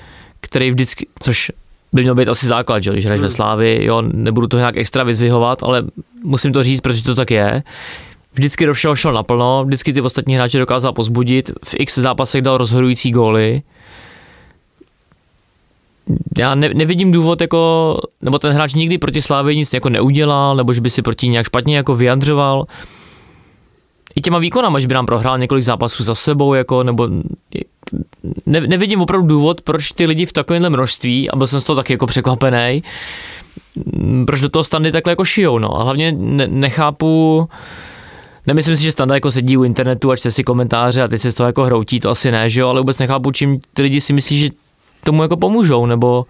který 0.43 0.71
vždycky, 0.71 1.07
což 1.19 1.51
by 1.93 2.01
měl 2.01 2.15
být 2.15 2.27
asi 2.27 2.47
základ, 2.47 2.83
že 2.83 2.91
když 2.91 3.05
hraješ 3.05 3.19
hmm. 3.19 3.27
ve 3.27 3.29
Slávi, 3.29 3.79
jo, 3.81 4.01
nebudu 4.01 4.47
to 4.47 4.57
nějak 4.57 4.77
extra 4.77 5.03
vyzvihovat, 5.03 5.63
ale 5.63 5.83
musím 6.23 6.53
to 6.53 6.63
říct, 6.63 6.81
protože 6.81 7.03
to 7.03 7.15
tak 7.15 7.31
je. 7.31 7.63
Vždycky 8.33 8.65
do 8.65 8.73
všeho 8.73 8.95
šel 8.95 9.13
naplno, 9.13 9.63
vždycky 9.65 9.93
ty 9.93 10.01
ostatní 10.01 10.35
hráče 10.35 10.59
dokázal 10.59 10.93
pozbudit, 10.93 11.51
v 11.65 11.75
x 11.77 11.97
zápasech 11.97 12.41
dal 12.41 12.57
rozhodující 12.57 13.11
góly. 13.11 13.61
Já 16.37 16.55
ne, 16.55 16.69
nevidím 16.73 17.11
důvod, 17.11 17.41
jako, 17.41 17.97
nebo 18.21 18.39
ten 18.39 18.51
hráč 18.53 18.73
nikdy 18.73 18.97
proti 18.97 19.21
Slávě 19.21 19.55
nic 19.55 19.73
jako 19.73 19.89
neudělal, 19.89 20.55
nebo 20.55 20.73
že 20.73 20.81
by 20.81 20.89
si 20.89 21.01
proti 21.01 21.27
nějak 21.27 21.45
špatně 21.45 21.77
jako 21.77 21.95
vyjadřoval. 21.95 22.65
I 24.15 24.21
těma 24.21 24.39
výkonama, 24.39 24.79
že 24.79 24.87
by 24.87 24.93
nám 24.93 25.05
prohrál 25.05 25.37
několik 25.37 25.63
zápasů 25.63 26.03
za 26.03 26.15
sebou, 26.15 26.53
jako, 26.53 26.83
nebo 26.83 27.09
ne, 28.45 28.61
nevidím 28.61 29.01
opravdu 29.01 29.27
důvod, 29.27 29.61
proč 29.61 29.91
ty 29.91 30.05
lidi 30.05 30.25
v 30.25 30.33
takovémhle 30.33 30.69
množství, 30.69 31.29
a 31.29 31.35
byl 31.35 31.47
jsem 31.47 31.61
z 31.61 31.63
toho 31.63 31.75
taky 31.75 31.93
jako 31.93 32.07
překvapený, 32.07 32.83
proč 34.25 34.41
do 34.41 34.49
toho 34.49 34.63
standy 34.63 34.91
takhle 34.91 35.11
jako 35.11 35.25
šijou, 35.25 35.59
no. 35.59 35.79
A 35.79 35.83
hlavně 35.83 36.11
ne, 36.11 36.47
nechápu, 36.47 37.49
Nemyslím 38.47 38.75
si, 38.75 38.83
že 38.83 38.91
standa 38.91 39.15
jako 39.15 39.31
sedí 39.31 39.57
u 39.57 39.63
internetu 39.63 40.11
a 40.11 40.15
čte 40.15 40.31
si 40.31 40.43
komentáře 40.43 41.01
a 41.01 41.07
teď 41.07 41.21
se 41.21 41.31
z 41.31 41.35
toho 41.35 41.47
jako 41.47 41.63
hroutí, 41.63 41.99
to 41.99 42.09
asi 42.09 42.31
ne, 42.31 42.49
že 42.49 42.61
jo, 42.61 42.67
ale 42.67 42.81
vůbec 42.81 42.99
nechápu, 42.99 43.31
čím 43.31 43.59
ty 43.73 43.81
lidi 43.81 44.01
si 44.01 44.13
myslí, 44.13 44.39
že 44.39 44.49
tomu 45.03 45.21
jako 45.21 45.37
pomůžou, 45.37 45.85
nebo 45.85 46.25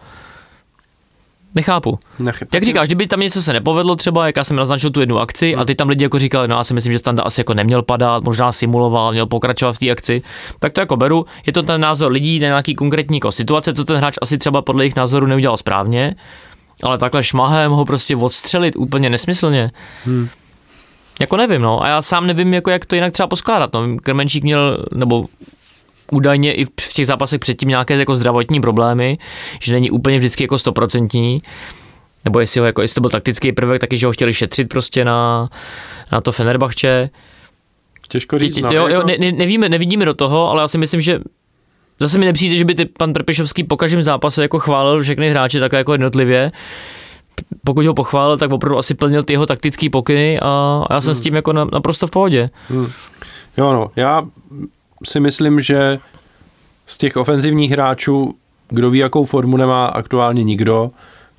Nechápu. 1.56 2.00
Nechyb. 2.20 2.54
Jak 2.54 2.64
říkáš, 2.64 2.88
kdyby 2.88 3.08
tam 3.08 3.20
něco 3.20 3.42
se 3.42 3.54
nepovedlo 3.54 3.96
třeba, 3.96 4.26
jak 4.26 4.38
já 4.38 4.44
jsem 4.44 4.58
naznačil 4.58 4.90
tu 4.90 5.00
jednu 5.00 5.20
akci 5.20 5.52
hmm. 5.52 5.62
a 5.62 5.66
ty 5.66 5.76
tam 5.76 5.90
lidi 5.90 6.06
jako 6.06 6.20
říkali, 6.20 6.48
no 6.48 6.56
já 6.56 6.64
si 6.64 6.74
myslím, 6.74 6.94
že 6.94 7.00
Standa 7.00 7.24
asi 7.24 7.42
jako 7.42 7.54
neměl 7.54 7.82
padat, 7.82 8.24
možná 8.24 8.52
simuloval, 8.52 9.12
měl 9.12 9.26
pokračovat 9.26 9.74
v 9.74 9.80
té 9.80 9.92
akci, 9.92 10.22
tak 10.60 10.74
to 10.74 10.82
jako 10.82 10.98
beru. 10.98 11.26
Je 11.46 11.54
to 11.54 11.64
ten 11.64 11.82
názor 11.82 12.12
lidí 12.12 12.40
na 12.40 12.48
nějaký 12.48 12.76
konkrétní 12.76 13.18
jako 13.18 13.32
situace, 13.32 13.74
co 13.74 13.86
ten 13.86 13.98
hráč 13.98 14.16
asi 14.22 14.38
třeba 14.38 14.62
podle 14.62 14.84
jejich 14.84 14.96
názoru 14.96 15.28
neudělal 15.28 15.58
správně, 15.58 16.16
ale 16.84 16.98
takhle 16.98 17.24
šmahem 17.24 17.72
ho 17.72 17.86
prostě 17.86 18.16
odstřelit 18.16 18.76
úplně 18.76 19.10
nesmyslně. 19.10 19.72
Hmm. 20.06 20.30
Jako 21.20 21.38
nevím, 21.38 21.62
no. 21.62 21.84
A 21.84 21.88
já 21.88 22.02
sám 22.02 22.28
nevím, 22.28 22.54
jako 22.54 22.70
jak 22.70 22.86
to 22.86 22.96
jinak 22.96 23.14
třeba 23.14 23.28
poskládat. 23.28 23.74
No. 23.74 23.98
Krmenčík 24.04 24.44
měl, 24.44 24.86
nebo 24.94 25.26
údajně 26.12 26.54
i 26.54 26.66
v 26.66 26.94
těch 26.94 27.08
zápasech 27.08 27.40
předtím 27.40 27.70
nějaké 27.70 27.98
jako 27.98 28.16
zdravotní 28.16 28.62
problémy, 28.62 29.18
že 29.62 29.74
není 29.74 29.92
úplně 29.92 30.18
vždycky 30.18 30.44
jako 30.44 30.60
stoprocentní, 30.60 31.42
nebo 32.26 32.40
jestli, 32.40 32.60
ho, 32.60 32.66
jako, 32.66 32.82
jestli 32.82 32.96
to 32.96 33.02
byl 33.02 33.10
taktický 33.10 33.52
prvek, 33.52 33.82
taky, 33.82 33.98
že 33.98 34.06
ho 34.06 34.12
chtěli 34.12 34.34
šetřit 34.34 34.70
prostě 34.70 35.06
na, 35.06 35.50
na 36.12 36.22
to 36.22 36.32
Fenerbahče. 36.32 37.10
Těžko 38.08 38.38
říct. 38.38 38.56
Tě, 38.56 38.62
tě, 38.62 38.76
jo, 38.76 38.88
jo, 38.88 39.04
ne, 39.04 39.18
ne, 39.20 39.32
nevíme, 39.32 39.70
nevidíme 39.70 40.06
do 40.06 40.14
toho, 40.14 40.52
ale 40.52 40.62
já 40.62 40.68
si 40.68 40.78
myslím, 40.78 41.02
že 41.02 41.20
zase 42.00 42.20
mi 42.20 42.26
nepřijde, 42.26 42.56
že 42.56 42.66
by 42.66 42.76
ty 42.76 42.86
pan 42.86 43.14
Trpišovský 43.14 43.64
po 43.64 43.78
každém 43.78 44.02
zápase 44.02 44.42
jako 44.42 44.60
chválil 44.60 45.02
všechny 45.02 45.30
hráče 45.30 45.60
takhle 45.60 45.80
jako 45.80 45.92
jednotlivě. 45.92 46.52
Pokud 47.66 47.86
ho 47.86 47.94
pochválil, 47.94 48.38
tak 48.38 48.52
opravdu 48.52 48.78
asi 48.78 48.94
plnil 48.94 49.24
ty 49.24 49.34
jeho 49.34 49.46
taktické 49.46 49.90
pokyny 49.90 50.40
a, 50.40 50.84
a 50.90 50.94
já 50.94 51.02
jsem 51.02 51.14
hmm. 51.14 51.20
s 51.20 51.22
tím 51.22 51.36
jako 51.36 51.54
naprosto 51.54 52.08
v 52.08 52.12
pohodě. 52.12 52.50
Hmm. 52.70 52.88
Jo, 53.58 53.74
no, 53.74 53.92
já 53.96 54.24
si 55.06 55.20
myslím, 55.20 55.62
že 55.62 56.00
z 56.86 56.98
těch 56.98 57.18
ofenzivních 57.18 57.72
hráčů, 57.72 58.36
kdo 58.70 58.90
ví, 58.90 59.00
jakou 59.00 59.26
formu 59.26 59.58
nemá 59.58 59.86
aktuálně 59.86 60.44
nikdo, 60.44 60.92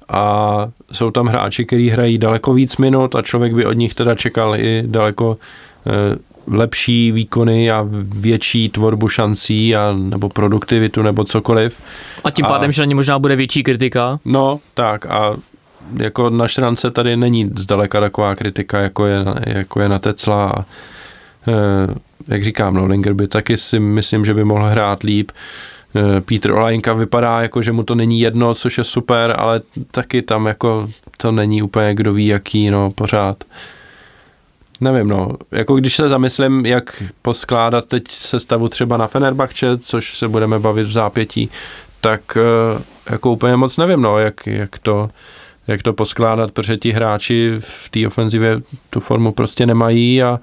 a 0.09 0.69
jsou 0.93 1.11
tam 1.11 1.27
hráči, 1.27 1.65
kteří 1.65 1.91
hrají 1.91 2.19
daleko 2.19 2.55
víc 2.55 2.77
minut 2.77 3.15
a 3.15 3.23
člověk 3.23 3.55
by 3.55 3.67
od 3.67 3.73
nich 3.73 3.95
teda 3.95 4.15
čekal 4.15 4.57
i 4.57 4.83
daleko 4.87 5.37
e, 5.87 6.17
lepší 6.57 7.13
výkony 7.13 7.71
a 7.71 7.87
větší 8.03 8.69
tvorbu 8.69 9.09
šancí 9.09 9.77
a 9.77 9.93
nebo 9.93 10.29
produktivitu 10.29 11.03
nebo 11.03 11.25
cokoliv. 11.25 11.81
A 12.25 12.31
tím 12.31 12.47
pádem, 12.47 12.69
a, 12.69 12.73
že 12.73 12.83
na 12.83 12.87
ně 12.87 12.95
možná 12.95 13.19
bude 13.19 13.37
větší 13.37 13.63
kritika? 13.63 14.21
No, 14.25 14.61
tak 14.75 15.07
a 15.07 15.37
jako 15.97 16.31
na 16.31 16.49
šrance 16.49 16.91
tady 16.91 17.17
není 17.17 17.51
zdaleka 17.57 18.01
taková 18.01 18.35
kritika, 18.35 18.81
jako 18.81 19.07
je, 19.07 19.25
jako 19.47 19.81
je 19.81 19.89
na 19.89 19.99
Tecla 19.99 20.51
a 20.51 20.61
e, 20.61 20.65
jak 22.29 22.45
říkám, 22.45 22.75
no, 22.75 22.87
Linger 22.87 23.13
by 23.13 23.29
taky 23.29 23.57
si 23.57 23.81
myslím, 23.81 24.25
že 24.25 24.35
by 24.35 24.45
mohl 24.45 24.65
hrát 24.65 25.03
líp. 25.03 25.33
Eh, 25.97 26.21
Petr 26.21 26.51
Olajinka 26.51 26.93
vypadá 26.93 27.43
jako, 27.43 27.63
že 27.63 27.73
mu 27.73 27.83
to 27.83 27.95
není 27.95 28.21
jedno, 28.21 28.55
což 28.55 28.79
je 28.79 28.85
super, 28.85 29.35
ale 29.39 29.61
taky 29.91 30.23
tam 30.23 30.47
jako 30.47 30.89
to 31.17 31.33
není 31.33 31.63
úplně 31.63 31.95
kdo 31.95 32.13
ví 32.13 32.27
jaký, 32.27 32.71
no, 32.71 32.91
pořád. 32.91 33.45
Nevím, 34.81 35.09
no, 35.09 35.31
jako 35.53 35.77
když 35.77 35.97
se 35.97 36.09
zamyslím, 36.09 36.67
jak 36.67 37.03
poskládat 37.23 37.85
teď 37.85 38.09
sestavu 38.09 38.69
třeba 38.69 38.97
na 38.97 39.07
Fenerbahče, 39.07 39.79
což 39.79 40.19
se 40.19 40.29
budeme 40.29 40.59
bavit 40.59 40.87
v 40.87 40.93
zápětí, 40.93 41.51
tak 42.01 42.21
eh, 42.37 42.83
jako 43.11 43.31
úplně 43.31 43.57
moc 43.57 43.77
nevím, 43.77 44.03
no, 44.03 44.19
jak, 44.19 44.47
jak 44.47 44.79
to 44.79 45.11
jak 45.69 45.83
to 45.83 45.93
poskládat, 45.93 46.51
protože 46.51 46.77
ti 46.77 46.93
hráči 46.93 47.55
v 47.59 47.89
té 47.89 48.07
ofenzivě 48.07 48.61
tu 48.91 49.01
formu 49.01 49.33
prostě 49.33 49.67
nemají 49.67 50.23
a 50.23 50.41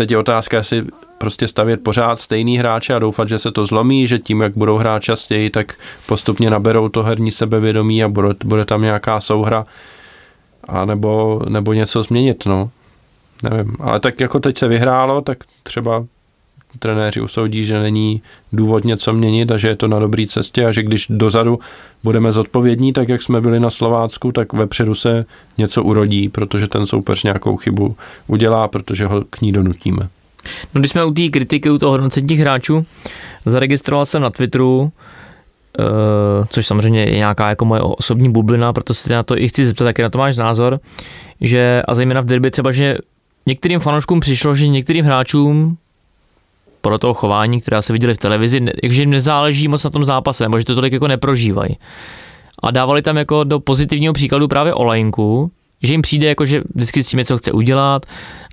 Teď 0.00 0.10
je 0.10 0.18
otázka, 0.18 0.56
jestli 0.56 0.84
prostě 1.18 1.48
stavět 1.48 1.84
pořád 1.84 2.20
stejný 2.20 2.58
hráče 2.58 2.94
a 2.94 2.98
doufat, 2.98 3.28
že 3.28 3.38
se 3.38 3.52
to 3.52 3.64
zlomí, 3.66 4.06
že 4.06 4.18
tím, 4.18 4.40
jak 4.40 4.56
budou 4.56 4.76
hrát 4.76 5.02
častěji, 5.02 5.50
tak 5.50 5.74
postupně 6.06 6.50
naberou 6.50 6.88
to 6.88 7.02
herní 7.02 7.30
sebevědomí 7.30 8.04
a 8.04 8.08
bude, 8.08 8.28
bude 8.44 8.64
tam 8.64 8.82
nějaká 8.82 9.20
souhra 9.20 9.66
a 10.68 10.84
nebo, 10.84 11.40
nebo 11.48 11.72
něco 11.72 12.02
změnit, 12.02 12.46
no. 12.46 12.70
Nevím, 13.42 13.76
ale 13.80 14.00
tak 14.00 14.20
jako 14.20 14.40
teď 14.40 14.58
se 14.58 14.68
vyhrálo, 14.68 15.20
tak 15.20 15.38
třeba 15.62 16.04
trenéři 16.78 17.20
usoudí, 17.20 17.64
že 17.64 17.82
není 17.82 18.22
důvod 18.52 18.84
něco 18.84 19.12
měnit 19.12 19.50
a 19.50 19.56
že 19.56 19.68
je 19.68 19.76
to 19.76 19.88
na 19.88 19.98
dobré 19.98 20.26
cestě 20.26 20.66
a 20.66 20.72
že 20.72 20.82
když 20.82 21.06
dozadu 21.10 21.58
budeme 22.04 22.32
zodpovědní, 22.32 22.92
tak 22.92 23.08
jak 23.08 23.22
jsme 23.22 23.40
byli 23.40 23.60
na 23.60 23.70
Slovácku, 23.70 24.32
tak 24.32 24.52
vepředu 24.52 24.94
se 24.94 25.24
něco 25.58 25.82
urodí, 25.82 26.28
protože 26.28 26.66
ten 26.66 26.86
soupeř 26.86 27.22
nějakou 27.22 27.56
chybu 27.56 27.96
udělá, 28.26 28.68
protože 28.68 29.06
ho 29.06 29.22
k 29.30 29.40
ní 29.40 29.52
donutíme. 29.52 30.08
No, 30.74 30.78
když 30.78 30.90
jsme 30.90 31.04
u 31.04 31.14
té 31.14 31.28
kritiky, 31.28 31.70
u 31.70 31.78
toho 31.78 31.92
hodnocení 31.92 32.34
hráčů, 32.34 32.86
zaregistroval 33.46 34.06
jsem 34.06 34.22
na 34.22 34.30
Twitteru, 34.30 34.88
Uh, 35.78 36.46
což 36.48 36.66
samozřejmě 36.66 37.00
je 37.00 37.16
nějaká 37.16 37.48
jako 37.48 37.64
moje 37.64 37.80
osobní 37.80 38.32
bublina, 38.32 38.72
proto 38.72 38.94
se 38.94 39.14
na 39.14 39.22
to 39.22 39.38
i 39.38 39.48
chci 39.48 39.66
zeptat, 39.66 39.86
jaký 39.86 40.02
na 40.02 40.10
to 40.10 40.18
máš 40.18 40.36
názor, 40.36 40.80
že 41.40 41.82
a 41.88 41.94
zejména 41.94 42.20
v 42.20 42.24
derby 42.24 42.50
třeba, 42.50 42.72
že 42.72 42.98
některým 43.46 43.80
fanouškům 43.80 44.20
přišlo, 44.20 44.54
že 44.54 44.68
některým 44.68 45.04
hráčům 45.04 45.76
podle 46.80 46.98
toho 46.98 47.14
chování, 47.14 47.60
která 47.60 47.82
se 47.82 47.92
viděli 47.92 48.14
v 48.14 48.18
televizi, 48.18 48.60
že 48.82 49.02
jim 49.02 49.10
nezáleží 49.10 49.68
moc 49.68 49.84
na 49.84 49.90
tom 49.90 50.04
zápase, 50.04 50.44
nebo 50.44 50.58
že 50.58 50.64
to 50.64 50.74
tolik 50.74 50.92
jako 50.92 51.08
neprožívají. 51.08 51.78
A 52.62 52.70
dávali 52.70 53.02
tam 53.02 53.16
jako 53.16 53.44
do 53.44 53.60
pozitivního 53.60 54.12
příkladu 54.12 54.48
právě 54.48 54.74
Olejnku, 54.74 55.50
že 55.82 55.94
jim 55.94 56.02
přijde 56.02 56.28
jako, 56.28 56.44
že 56.44 56.62
vždycky 56.74 57.02
s 57.02 57.08
tím 57.08 57.18
něco 57.18 57.38
chce 57.38 57.52
udělat 57.52 58.06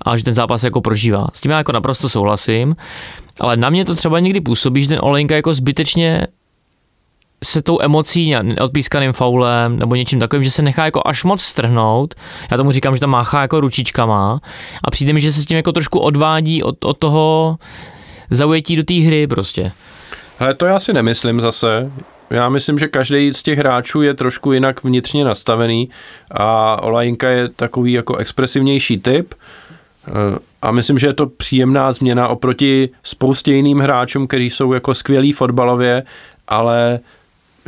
a 0.06 0.16
že 0.16 0.24
ten 0.24 0.34
zápas 0.34 0.64
jako 0.64 0.80
prožívá. 0.80 1.26
S 1.32 1.40
tím 1.40 1.50
já 1.50 1.58
jako 1.58 1.72
naprosto 1.72 2.08
souhlasím, 2.08 2.76
ale 3.40 3.56
na 3.56 3.70
mě 3.70 3.84
to 3.84 3.94
třeba 3.94 4.20
někdy 4.20 4.40
působí, 4.40 4.82
že 4.82 4.88
ten 4.88 4.98
Olejnka 5.02 5.36
jako 5.36 5.54
zbytečně 5.54 6.26
se 7.44 7.62
tou 7.62 7.78
emocí, 7.80 8.34
odpískaným 8.60 9.12
faulem 9.12 9.78
nebo 9.78 9.94
něčím 9.94 10.20
takovým, 10.20 10.42
že 10.42 10.50
se 10.50 10.62
nechá 10.62 10.84
jako 10.84 11.02
až 11.04 11.24
moc 11.24 11.42
strhnout. 11.42 12.14
Já 12.50 12.56
tomu 12.56 12.72
říkám, 12.72 12.94
že 12.94 13.00
tam 13.00 13.10
máchá 13.10 13.42
jako 13.42 13.60
ručičkama 13.60 14.40
a 14.84 14.90
přijde 14.90 15.12
mi, 15.12 15.20
že 15.20 15.32
se 15.32 15.42
s 15.42 15.46
tím 15.46 15.56
jako 15.56 15.72
trošku 15.72 15.98
odvádí 15.98 16.62
od, 16.62 16.84
od 16.84 16.98
toho 16.98 17.58
zaujetí 18.30 18.76
do 18.76 18.84
té 18.84 18.94
hry 18.94 19.26
prostě. 19.26 19.72
Ale 20.38 20.54
to 20.54 20.66
já 20.66 20.78
si 20.78 20.92
nemyslím 20.92 21.40
zase. 21.40 21.90
Já 22.30 22.48
myslím, 22.48 22.78
že 22.78 22.88
každý 22.88 23.34
z 23.34 23.42
těch 23.42 23.58
hráčů 23.58 24.02
je 24.02 24.14
trošku 24.14 24.52
jinak 24.52 24.84
vnitřně 24.84 25.24
nastavený 25.24 25.88
a 26.30 26.82
Olajinka 26.82 27.28
je 27.28 27.48
takový 27.48 27.92
jako 27.92 28.16
expresivnější 28.16 28.98
typ 28.98 29.34
eh, 29.34 30.12
a 30.62 30.72
myslím, 30.72 30.98
že 30.98 31.06
je 31.06 31.12
to 31.12 31.26
příjemná 31.26 31.92
změna 31.92 32.28
oproti 32.28 32.88
spoustě 33.02 33.52
jiným 33.52 33.78
hráčům, 33.78 34.26
kteří 34.26 34.50
jsou 34.50 34.72
jako 34.72 34.94
skvělí 34.94 35.32
fotbalově, 35.32 36.02
ale 36.48 37.00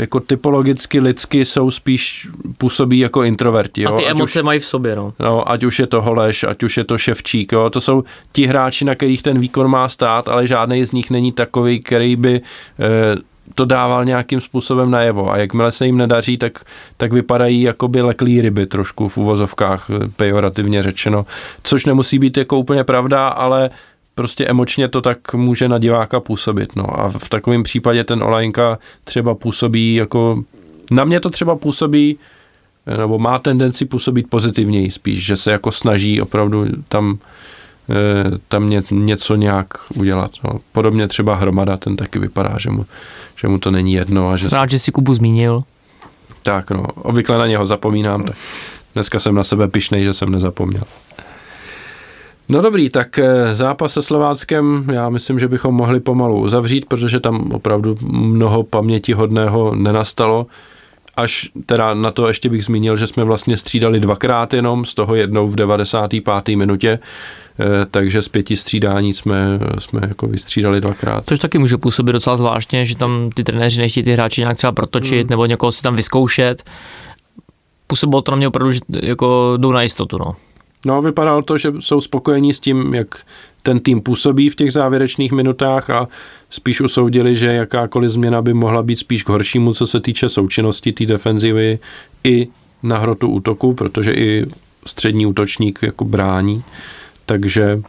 jako 0.01 0.20
typologicky 0.20 1.01
lidsky 1.01 1.44
jsou 1.44 1.70
spíš 1.70 2.28
působí 2.59 2.98
jako 2.98 3.22
introverti. 3.22 3.82
Jo? 3.82 3.90
A 3.94 3.97
ty 3.97 4.06
ať 4.06 4.10
emoce 4.10 4.40
už, 4.40 4.44
mají 4.44 4.60
v 4.60 4.66
sobě, 4.66 4.97
no. 4.97 5.12
no. 5.20 5.51
ať 5.51 5.64
už 5.64 5.78
je 5.78 5.86
to 5.86 6.02
Holeš, 6.02 6.44
ať 6.44 6.62
už 6.62 6.77
je 6.77 6.85
to 6.85 6.98
Ševčík, 6.98 7.52
jo? 7.52 7.70
to 7.70 7.81
jsou 7.81 8.05
ti 8.32 8.47
hráči, 8.47 8.85
na 8.85 8.94
kterých 8.94 9.22
ten 9.22 9.39
výkon 9.39 9.68
má 9.68 9.89
stát, 9.89 10.28
ale 10.28 10.47
žádný 10.47 10.85
z 10.85 10.93
nich 10.93 11.10
není 11.10 11.32
takový, 11.32 11.81
který 11.81 12.16
by 12.16 12.40
eh, 12.81 13.16
to 13.55 13.64
dával 13.64 14.05
nějakým 14.05 14.40
způsobem 14.40 14.90
najevo 14.90 15.32
a 15.32 15.36
jakmile 15.36 15.70
se 15.70 15.86
jim 15.86 15.97
nedaří, 15.97 16.36
tak, 16.36 16.59
tak 16.97 17.12
vypadají 17.12 17.62
jakoby 17.62 18.02
leklý 18.02 18.40
ryby 18.40 18.66
trošku 18.66 19.09
v 19.09 19.16
uvozovkách, 19.16 19.90
pejorativně 20.16 20.82
řečeno, 20.82 21.27
což 21.62 21.86
nemusí 21.86 22.18
být 22.18 22.36
jako 22.36 22.59
úplně 22.59 22.85
pravda, 22.85 23.28
ale 23.28 23.70
prostě 24.15 24.47
emočně 24.47 24.89
to 24.89 25.01
tak 25.01 25.35
může 25.35 25.69
na 25.69 25.78
diváka 25.78 26.20
působit. 26.20 26.77
No. 26.77 27.01
A 27.01 27.09
v 27.19 27.28
takovém 27.28 27.62
případě 27.62 28.05
ten 28.05 28.23
Olajnka 28.23 28.78
třeba 29.05 29.35
působí 29.35 29.95
jako, 29.95 30.43
na 30.91 31.05
mě 31.05 31.20
to 31.20 31.31
třeba 31.31 31.57
působí, 31.57 32.19
nebo 32.97 33.19
má 33.19 33.39
tendenci 33.39 33.85
působit 33.85 34.31
pozitivněji 34.31 34.91
spíš, 34.91 35.27
že 35.27 35.37
se 35.37 35.53
jako 35.53 35.73
snaží 35.73 36.20
opravdu 36.20 36.66
tam 36.89 37.19
eh, 37.91 38.39
tam 38.49 38.70
něco 38.91 39.37
nějak 39.37 39.66
udělat. 39.95 40.31
No. 40.45 40.61
Podobně 40.73 41.09
třeba 41.09 41.35
Hromada, 41.35 41.77
ten 41.77 41.97
taky 41.97 42.19
vypadá, 42.19 42.57
že 42.59 42.70
mu, 42.70 42.87
že 43.37 43.49
mu 43.49 43.59
to 43.59 43.70
není 43.70 43.93
jedno. 43.93 44.31
A 44.31 44.37
že 44.37 44.49
Jsem 44.49 44.59
rád, 44.59 44.70
že 44.70 44.78
si 44.78 44.93
Kubu 44.93 45.15
zmínil. 45.15 45.62
Tak 46.43 46.70
no, 46.70 46.82
obvykle 46.82 47.39
na 47.39 47.47
něho 47.47 47.66
zapomínám, 47.66 48.24
tak 48.24 48.37
dneska 48.95 49.19
jsem 49.19 49.35
na 49.35 49.45
sebe 49.45 49.69
pišnej, 49.69 50.05
že 50.05 50.15
jsem 50.15 50.31
nezapomněl. 50.31 50.85
No 52.51 52.62
dobrý, 52.62 52.90
tak 52.90 53.18
eh, 53.18 53.55
zápas 53.55 53.93
se 53.93 54.02
Slováckem, 54.02 54.85
já 54.93 55.09
myslím, 55.09 55.39
že 55.39 55.48
bychom 55.48 55.74
mohli 55.74 56.01
pomalu 56.01 56.40
uzavřít, 56.40 56.85
protože 56.85 57.20
tam 57.20 57.52
opravdu 57.52 57.97
mnoho 58.02 58.62
paměti 58.62 59.12
hodného 59.12 59.74
nenastalo. 59.74 60.47
Až 61.16 61.51
teda 61.66 61.94
na 61.94 62.10
to 62.10 62.28
ještě 62.28 62.48
bych 62.48 62.64
zmínil, 62.64 62.97
že 62.97 63.06
jsme 63.06 63.24
vlastně 63.24 63.56
střídali 63.56 64.01
dvakrát 64.01 64.55
jenom, 64.55 64.85
z 64.85 64.94
toho 64.94 65.14
jednou 65.14 65.48
v 65.48 65.56
95. 65.56 66.56
minutě, 66.56 66.98
eh, 67.60 67.64
takže 67.90 68.22
z 68.22 68.28
pěti 68.28 68.56
střídání 68.56 69.12
jsme, 69.12 69.59
jsme 69.78 70.01
jako 70.09 70.27
vystřídali 70.27 70.81
dvakrát. 70.81 71.24
Což 71.27 71.39
taky 71.39 71.59
může 71.59 71.77
působit 71.77 72.12
docela 72.12 72.36
zvláštně, 72.36 72.86
že 72.86 72.97
tam 72.97 73.31
ty 73.35 73.44
trenéři 73.44 73.81
nechtějí 73.81 74.05
ty 74.05 74.12
hráči 74.12 74.40
nějak 74.40 74.56
třeba 74.56 74.72
protočit 74.72 75.20
hmm. 75.20 75.31
nebo 75.31 75.47
někoho 75.47 75.72
si 75.72 75.82
tam 75.82 75.97
vyzkoušet. 75.97 76.70
Působilo 77.86 78.22
to 78.22 78.32
na 78.32 78.36
mě 78.36 78.48
opravdu, 78.48 78.72
že 78.72 78.81
jako 79.02 79.55
jdou 79.56 79.72
na 79.72 79.82
jistotu. 79.82 80.18
No. 80.18 80.36
No, 80.86 81.02
vypadalo 81.02 81.43
to, 81.43 81.59
že 81.59 81.73
jsou 81.81 82.01
spokojení 82.01 82.55
s 82.55 82.61
tím, 82.61 82.94
jak 82.94 83.09
ten 83.62 83.81
tým 83.81 84.01
působí 84.01 84.48
v 84.48 84.57
těch 84.57 84.73
závěrečných 84.73 85.32
minutách 85.32 85.90
a 85.90 86.09
spíš 86.51 86.81
usoudili, 86.81 87.35
že 87.36 87.47
jakákoliv 87.47 88.11
změna 88.11 88.43
by 88.43 88.55
mohla 88.55 88.82
být 88.82 88.97
spíš 88.97 89.23
k 89.23 89.28
horšímu, 89.28 89.74
co 89.74 89.86
se 89.86 90.01
týče 90.01 90.28
součinnosti 90.28 90.93
té 90.93 91.07
defenzivy 91.07 91.78
i 92.24 92.48
na 92.82 92.98
hrotu 92.98 93.28
útoku, 93.28 93.74
protože 93.74 94.12
i 94.12 94.47
střední 94.86 95.27
útočník 95.27 95.78
jako 95.82 96.05
brání. 96.05 96.65
Takže 97.27 97.81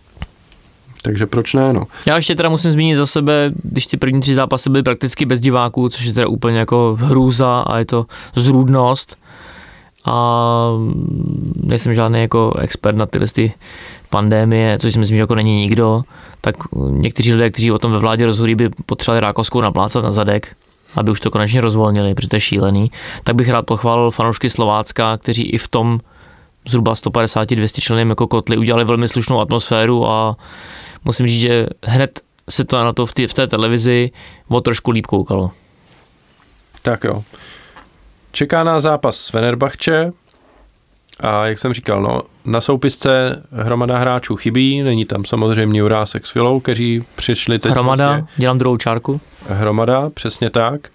takže 1.04 1.26
proč 1.26 1.54
ne, 1.54 1.74
no. 1.74 1.84
Já 2.08 2.16
ještě 2.16 2.36
teda 2.36 2.50
musím 2.50 2.72
zmínit 2.72 2.96
za 2.96 3.06
sebe, 3.06 3.52
když 3.64 3.88
ty 3.88 3.98
první 3.98 4.22
tři 4.22 4.36
zápasy 4.36 4.70
byly 4.70 4.84
prakticky 4.84 5.26
bez 5.26 5.40
diváků, 5.40 5.90
což 5.90 6.06
je 6.06 6.14
teda 6.14 6.28
úplně 6.28 6.60
jako 6.60 6.98
hrůza 7.00 7.60
a 7.60 7.78
je 7.78 7.86
to 7.86 8.06
zrůdnost, 8.36 9.18
a 10.06 10.68
nejsem 11.56 11.94
žádný 11.94 12.22
jako 12.22 12.54
expert 12.60 12.96
na 12.96 13.06
tyhle 13.06 13.28
ty 13.28 13.54
pandémie, 14.10 14.80
což 14.80 14.94
si 14.94 15.00
myslím, 15.00 15.18
že 15.18 15.24
jako 15.24 15.36
není 15.36 15.56
nikdo, 15.56 16.02
tak 16.42 16.56
někteří 16.90 17.34
lidé, 17.34 17.50
kteří 17.50 17.72
o 17.72 17.80
tom 17.80 17.92
ve 17.92 17.98
vládě 17.98 18.26
rozhodují, 18.26 18.56
by 18.56 18.70
potřebovali 18.86 19.22
Rákovskou 19.22 19.62
naplácat 19.62 20.04
na 20.04 20.12
zadek, 20.12 20.56
aby 20.96 21.12
už 21.12 21.20
to 21.20 21.32
konečně 21.32 21.62
rozvolnili, 21.62 22.16
protože 22.16 22.28
to 22.28 22.36
je 22.36 22.40
šílený. 22.40 22.92
Tak 23.24 23.36
bych 23.36 23.50
rád 23.50 23.66
pochválil 23.66 24.12
fanoušky 24.12 24.50
Slovácka, 24.50 25.18
kteří 25.18 25.44
i 25.44 25.58
v 25.58 25.68
tom 25.68 26.00
zhruba 26.68 26.94
150-200 26.94 27.82
členům 27.82 28.10
jako 28.10 28.28
kotli 28.28 28.58
udělali 28.58 28.86
velmi 28.86 29.08
slušnou 29.08 29.40
atmosféru 29.40 30.08
a 30.10 30.38
musím 31.06 31.28
říct, 31.28 31.40
že 31.40 31.68
hned 31.84 32.20
se 32.50 32.66
to 32.66 32.84
na 32.84 32.94
to 32.94 33.06
v, 33.06 33.14
tý, 33.14 33.28
v 33.28 33.34
té 33.34 33.48
televizi 33.48 34.12
o 34.48 34.62
trošku 34.62 34.92
líp 34.92 35.06
koukalo. 35.06 35.52
Tak 36.82 37.04
jo. 37.04 37.24
Čeká 38.32 38.64
nás 38.64 38.84
zápas 38.84 39.18
s 39.18 39.30
Fenerbahče 39.30 40.12
a 41.20 41.46
jak 41.46 41.60
jsem 41.60 41.74
říkal, 41.74 42.02
no, 42.02 42.22
na 42.46 42.62
soupisce 42.62 43.42
hromada 43.52 43.98
hráčů 43.98 44.36
chybí, 44.36 44.84
není 44.84 45.06
tam 45.06 45.26
samozřejmě 45.26 45.80
Jurásek 45.80 46.28
s 46.28 46.32
Filou, 46.32 46.60
kteří 46.60 47.04
přišli 47.16 47.60
teď. 47.60 47.72
Hromada, 47.72 48.08
vlastně, 48.08 48.28
dělám 48.38 48.58
druhou 48.60 48.78
čárku. 48.78 49.22
Hromada, 49.50 50.10
přesně 50.10 50.50
tak. 50.50 50.90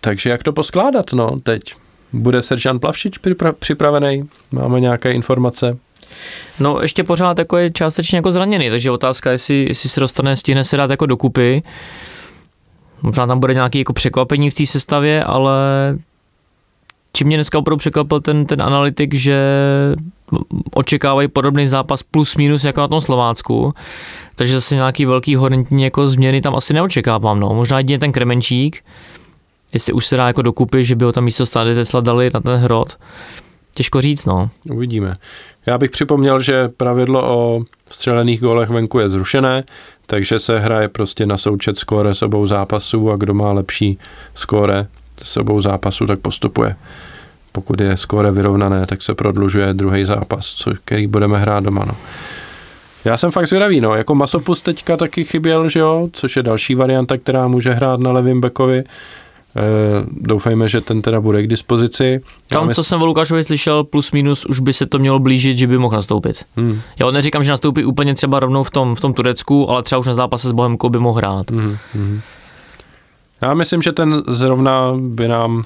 Takže 0.00 0.30
jak 0.30 0.42
to 0.42 0.52
poskládat, 0.52 1.12
no, 1.12 1.40
teď? 1.42 1.74
Bude 2.12 2.42
Seržan 2.42 2.78
Plavšič 2.78 3.18
připra- 3.18 3.54
připravený? 3.58 4.28
Máme 4.52 4.80
nějaké 4.80 5.12
informace? 5.12 5.76
No, 6.60 6.82
ještě 6.82 7.04
pořád 7.04 7.38
jako 7.38 7.56
je 7.56 7.70
částečně 7.70 8.18
jako 8.18 8.30
zraněný, 8.30 8.70
takže 8.70 8.90
otázka, 8.90 9.30
jestli, 9.30 9.64
jestli 9.68 9.88
se 9.88 10.00
dostane, 10.00 10.36
stihne 10.36 10.64
se 10.64 10.76
dát 10.76 10.90
jako 10.90 11.06
dokupy. 11.06 11.62
Možná 13.02 13.26
tam 13.26 13.40
bude 13.40 13.54
nějaké 13.54 13.78
jako 13.78 13.92
překvapení 13.92 14.50
v 14.50 14.54
té 14.54 14.66
sestavě, 14.66 15.24
ale 15.24 15.52
čím 17.12 17.26
mě 17.26 17.36
dneska 17.36 17.58
opravdu 17.58 17.78
překvapil 17.78 18.20
ten, 18.20 18.46
ten 18.46 18.62
analytik, 18.62 19.14
že 19.14 19.38
očekávají 20.74 21.28
podobný 21.28 21.68
zápas 21.68 22.02
plus 22.02 22.36
minus 22.36 22.64
jako 22.64 22.80
na 22.80 22.88
tom 22.88 23.00
Slovácku, 23.00 23.74
takže 24.34 24.54
zase 24.54 24.74
nějaký 24.74 25.06
velký 25.06 25.36
horentní 25.36 25.82
jako 25.82 26.08
změny 26.08 26.40
tam 26.40 26.54
asi 26.56 26.74
neočekávám. 26.74 27.40
No. 27.40 27.48
Možná 27.54 27.78
jedině 27.78 27.98
ten 27.98 28.12
Kremenčík, 28.12 28.84
jestli 29.72 29.92
už 29.92 30.06
se 30.06 30.16
dá 30.16 30.26
jako 30.26 30.42
dokupy, 30.42 30.84
že 30.84 30.96
by 30.96 31.04
ho 31.04 31.12
tam 31.12 31.24
místo 31.24 31.46
stále 31.46 31.74
Tesla 31.74 32.00
dali 32.00 32.30
na 32.34 32.40
ten 32.40 32.56
hrot. 32.56 32.98
Těžko 33.74 34.00
říct, 34.00 34.24
no. 34.24 34.50
Uvidíme. 34.70 35.14
Já 35.66 35.78
bych 35.78 35.90
připomněl, 35.90 36.40
že 36.40 36.68
pravidlo 36.68 37.22
o 37.36 37.60
střelených 37.90 38.40
gólech 38.40 38.68
venku 38.68 38.98
je 38.98 39.08
zrušené, 39.08 39.64
takže 40.06 40.38
se 40.38 40.58
hraje 40.58 40.88
prostě 40.88 41.26
na 41.26 41.38
součet 41.38 41.78
skóre 41.78 42.14
s 42.14 42.22
obou 42.22 42.46
zápasů 42.46 43.10
a 43.10 43.16
kdo 43.16 43.34
má 43.34 43.52
lepší 43.52 43.98
skóre 44.34 44.86
s 45.22 45.36
obou 45.36 45.60
zápasů, 45.60 46.06
tak 46.06 46.18
postupuje. 46.18 46.76
Pokud 47.52 47.80
je 47.80 47.96
skóre 47.96 48.30
vyrovnané, 48.30 48.86
tak 48.86 49.02
se 49.02 49.14
prodlužuje 49.14 49.74
druhý 49.74 50.04
zápas, 50.04 50.46
co, 50.46 50.72
který 50.84 51.06
budeme 51.06 51.38
hrát 51.38 51.64
doma. 51.64 51.84
No. 51.84 51.96
Já 53.04 53.16
jsem 53.16 53.30
fakt 53.30 53.46
zvědavý, 53.46 53.80
no, 53.80 53.94
jako 53.94 54.14
Masopus 54.14 54.62
teďka 54.62 54.96
taky 54.96 55.24
chyběl, 55.24 55.68
že 55.68 55.80
jo, 55.80 56.08
což 56.12 56.36
je 56.36 56.42
další 56.42 56.74
varianta, 56.74 57.16
která 57.16 57.48
může 57.48 57.70
hrát 57.72 58.00
na 58.00 58.12
levém 58.12 58.40
bekovi. 58.40 58.84
Uh, 59.56 60.06
doufejme, 60.10 60.68
že 60.68 60.80
ten 60.80 61.02
teda 61.02 61.20
bude 61.20 61.42
k 61.42 61.46
dispozici. 61.46 62.20
Tam, 62.48 62.70
co 62.70 62.84
jsem 62.84 63.02
o 63.02 63.06
Lukášovi 63.06 63.44
slyšel, 63.44 63.84
plus 63.84 64.12
minus, 64.12 64.44
už 64.44 64.60
by 64.60 64.72
se 64.72 64.86
to 64.86 64.98
mělo 64.98 65.18
blížit, 65.18 65.56
že 65.56 65.66
by 65.66 65.78
mohl 65.78 65.94
nastoupit. 65.94 66.44
Hmm. 66.56 66.80
Já 66.98 67.10
neříkám, 67.10 67.44
že 67.44 67.50
nastoupí 67.50 67.84
úplně 67.84 68.14
třeba 68.14 68.40
rovnou 68.40 68.62
v 68.62 68.70
tom, 68.70 68.94
v 68.94 69.00
tom 69.00 69.14
Turecku, 69.14 69.70
ale 69.70 69.82
třeba 69.82 69.98
už 69.98 70.06
na 70.06 70.14
zápase 70.14 70.48
s 70.48 70.52
Bohemkou 70.52 70.88
by 70.88 70.98
mohl 70.98 71.16
hrát. 71.16 71.50
Hmm. 71.50 71.76
Hmm. 71.94 72.20
Já 73.42 73.54
myslím, 73.54 73.82
že 73.82 73.92
ten 73.92 74.22
zrovna 74.28 74.94
by 74.98 75.28
nám 75.28 75.64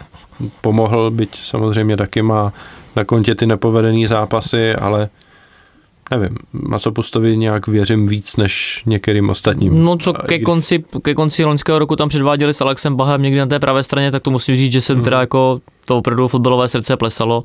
pomohl, 0.60 1.10
byť 1.10 1.38
samozřejmě 1.44 1.96
taky 1.96 2.22
má 2.22 2.52
na 2.96 3.04
kontě 3.04 3.34
ty 3.34 3.46
nepovedené 3.46 4.08
zápasy, 4.08 4.74
ale 4.74 5.08
nevím, 6.10 6.36
Masopustovi 6.52 7.36
nějak 7.36 7.66
věřím 7.66 8.06
víc 8.06 8.36
než 8.36 8.82
některým 8.86 9.30
ostatním. 9.30 9.84
No 9.84 9.96
co 9.96 10.12
ke 10.12 10.38
konci, 10.38 10.84
ke 11.02 11.14
konci 11.14 11.44
loňského 11.44 11.78
roku 11.78 11.96
tam 11.96 12.08
předváděli 12.08 12.54
s 12.54 12.60
Alexem 12.60 12.96
Bahem 12.96 13.22
někdy 13.22 13.40
na 13.40 13.46
té 13.46 13.58
pravé 13.58 13.82
straně, 13.82 14.10
tak 14.10 14.22
to 14.22 14.30
musím 14.30 14.56
říct, 14.56 14.72
že 14.72 14.80
jsem 14.80 14.96
hmm. 14.96 15.04
teda 15.04 15.20
jako 15.20 15.60
to 15.84 15.98
opravdu 15.98 16.28
fotbalové 16.28 16.68
srdce 16.68 16.96
plesalo. 16.96 17.44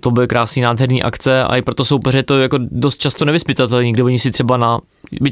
To 0.00 0.10
byly 0.10 0.26
krásné, 0.26 0.62
nádherné 0.62 1.00
akce 1.00 1.44
a 1.44 1.56
i 1.56 1.62
proto 1.62 1.84
soupeře 1.84 2.22
to 2.22 2.40
jako 2.40 2.58
dost 2.60 2.98
často 2.98 3.24
nevyspytatelné, 3.24 3.92
kde 3.92 4.02
oni 4.02 4.18
si 4.18 4.30
třeba 4.30 4.56
na, 4.56 4.78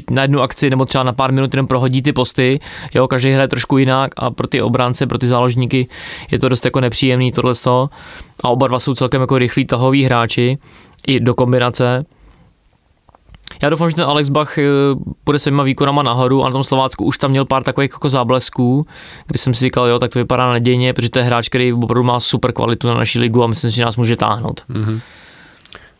na 0.09 0.21
jednu 0.21 0.41
akci 0.41 0.69
nebo 0.69 0.85
třeba 0.85 1.03
na 1.03 1.13
pár 1.13 1.31
minut 1.31 1.53
jenom 1.53 1.67
prohodí 1.67 2.01
ty 2.01 2.13
posty, 2.13 2.59
jo, 2.93 3.07
každý 3.07 3.31
hraje 3.31 3.47
trošku 3.47 3.77
jinak 3.77 4.11
a 4.17 4.31
pro 4.31 4.47
ty 4.47 4.61
obránce, 4.61 5.07
pro 5.07 5.17
ty 5.17 5.27
záložníky 5.27 5.87
je 6.31 6.39
to 6.39 6.49
dost 6.49 6.65
jako 6.65 6.79
nepříjemný 6.79 7.31
tohle 7.31 7.53
a 8.43 8.49
oba 8.49 8.67
dva 8.67 8.79
jsou 8.79 8.93
celkem 8.93 9.21
jako 9.21 9.37
rychlí 9.37 9.65
tahoví 9.65 10.03
hráči 10.03 10.57
i 11.07 11.19
do 11.19 11.33
kombinace, 11.33 12.05
já 13.61 13.69
doufám, 13.69 13.89
že 13.89 13.95
ten 13.95 14.05
Alex 14.05 14.29
Bach 14.29 14.57
bude 15.25 15.35
eh, 15.35 15.39
svýma 15.39 15.63
výkonama 15.63 16.03
nahoru 16.03 16.43
a 16.43 16.45
na 16.45 16.51
tom 16.51 16.63
Slovácku 16.63 17.05
už 17.05 17.17
tam 17.17 17.31
měl 17.31 17.45
pár 17.45 17.63
takových 17.63 17.91
jako 17.93 18.09
záblesků, 18.09 18.85
kdy 19.27 19.39
jsem 19.39 19.53
si 19.53 19.59
říkal, 19.59 19.87
jo, 19.87 19.99
tak 19.99 20.11
to 20.11 20.19
vypadá 20.19 20.49
nadějně, 20.49 20.93
protože 20.93 21.09
to 21.09 21.19
je 21.19 21.25
hráč, 21.25 21.49
který 21.49 21.73
opravdu 21.73 22.03
má 22.03 22.19
super 22.19 22.51
kvalitu 22.51 22.87
na 22.87 22.93
naší 22.93 23.19
ligu 23.19 23.43
a 23.43 23.47
myslím 23.47 23.71
si, 23.71 23.77
že 23.77 23.85
nás 23.85 23.97
může 23.97 24.15
táhnout. 24.15 24.63
Mm-hmm. 24.69 24.99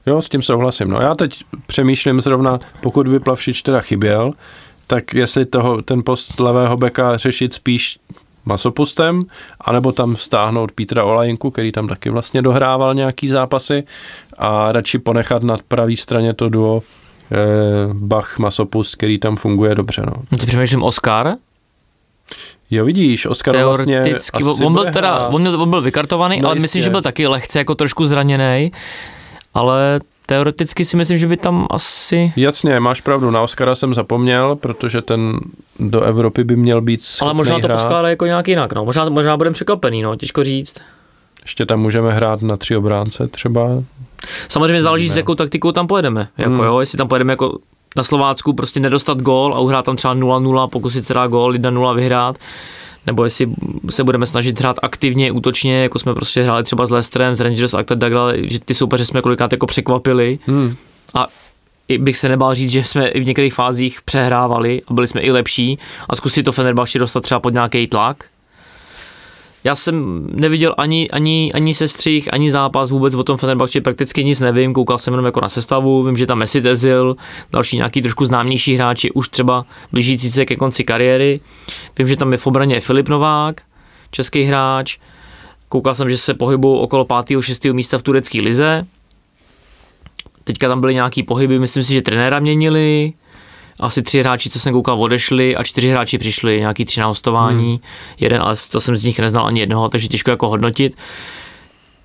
Jo, 0.06 0.22
s 0.22 0.30
tím 0.30 0.42
souhlasím. 0.42 0.90
No 0.90 1.02
já 1.02 1.16
teď 1.16 1.44
přemýšlím 1.68 2.22
zrovna, 2.22 2.60
pokud 2.82 3.08
by 3.08 3.20
Plavšič 3.20 3.62
teda 3.62 3.82
chyběl, 3.82 4.32
tak 4.88 5.14
jestli 5.14 5.46
toho, 5.46 5.82
ten 5.82 6.04
post 6.04 6.40
levého 6.40 6.78
beka 6.78 7.18
řešit 7.18 7.54
spíš 7.54 8.00
masopustem, 8.46 9.24
anebo 9.62 9.92
tam 9.92 10.16
stáhnout 10.16 10.72
Petra 10.72 11.04
Olajinku, 11.04 11.52
který 11.52 11.72
tam 11.72 11.88
taky 11.88 12.10
vlastně 12.10 12.42
dohrával 12.42 12.94
nějaký 12.94 13.28
zápasy 13.28 13.84
a 14.38 14.72
radši 14.72 15.00
ponechat 15.00 15.44
na 15.44 15.58
pravé 15.68 15.98
straně 15.98 16.34
to 16.34 16.50
duo 16.50 16.82
Bach 17.94 18.40
Masopust, 18.40 18.96
který 18.96 19.20
tam 19.20 19.36
funguje 19.36 19.76
dobře. 19.76 20.04
No. 20.06 20.38
Ty 20.40 20.46
přemýšlím 20.46 20.84
Oscar? 20.84 21.36
Jo, 22.72 22.86
vidíš, 22.86 23.26
Oscar 23.26 23.54
Teoreticky, 23.54 24.44
vlastně 24.44 24.66
on 24.66 24.74
byl 24.74 24.86
teda, 24.92 25.28
on, 25.28 25.44
byl, 25.44 25.62
on 25.62 25.70
byl 25.70 25.82
vykartovaný, 25.82 26.42
no 26.42 26.48
ale 26.48 26.56
jistě. 26.56 26.62
myslím, 26.62 26.84
že 26.84 26.90
byl 26.90 27.02
taky 27.02 27.28
lehce 27.28 27.60
jako 27.60 27.76
trošku 27.76 28.06
zraněný, 28.06 28.72
ale 29.54 30.00
teoreticky 30.26 30.86
si 30.86 30.98
myslím, 30.98 31.18
že 31.18 31.28
by 31.28 31.38
tam 31.38 31.68
asi... 31.70 32.34
Jasně, 32.36 32.80
máš 32.80 33.02
pravdu, 33.02 33.32
na 33.32 33.42
Oscara 33.42 33.76
jsem 33.76 33.94
zapomněl, 33.94 34.56
protože 34.56 35.02
ten 35.02 35.40
do 35.80 36.02
Evropy 36.02 36.44
by 36.44 36.56
měl 36.56 36.82
být 36.82 37.02
Ale 37.22 37.34
možná 37.34 37.60
to 37.60 37.68
poskládá 37.68 38.10
jako 38.10 38.26
nějak 38.26 38.48
jinak, 38.48 38.74
no. 38.74 38.86
Možná, 38.86 39.10
možná 39.10 39.38
budeme 39.38 39.54
překvapený, 39.54 40.02
no, 40.02 40.16
těžko 40.16 40.44
říct. 40.44 40.76
Ještě 41.44 41.66
tam 41.66 41.80
můžeme 41.80 42.14
hrát 42.14 42.42
na 42.42 42.58
tři 42.58 42.76
obránce 42.76 43.28
třeba. 43.28 43.70
Samozřejmě 44.50 44.82
záleží, 44.82 45.10
s 45.10 45.18
jakou 45.18 45.36
taktikou 45.36 45.72
tam 45.72 45.88
pojedeme. 45.88 46.28
Jako, 46.38 46.52
Hmm. 46.54 46.64
jo, 46.64 46.80
jestli 46.80 46.98
tam 46.98 47.08
pojedeme 47.08 47.34
jako 47.34 47.58
na 47.96 48.04
Slovácku 48.04 48.54
prostě 48.54 48.80
nedostat 48.80 49.22
gól 49.22 49.54
a 49.56 49.60
uhrát 49.60 49.86
tam 49.86 49.96
třeba 49.96 50.16
0-0, 50.16 50.68
pokusit 50.68 51.06
se 51.06 51.14
dát 51.14 51.28
gól, 51.28 51.54
1-0 51.54 51.96
vyhrát, 51.96 52.38
nebo 53.08 53.24
jestli 53.24 53.48
se 53.90 54.04
budeme 54.04 54.26
snažit 54.26 54.60
hrát 54.60 54.76
aktivně, 54.82 55.32
útočně, 55.32 55.82
jako 55.84 56.00
jsme 56.00 56.14
prostě 56.14 56.44
hráli 56.44 56.64
třeba 56.64 56.86
s 56.86 56.92
Leicesterem, 56.92 57.36
s 57.36 57.40
Rangers 57.40 57.74
a 57.74 57.84
tak 57.84 57.98
dále, 57.98 58.36
že 58.42 58.60
ty 58.60 58.74
soupeře 58.74 59.06
jsme 59.06 59.22
kolikrát 59.22 59.52
jako 59.52 59.66
překvapili 59.66 60.40
Hmm. 60.46 60.76
a 61.14 61.28
i 61.88 61.98
bych 61.98 62.18
se 62.18 62.30
nebál 62.30 62.56
říct, 62.56 62.72
že 62.72 62.84
jsme 62.84 63.08
i 63.08 63.20
v 63.20 63.26
některých 63.26 63.54
fázích 63.54 64.02
přehrávali 64.02 64.82
a 64.88 64.94
byli 64.94 65.08
jsme 65.08 65.22
i 65.22 65.32
lepší 65.32 65.80
a 66.10 66.16
zkusit 66.16 66.44
to 66.44 66.52
Fenerbahce 66.52 67.00
dostat 67.00 67.22
třeba 67.24 67.40
pod 67.40 67.54
nějaký 67.54 67.88
tlak. 67.88 68.26
Já 69.68 69.76
jsem 69.76 70.28
neviděl 70.34 70.76
ani, 70.78 71.10
ani, 71.10 71.52
ani 71.54 71.74
sestřih, 71.74 72.34
ani 72.34 72.52
zápas, 72.52 72.92
vůbec 72.92 73.16
o 73.16 73.24
tom 73.24 73.38
Fenerbahce 73.38 73.82
prakticky 73.82 74.24
nic 74.24 74.40
nevím, 74.40 74.74
koukal 74.74 74.98
jsem 74.98 75.14
jenom 75.14 75.26
jako 75.26 75.42
na 75.42 75.50
sestavu, 75.50 76.04
vím, 76.04 76.18
že 76.18 76.26
tam 76.26 76.38
Messi 76.38 76.70
Ezil, 76.70 77.16
další 77.52 77.78
nějaký 77.78 78.02
trošku 78.02 78.26
známější 78.26 78.76
hráči, 78.76 79.12
už 79.12 79.30
třeba 79.30 79.66
blížící 79.92 80.30
se 80.32 80.46
ke 80.46 80.56
konci 80.56 80.84
kariéry. 80.84 81.40
Vím, 82.00 82.08
že 82.08 82.16
tam 82.16 82.32
je 82.32 82.38
v 82.38 82.48
obraně 82.48 82.80
Filip 82.80 83.10
Novák, 83.10 83.62
český 84.12 84.44
hráč, 84.44 84.98
koukal 85.70 85.96
jsem, 85.96 86.10
že 86.10 86.18
se 86.18 86.34
pohybují 86.34 86.80
okolo 86.80 87.06
5. 87.26 87.42
6. 87.42 87.66
místa 87.66 87.98
v 87.98 88.02
turecké 88.02 88.42
lize, 88.42 88.88
Teďka 90.44 90.68
tam 90.68 90.82
byly 90.82 90.94
nějaký 90.94 91.24
pohyby, 91.24 91.60
myslím 91.60 91.84
si, 91.84 91.94
že 91.94 92.02
trenéra 92.02 92.40
měnili, 92.40 93.14
asi 93.80 94.02
tři 94.02 94.20
hráči, 94.20 94.50
co 94.50 94.60
jsem 94.60 94.74
koukal, 94.74 95.02
odešli 95.02 95.56
a 95.56 95.64
čtyři 95.64 95.90
hráči 95.90 96.18
přišli, 96.18 96.60
nějaký 96.60 96.86
tři 96.86 97.00
na 97.00 97.06
hostování, 97.08 97.70
hmm. 97.70 97.80
jeden, 98.20 98.42
ale 98.42 98.56
to 98.72 98.82
jsem 98.82 98.98
z 98.98 99.04
nich 99.04 99.20
neznal 99.20 99.48
ani 99.48 99.60
jednoho, 99.60 99.90
takže 99.90 100.08
těžko 100.08 100.32
jako 100.32 100.50
hodnotit. 100.50 100.98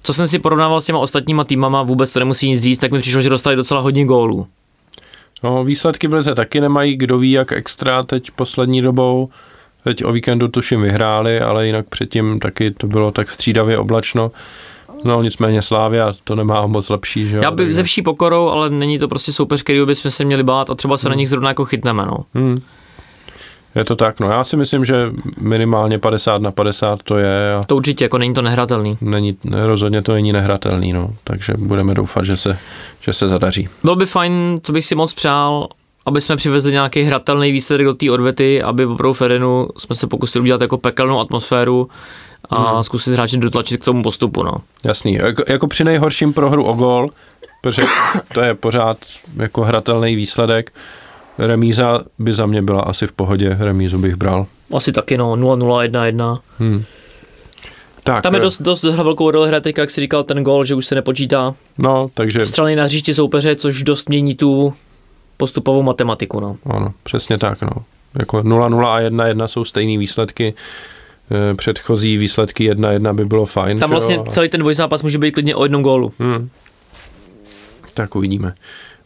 Co 0.03 0.15
jsem 0.15 0.27
si 0.27 0.39
porovnával 0.39 0.81
s 0.81 0.85
těma 0.85 0.99
ostatníma 0.99 1.45
týmama, 1.45 1.83
vůbec 1.83 2.11
to 2.11 2.19
nemusí 2.19 2.49
nic 2.49 2.63
říct, 2.63 2.79
tak 2.79 2.93
mi 2.93 2.99
přišlo, 2.99 3.21
že 3.21 3.31
dostali 3.31 3.57
docela 3.57 3.81
hodně 3.81 4.05
gólů. 4.05 4.47
No, 5.43 5.65
výsledky 5.65 6.09
v 6.09 6.15
lize 6.15 6.35
taky 6.35 6.61
nemají, 6.61 6.97
kdo 6.97 7.19
ví 7.19 7.31
jak 7.31 7.53
extra 7.53 8.03
teď 8.03 8.31
poslední 8.31 8.83
dobou. 8.83 9.29
Teď 9.85 10.05
o 10.05 10.13
víkendu 10.13 10.49
tuším 10.49 10.83
vyhráli, 10.83 11.41
ale 11.41 11.67
jinak 11.67 11.89
předtím 11.89 12.41
taky 12.41 12.71
to 12.71 12.87
bylo 12.87 13.13
tak 13.13 13.31
střídavě 13.31 13.79
oblačno. 13.79 14.31
No 15.05 15.23
nicméně 15.23 15.63
Slávia 15.63 16.13
to 16.25 16.35
nemá 16.35 16.67
moc 16.67 16.89
lepší, 16.89 17.27
že? 17.29 17.37
Já 17.43 17.51
bych 17.51 17.67
takže- 17.67 17.75
ze 17.77 17.83
vší 17.83 18.03
pokorou, 18.03 18.49
ale 18.49 18.71
není 18.71 18.99
to 18.99 19.09
prostě 19.09 19.33
soupeř, 19.33 19.63
který 19.63 19.87
bychom 19.87 20.11
se 20.11 20.25
měli 20.25 20.43
bát 20.43 20.71
a 20.71 20.75
třeba 20.75 20.97
se 20.97 21.09
na 21.09 21.15
nich 21.15 21.29
zrovna 21.29 21.49
jako 21.51 21.65
chytneme. 21.65 22.07
No. 22.07 22.17
Hmm. 22.35 22.59
Je 23.75 23.85
to 23.85 23.97
tak, 23.97 24.21
no 24.21 24.31
já 24.31 24.45
si 24.45 24.57
myslím, 24.57 24.85
že 24.85 25.11
minimálně 25.41 25.99
50 25.99 26.43
na 26.43 26.51
50 26.51 27.03
to 27.03 27.19
je 27.19 27.55
a 27.55 27.61
To 27.67 27.77
určitě, 27.77 28.05
jako 28.05 28.19
není 28.19 28.35
to 28.35 28.43
nehratelný. 28.43 28.99
není, 29.01 29.37
rozhodně 29.65 30.03
to 30.03 30.13
není 30.13 30.33
nehratelný, 30.33 30.93
no. 30.93 31.11
takže 31.25 31.53
budeme 31.59 31.95
doufat, 31.95 32.25
že 32.25 32.37
se, 32.37 32.59
že 33.01 33.13
se 33.13 33.29
zadaří. 33.29 33.69
Bylo 33.83 33.97
by 33.97 34.07
fajn, 34.07 34.61
co 34.63 34.73
bych 34.73 34.85
si 34.85 34.95
moc 34.95 35.15
přál, 35.15 35.69
aby 36.07 36.21
jsme 36.21 36.37
přivezli 36.37 36.73
nějaký 36.73 37.03
hratelný 37.03 37.53
výsledek 37.53 37.87
do 37.87 37.95
té 37.95 38.11
odvety, 38.11 38.63
aby 38.63 38.87
opravdu 38.87 39.13
Ferenu 39.15 39.69
jsme 39.79 39.97
se 39.97 40.07
pokusili 40.07 40.43
udělat 40.43 40.61
jako 40.61 40.79
pekelnou 40.79 41.21
atmosféru 41.21 41.89
a 42.53 42.73
Hmm. 42.73 42.83
zkusit 42.83 43.13
hráče 43.13 43.37
dotlačit 43.37 43.81
k 43.81 43.85
tomu 43.85 44.03
postupu. 44.03 44.43
No. 44.43 44.53
Jasný, 44.85 45.15
jako, 45.15 45.45
jako 45.49 45.67
při 45.67 45.85
nejhorším 45.85 46.33
prohru 46.33 46.65
o 46.65 46.73
gol, 46.73 47.09
protože 47.63 47.83
to 48.35 48.41
je 48.41 48.55
pořád 48.55 48.99
jako 49.37 49.63
hratelný 49.63 50.17
výsledek. 50.17 50.73
Remíza 51.39 52.01
by 52.19 52.33
za 52.33 52.47
mě 52.47 52.63
byla 52.63 52.81
asi 52.81 53.07
v 53.07 53.13
pohodě, 53.13 53.57
remízu 53.61 53.99
bych 53.99 54.15
bral. 54.17 54.47
Asi 54.75 54.93
taky 54.93 55.19
no, 55.19 55.33
0-0, 55.33 55.89
1-1. 55.91 56.39
Hmm. 56.59 56.85
Tak, 58.05 58.23
Tam 58.23 58.35
je 58.35 58.41
eh, 58.41 58.43
dost, 58.43 58.63
dost 58.63 58.83
velkou 58.83 59.31
roli 59.31 59.49
hraje 59.49 59.61
teďka, 59.61 59.83
jak 59.83 59.91
jsi 59.91 60.01
říkal, 60.01 60.25
ten 60.25 60.43
gol, 60.45 60.65
že 60.65 60.75
už 60.75 60.87
se 60.87 60.95
nepočítá 60.95 61.55
No, 61.79 62.11
takže 62.15 62.47
střely 62.47 62.77
na 62.77 62.85
hřišti 62.85 63.15
soupeře, 63.15 63.57
což 63.57 63.83
dost 63.83 64.09
mění 64.09 64.35
tu 64.35 64.75
postupovou 65.37 65.83
matematiku. 65.83 66.41
No. 66.41 66.57
ano, 66.71 66.93
přesně 67.03 67.39
tak, 67.39 67.63
no. 67.63 67.71
Jako 68.19 68.37
0-0 68.39 68.87
a 68.87 69.01
1-1 69.01 69.47
jsou 69.47 69.65
stejné 69.65 69.99
výsledky. 69.99 70.55
Eh, 71.31 71.55
Předchozí 71.55 72.17
výsledky 72.17 72.71
1-1 72.73 73.15
by 73.15 73.25
bylo 73.25 73.47
fajn. 73.47 73.79
Tam 73.79 73.89
že 73.89 73.93
jo, 73.93 73.97
vlastně 73.99 74.19
ale- 74.19 74.27
celý 74.31 74.49
ten 74.49 74.61
dvojzápas 74.61 75.03
může 75.03 75.19
být 75.19 75.31
klidně 75.33 75.57
o 75.57 75.63
jednom 75.65 75.83
gólu. 75.83 76.13
Hmm. 76.19 76.49
Tak 77.95 78.17
uvidíme. 78.17 78.55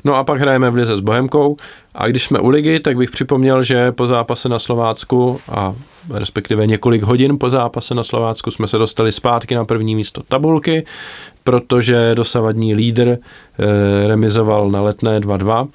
No 0.05 0.15
a 0.17 0.25
pak 0.25 0.41
hrajeme 0.41 0.71
v 0.71 0.75
lize 0.75 0.97
s 0.97 1.01
Bohemkou 1.01 1.57
a 1.95 2.07
když 2.09 2.25
jsme 2.25 2.39
u 2.41 2.49
ligy, 2.49 2.81
tak 2.81 2.97
bych 2.97 3.11
připomněl, 3.11 3.63
že 3.63 3.93
po 3.93 4.07
zápase 4.07 4.49
na 4.49 4.59
Slovácku 4.59 5.41
a 5.49 5.75
respektive 6.15 6.67
několik 6.67 7.03
hodin 7.03 7.39
po 7.39 7.51
zápase 7.51 7.95
na 7.95 8.03
Slovácku 8.03 8.51
jsme 8.51 8.67
se 8.67 8.79
dostali 8.79 9.13
zpátky 9.13 9.55
na 9.55 9.65
první 9.65 9.95
místo 9.97 10.23
tabulky, 10.29 10.85
protože 11.45 12.15
dosavadní 12.15 12.75
lídr 12.75 13.09
e, 13.09 13.19
remizoval 14.09 14.71
na 14.71 14.83
letné 14.83 15.21
2-2, 15.21 15.69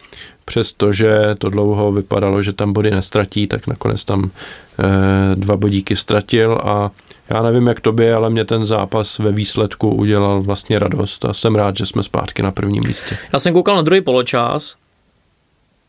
přestože 0.46 1.36
to 1.38 1.50
dlouho 1.50 1.92
vypadalo, 1.92 2.42
že 2.42 2.54
tam 2.54 2.74
body 2.74 2.92
nestratí, 2.92 3.48
tak 3.48 3.68
nakonec 3.68 4.06
tam 4.06 4.32
e, 4.80 5.36
dva 5.36 5.58
bodíky 5.58 5.96
ztratil 5.96 6.60
a 6.64 6.92
já 7.30 7.42
nevím, 7.42 7.68
jak 7.68 7.80
tobě, 7.80 8.16
ale 8.16 8.30
mě 8.30 8.46
ten 8.46 8.66
zápas 8.66 9.20
ve 9.20 9.32
výsledku 9.32 9.90
udělal 9.90 10.42
vlastně 10.42 10.80
radost 10.80 11.26
a 11.26 11.34
jsem 11.34 11.56
rád, 11.56 11.78
že 11.78 11.86
jsme 11.86 12.04
zpátky 12.04 12.42
na 12.42 12.52
prvním 12.52 12.84
místě. 12.88 13.18
Já 13.34 13.40
jsem 13.40 13.54
koukal 13.54 13.76
na 13.76 13.82
druhý 13.82 14.02
poločas 14.02 14.76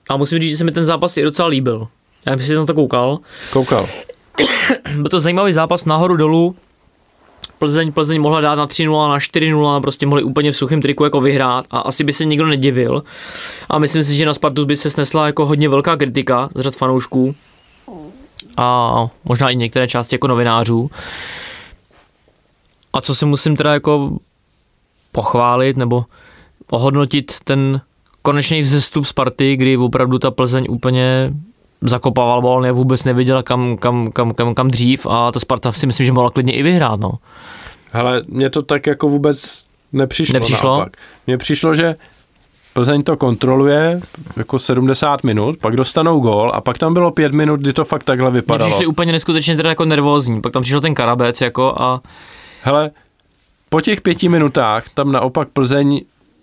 a 0.08 0.16
musím 0.16 0.38
říct, 0.38 0.50
že 0.50 0.56
se 0.56 0.64
mi 0.64 0.72
ten 0.72 0.84
zápas 0.84 1.16
i 1.16 1.22
docela 1.22 1.48
líbil. 1.48 1.88
Já 2.26 2.36
jsem 2.36 2.46
si 2.46 2.54
na 2.54 2.66
to 2.66 2.74
koukal. 2.74 3.18
Koukal. 3.52 3.88
Byl 4.94 5.08
to 5.10 5.20
zajímavý 5.20 5.52
zápas 5.52 5.84
nahoru 5.84 6.16
dolů. 6.16 6.56
Plzeň, 7.62 7.92
Plzeň 7.92 8.20
mohla 8.20 8.40
dát 8.40 8.54
na 8.54 8.66
3-0, 8.66 9.08
na 9.08 9.18
4-0, 9.18 9.80
prostě 9.80 10.06
mohli 10.06 10.22
úplně 10.22 10.52
v 10.52 10.56
suchém 10.56 10.82
triku 10.82 11.04
jako 11.04 11.20
vyhrát 11.20 11.64
a 11.70 11.78
asi 11.78 12.04
by 12.04 12.12
se 12.12 12.24
nikdo 12.24 12.46
nedivil. 12.46 13.02
A 13.68 13.78
myslím 13.78 14.04
si, 14.04 14.16
že 14.16 14.26
na 14.26 14.34
Spartu 14.34 14.64
by 14.64 14.76
se 14.76 14.90
snesla 14.90 15.26
jako 15.26 15.46
hodně 15.46 15.68
velká 15.68 15.96
kritika 15.96 16.48
z 16.54 16.60
řad 16.60 16.74
fanoušků 16.74 17.34
a 18.56 19.06
možná 19.24 19.50
i 19.50 19.56
některé 19.56 19.88
části 19.88 20.14
jako 20.14 20.26
novinářů. 20.26 20.90
A 22.92 23.00
co 23.00 23.14
si 23.14 23.26
musím 23.26 23.56
teda 23.56 23.72
jako 23.72 24.18
pochválit 25.12 25.76
nebo 25.76 26.04
ohodnotit 26.70 27.32
ten 27.44 27.80
konečný 28.22 28.62
vzestup 28.62 29.06
Sparty, 29.06 29.56
kdy 29.56 29.76
opravdu 29.76 30.18
ta 30.18 30.30
Plzeň 30.30 30.66
úplně 30.70 31.32
zakopával 31.82 32.66
já 32.66 32.72
vůbec 32.72 33.04
nevěděla 33.04 33.42
kam, 33.42 33.76
kam, 33.76 34.10
kam, 34.12 34.34
kam, 34.34 34.54
kam 34.54 34.68
dřív 34.68 35.06
a 35.10 35.32
ta 35.32 35.40
Sparta 35.40 35.72
si 35.72 35.86
myslím, 35.86 36.06
že 36.06 36.12
mohla 36.12 36.30
klidně 36.30 36.52
i 36.52 36.62
vyhrát. 36.62 37.00
No. 37.00 37.12
Hele, 37.92 38.22
mně 38.28 38.50
to 38.50 38.62
tak 38.62 38.86
jako 38.86 39.08
vůbec 39.08 39.64
nepřišlo. 39.92 40.32
Nepřišlo? 40.32 40.86
Mně 41.26 41.38
přišlo, 41.38 41.74
že 41.74 41.96
Plzeň 42.72 43.02
to 43.02 43.16
kontroluje 43.16 44.00
jako 44.36 44.58
70 44.58 45.24
minut, 45.24 45.56
pak 45.56 45.76
dostanou 45.76 46.20
gól 46.20 46.50
a 46.54 46.60
pak 46.60 46.78
tam 46.78 46.94
bylo 46.94 47.10
5 47.10 47.34
minut, 47.34 47.60
kdy 47.60 47.72
to 47.72 47.84
fakt 47.84 48.04
takhle 48.04 48.30
Mně 48.30 48.40
vypadalo. 48.40 48.70
přišli 48.70 48.86
úplně 48.86 49.12
neskutečně 49.12 49.56
teda 49.56 49.68
jako 49.68 49.84
nervózní, 49.84 50.40
pak 50.40 50.52
tam 50.52 50.62
přišel 50.62 50.80
ten 50.80 50.94
Karabec 50.94 51.40
jako 51.40 51.74
a 51.78 52.00
Hele, 52.62 52.90
po 53.68 53.80
těch 53.80 54.00
pěti 54.00 54.28
minutách 54.28 54.84
tam 54.94 55.12
naopak 55.12 55.48
Plzeň 55.48 56.00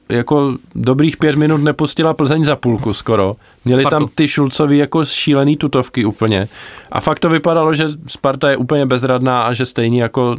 jako 0.10 0.57
dobrých 0.76 1.18
pět 1.18 1.36
minut 1.36 1.57
nepustila 1.57 2.14
Plzeň 2.14 2.45
za 2.45 2.56
půlku 2.56 2.94
skoro. 2.94 3.36
Měli 3.65 3.84
Spartu. 3.84 3.95
tam 3.95 4.10
ty 4.15 4.27
Šulcovi 4.27 4.77
jako 4.77 5.06
šílený 5.06 5.57
tutovky 5.57 6.06
úplně. 6.06 6.48
A 6.91 6.99
fakt 6.99 7.19
to 7.19 7.30
vypadalo, 7.30 7.73
že 7.73 7.86
Sparta 8.07 8.49
je 8.49 8.57
úplně 8.57 8.86
bezradná 8.86 9.41
a 9.41 9.53
že 9.53 9.65
stejně 9.65 10.02
jako 10.02 10.36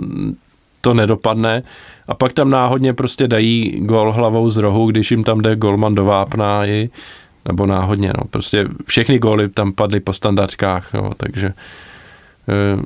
to 0.80 0.94
nedopadne. 0.94 1.62
A 2.08 2.14
pak 2.14 2.32
tam 2.32 2.50
náhodně 2.50 2.92
prostě 2.92 3.28
dají 3.28 3.80
gol 3.80 4.12
hlavou 4.12 4.50
z 4.50 4.56
rohu, 4.56 4.90
když 4.90 5.10
jim 5.10 5.24
tam 5.24 5.40
jde 5.40 5.56
golman 5.56 5.94
do 5.94 6.04
vápna 6.04 6.66
i, 6.66 6.90
nebo 7.48 7.66
náhodně, 7.66 8.12
no. 8.18 8.24
Prostě 8.30 8.68
všechny 8.86 9.18
góly 9.18 9.48
tam 9.48 9.72
padly 9.72 10.00
po 10.00 10.12
standardkách, 10.12 10.92
no, 10.94 11.10
takže 11.16 11.46
eh, 12.48 12.82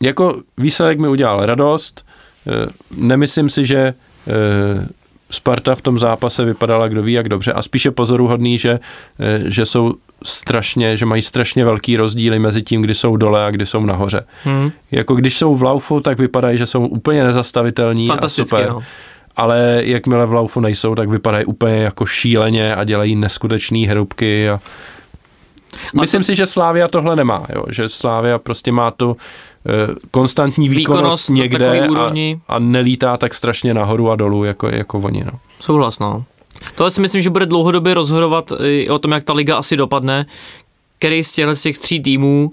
jako 0.00 0.42
výsledek 0.58 0.98
mi 0.98 1.08
udělal 1.08 1.46
radost. 1.46 2.06
Eh, 2.46 2.70
Nemyslím 2.96 3.50
si, 3.50 3.66
že 3.66 3.78
eh, 3.78 4.88
Sparta 5.34 5.74
v 5.74 5.82
tom 5.82 5.98
zápase 5.98 6.44
vypadala 6.44 6.88
kdo 6.88 7.02
ví 7.02 7.12
jak 7.12 7.28
dobře 7.28 7.52
a 7.52 7.62
spíše 7.62 7.90
pozoruhodný, 7.90 8.58
že, 8.58 8.80
eh, 9.20 9.40
že 9.46 9.66
jsou 9.66 9.94
strašně, 10.24 10.96
že 10.96 11.06
mají 11.06 11.22
strašně 11.22 11.64
velký 11.64 11.96
rozdíly 11.96 12.38
mezi 12.38 12.62
tím, 12.62 12.82
kdy 12.82 12.94
jsou 12.94 13.16
dole 13.16 13.46
a 13.46 13.50
kdy 13.50 13.66
jsou 13.66 13.80
nahoře. 13.80 14.24
hm, 14.46 14.70
Jako 14.90 15.14
když 15.14 15.38
jsou 15.38 15.54
v 15.54 15.62
laufu, 15.62 16.00
tak 16.00 16.18
vypadají, 16.18 16.58
že 16.58 16.66
jsou 16.66 16.86
úplně 16.86 17.24
nezastavitelní 17.24 18.10
a 18.10 18.28
super. 18.28 18.68
No. 18.68 18.82
Ale 19.36 19.82
jakmile 19.84 20.26
v 20.26 20.32
laufu 20.32 20.60
nejsou, 20.60 20.94
tak 20.94 21.08
vypadají 21.08 21.44
úplně 21.44 21.76
jako 21.76 22.06
šíleně 22.06 22.74
a 22.74 22.84
dělají 22.84 23.16
neskutečné 23.16 23.78
hrubky. 23.78 24.50
A... 24.50 24.60
Myslím 26.00 26.22
si, 26.22 26.34
že 26.34 26.46
Slávia 26.46 26.88
tohle 26.88 27.16
nemá, 27.16 27.46
jo? 27.54 27.64
že 27.70 27.88
Slávia 27.88 28.38
prostě 28.38 28.72
má 28.72 28.90
tu 28.90 29.16
konstantní 30.10 30.68
výkonnost, 30.68 31.28
Výkonnost 31.28 31.28
někde 31.28 31.80
a, 31.80 31.90
úrovni. 31.90 32.40
a 32.48 32.58
nelítá 32.58 33.16
tak 33.16 33.34
strašně 33.34 33.74
nahoru 33.74 34.10
a 34.10 34.16
dolů 34.16 34.44
jako, 34.44 34.68
jako 34.68 34.98
oni. 34.98 35.24
No. 35.24 35.38
Souhlas, 35.60 35.98
no. 35.98 36.24
Tohle 36.74 36.90
si 36.90 37.00
myslím, 37.00 37.22
že 37.22 37.30
bude 37.30 37.46
dlouhodobě 37.46 37.94
rozhodovat 37.94 38.52
i 38.62 38.88
o 38.88 38.98
tom, 38.98 39.12
jak 39.12 39.24
ta 39.24 39.32
liga 39.32 39.56
asi 39.56 39.76
dopadne, 39.76 40.26
který 40.98 41.24
z 41.24 41.32
těchto 41.32 41.56
z 41.56 41.62
těch 41.62 41.78
tří 41.78 42.02
týmů 42.02 42.52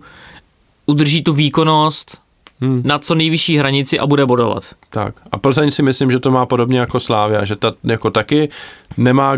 udrží 0.85 1.23
tu 1.23 1.33
výkonnost 1.33 2.17
hmm. 2.61 2.81
na 2.85 2.99
co 2.99 3.15
nejvyšší 3.15 3.57
hranici 3.57 3.99
a 3.99 4.07
bude 4.07 4.25
bodovat. 4.25 4.63
Tak. 4.89 5.15
A 5.31 5.37
Plzeň 5.37 5.71
si 5.71 5.83
myslím, 5.83 6.11
že 6.11 6.19
to 6.19 6.31
má 6.31 6.45
podobně 6.45 6.79
jako 6.79 6.99
Slávia, 6.99 7.45
že 7.45 7.55
ta 7.55 7.73
jako 7.83 8.11
taky 8.11 8.49
nemá 8.97 9.37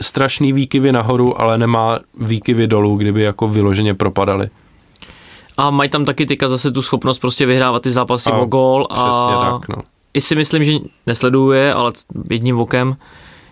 strašný 0.00 0.52
výkyvy 0.52 0.92
nahoru, 0.92 1.40
ale 1.40 1.58
nemá 1.58 1.98
výkyvy 2.20 2.66
dolů, 2.66 2.96
kdyby 2.96 3.22
jako 3.22 3.48
vyloženě 3.48 3.94
propadaly. 3.94 4.48
A 5.56 5.70
mají 5.70 5.90
tam 5.90 6.04
taky 6.04 6.26
teďka 6.26 6.48
zase 6.48 6.72
tu 6.72 6.82
schopnost 6.82 7.18
prostě 7.18 7.46
vyhrávat 7.46 7.82
ty 7.82 7.90
zápasy 7.90 8.30
A 8.30 8.36
o 8.36 8.46
gól 8.46 8.86
a 8.90 8.94
Přesně 8.94 9.34
tak, 9.40 9.68
no. 9.68 9.76
i 10.14 10.20
si 10.20 10.34
myslím, 10.36 10.64
že 10.64 10.72
nesleduje, 11.06 11.74
ale 11.74 11.92
jedním 12.30 12.60
okem, 12.60 12.96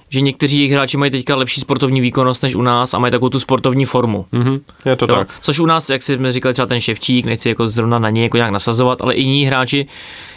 že 0.08 0.20
někteří 0.20 0.56
jejich 0.56 0.72
hráči 0.72 0.96
mají 0.96 1.10
teďka 1.10 1.36
lepší 1.36 1.60
sportovní 1.60 2.00
výkonnost 2.00 2.42
než 2.42 2.54
u 2.54 2.62
nás 2.62 2.94
a 2.94 2.98
mají 2.98 3.10
takovou 3.10 3.28
tu 3.28 3.40
sportovní 3.40 3.84
formu. 3.84 4.26
Mhm, 4.32 4.60
je 4.86 4.96
to 4.96 5.06
Jo? 5.08 5.14
tak. 5.16 5.28
Což 5.40 5.58
u 5.58 5.66
nás, 5.66 5.90
jak 5.90 6.02
jsme 6.02 6.32
říkali, 6.32 6.52
třeba 6.52 6.66
ten 6.66 6.80
Ševčík, 6.80 7.26
nechci 7.26 7.48
jako 7.48 7.68
zrovna 7.68 7.98
na 7.98 8.10
něj 8.10 8.22
jako 8.22 8.36
nějak 8.36 8.52
nasazovat, 8.52 9.00
ale 9.00 9.14
i 9.14 9.22
jiní 9.22 9.44
hráči, 9.44 9.86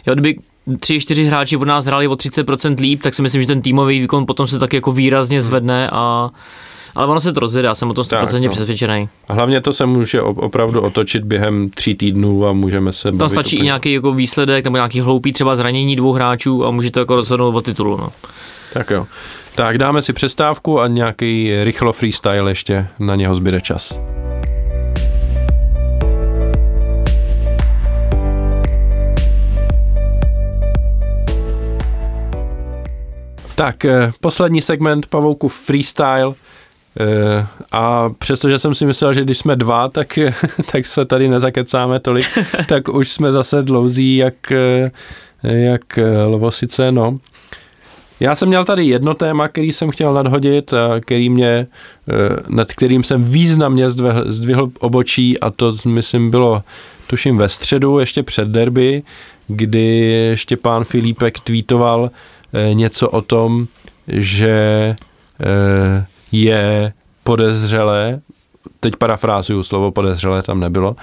jo, 0.07 0.13
kdyby 0.13 0.35
tři, 0.79 0.99
čtyři 0.99 1.25
hráči 1.25 1.57
od 1.57 1.65
nás 1.67 1.85
hráli 1.85 2.07
o 2.07 2.13
30% 2.13 2.79
líp, 2.79 3.01
tak 3.01 3.13
si 3.13 3.21
myslím, 3.21 3.41
že 3.41 3.47
ten 3.47 3.61
týmový 3.61 3.99
výkon 3.99 4.25
potom 4.25 4.47
se 4.47 4.59
taky 4.59 4.77
jako 4.77 4.91
výrazně 4.91 5.41
zvedne 5.41 5.89
a 5.89 6.29
ale 6.95 7.07
ono 7.07 7.21
se 7.21 7.33
to 7.33 7.39
rozjede, 7.39 7.67
já 7.67 7.75
jsem 7.75 7.89
o 7.91 7.93
tom 7.93 8.03
100% 8.03 8.09
Tak, 8.09 8.41
no. 8.43 8.49
přesvědčený. 8.49 9.09
A 9.27 9.33
hlavně 9.33 9.61
to 9.61 9.73
se 9.73 9.85
může 9.85 10.21
op- 10.21 10.37
opravdu 10.39 10.81
otočit 10.81 11.23
během 11.23 11.69
tří 11.69 11.95
týdnů 11.95 12.45
a 12.47 12.53
můžeme 12.53 12.91
se 12.91 13.11
Tam 13.11 13.29
stačí 13.29 13.57
i 13.57 13.61
nějaký 13.63 13.93
jako 13.93 14.13
výsledek 14.13 14.63
nebo 14.65 14.77
nějaký 14.77 14.99
hloupý 15.01 15.33
třeba 15.33 15.55
zranění 15.55 15.95
dvou 15.95 16.11
hráčů 16.13 16.65
a 16.65 16.71
může 16.71 16.91
to 16.91 16.99
jako 16.99 17.15
rozhodnout 17.15 17.55
o 17.55 17.61
titulu. 17.61 17.97
No. 17.97 18.09
Tak 18.73 18.89
jo. 18.91 19.07
Tak 19.55 19.77
dáme 19.77 20.01
si 20.01 20.13
přestávku 20.13 20.79
a 20.81 20.87
nějaký 20.87 21.51
rychlo 21.63 21.93
freestyle 21.93 22.51
ještě 22.51 22.87
na 22.99 23.15
něho 23.15 23.35
zbyde 23.35 23.61
čas. 23.61 23.99
Tak, 33.55 33.85
eh, 33.85 34.11
poslední 34.21 34.61
segment 34.61 35.05
Pavouku 35.07 35.47
Freestyle. 35.47 36.33
Eh, 36.99 37.47
A 37.71 38.09
přestože 38.09 38.59
jsem 38.59 38.73
si 38.73 38.85
myslel, 38.85 39.13
že 39.13 39.21
když 39.21 39.37
jsme 39.37 39.55
dva, 39.55 39.87
tak, 39.87 40.19
tak 40.71 40.85
se 40.85 41.05
tady 41.05 41.27
nezakecáme 41.27 41.99
tolik, 41.99 42.25
tak 42.67 42.87
už 42.87 43.09
jsme 43.09 43.31
zase 43.31 43.63
dlouzí 43.63 44.15
jak, 44.15 44.51
eh, 44.51 44.91
jak 45.43 45.97
eh, 45.97 46.23
lovosice, 46.23 46.91
no. 46.91 47.17
Já 48.19 48.35
jsem 48.35 48.47
měl 48.47 48.65
tady 48.65 48.85
jedno 48.85 49.13
téma, 49.13 49.47
který 49.47 49.71
jsem 49.71 49.91
chtěl 49.91 50.13
nadhodit, 50.13 50.73
a 50.73 50.99
který 50.99 51.29
mě, 51.29 51.67
nad 52.47 52.73
kterým 52.73 53.03
jsem 53.03 53.23
významně 53.23 53.89
zdvihl, 53.89 54.23
zdvihl 54.31 54.71
obočí 54.79 55.39
a 55.39 55.49
to 55.49 55.73
myslím 55.85 56.31
bylo 56.31 56.63
tuším 57.07 57.37
ve 57.37 57.49
středu, 57.49 57.99
ještě 57.99 58.23
před 58.23 58.47
derby, 58.47 59.03
kdy 59.47 60.31
Štěpán 60.35 60.83
Filipek 60.83 61.39
tweetoval 61.39 62.11
něco 62.73 63.09
o 63.09 63.21
tom, 63.21 63.67
že 64.07 64.95
je 66.31 66.93
podezřelé, 67.23 68.19
teď 68.79 68.95
parafrázuju, 68.95 69.63
slovo 69.63 69.91
podezřelé 69.91 70.41
tam 70.41 70.59
nebylo, 70.59 70.95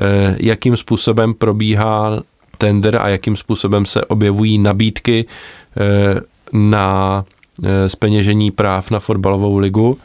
eh, 0.00 0.36
jakým 0.40 0.76
způsobem 0.76 1.34
probíhá 1.34 2.20
tender 2.60 2.96
a 2.96 3.08
jakým 3.08 3.36
způsobem 3.36 3.86
se 3.86 4.04
objevují 4.04 4.58
nabídky 4.58 5.26
eh, 5.26 6.20
na 6.52 7.24
eh, 7.64 7.88
zpeněžení 7.88 8.50
práv 8.50 8.90
na 8.90 8.98
fotbalovou 8.98 9.58
ligu. 9.58 9.98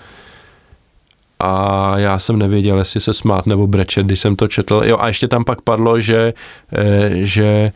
A 1.40 1.94
já 1.98 2.20
jsem 2.20 2.40
nevěděl, 2.40 2.80
jestli 2.80 3.02
se 3.02 3.14
smát 3.14 3.46
nebo 3.46 3.68
brečet, 3.68 4.06
když 4.06 4.20
jsem 4.20 4.36
to 4.36 4.48
četl. 4.48 4.82
Jo, 4.86 4.98
a 5.00 5.08
ještě 5.08 5.28
tam 5.28 5.44
pak 5.44 5.62
padlo, 5.62 6.00
že, 6.00 6.34
eh, 6.74 7.10
že 7.14 7.72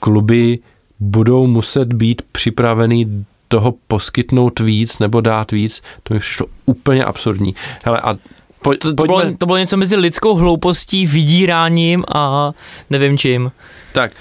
kluby 0.00 0.58
budou 1.00 1.46
muset 1.46 1.92
být 1.92 2.22
připravený 2.32 3.24
toho 3.48 3.74
poskytnout 3.86 4.60
víc 4.60 4.98
nebo 4.98 5.20
dát 5.20 5.52
víc. 5.52 5.82
To 6.02 6.14
mi 6.14 6.20
přišlo 6.20 6.46
úplně 6.66 7.04
absurdní. 7.04 7.54
Hele, 7.84 8.00
a 8.00 8.16
po, 8.62 8.74
To, 8.74 8.94
to, 8.94 9.04
bylo, 9.04 9.22
to 9.38 9.46
bylo 9.46 9.58
něco 9.58 9.76
mezi 9.76 9.96
lidskou 9.96 10.34
hloupostí, 10.34 11.06
vydíráním 11.06 12.04
a 12.14 12.52
nevím 12.90 13.18
čím. 13.18 13.52
Tak, 13.92 14.12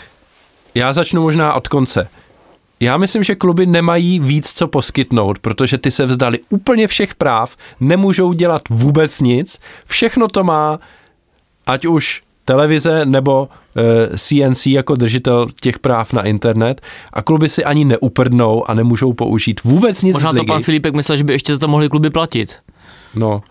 já 0.76 0.94
začnu 0.94 1.22
možná 1.22 1.54
od 1.54 1.68
konce. 1.68 2.08
Já 2.80 2.98
myslím, 2.98 3.24
že 3.24 3.36
kluby 3.36 3.66
nemají 3.66 4.20
víc 4.20 4.54
co 4.54 4.68
poskytnout, 4.68 5.40
protože 5.40 5.78
ty 5.78 5.92
se 5.92 6.06
vzdali 6.06 6.40
úplně 6.50 6.88
všech 6.88 7.16
práv, 7.16 7.56
nemůžou 7.80 8.34
dělat 8.34 8.62
vůbec 8.70 9.22
nic, 9.22 9.60
všechno 9.86 10.28
to 10.28 10.44
má, 10.44 10.80
ať 11.66 11.86
už 11.86 12.22
televize 12.46 13.06
nebo 13.06 13.50
e, 13.76 14.18
CNC 14.18 14.66
jako 14.66 14.96
držitel 14.96 15.48
těch 15.62 15.80
práv 15.80 16.14
na 16.14 16.22
internet 16.22 16.82
a 17.14 17.22
kluby 17.22 17.50
si 17.50 17.64
ani 17.64 17.86
neuprdnou 17.86 18.70
a 18.70 18.74
nemůžou 18.74 19.14
použít 19.14 19.64
vůbec 19.64 20.04
nic 20.04 20.14
Možná 20.14 20.34
to 20.34 20.44
pan 20.44 20.62
Filipek 20.62 20.94
myslel, 20.94 21.18
že 21.18 21.24
by 21.24 21.34
ještě 21.34 21.54
za 21.54 21.60
to 21.60 21.68
mohli 21.68 21.90
kluby 21.90 22.10
platit. 22.10 22.56
No. 23.16 23.42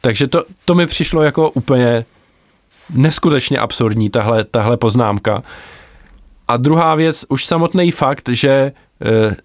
Takže 0.00 0.26
to, 0.26 0.44
to 0.64 0.74
mi 0.74 0.86
přišlo 0.86 1.22
jako 1.22 1.50
úplně 1.50 2.04
neskutečně 2.94 3.58
absurdní, 3.58 4.10
tahle, 4.10 4.44
tahle 4.44 4.76
poznámka. 4.76 5.42
A 6.48 6.56
druhá 6.56 6.94
věc, 6.94 7.24
už 7.28 7.44
samotný 7.44 7.90
fakt, 7.90 8.28
že 8.28 8.50
e, 8.50 8.72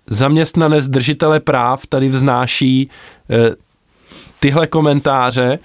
zaměstnanec 0.08 0.88
držitele 0.88 1.40
práv 1.40 1.86
tady 1.86 2.10
vznáší 2.10 2.90
e, 3.30 3.56
tyhle 4.40 4.68
komentáře. 4.68 5.60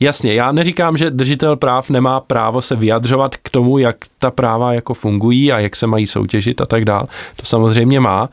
Jasně, 0.00 0.34
já 0.34 0.52
neříkám, 0.52 0.96
že 0.96 1.10
držitel 1.10 1.56
práv 1.56 1.90
nemá 1.90 2.20
právo 2.20 2.60
se 2.60 2.76
vyjadřovat 2.76 3.36
k 3.36 3.50
tomu, 3.50 3.78
jak 3.78 3.96
ta 4.18 4.30
práva 4.30 4.72
jako 4.72 4.94
fungují 4.94 5.52
a 5.52 5.58
jak 5.58 5.76
se 5.76 5.86
mají 5.86 6.06
soutěžit 6.06 6.60
a 6.60 6.66
tak 6.66 6.84
dál. 6.84 7.08
To 7.36 7.46
samozřejmě 7.46 8.00
má. 8.00 8.28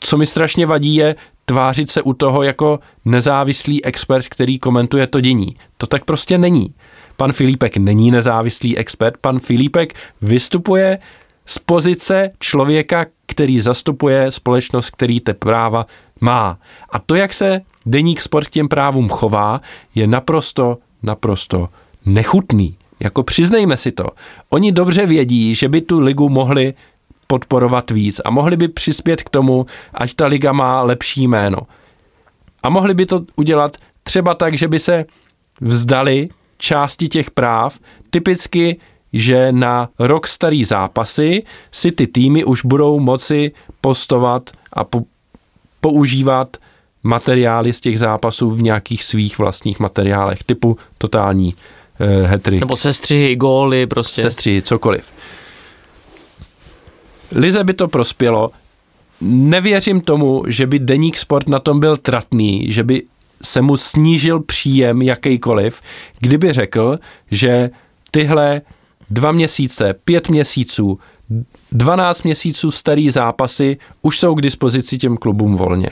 Co 0.00 0.16
mi 0.16 0.26
strašně 0.26 0.66
vadí 0.66 0.94
je 0.94 1.16
tvářit 1.44 1.90
se 1.90 2.02
u 2.02 2.12
toho 2.12 2.42
jako 2.42 2.80
nezávislý 3.04 3.84
expert, 3.84 4.28
který 4.28 4.58
komentuje 4.58 5.06
to 5.06 5.20
dění. 5.20 5.56
To 5.76 5.86
tak 5.86 6.04
prostě 6.04 6.38
není. 6.38 6.74
Pan 7.16 7.32
Filipek 7.32 7.76
není 7.76 8.10
nezávislý 8.10 8.78
expert, 8.78 9.14
pan 9.20 9.38
Filipek 9.38 9.94
vystupuje 10.22 10.98
z 11.46 11.58
pozice 11.58 12.30
člověka, 12.38 13.06
který 13.26 13.60
zastupuje 13.60 14.30
společnost, 14.30 14.90
který 14.90 15.20
te 15.20 15.34
práva 15.34 15.86
má. 16.20 16.58
A 16.90 16.98
to, 16.98 17.14
jak 17.14 17.32
se 17.32 17.60
deník 17.86 18.20
sport 18.20 18.46
k 18.46 18.50
těm 18.50 18.68
právům 18.68 19.08
chová, 19.08 19.60
je 19.94 20.06
naprosto, 20.06 20.78
naprosto 21.02 21.68
nechutný. 22.06 22.76
Jako 23.00 23.22
přiznejme 23.22 23.76
si 23.76 23.92
to. 23.92 24.06
Oni 24.48 24.72
dobře 24.72 25.06
vědí, 25.06 25.54
že 25.54 25.68
by 25.68 25.80
tu 25.80 26.00
ligu 26.00 26.28
mohli 26.28 26.74
podporovat 27.26 27.90
víc 27.90 28.20
a 28.24 28.30
mohli 28.30 28.56
by 28.56 28.68
přispět 28.68 29.22
k 29.22 29.30
tomu, 29.30 29.66
ať 29.94 30.14
ta 30.14 30.26
liga 30.26 30.52
má 30.52 30.82
lepší 30.82 31.28
jméno. 31.28 31.58
A 32.62 32.68
mohli 32.68 32.94
by 32.94 33.06
to 33.06 33.20
udělat 33.36 33.76
třeba 34.02 34.34
tak, 34.34 34.58
že 34.58 34.68
by 34.68 34.78
se 34.78 35.04
vzdali 35.60 36.28
části 36.58 37.08
těch 37.08 37.30
práv, 37.30 37.78
typicky, 38.10 38.80
že 39.12 39.52
na 39.52 39.88
rok 39.98 40.26
starý 40.26 40.64
zápasy 40.64 41.42
si 41.72 41.92
ty 41.92 42.06
týmy 42.06 42.44
už 42.44 42.64
budou 42.64 43.00
moci 43.00 43.52
postovat 43.80 44.50
a 44.72 44.84
po, 44.84 45.02
používat 45.80 46.56
materiály 47.02 47.72
z 47.72 47.80
těch 47.80 47.98
zápasů 47.98 48.50
v 48.50 48.62
nějakých 48.62 49.04
svých 49.04 49.38
vlastních 49.38 49.80
materiálech, 49.80 50.44
typu 50.44 50.76
totální 50.98 51.54
eh, 52.00 52.26
hetry, 52.26 52.60
Nebo 52.60 52.76
sestřihy, 52.76 53.36
góly 53.36 53.86
prostě. 53.86 54.22
sestři, 54.22 54.62
cokoliv. 54.62 55.12
Lize 57.32 57.64
by 57.64 57.74
to 57.74 57.88
prospělo. 57.88 58.50
Nevěřím 59.20 60.00
tomu, 60.00 60.42
že 60.46 60.66
by 60.66 60.78
Deník 60.78 61.16
Sport 61.16 61.48
na 61.48 61.58
tom 61.58 61.80
byl 61.80 61.96
tratný, 61.96 62.66
že 62.72 62.82
by 62.82 63.02
se 63.42 63.62
mu 63.62 63.76
snížil 63.76 64.40
příjem 64.40 65.02
jakýkoliv, 65.02 65.80
kdyby 66.20 66.52
řekl, 66.52 66.98
že 67.30 67.70
tyhle 68.10 68.60
dva 69.10 69.32
měsíce, 69.32 69.94
pět 70.04 70.28
měsíců, 70.28 70.98
12 71.72 72.22
měsíců 72.22 72.70
starý 72.70 73.10
zápasy 73.10 73.76
už 74.02 74.18
jsou 74.18 74.34
k 74.34 74.40
dispozici 74.40 74.98
těm 74.98 75.16
klubům 75.16 75.56
volně. 75.56 75.90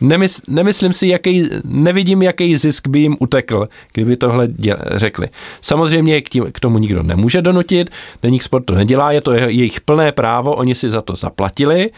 Nemysl, 0.00 0.40
nemyslím 0.48 0.92
si, 0.92 1.08
jaký, 1.08 1.48
nevidím, 1.64 2.22
jaký 2.22 2.56
zisk 2.56 2.88
by 2.88 2.98
jim 3.00 3.16
utekl, 3.20 3.66
kdyby 3.92 4.16
tohle 4.16 4.48
děl, 4.48 4.76
řekli. 4.94 5.28
Samozřejmě 5.60 6.20
k, 6.20 6.28
tím, 6.28 6.46
k 6.52 6.60
tomu 6.60 6.78
nikdo 6.78 7.02
nemůže 7.02 7.42
donutit, 7.42 7.90
Deník 8.22 8.42
Sport 8.42 8.64
to 8.64 8.74
nedělá, 8.74 9.12
je 9.12 9.20
to 9.20 9.32
je- 9.32 9.50
jejich 9.50 9.80
plné 9.80 10.12
právo, 10.12 10.54
oni 10.54 10.74
si 10.74 10.90
za 10.90 11.00
to 11.00 11.16
zaplatili, 11.16 11.90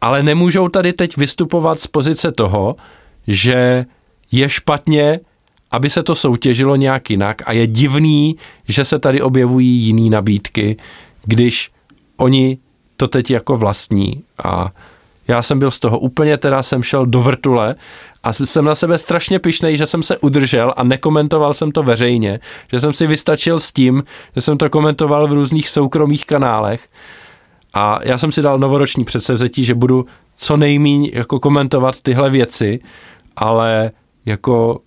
ale 0.00 0.22
nemůžou 0.22 0.68
tady 0.68 0.92
teď 0.92 1.16
vystupovat 1.16 1.80
z 1.80 1.86
pozice 1.86 2.32
toho, 2.32 2.76
že 3.26 3.84
je 4.32 4.48
špatně, 4.48 5.20
aby 5.70 5.90
se 5.90 6.02
to 6.02 6.14
soutěžilo 6.14 6.76
nějak 6.76 7.10
jinak 7.10 7.42
a 7.46 7.52
je 7.52 7.66
divný, 7.66 8.36
že 8.68 8.84
se 8.84 8.98
tady 8.98 9.22
objevují 9.22 9.68
jiné 9.68 10.10
nabídky, 10.10 10.76
když 11.24 11.70
oni 12.16 12.58
to 12.96 13.08
teď 13.08 13.30
jako 13.30 13.56
vlastní 13.56 14.22
a 14.44 14.72
Já 15.28 15.42
jsem 15.42 15.58
byl 15.58 15.70
z 15.70 15.80
toho 15.80 15.98
úplně, 15.98 16.36
teda 16.36 16.62
jsem 16.62 16.82
šel 16.82 17.06
do 17.06 17.22
vrtule 17.22 17.74
a 18.22 18.32
jsem 18.32 18.64
na 18.64 18.74
sebe 18.74 18.98
strašně 18.98 19.38
pišnej, 19.38 19.76
že 19.76 19.86
jsem 19.86 20.02
se 20.02 20.18
udržel 20.18 20.74
a 20.76 20.84
nekomentoval 20.84 21.54
jsem 21.54 21.72
to 21.72 21.82
veřejně, 21.82 22.40
že 22.72 22.80
jsem 22.80 22.92
si 22.92 23.06
vystačil 23.06 23.58
s 23.58 23.72
tím, 23.72 24.02
že 24.34 24.40
jsem 24.40 24.58
to 24.58 24.70
komentoval 24.70 25.26
v 25.26 25.32
různých 25.32 25.68
soukromých 25.68 26.26
kanálech. 26.26 26.88
A 27.74 27.98
já 28.02 28.18
jsem 28.18 28.32
si 28.32 28.42
dal 28.42 28.58
novoroční 28.58 29.04
předsevzetí, 29.04 29.64
že 29.64 29.74
budu 29.74 30.06
co 30.36 30.56
nejmíň 30.56 31.10
jako 31.12 31.40
komentovat 31.40 32.00
tyhle 32.00 32.30
věci, 32.30 32.80
ale 33.36 33.90
jako 34.26 34.80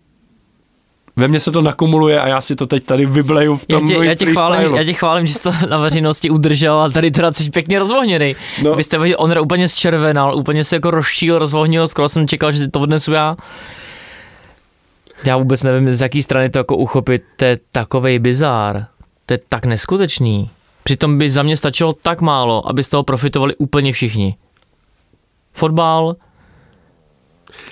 ve 1.20 1.28
mně 1.28 1.40
se 1.40 1.52
to 1.52 1.62
nakumuluje 1.62 2.22
a 2.22 2.28
já 2.28 2.42
si 2.42 2.56
to 2.56 2.68
teď 2.68 2.86
tady 2.86 3.06
vybleju 3.06 3.58
v 3.58 3.66
tom 3.66 3.82
já 3.82 3.88
tě, 3.88 4.06
já 4.06 4.16
tě, 4.16 4.26
chválím, 4.26 4.76
já 4.76 4.84
tě 4.84 4.94
chválím, 4.94 5.28
že 5.28 5.34
jsi 5.34 5.42
to 5.42 5.54
na 5.70 5.78
veřejnosti 5.78 6.30
udržel 6.30 6.80
a 6.80 6.90
tady 6.90 7.12
teda 7.12 7.34
jsi 7.34 7.50
pěkně 7.50 7.80
rozvohněný. 7.80 8.36
No. 8.64 8.76
Byste 8.76 8.98
viděli, 8.98 9.16
on 9.16 9.40
úplně 9.40 9.70
zčervenal, 9.70 10.36
úplně 10.36 10.64
se 10.64 10.76
jako 10.76 10.92
rozčíl, 10.92 11.40
rozvohnil, 11.40 11.88
skoro 11.88 12.10
jsem 12.10 12.28
čekal, 12.28 12.52
že 12.52 12.68
to 12.68 12.80
odnesu 12.80 13.12
já. 13.12 13.38
Já 15.26 15.38
vůbec 15.38 15.64
nevím, 15.64 15.96
z 15.96 16.02
jaký 16.02 16.22
strany 16.22 16.50
to 16.50 16.60
jako 16.60 16.78
uchopit, 16.78 17.24
to 17.36 17.46
je 17.46 17.60
takovej 17.72 18.20
bizár, 18.20 18.86
to 19.26 19.34
je 19.34 19.40
tak 19.50 19.66
neskutečný. 19.66 20.50
Přitom 20.84 21.18
by 21.18 21.30
za 21.30 21.44
mě 21.44 21.58
stačilo 21.58 21.94
tak 21.94 22.22
málo, 22.22 22.70
aby 22.70 22.84
z 22.84 22.90
toho 22.90 23.04
profitovali 23.04 23.56
úplně 23.56 23.94
všichni. 23.94 24.36
Fotbal, 25.54 26.16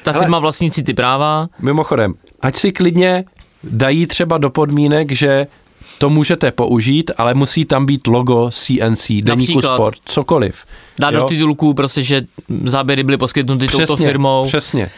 ta 0.04 0.12
Hele, 0.12 0.24
firma 0.24 0.40
vlastní 0.40 0.72
si 0.72 0.84
ty 0.84 0.94
práva. 0.94 1.48
Mimochodem, 1.60 2.14
ať 2.42 2.56
si 2.56 2.72
klidně 2.72 3.26
dají 3.64 4.08
třeba 4.08 4.38
do 4.38 4.50
podmínek, 4.50 5.12
že 5.12 5.48
to 5.98 6.10
můžete 6.10 6.52
použít, 6.52 7.12
ale 7.18 7.34
musí 7.34 7.66
tam 7.66 7.86
být 7.86 8.08
logo 8.08 8.50
CNC, 8.52 9.12
Deníku 9.22 9.62
Sport, 9.62 9.98
cokoliv. 10.06 10.66
Dá 11.00 11.12
do 11.12 11.24
titulku 11.24 11.74
prostě, 11.74 12.04
že 12.04 12.22
záběry 12.66 13.04
byly 13.04 13.18
poskytnuty 13.18 13.68
přesně, 13.68 13.88
touto 13.88 14.04
firmou. 14.04 14.44
Přesně. 14.44 14.90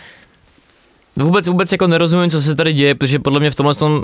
Vůbec, 1.15 1.48
vůbec 1.48 1.72
jako 1.72 1.88
nerozumím, 1.88 2.30
co 2.30 2.41
se 2.41 2.56
tady 2.56 2.73
děje, 2.73 2.95
protože 2.95 3.19
podle 3.19 3.40
mě 3.40 3.52
v 3.52 3.56
tomhle 3.56 3.76
tom, 3.76 4.03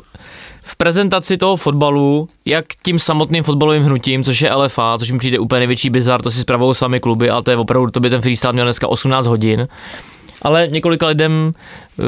v 0.61 0.76
prezentaci 0.76 1.38
toho 1.38 1.56
fotbalu, 1.56 2.30
jak 2.45 2.65
tím 2.84 2.99
samotným 2.99 3.44
fotbalovým 3.44 3.84
hnutím, 3.84 4.23
což 4.23 4.41
je 4.41 4.53
LFA, 4.53 4.98
což 4.99 5.11
mi 5.11 5.19
přijde 5.19 5.40
úplně 5.40 5.60
největší 5.60 5.90
bizar, 5.90 6.22
to 6.22 6.32
si 6.32 6.40
zpravují 6.40 6.76
sami 6.76 6.99
kluby, 6.99 7.30
ale 7.30 7.44
to 7.44 7.52
je 7.52 7.57
opravdu, 7.57 7.91
to 7.91 7.99
by 7.99 8.10
ten 8.10 8.22
freestyle 8.22 8.53
měl 8.53 8.65
dneska 8.65 8.88
18 8.88 9.27
hodin 9.27 9.68
ale 10.45 10.67
několika 10.72 11.07
lidem, 11.07 11.53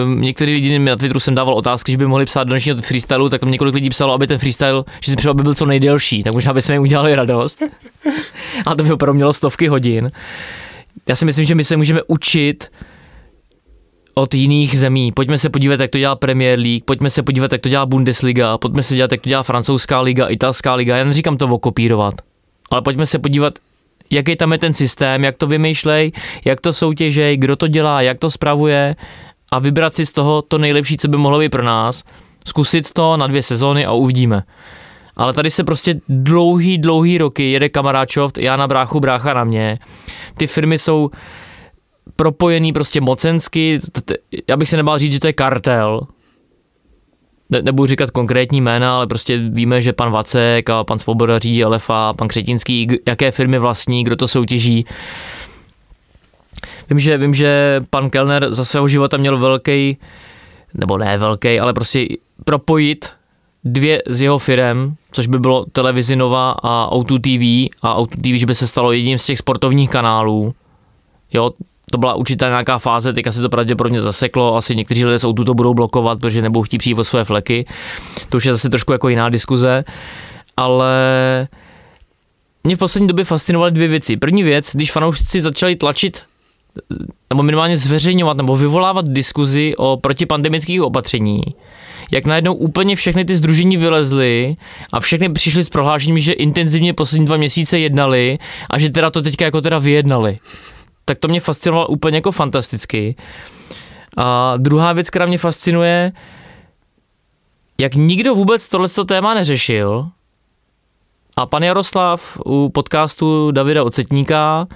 um, 0.03 0.22
některý 0.22 0.53
lidi 0.53 0.80
mi 0.80 0.89
na 0.89 0.95
Twitteru 0.95 1.19
jsem 1.19 1.35
dával 1.35 1.53
otázky, 1.53 1.91
že 1.91 1.97
by 1.97 2.07
mohli 2.07 2.26
psát 2.26 2.43
do 2.43 2.49
dnešního 2.49 2.77
freestylu, 2.77 3.30
tak 3.30 3.41
tam 3.41 3.51
několik 3.51 3.76
lidí 3.76 3.89
psalo, 3.89 4.14
aby 4.14 4.27
ten 4.27 4.38
freestyle, 4.38 4.84
že 5.03 5.11
si 5.11 5.18
třeba 5.18 5.34
by 5.34 5.43
byl 5.43 5.55
co 5.55 5.65
nejdelší, 5.65 6.23
tak 6.23 6.34
možná 6.34 6.53
bychom 6.53 6.73
jim 6.73 6.81
udělali 6.81 7.15
radost. 7.15 7.64
a 8.65 8.76
to 8.76 8.84
by 8.84 8.91
opravdu 8.91 9.15
mělo 9.15 9.34
stovky 9.34 9.68
hodin. 9.68 10.11
Já 11.09 11.15
si 11.15 11.26
myslím, 11.26 11.45
že 11.45 11.55
my 11.55 11.64
se 11.64 11.77
můžeme 11.77 12.01
učit 12.07 12.72
od 14.14 14.34
jiných 14.34 14.80
zemí. 14.80 15.11
Pojďme 15.11 15.38
se 15.38 15.49
podívat, 15.49 15.80
jak 15.80 15.91
to 15.91 15.97
dělá 15.97 16.15
Premier 16.15 16.59
League, 16.59 16.84
pojďme 16.85 17.09
se 17.09 17.23
podívat, 17.23 17.51
jak 17.51 17.61
to 17.61 17.69
dělá 17.69 17.85
Bundesliga, 17.85 18.57
pojďme 18.57 18.84
se 18.84 18.95
dělat, 18.95 19.11
jak 19.11 19.22
to 19.22 19.30
dělá 19.30 19.43
francouzská 19.43 20.01
liga, 20.01 20.27
italská 20.27 20.76
liga. 20.76 20.97
Já 20.97 21.03
neříkám 21.03 21.38
to 21.38 21.47
okopírovat, 21.47 22.14
ale 22.72 22.81
pojďme 22.81 23.05
se 23.05 23.19
podívat, 23.19 23.53
jaký 24.10 24.36
tam 24.36 24.52
je 24.52 24.58
ten 24.58 24.74
systém, 24.74 25.24
jak 25.24 25.38
to 25.38 25.48
vymýšlej, 25.48 26.12
jak 26.46 26.62
to 26.62 26.74
soutěžej, 26.74 27.38
kdo 27.38 27.56
to 27.56 27.68
dělá, 27.68 28.02
jak 28.02 28.20
to 28.20 28.32
spravuje 28.32 28.96
a 29.52 29.60
vybrat 29.60 29.96
si 29.96 30.06
z 30.06 30.12
toho 30.12 30.42
to 30.42 30.58
nejlepší, 30.58 30.98
co 30.98 31.08
by 31.08 31.18
mohlo 31.18 31.40
být 31.40 31.50
pro 31.50 31.64
nás, 31.64 32.04
zkusit 32.46 32.94
to 32.94 33.18
na 33.18 33.28
dvě 33.28 33.42
sezóny 33.42 33.86
a 33.86 33.92
uvidíme. 33.92 34.44
Ale 35.16 35.34
tady 35.34 35.52
se 35.52 35.64
prostě 35.64 36.00
dlouhý, 36.10 36.78
dlouhý 36.78 37.18
roky 37.18 37.52
jede 37.52 37.70
kamaráčov, 37.70 38.32
já 38.38 38.58
na 38.58 38.68
bráchu, 38.68 39.00
brácha 39.00 39.34
na 39.34 39.44
mě. 39.44 39.80
Ty 40.38 40.48
firmy 40.48 40.78
jsou 40.78 41.10
propojený 42.16 42.74
prostě 42.74 43.02
mocensky, 43.02 43.80
já 44.50 44.58
bych 44.58 44.70
se 44.70 44.78
nebál 44.78 45.00
říct, 45.00 45.12
že 45.14 45.20
to 45.20 45.28
je 45.28 45.34
kartel, 45.34 46.02
ne, 47.49 47.61
nebudu 47.61 47.88
říkat 47.88 48.11
konkrétní 48.11 48.61
jména, 48.61 48.95
ale 48.95 49.07
prostě 49.07 49.38
víme, 49.38 49.82
že 49.82 49.94
pan 49.94 50.11
Vacek 50.11 50.69
a 50.69 50.84
pan 50.84 50.99
Svoboda 50.99 51.40
řídí 51.40 51.65
LFA, 51.65 52.14
pan 52.14 52.28
Křetinský, 52.28 52.88
jaké 53.07 53.32
firmy 53.32 53.60
vlastní, 53.60 54.03
kdo 54.03 54.15
to 54.15 54.28
soutěží. 54.28 54.86
Vím, 56.90 56.99
že, 56.99 57.18
vím, 57.18 57.34
že 57.34 57.82
pan 57.90 58.10
Kellner 58.10 58.52
za 58.52 58.65
svého 58.65 58.88
života 58.88 59.18
měl 59.18 59.38
velký, 59.38 59.98
nebo 60.74 60.98
ne 60.98 61.18
velký, 61.18 61.60
ale 61.60 61.74
prostě 61.74 62.07
propojit 62.45 63.10
dvě 63.64 64.03
z 64.07 64.22
jeho 64.22 64.40
firm, 64.40 64.95
což 65.11 65.28
by 65.28 65.40
bylo 65.40 65.65
televizi 65.72 66.15
Nova 66.15 66.52
a 66.52 66.91
Auto 66.91 67.19
TV 67.19 67.69
a 67.82 67.95
Auto 67.95 68.15
TV, 68.15 68.34
že 68.34 68.45
by 68.45 68.56
se 68.56 68.68
stalo 68.68 68.91
jedním 68.91 69.18
z 69.18 69.26
těch 69.26 69.38
sportovních 69.38 69.90
kanálů. 69.90 70.53
Jo, 71.34 71.52
to 71.91 71.97
byla 71.97 72.14
určitá 72.14 72.47
nějaká 72.47 72.80
fáze, 72.80 73.14
teďka 73.14 73.31
se 73.31 73.41
to 73.41 73.49
pravděpodobně 73.49 74.01
zaseklo, 74.01 74.55
asi 74.55 74.76
někteří 74.76 75.05
lidé 75.05 75.19
jsou 75.19 75.34
to 75.34 75.53
budou 75.53 75.73
blokovat, 75.73 76.19
protože 76.19 76.41
nebudou 76.41 76.64
chtít 76.64 76.77
přijít 76.77 76.99
o 76.99 77.03
své 77.03 77.26
fleky. 77.26 77.65
To 78.30 78.38
už 78.38 78.45
je 78.45 78.53
zase 78.53 78.69
trošku 78.69 78.91
jako 78.91 79.09
jiná 79.09 79.30
diskuze, 79.30 79.84
ale 80.57 80.93
mě 82.64 82.76
v 82.76 82.80
poslední 82.80 83.07
době 83.07 83.26
fascinovaly 83.26 83.72
dvě 83.72 83.88
věci. 83.88 84.18
První 84.18 84.43
věc, 84.43 84.76
když 84.76 84.91
fanoušci 84.91 85.41
začali 85.41 85.76
tlačit 85.76 86.22
nebo 87.30 87.43
minimálně 87.43 87.77
zveřejňovat 87.77 88.38
nebo 88.38 88.55
vyvolávat 88.55 89.09
diskuzi 89.09 89.73
o 89.77 89.97
protipandemických 89.97 90.81
opatření, 90.81 91.41
jak 92.11 92.26
najednou 92.26 92.53
úplně 92.53 92.95
všechny 92.95 93.26
ty 93.26 93.35
združení 93.35 93.77
vylezly 93.77 94.55
a 94.93 94.99
všechny 94.99 95.30
přišly 95.30 95.64
s 95.64 95.69
prohlášením, 95.69 96.19
že 96.19 96.34
intenzivně 96.34 96.93
poslední 96.93 97.26
dva 97.26 97.38
měsíce 97.38 97.80
jednali 97.80 98.38
a 98.69 98.80
že 98.80 98.89
teda 98.89 99.11
to 99.11 99.22
teďka 99.22 99.45
jako 99.45 99.61
teda 99.61 99.80
vyjednali 99.80 100.39
tak 101.08 101.20
to 101.20 101.28
mě 101.28 101.40
fascinovalo 101.40 101.88
úplně 101.88 102.18
jako 102.18 102.32
fantasticky. 102.32 103.16
A 104.18 104.58
druhá 104.58 104.94
věc, 104.94 105.10
která 105.10 105.26
mě 105.26 105.38
fascinuje, 105.38 106.12
jak 107.80 107.96
nikdo 107.96 108.36
vůbec 108.36 108.68
tohleto 108.68 109.06
téma 109.06 109.34
neřešil, 109.34 110.10
a 111.36 111.46
pan 111.46 111.64
Jaroslav 111.64 112.38
u 112.46 112.70
podcastu 112.70 113.52
Davida 113.52 113.84
Ocetníka 113.84 114.68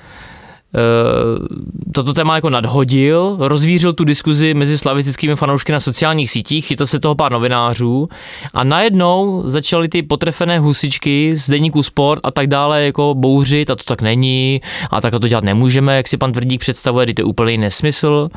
toto 1.94 2.14
téma 2.14 2.36
jako 2.36 2.50
nadhodil, 2.50 3.38
rozvířil 3.40 3.94
tu 3.94 4.04
diskuzi 4.04 4.54
mezi 4.54 4.78
slavistickými 4.78 5.36
fanoušky 5.36 5.72
na 5.72 5.80
sociálních 5.80 6.30
sítích, 6.30 6.66
chytl 6.66 6.86
se 6.86 7.00
toho 7.00 7.16
pár 7.16 7.32
novinářů 7.32 8.10
a 8.54 8.64
najednou 8.64 9.44
začaly 9.46 9.90
ty 9.90 10.04
potrefené 10.04 10.60
husičky 10.60 11.36
z 11.36 11.50
deníku 11.50 11.84
sport 11.84 12.20
a 12.24 12.32
tak 12.32 12.48
dále 12.48 12.84
jako 12.84 13.14
bouřit 13.18 13.70
a 13.70 13.76
to 13.76 13.84
tak 13.84 14.02
není 14.02 14.62
a 14.92 15.02
tak 15.02 15.12
to 15.12 15.28
dělat 15.28 15.44
nemůžeme, 15.44 15.98
jak 15.98 16.08
si 16.08 16.18
pan 16.18 16.32
Tvrdík 16.32 16.62
představuje, 16.62 17.14
to 17.14 17.22
je 17.22 17.26
úplný 17.26 17.58
nesmysl. 17.58 18.30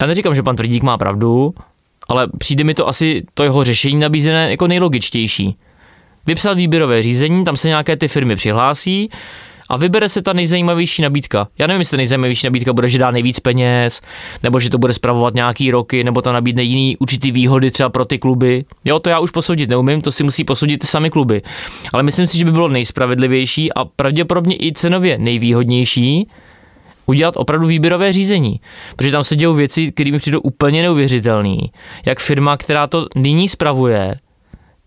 Já 0.00 0.06
neříkám, 0.06 0.34
že 0.34 0.42
pan 0.42 0.56
Tvrdík 0.56 0.82
má 0.82 0.98
pravdu, 0.98 1.54
ale 2.08 2.28
přijde 2.38 2.64
mi 2.64 2.74
to 2.74 2.88
asi 2.88 3.22
to 3.34 3.42
jeho 3.42 3.64
řešení 3.64 3.96
nabízené 3.96 4.50
jako 4.50 4.66
nejlogičtější. 4.66 5.56
Vypsat 6.26 6.54
výběrové 6.56 7.02
řízení, 7.02 7.44
tam 7.44 7.56
se 7.56 7.68
nějaké 7.68 7.96
ty 7.96 8.08
firmy 8.08 8.36
přihlásí, 8.36 9.10
a 9.74 9.76
vybere 9.76 10.08
se 10.08 10.22
ta 10.22 10.32
nejzajímavější 10.32 11.02
nabídka. 11.02 11.48
Já 11.58 11.66
nevím, 11.66 11.80
jestli 11.80 11.90
ta 11.90 11.96
nejzajímavější 11.96 12.46
nabídka 12.46 12.72
bude, 12.72 12.88
že 12.88 12.98
dá 12.98 13.10
nejvíc 13.10 13.40
peněz, 13.40 14.00
nebo 14.42 14.60
že 14.60 14.70
to 14.70 14.78
bude 14.78 14.92
spravovat 14.92 15.34
nějaký 15.34 15.70
roky, 15.70 16.04
nebo 16.04 16.22
to 16.22 16.32
nabídne 16.32 16.62
jiný 16.62 16.96
určitý 16.96 17.32
výhody 17.32 17.70
třeba 17.70 17.88
pro 17.88 18.04
ty 18.04 18.18
kluby. 18.18 18.64
Jo, 18.84 18.98
to 18.98 19.10
já 19.10 19.18
už 19.18 19.30
posoudit 19.30 19.70
neumím, 19.70 20.00
to 20.00 20.12
si 20.12 20.24
musí 20.24 20.44
posoudit 20.44 20.78
ty 20.78 20.86
sami 20.86 21.10
kluby. 21.10 21.42
Ale 21.92 22.02
myslím 22.02 22.26
si, 22.26 22.38
že 22.38 22.44
by 22.44 22.52
bylo 22.52 22.68
nejspravedlivější 22.68 23.72
a 23.72 23.84
pravděpodobně 23.84 24.56
i 24.56 24.72
cenově 24.72 25.18
nejvýhodnější 25.18 26.28
udělat 27.06 27.34
opravdu 27.36 27.66
výběrové 27.66 28.12
řízení. 28.12 28.60
Protože 28.96 29.12
tam 29.12 29.24
se 29.24 29.36
dějou 29.36 29.54
věci, 29.54 29.92
které 29.92 30.10
mi 30.10 30.18
přijdou 30.18 30.40
úplně 30.40 30.82
neuvěřitelné. 30.82 31.56
Jak 32.06 32.18
firma, 32.18 32.56
která 32.56 32.86
to 32.86 33.06
nyní 33.16 33.48
spravuje, 33.48 34.14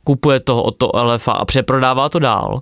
kupuje 0.04 0.40
to 0.40 0.64
od 0.64 0.78
to 0.78 0.92
LFA 0.94 1.32
a 1.32 1.46
přeprodává 1.46 2.10
to 2.10 2.20
dál, 2.20 2.62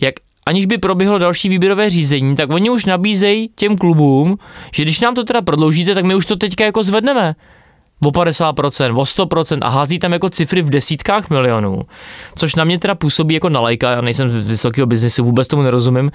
jak 0.00 0.14
aniž 0.46 0.66
by 0.66 0.78
proběhlo 0.78 1.18
další 1.18 1.48
výběrové 1.48 1.90
řízení, 1.90 2.36
tak 2.36 2.50
oni 2.50 2.70
už 2.70 2.84
nabízejí 2.84 3.50
těm 3.54 3.76
klubům, 3.76 4.38
že 4.74 4.82
když 4.82 5.00
nám 5.00 5.14
to 5.14 5.24
teda 5.24 5.42
prodloužíte, 5.42 5.94
tak 5.94 6.04
my 6.04 6.14
už 6.14 6.26
to 6.26 6.36
teďka 6.36 6.64
jako 6.64 6.82
zvedneme 6.82 7.34
o 8.04 8.10
50%, 8.10 9.00
o 9.00 9.02
100% 9.02 9.58
a 9.62 9.68
hází 9.68 9.98
tam 9.98 10.12
jako 10.12 10.30
cifry 10.30 10.62
v 10.62 10.70
desítkách 10.70 11.30
milionů, 11.30 11.82
což 12.36 12.54
na 12.54 12.64
mě 12.64 12.78
teda 12.78 12.94
působí 12.94 13.34
jako 13.34 13.48
na 13.48 13.60
lajka, 13.60 13.90
já 13.90 14.00
nejsem 14.00 14.30
z 14.30 14.48
vysokého 14.48 14.86
biznesu, 14.86 15.24
vůbec 15.24 15.48
tomu 15.48 15.62
nerozumím, 15.62 16.10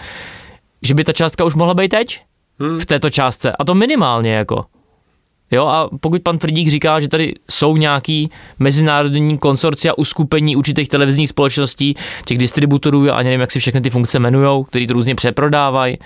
že 0.82 0.94
by 0.94 1.04
ta 1.04 1.14
částka 1.14 1.46
už 1.46 1.56
mohla 1.56 1.74
být 1.74 1.90
teď 1.90 2.22
hmm. 2.60 2.80
v 2.80 2.86
této 2.86 3.10
částce 3.10 3.52
a 3.52 3.64
to 3.64 3.76
minimálně 3.76 4.34
jako. 4.34 4.66
Jo, 5.52 5.68
a 5.68 5.90
pokud 6.00 6.22
pan 6.22 6.38
Tvrdík 6.38 6.70
říká, 6.70 7.00
že 7.00 7.08
tady 7.08 7.34
jsou 7.50 7.78
nějaký 7.78 8.32
mezinárodní 8.60 9.38
konsorcia 9.38 9.94
uskupení 9.98 10.56
určitých 10.56 10.88
televizních 10.90 11.30
společností, 11.30 11.96
těch 12.26 12.38
distributorů, 12.38 13.12
a 13.12 13.24
nevím, 13.24 13.42
jak 13.42 13.52
si 13.52 13.60
všechny 13.60 13.82
ty 13.82 13.90
funkce 13.90 14.18
jmenují, 14.18 14.66
který 14.66 14.88
to 14.88 14.94
různě 14.94 15.16
přeprodávají, 15.16 15.98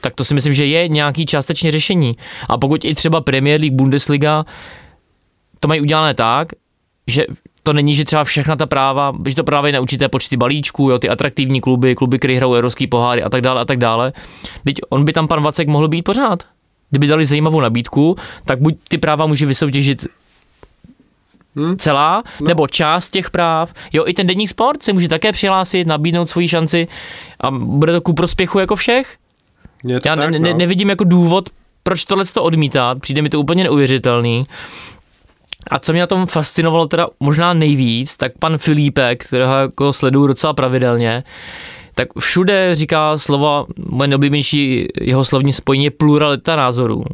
tak 0.00 0.14
to 0.14 0.24
si 0.24 0.34
myslím, 0.34 0.52
že 0.52 0.66
je 0.66 0.88
nějaký 0.88 1.26
částečně 1.26 1.70
řešení. 1.70 2.16
A 2.48 2.58
pokud 2.58 2.84
i 2.84 2.94
třeba 2.94 3.20
Premier 3.20 3.60
League, 3.60 3.76
Bundesliga 3.76 4.44
to 5.60 5.68
mají 5.68 5.80
udělané 5.80 6.14
tak, 6.14 6.48
že 7.06 7.26
to 7.62 7.72
není, 7.72 7.94
že 7.94 8.04
třeba 8.04 8.24
všechna 8.24 8.56
ta 8.56 8.66
práva, 8.66 9.12
že 9.28 9.36
to 9.36 9.44
právě 9.44 9.72
neurčité 9.72 10.08
počty 10.08 10.36
balíčků, 10.36 10.90
jo, 10.90 10.98
ty 10.98 11.08
atraktivní 11.08 11.60
kluby, 11.60 11.94
kluby, 11.94 12.18
které 12.18 12.36
hrajou 12.36 12.54
evropský 12.54 12.86
poháry 12.86 13.22
a 13.22 13.28
tak 13.28 13.40
dále 13.40 13.60
a 13.60 13.64
tak 13.64 13.78
dále. 13.78 14.12
Teď 14.64 14.76
on 14.88 15.04
by 15.04 15.12
tam 15.12 15.28
pan 15.28 15.42
Vacek 15.42 15.68
mohl 15.68 15.88
být 15.88 16.02
pořád. 16.02 16.57
Kdyby 16.90 17.06
dali 17.06 17.26
zajímavou 17.26 17.60
nabídku, 17.60 18.16
tak 18.44 18.60
buď 18.60 18.74
ty 18.88 18.98
práva 18.98 19.26
může 19.26 19.46
vysoutěžit 19.46 20.06
hmm. 21.56 21.76
celá, 21.76 22.22
no. 22.40 22.48
nebo 22.48 22.66
část 22.66 23.10
těch 23.10 23.30
práv. 23.30 23.74
Jo, 23.92 24.04
i 24.06 24.14
ten 24.14 24.26
denní 24.26 24.48
sport 24.48 24.82
se 24.82 24.92
může 24.92 25.08
také 25.08 25.32
přihlásit, 25.32 25.86
nabídnout 25.86 26.30
svoji 26.30 26.48
šanci 26.48 26.88
a 27.40 27.50
bude 27.50 27.92
to 27.92 28.00
ku 28.00 28.12
prospěchu 28.12 28.58
jako 28.58 28.76
všech. 28.76 29.16
Je 29.84 30.00
to 30.00 30.08
Já 30.08 30.16
tak, 30.16 30.30
ne, 30.30 30.38
no. 30.38 30.44
ne, 30.44 30.54
nevidím 30.54 30.90
jako 30.90 31.04
důvod, 31.04 31.50
proč 31.82 32.04
tohle 32.04 32.24
to 32.24 32.42
odmítat, 32.42 32.98
přijde 33.00 33.22
mi 33.22 33.28
to 33.28 33.40
úplně 33.40 33.64
neuvěřitelný. 33.64 34.44
A 35.70 35.78
co 35.78 35.92
mě 35.92 36.00
na 36.00 36.06
tom 36.06 36.26
fascinovalo 36.26 36.86
teda 36.86 37.08
možná 37.20 37.52
nejvíc, 37.52 38.16
tak 38.16 38.32
pan 38.38 38.58
Filipek, 38.58 39.24
kterého 39.24 39.54
jako 39.54 39.92
sleduju 39.92 40.26
docela 40.26 40.52
pravidelně, 40.52 41.24
tak 41.98 42.08
všude 42.18 42.74
říká 42.74 43.18
slova, 43.18 43.66
moje 43.90 44.08
nejoblíbenější 44.08 44.88
jeho 45.00 45.24
slovní 45.24 45.52
spojení 45.52 45.84
je 45.84 45.90
pluralita 45.90 46.56
názorů. 46.56 47.04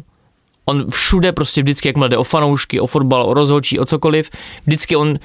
On 0.65 0.91
všude 0.91 1.31
prostě 1.31 1.61
vždycky, 1.61 1.89
jak 1.89 1.97
jde 1.97 2.17
o 2.17 2.23
fanoušky, 2.23 2.79
o 2.79 2.87
fotbal, 2.87 3.23
o 3.25 3.33
rozhodčí, 3.33 3.79
o 3.79 3.85
cokoliv, 3.85 4.29
vždycky 4.65 4.95
on 4.95 5.17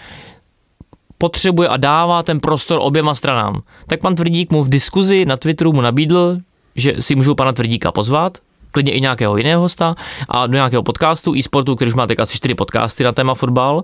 potřebuje 1.19 1.69
a 1.69 1.77
dává 1.77 2.23
ten 2.23 2.41
prostor 2.41 2.79
oběma 2.83 3.15
stranám. 3.15 3.63
Tak 3.87 4.01
pan 4.01 4.15
Tvrdík 4.15 4.51
mu 4.51 4.65
v 4.65 4.69
diskuzi 4.69 5.25
na 5.25 5.37
Twitteru 5.37 5.73
mu 5.73 5.81
nabídl, 5.81 6.39
že 6.77 6.95
si 7.01 7.15
můžou 7.15 7.35
pana 7.35 7.53
Tvrdíka 7.53 7.93
pozvat, 7.93 8.39
klidně 8.71 8.93
i 8.93 9.01
nějakého 9.01 9.37
jiného 9.37 9.63
hosta 9.63 9.95
a 10.29 10.47
do 10.47 10.53
nějakého 10.53 10.83
podcastu 10.83 11.35
e-sportu, 11.35 11.77
který 11.77 11.89
už 11.89 11.95
má 11.95 12.07
tak 12.07 12.21
asi 12.21 12.37
čtyři 12.37 12.55
podcasty 12.55 13.05
na 13.05 13.13
téma 13.13 13.35
fotbal 13.35 13.83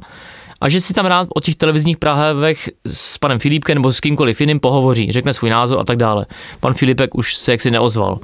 a 0.61 0.69
že 0.69 0.81
si 0.81 0.95
tam 0.95 1.07
rád 1.07 1.29
o 1.35 1.41
těch 1.41 1.55
televizních 1.55 1.97
právech 1.97 2.71
s 2.87 3.19
panem 3.19 3.39
Filipkem 3.39 3.75
nebo 3.75 3.93
s 3.93 4.01
kýmkoliv 4.01 4.41
jiným 4.41 4.61
pohovoří, 4.61 5.13
řekne 5.13 5.33
svůj 5.33 5.51
názor 5.51 5.81
a 5.81 5.85
tak 5.85 5.97
dále. 5.97 6.27
Pan 6.61 6.75
Filipek 6.75 7.15
už 7.15 7.37
se 7.37 7.53
jaksi 7.53 7.71
neozval. 7.71 8.21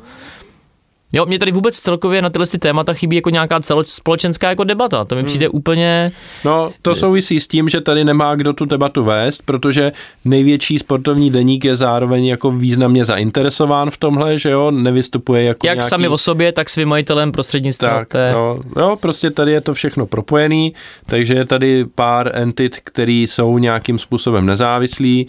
Jo, 1.12 1.26
mě 1.26 1.38
tady 1.38 1.52
vůbec 1.52 1.76
celkově 1.76 2.22
na 2.22 2.30
tyhle 2.30 2.46
ty 2.46 2.58
témata 2.58 2.92
chybí 2.92 3.16
jako 3.16 3.30
nějaká 3.30 3.60
celospolečenská 3.60 4.48
jako 4.48 4.64
debata. 4.64 5.04
To 5.04 5.14
mi 5.14 5.24
přijde 5.24 5.46
hmm. 5.46 5.56
úplně... 5.56 6.12
No, 6.44 6.72
to 6.82 6.94
souvisí 6.94 7.40
s 7.40 7.48
tím, 7.48 7.68
že 7.68 7.80
tady 7.80 8.04
nemá 8.04 8.34
kdo 8.34 8.52
tu 8.52 8.64
debatu 8.64 9.04
vést, 9.04 9.42
protože 9.44 9.92
největší 10.24 10.78
sportovní 10.78 11.30
deník 11.30 11.64
je 11.64 11.76
zároveň 11.76 12.24
jako 12.24 12.50
významně 12.50 13.04
zainteresován 13.04 13.90
v 13.90 13.96
tomhle, 13.96 14.38
že 14.38 14.50
jo, 14.50 14.70
nevystupuje 14.70 15.44
jako 15.44 15.66
Jak 15.66 15.76
nějaký... 15.76 15.88
sami 15.88 16.08
o 16.08 16.18
sobě, 16.18 16.52
tak 16.52 16.70
svým 16.70 16.88
majitelem 16.88 17.32
prostřednictvím. 17.32 17.90
Tak, 17.90 18.08
té... 18.08 18.32
no, 18.32 18.56
jo, 18.76 18.96
prostě 19.00 19.30
tady 19.30 19.52
je 19.52 19.60
to 19.60 19.74
všechno 19.74 20.06
propojený, 20.06 20.74
takže 21.06 21.34
je 21.34 21.44
tady 21.44 21.84
pár 21.94 22.30
entit, 22.34 22.78
který 22.84 23.26
jsou 23.26 23.58
nějakým 23.58 23.98
způsobem 23.98 24.46
nezávislí, 24.46 25.28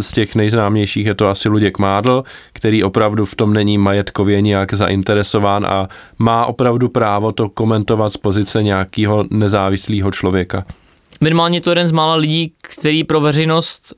z 0.00 0.12
těch 0.12 0.34
nejznámějších 0.34 1.06
je 1.06 1.14
to 1.14 1.28
asi 1.28 1.48
Luděk 1.48 1.78
Mádl, 1.78 2.24
který 2.52 2.84
opravdu 2.84 3.24
v 3.26 3.34
tom 3.34 3.52
není 3.52 3.78
majetkově 3.78 4.40
nějak 4.40 4.74
zainteresován 4.74 5.66
a 5.66 5.88
má 6.18 6.46
opravdu 6.46 6.88
právo 6.88 7.32
to 7.32 7.48
komentovat 7.48 8.12
z 8.12 8.16
pozice 8.16 8.62
nějakého 8.62 9.24
nezávislého 9.30 10.10
člověka. 10.10 10.64
Minimálně 11.20 11.60
to 11.60 11.70
jeden 11.70 11.88
z 11.88 11.92
mála 11.92 12.14
lidí, 12.14 12.52
který 12.62 13.04
pro 13.04 13.20
veřejnost 13.20 13.94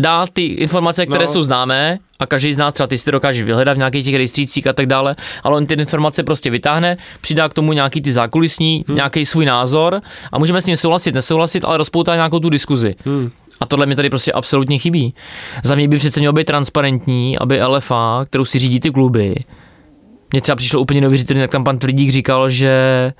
dá 0.00 0.26
ty 0.32 0.44
informace, 0.44 1.06
které 1.06 1.24
no. 1.24 1.28
jsou 1.30 1.42
známé 1.42 1.98
a 2.18 2.26
každý 2.26 2.52
z 2.52 2.58
nás 2.58 2.74
třeba 2.74 2.86
ty 2.86 2.98
si 2.98 3.12
dokáže 3.12 3.44
vyhledat 3.44 3.74
v 3.74 3.78
nějakých 3.78 4.04
těch 4.04 4.14
rejstřících 4.14 4.66
a 4.66 4.72
tak 4.72 4.86
dále, 4.86 5.16
ale 5.42 5.56
on 5.56 5.66
ty 5.66 5.74
informace 5.74 6.22
prostě 6.22 6.50
vytáhne, 6.50 6.96
přidá 7.20 7.48
k 7.48 7.54
tomu 7.54 7.72
nějaký 7.72 8.00
ty 8.00 8.12
zákulisní, 8.12 8.84
hmm. 8.88 8.96
nějaký 8.96 9.26
svůj 9.26 9.44
názor 9.44 10.00
a 10.32 10.38
můžeme 10.38 10.62
s 10.62 10.66
ním 10.66 10.76
souhlasit, 10.76 11.14
nesouhlasit, 11.14 11.64
ale 11.64 11.78
rozpoutá 11.78 12.14
nějakou 12.14 12.38
tu 12.38 12.50
diskuzi. 12.50 12.94
Hmm. 13.04 13.30
A 13.60 13.66
tohle 13.66 13.86
mi 13.86 13.96
tady 13.96 14.10
prostě 14.10 14.32
absolutně 14.32 14.78
chybí. 14.78 15.14
Za 15.62 15.74
mě 15.74 15.88
by 15.88 15.98
přece 15.98 16.20
mělo 16.20 16.32
být 16.32 16.44
transparentní, 16.44 17.38
aby 17.38 17.62
LFA, 17.62 18.24
kterou 18.24 18.44
si 18.44 18.58
řídí 18.58 18.80
ty 18.80 18.90
kluby, 18.90 19.34
mně 20.32 20.40
třeba 20.40 20.56
přišlo 20.56 20.80
úplně 20.80 21.00
neuvěřitelné, 21.00 21.42
jak 21.42 21.50
tam 21.50 21.64
pan 21.64 21.78
Tvrdík 21.78 22.10
říkal, 22.10 22.50
že 22.50 23.12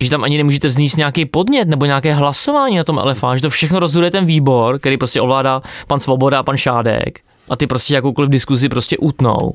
že 0.00 0.10
tam 0.10 0.24
ani 0.24 0.36
nemůžete 0.36 0.68
vznést 0.68 0.96
nějaký 0.96 1.26
podnět 1.26 1.68
nebo 1.68 1.84
nějaké 1.84 2.14
hlasování 2.14 2.76
na 2.76 2.84
tom 2.84 3.00
LFA, 3.04 3.36
že 3.36 3.42
to 3.42 3.50
všechno 3.50 3.80
rozhoduje 3.80 4.10
ten 4.10 4.26
výbor, 4.26 4.78
který 4.78 4.96
prostě 4.96 5.20
ovládá 5.20 5.62
pan 5.86 6.00
Svoboda 6.00 6.38
a 6.38 6.42
pan 6.42 6.56
Šádek 6.56 7.20
a 7.48 7.56
ty 7.56 7.66
prostě 7.66 7.94
jakoukoliv 7.94 8.30
diskuzi 8.30 8.68
prostě 8.68 8.98
utnou. 8.98 9.52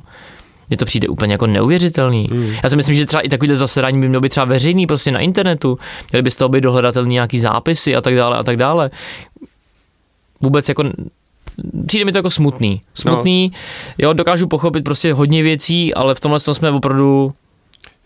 Mně 0.70 0.78
to 0.78 0.86
přijde 0.86 1.08
úplně 1.08 1.34
jako 1.34 1.48
neuvěřitelný. 1.48 2.28
Hmm. 2.32 2.56
Já 2.64 2.70
si 2.70 2.76
myslím, 2.76 2.96
že 2.96 3.06
třeba 3.06 3.22
i 3.22 3.30
takovýhle 3.30 3.58
zasedání 3.58 4.02
by 4.02 4.10
mělo 4.10 4.22
být 4.22 4.30
třeba 4.30 4.46
veřejný 4.46 4.88
prostě 4.88 5.12
na 5.12 5.20
internetu, 5.20 5.78
měly 6.12 6.24
by 6.24 6.32
z 6.32 6.36
toho 6.36 6.50
být 6.50 6.62
dohledatelný 6.62 7.14
nějaký 7.14 7.40
zápisy 7.40 7.96
a 7.96 8.02
tak 8.02 8.16
dále 8.16 8.38
a 8.38 8.44
tak 8.44 8.58
dále. 8.58 8.90
Vůbec 10.42 10.70
jako 10.70 10.84
přijde 11.88 12.06
mi 12.06 12.12
to 12.12 12.18
jako 12.18 12.30
smutný. 12.30 12.82
Smutný, 12.94 13.52
no. 13.54 13.60
jo, 13.98 14.14
dokážu 14.14 14.48
pochopit 14.48 14.84
prostě 14.84 15.14
hodně 15.14 15.44
věcí, 15.44 15.94
ale 15.94 16.16
v 16.16 16.20
tomhle 16.20 16.40
jsme 16.40 16.72
opravdu 16.72 17.34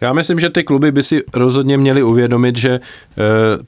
já 0.02 0.14
myslím, 0.14 0.40
že 0.40 0.50
ty 0.50 0.64
kluby 0.64 0.92
by 0.92 1.04
si 1.04 1.24
rozhodně 1.34 1.78
měli 1.78 2.04
uvědomit, 2.04 2.58
že 2.58 2.80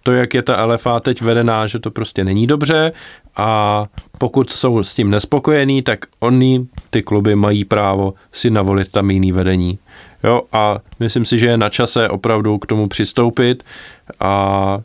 to, 0.03 0.11
jak 0.11 0.34
je 0.34 0.41
ta 0.41 0.65
LFA 0.65 0.99
teď 0.99 1.22
vedená, 1.22 1.68
že 1.68 1.80
to 1.80 1.91
prostě 1.91 2.23
není 2.23 2.48
dobře 2.48 2.91
a 3.35 3.85
pokud 4.18 4.49
jsou 4.49 4.84
s 4.84 4.95
tím 4.95 5.10
nespokojení, 5.10 5.81
tak 5.81 5.99
oni, 6.19 6.68
ty 6.89 7.02
kluby, 7.02 7.35
mají 7.35 7.65
právo 7.65 8.14
si 8.31 8.49
navolit 8.49 8.91
tam 8.91 9.11
jiný 9.11 9.31
vedení. 9.31 9.80
Jo, 10.23 10.41
a 10.52 10.77
myslím 10.99 11.26
si, 11.26 11.39
že 11.39 11.48
je 11.48 11.57
na 11.57 11.69
čase 11.69 12.10
opravdu 12.10 12.57
k 12.57 12.65
tomu 12.65 12.88
přistoupit 12.88 13.64
a 14.19 14.80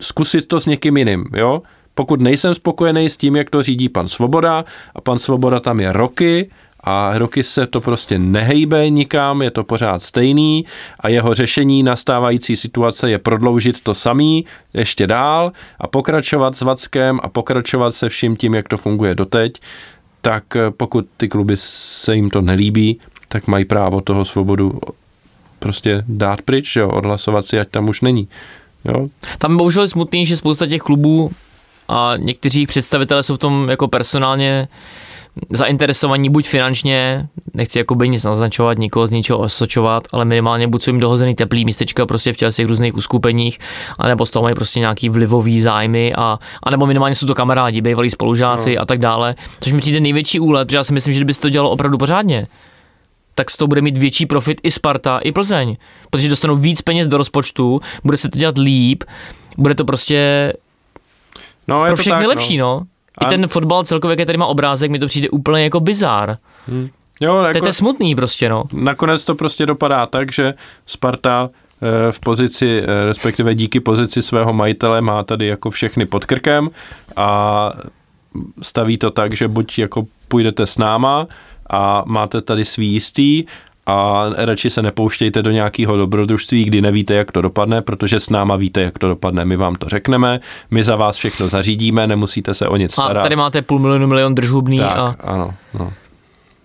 zkusit 0.00 0.48
to 0.48 0.60
s 0.60 0.66
někým 0.66 0.96
jiným, 0.96 1.24
jo. 1.36 1.62
Pokud 1.94 2.20
nejsem 2.20 2.54
spokojený 2.54 3.10
s 3.10 3.16
tím, 3.16 3.36
jak 3.36 3.50
to 3.50 3.62
řídí 3.62 3.88
pan 3.88 4.08
Svoboda 4.08 4.64
a 4.94 5.00
pan 5.00 5.18
Svoboda 5.18 5.60
tam 5.60 5.80
je 5.80 5.92
roky 5.92 6.50
a 6.84 7.18
roky 7.18 7.42
se 7.42 7.66
to 7.66 7.80
prostě 7.80 8.18
nehejbe 8.18 8.90
nikam, 8.90 9.42
je 9.42 9.50
to 9.50 9.64
pořád 9.64 10.02
stejný 10.02 10.64
a 11.00 11.08
jeho 11.08 11.34
řešení 11.34 11.82
nastávající 11.82 12.56
situace 12.56 13.10
je 13.10 13.18
prodloužit 13.18 13.80
to 13.80 13.94
samý 13.94 14.44
ještě 14.74 15.06
dál 15.06 15.52
a 15.78 15.86
pokračovat 15.86 16.56
s 16.56 16.60
Vackem 16.60 17.20
a 17.22 17.28
pokračovat 17.28 17.90
se 17.90 18.08
vším 18.08 18.36
tím, 18.36 18.54
jak 18.54 18.68
to 18.68 18.76
funguje 18.76 19.14
doteď, 19.14 19.60
tak 20.20 20.44
pokud 20.76 21.06
ty 21.16 21.28
kluby 21.28 21.54
se 21.56 22.14
jim 22.16 22.30
to 22.30 22.40
nelíbí, 22.40 23.00
tak 23.28 23.46
mají 23.46 23.64
právo 23.64 24.00
toho 24.00 24.24
svobodu 24.24 24.80
prostě 25.58 26.04
dát 26.08 26.42
pryč, 26.42 26.76
jo, 26.76 26.88
odhlasovat 26.88 27.46
si, 27.46 27.60
ať 27.60 27.68
tam 27.68 27.88
už 27.88 28.00
není. 28.00 28.28
Jo? 28.84 29.08
Tam 29.38 29.56
bohužel 29.56 29.82
je 29.82 29.88
smutný, 29.88 30.26
že 30.26 30.36
spousta 30.36 30.66
těch 30.66 30.82
klubů 30.82 31.30
a 31.88 32.12
někteří 32.16 32.66
představitelé 32.66 33.22
jsou 33.22 33.34
v 33.34 33.38
tom 33.38 33.68
jako 33.68 33.88
personálně 33.88 34.68
zainteresovaní 35.50 36.30
buď 36.30 36.48
finančně, 36.48 37.28
nechci 37.54 37.78
jako 37.78 37.94
by 37.94 38.08
nic 38.08 38.24
naznačovat, 38.24 38.78
nikoho 38.78 39.06
z 39.06 39.10
ničeho 39.10 39.38
osočovat, 39.38 40.08
ale 40.12 40.24
minimálně 40.24 40.68
buď 40.68 40.82
jsou 40.82 40.90
jim 40.90 41.00
dohozený 41.00 41.34
teplý 41.34 41.64
místečka 41.64 42.06
prostě 42.06 42.32
v 42.32 42.36
těch 42.36 42.66
různých 42.66 42.94
uskupeních, 42.94 43.58
anebo 43.98 44.26
z 44.26 44.30
toho 44.30 44.42
mají 44.42 44.54
prostě 44.54 44.80
nějaký 44.80 45.08
vlivový 45.08 45.60
zájmy, 45.60 46.14
a, 46.16 46.38
anebo 46.62 46.86
minimálně 46.86 47.14
jsou 47.14 47.26
to 47.26 47.34
kamarádi, 47.34 47.80
bývalí 47.80 48.10
spolužáci 48.10 48.74
no. 48.74 48.82
a 48.82 48.84
tak 48.84 48.98
dále, 48.98 49.34
což 49.60 49.72
mi 49.72 49.80
přijde 49.80 50.00
největší 50.00 50.40
úlet, 50.40 50.68
protože 50.68 50.76
já 50.76 50.84
si 50.84 50.92
myslím, 50.92 51.14
že 51.14 51.24
by 51.24 51.34
to 51.34 51.50
dělalo 51.50 51.70
opravdu 51.70 51.98
pořádně 51.98 52.46
tak 53.34 53.50
z 53.50 53.56
toho 53.56 53.68
bude 53.68 53.80
mít 53.80 53.98
větší 53.98 54.26
profit 54.26 54.60
i 54.62 54.70
Sparta, 54.70 55.18
i 55.18 55.32
Plzeň, 55.32 55.76
protože 56.10 56.28
dostanou 56.28 56.56
víc 56.56 56.82
peněz 56.82 57.08
do 57.08 57.16
rozpočtu, 57.16 57.80
bude 58.04 58.16
se 58.16 58.28
to 58.28 58.38
dělat 58.38 58.58
líp, 58.58 59.04
bude 59.58 59.74
to 59.74 59.84
prostě 59.84 60.52
no, 61.68 61.84
je 61.84 61.88
pro 61.88 61.96
všechny 61.96 62.26
lepší, 62.26 62.56
no. 62.56 62.82
no. 63.20 63.26
I 63.26 63.30
ten 63.30 63.48
fotbal 63.48 63.84
celkově, 63.84 64.16
který 64.16 64.38
má 64.38 64.46
obrázek, 64.46 64.90
mi 64.90 64.98
to 64.98 65.06
přijde 65.06 65.30
úplně 65.30 65.64
jako 65.64 65.80
bizár. 65.80 66.38
Hmm. 66.68 66.88
Jo, 67.20 67.42
jako, 67.42 67.60
to 67.60 67.66
je 67.66 67.72
smutný 67.72 68.14
prostě, 68.14 68.48
no. 68.48 68.64
Nakonec 68.72 69.24
to 69.24 69.34
prostě 69.34 69.66
dopadá 69.66 70.06
tak, 70.06 70.32
že 70.32 70.54
Sparta 70.86 71.50
eh, 71.82 72.12
v 72.12 72.20
pozici, 72.20 72.82
eh, 72.82 73.04
respektive 73.04 73.54
díky 73.54 73.80
pozici 73.80 74.22
svého 74.22 74.52
majitele 74.52 75.00
má 75.00 75.22
tady 75.22 75.46
jako 75.46 75.70
všechny 75.70 76.06
pod 76.06 76.24
krkem 76.24 76.70
a 77.16 77.72
staví 78.62 78.98
to 78.98 79.10
tak, 79.10 79.36
že 79.36 79.48
buď 79.48 79.78
jako 79.78 80.06
půjdete 80.28 80.66
s 80.66 80.78
náma 80.78 81.26
a 81.70 82.02
máte 82.06 82.40
tady 82.40 82.64
svý 82.64 82.92
jistý 82.92 83.44
a 83.86 84.26
radši 84.36 84.70
se 84.70 84.82
nepouštějte 84.82 85.42
do 85.42 85.50
nějakého 85.50 85.96
dobrodružství, 85.96 86.64
kdy 86.64 86.82
nevíte, 86.82 87.14
jak 87.14 87.32
to 87.32 87.42
dopadne, 87.42 87.82
protože 87.82 88.20
s 88.20 88.30
náma 88.30 88.56
víte, 88.56 88.80
jak 88.80 88.98
to 88.98 89.08
dopadne. 89.08 89.44
My 89.44 89.56
vám 89.56 89.74
to 89.74 89.88
řekneme, 89.88 90.40
my 90.70 90.84
za 90.84 90.96
vás 90.96 91.16
všechno 91.16 91.48
zařídíme, 91.48 92.06
nemusíte 92.06 92.54
se 92.54 92.68
o 92.68 92.76
nic 92.76 92.92
starat. 92.92 93.20
A 93.20 93.22
tady 93.22 93.36
máte 93.36 93.62
půl 93.62 93.78
milionu, 93.78 94.06
milion 94.06 94.34
držhubný. 94.34 94.78
Tak, 94.78 94.98
a... 94.98 95.16
ano. 95.20 95.54
No. 95.78 95.92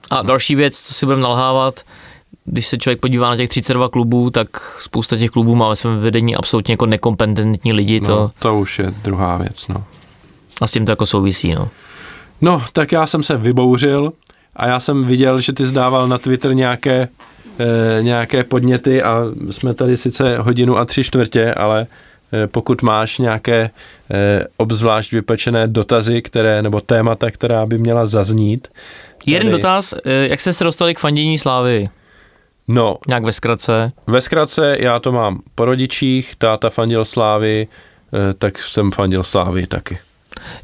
A 0.09 0.21
další 0.21 0.55
věc, 0.55 0.77
co 0.79 0.93
si 0.93 1.05
budeme 1.05 1.23
nalhávat, 1.23 1.79
když 2.45 2.67
se 2.67 2.77
člověk 2.77 2.99
podívá 2.99 3.29
na 3.29 3.37
těch 3.37 3.49
32 3.49 3.89
klubů, 3.89 4.29
tak 4.29 4.47
spousta 4.77 5.17
těch 5.17 5.31
klubů 5.31 5.55
má 5.55 5.69
ve 5.69 5.75
svém 5.75 5.99
vedení 5.99 6.35
absolutně 6.35 6.73
jako 6.73 6.85
nekompetentní 6.85 7.73
lidi. 7.73 8.01
To, 8.01 8.15
no, 8.15 8.31
to 8.39 8.59
už 8.59 8.79
je 8.79 8.93
druhá 9.03 9.37
věc, 9.37 9.67
no. 9.67 9.83
A 10.61 10.67
s 10.67 10.71
tím 10.71 10.85
to 10.85 10.91
jako 10.91 11.05
souvisí, 11.05 11.55
no. 11.55 11.69
No, 12.41 12.63
tak 12.73 12.91
já 12.91 13.07
jsem 13.07 13.23
se 13.23 13.37
vybouřil 13.37 14.13
a 14.59 14.67
já 14.67 14.79
jsem 14.79 15.03
viděl, 15.03 15.39
že 15.39 15.53
ty 15.53 15.65
zdával 15.65 16.07
na 16.07 16.17
Twitter 16.17 16.53
nějaké, 16.55 17.07
e, 17.59 18.03
nějaké 18.03 18.43
podněty 18.43 19.03
a 19.03 19.23
jsme 19.49 19.73
tady 19.73 19.97
sice 19.97 20.37
hodinu 20.37 20.77
a 20.77 20.85
tři 20.85 21.03
čtvrtě, 21.03 21.53
ale 21.53 21.87
eh, 22.33 22.47
pokud 22.47 22.81
máš 22.81 23.17
nějaké 23.17 23.69
eh, 24.11 24.45
obzvlášť 24.57 25.11
vypečené 25.13 25.67
dotazy, 25.67 26.21
které, 26.21 26.61
nebo 26.61 26.81
témata, 26.81 27.31
která 27.31 27.65
by 27.65 27.77
měla 27.77 28.05
zaznít. 28.05 28.67
Jeden 29.25 29.47
Tady- 29.47 29.61
dotaz, 29.61 29.93
jak 30.05 30.39
jste 30.39 30.53
se 30.53 30.63
dostali 30.63 30.95
k 30.95 30.99
fandění 30.99 31.37
slávy? 31.37 31.89
No, 32.67 32.97
Nějak 33.07 33.23
ve 33.23 33.31
zkratce. 33.31 33.91
ve 34.07 34.21
zkratce 34.21 34.77
já 34.79 34.99
to 34.99 35.11
mám 35.11 35.39
po 35.55 35.65
rodičích, 35.65 36.35
táta 36.37 36.69
fandil 36.69 37.05
Slávy, 37.05 37.67
tak 38.37 38.59
jsem 38.61 38.91
fandil 38.91 39.23
Slávy 39.23 39.67
taky. 39.67 39.97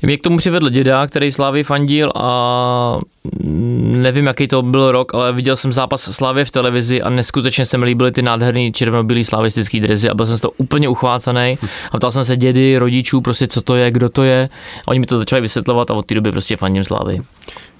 Mě 0.01 0.17
k 0.17 0.21
tomu 0.21 0.37
přivedl 0.37 0.69
děda, 0.69 1.07
který 1.07 1.31
Slávy 1.31 1.63
fandil 1.63 2.11
a 2.15 2.99
mm, 3.43 4.01
nevím, 4.01 4.25
jaký 4.25 4.47
to 4.47 4.61
byl 4.61 4.91
rok, 4.91 5.13
ale 5.13 5.33
viděl 5.33 5.55
jsem 5.55 5.73
zápas 5.73 6.01
Slávy 6.01 6.45
v 6.45 6.51
televizi 6.51 7.01
a 7.01 7.09
neskutečně 7.09 7.65
se 7.65 7.77
mi 7.77 7.85
líbily 7.85 8.11
ty 8.11 8.21
nádherný 8.21 8.71
červenobílý 8.71 9.23
slavistický 9.23 9.79
drezy 9.79 10.09
a 10.09 10.13
byl 10.13 10.25
jsem 10.25 10.37
z 10.37 10.41
toho 10.41 10.51
úplně 10.57 10.89
uchvácený 10.89 11.57
a 11.91 11.97
ptal 11.97 12.11
jsem 12.11 12.25
se 12.25 12.37
dědy, 12.37 12.77
rodičů, 12.77 13.21
prostě 13.21 13.47
co 13.47 13.61
to 13.61 13.75
je, 13.75 13.91
kdo 13.91 14.09
to 14.09 14.23
je 14.23 14.49
a 14.85 14.87
oni 14.87 14.99
mi 14.99 15.05
to 15.05 15.17
začali 15.17 15.41
vysvětlovat 15.41 15.91
a 15.91 15.93
od 15.93 16.05
té 16.05 16.15
doby 16.15 16.31
prostě 16.31 16.57
fandím 16.57 16.83
Slávy. 16.83 17.21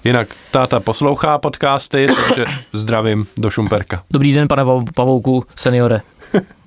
Jinak 0.04 0.28
táta 0.50 0.80
poslouchá 0.80 1.38
podcasty, 1.38 2.06
takže 2.26 2.44
zdravím 2.72 3.26
do 3.36 3.50
Šumperka. 3.50 4.02
Dobrý 4.10 4.32
den, 4.32 4.48
pane 4.48 4.64
Pav- 4.64 4.84
Pavouku, 4.96 5.44
seniore. 5.56 6.00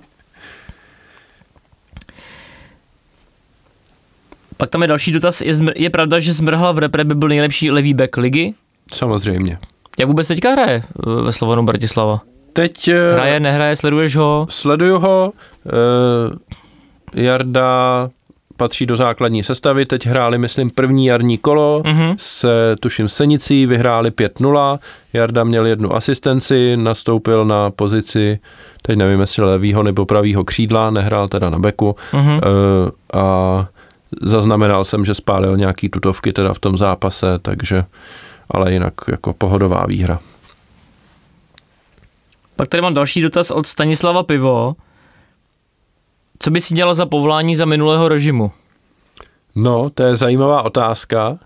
Pak 4.59 4.69
tam 4.69 4.81
je 4.81 4.87
další 4.87 5.11
dotaz. 5.11 5.41
Je, 5.41 5.53
zmr- 5.53 5.73
je 5.75 5.89
pravda, 5.89 6.19
že 6.19 6.33
Smrhal 6.33 6.73
v 6.73 6.77
repre 6.79 7.03
by 7.03 7.15
byl 7.15 7.27
nejlepší 7.29 7.71
levý 7.71 7.93
back 7.93 8.17
ligy? 8.17 8.53
Samozřejmě. 8.93 9.57
Jak 9.99 10.07
vůbec 10.07 10.27
teďka 10.27 10.51
hraje 10.51 10.83
eh, 10.83 11.21
ve 11.21 11.31
Slovanu 11.31 11.63
Bratislava? 11.63 12.21
Teď 12.53 12.87
eh, 12.87 13.13
Hraje, 13.13 13.39
nehraje, 13.39 13.75
sleduješ 13.75 14.15
ho? 14.15 14.45
sleduju 14.49 14.99
ho, 14.99 15.31
eh, 15.67 17.21
Jarda 17.21 18.09
patří 18.57 18.85
do 18.85 18.95
základní 18.95 19.43
sestavy, 19.43 19.85
teď 19.85 20.05
hráli, 20.05 20.37
myslím, 20.37 20.69
první 20.69 21.05
jarní 21.05 21.37
kolo 21.37 21.81
Mhm. 21.85 22.13
s, 22.17 22.45
tuším, 22.79 23.09
Senicí, 23.09 23.65
vyhráli 23.65 24.11
5-0, 24.11 24.79
Jarda 25.13 25.43
měl 25.43 25.65
jednu 25.65 25.95
asistenci, 25.95 26.77
nastoupil 26.77 27.45
na 27.45 27.69
pozici, 27.71 28.39
teď 28.81 28.97
nevím, 28.97 29.19
jestli 29.19 29.43
levýho 29.43 29.83
nebo 29.83 30.05
pravýho 30.05 30.43
křídla, 30.43 30.89
nehrál 30.91 31.27
teda 31.27 31.49
na 31.49 31.59
beku 31.59 31.95
Mhm. 32.13 32.29
eh, 32.43 33.19
a 33.19 33.67
zaznamenal 34.21 34.83
jsem, 34.83 35.05
že 35.05 35.13
spálil 35.13 35.57
nějaký 35.57 35.89
tutovky 35.89 36.33
teda 36.33 36.53
v 36.53 36.59
tom 36.59 36.77
zápase, 36.77 37.39
takže 37.39 37.83
ale 38.51 38.73
jinak 38.73 38.93
jako 39.11 39.33
pohodová 39.33 39.85
výhra. 39.87 40.19
Pak 42.55 42.67
tady 42.67 42.81
mám 42.81 42.93
další 42.93 43.21
dotaz 43.21 43.51
od 43.51 43.67
Stanislava 43.67 44.23
Pivo. 44.23 44.75
Co 46.39 46.51
by 46.51 46.61
si 46.61 46.73
dělal 46.73 46.93
za 46.93 47.05
povolání 47.05 47.55
za 47.55 47.65
minulého 47.65 48.07
režimu? 48.07 48.51
No, 49.55 49.89
to 49.89 50.03
je 50.03 50.15
zajímavá 50.15 50.61
otázka 50.61 51.37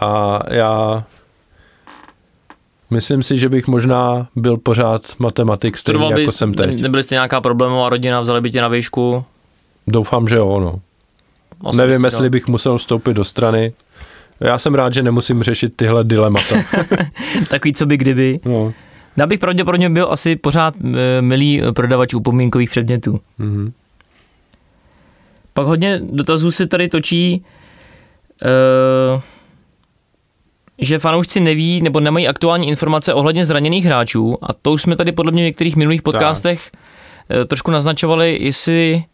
a 0.00 0.40
já 0.50 1.04
myslím 2.90 3.22
si, 3.22 3.38
že 3.38 3.48
bych 3.48 3.66
možná 3.68 4.28
byl 4.36 4.56
pořád 4.56 5.02
matematik 5.18 5.78
stejný, 5.78 5.94
Studoval 5.98 6.10
jako 6.18 6.26
bys, 6.30 6.36
jsem 6.36 6.54
teď. 6.54 6.80
nebyli 6.80 7.02
jste 7.02 7.14
nějaká 7.14 7.40
problémová 7.40 7.88
rodina, 7.88 8.20
vzali 8.20 8.40
by 8.40 8.50
tě 8.50 8.60
na 8.60 8.68
výšku? 8.68 9.24
Doufám, 9.86 10.28
že 10.28 10.36
jo, 10.36 10.60
no. 10.60 10.80
Asi 11.64 11.78
Nevím, 11.78 11.96
bys 11.96 12.04
jestli 12.04 12.18
dělal. 12.18 12.30
bych 12.30 12.48
musel 12.48 12.78
vstoupit 12.78 13.14
do 13.14 13.24
strany. 13.24 13.72
Já 14.40 14.58
jsem 14.58 14.74
rád, 14.74 14.94
že 14.94 15.02
nemusím 15.02 15.42
řešit 15.42 15.76
tyhle 15.76 16.04
dilemata. 16.04 16.56
Takový, 17.48 17.72
co 17.72 17.86
by 17.86 17.96
kdyby. 17.96 18.40
No. 18.44 18.72
Já 19.16 19.26
bych 19.26 19.38
pravděpodobně 19.40 19.90
byl 19.90 20.08
asi 20.10 20.36
pořád 20.36 20.74
e, 20.76 21.22
milý 21.22 21.62
prodavač 21.76 22.14
upomínkových 22.14 22.70
předmětů. 22.70 23.20
Mhm. 23.38 23.72
Pak 25.54 25.66
hodně 25.66 26.00
dotazů 26.04 26.50
se 26.50 26.66
tady 26.66 26.88
točí, 26.88 27.44
e, 28.44 29.20
že 30.78 30.98
fanoušci 30.98 31.40
neví 31.40 31.80
nebo 31.82 32.00
nemají 32.00 32.28
aktuální 32.28 32.68
informace 32.68 33.14
ohledně 33.14 33.44
zraněných 33.44 33.84
hráčů 33.84 34.38
a 34.42 34.52
to 34.52 34.72
už 34.72 34.82
jsme 34.82 34.96
tady 34.96 35.12
podle 35.12 35.32
mě 35.32 35.42
v 35.42 35.46
některých 35.46 35.76
minulých 35.76 36.02
podcastech 36.02 36.70
e, 37.30 37.44
trošku 37.44 37.70
naznačovali, 37.70 38.38
jestli 38.40 39.04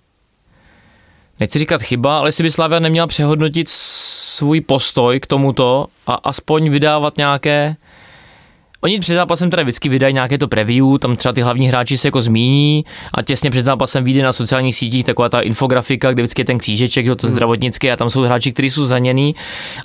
nechci 1.40 1.58
říkat 1.58 1.82
chyba, 1.82 2.18
ale 2.18 2.28
jestli 2.28 2.42
by 2.42 2.50
Slavia 2.50 2.80
neměla 2.80 3.06
přehodnotit 3.06 3.68
svůj 3.68 4.60
postoj 4.60 5.20
k 5.20 5.26
tomuto 5.26 5.86
a 6.06 6.14
aspoň 6.14 6.70
vydávat 6.70 7.16
nějaké 7.16 7.76
Oni 8.80 9.00
před 9.00 9.14
zápasem 9.14 9.50
teda 9.50 9.62
vždycky 9.62 9.88
vydají 9.88 10.14
nějaké 10.14 10.38
to 10.38 10.48
preview, 10.48 10.98
tam 10.98 11.16
třeba 11.16 11.32
ty 11.32 11.40
hlavní 11.42 11.68
hráči 11.68 11.98
se 11.98 12.08
jako 12.08 12.22
zmíní 12.22 12.84
a 13.14 13.22
těsně 13.22 13.50
před 13.50 13.64
zápasem 13.64 14.04
vyjde 14.04 14.22
na 14.22 14.32
sociálních 14.32 14.76
sítích 14.76 15.06
taková 15.06 15.28
ta 15.28 15.40
infografika, 15.40 16.12
kde 16.12 16.22
vždycky 16.22 16.40
je 16.40 16.46
ten 16.46 16.58
křížeček, 16.58 17.06
že 17.06 17.14
to 17.14 17.26
Hmm. 17.26 17.36
zdravotnické 17.36 17.92
a 17.92 17.96
tam 17.96 18.10
jsou 18.10 18.22
hráči, 18.22 18.52
kteří 18.52 18.70
jsou 18.70 18.86
zraněný, 18.86 19.34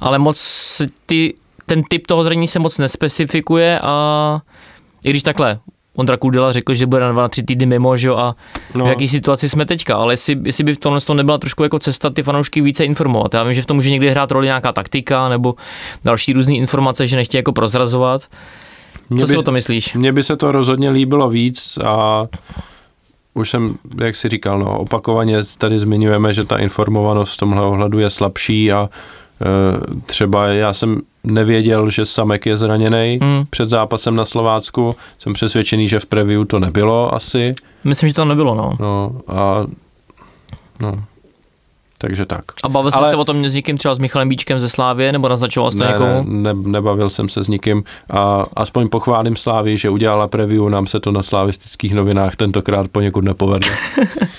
ale 0.02 0.20
moc 0.20 0.82
ty, 1.06 1.34
ten 1.66 1.84
typ 1.84 2.08
toho 2.08 2.24
zranění 2.24 2.48
se 2.48 2.60
moc 2.60 2.78
nespecifikuje 2.78 3.80
a 3.80 4.40
i 5.06 5.10
když 5.10 5.24
takhle, 5.24 5.60
Ondra 5.98 6.18
Kudela 6.18 6.52
řekl, 6.52 6.74
že 6.74 6.86
bude 6.86 7.02
na 7.02 7.12
dva, 7.12 7.22
na 7.22 7.28
tři 7.28 7.44
týdny 7.44 7.66
mimo, 7.66 7.98
že 7.98 8.08
jo, 8.08 8.16
a 8.16 8.36
no. 8.76 8.86
v 8.86 8.88
jaký 8.88 9.08
situaci 9.08 9.50
jsme 9.50 9.66
teďka, 9.66 9.96
ale 9.96 10.14
jestli, 10.14 10.38
jestli 10.46 10.64
by 10.64 10.76
v 10.76 10.78
tomhle 10.78 11.02
tom 11.02 11.18
nebyla 11.18 11.38
trošku 11.38 11.64
jako 11.64 11.80
cesta 11.80 12.10
ty 12.10 12.24
fanoušky 12.24 12.62
více 12.62 12.86
informovat. 12.86 13.34
Já 13.34 13.44
vím, 13.44 13.54
že 13.54 13.62
v 13.62 13.66
tom 13.66 13.78
může 13.78 13.90
někdy 13.90 14.10
hrát 14.10 14.32
roli 14.32 14.46
nějaká 14.46 14.72
taktika 14.72 15.30
nebo 15.30 15.56
další 16.04 16.34
různé 16.34 16.56
informace, 16.56 17.08
že 17.08 17.16
nechtějí 17.16 17.40
jako 17.40 17.52
prozrazovat. 17.52 18.22
Mně 19.10 19.20
Co 19.20 19.28
by- 19.28 19.32
si 19.32 19.38
o 19.38 19.44
to 19.44 19.52
myslíš? 19.52 19.94
Mně 19.94 20.12
by 20.14 20.24
se 20.24 20.36
to 20.36 20.52
rozhodně 20.52 20.90
líbilo 20.90 21.30
víc 21.30 21.78
a 21.86 22.28
už 23.34 23.50
jsem, 23.50 23.78
jak 24.04 24.16
si 24.16 24.30
říkal, 24.30 24.60
no, 24.60 24.80
opakovaně 24.80 25.38
tady 25.58 25.80
zmiňujeme, 25.80 26.34
že 26.34 26.44
ta 26.44 26.58
informovanost 26.58 27.34
v 27.34 27.38
tomhle 27.38 27.62
ohledu 27.62 28.00
je 28.00 28.10
slabší 28.10 28.72
a 28.72 28.90
třeba 30.06 30.48
já 30.48 30.74
jsem 30.74 31.02
nevěděl, 31.24 31.90
že 31.90 32.06
Samek 32.06 32.46
je 32.46 32.58
zraněný 32.58 33.20
Hmm. 33.22 33.44
před 33.50 33.70
zápasem 33.70 34.16
na 34.16 34.26
Slovácku. 34.26 34.96
Jsem 35.20 35.34
přesvědčený, 35.34 35.88
že 35.88 36.00
v 36.00 36.06
preview 36.06 36.46
to 36.46 36.60
nebylo 36.60 37.14
asi. 37.16 37.54
Myslím, 37.84 38.08
že 38.08 38.14
to 38.16 38.26
nebylo, 38.26 38.56
no. 38.56 38.72
No 38.80 39.12
a 39.28 39.66
no, 40.82 41.04
takže 41.98 42.26
tak. 42.26 42.44
A 42.64 42.70
bavil 42.70 42.92
jsi 42.92 42.98
Ale- 42.98 43.10
se 43.10 43.16
o 43.16 43.26
tom 43.26 43.46
s 43.46 43.54
někým 43.54 43.78
třeba 43.78 43.96
s 43.96 44.00
Michalem 44.00 44.30
Bíčkem 44.30 44.60
ze 44.60 44.70
Slávě, 44.70 45.12
nebo 45.12 45.30
naznačoval 45.30 45.72
jsi 45.72 45.78
to 45.78 45.84
Ne, 45.84 45.90
někomu? 45.92 46.24
ne, 46.28 46.54
ne, 46.54 46.62
nebavil 46.70 47.10
jsem 47.10 47.30
se 47.30 47.44
s 47.44 47.48
nikým 47.48 47.84
a 48.10 48.46
aspoň 48.56 48.90
pochválím 48.90 49.36
Slávy, 49.36 49.78
že 49.78 49.90
udělala 49.90 50.28
preview, 50.28 50.70
nám 50.70 50.88
se 50.88 51.00
to 51.00 51.12
na 51.12 51.24
slavistických 51.24 51.94
novinách 51.94 52.36
tentokrát 52.36 52.88
poněkud 52.92 53.24
nepovedlo. 53.24 53.72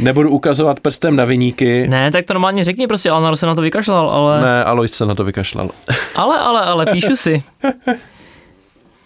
Nebudu 0.00 0.30
ukazovat 0.30 0.80
prstem 0.80 1.16
na 1.16 1.24
viníky. 1.24 1.88
Ne, 1.88 2.10
tak 2.10 2.26
to 2.26 2.34
normálně 2.34 2.64
řekni 2.64 2.86
prostě, 2.86 3.10
Alnaro 3.10 3.36
se 3.36 3.46
na 3.46 3.54
to 3.54 3.62
vykašlal, 3.62 4.10
ale... 4.10 4.40
Ne, 4.40 4.64
Alois 4.64 4.92
se 4.92 5.06
na 5.06 5.14
to 5.14 5.24
vykašlal. 5.24 5.70
Ale, 6.16 6.38
ale, 6.38 6.64
ale, 6.64 6.86
píšu 6.86 7.16
si. 7.16 7.42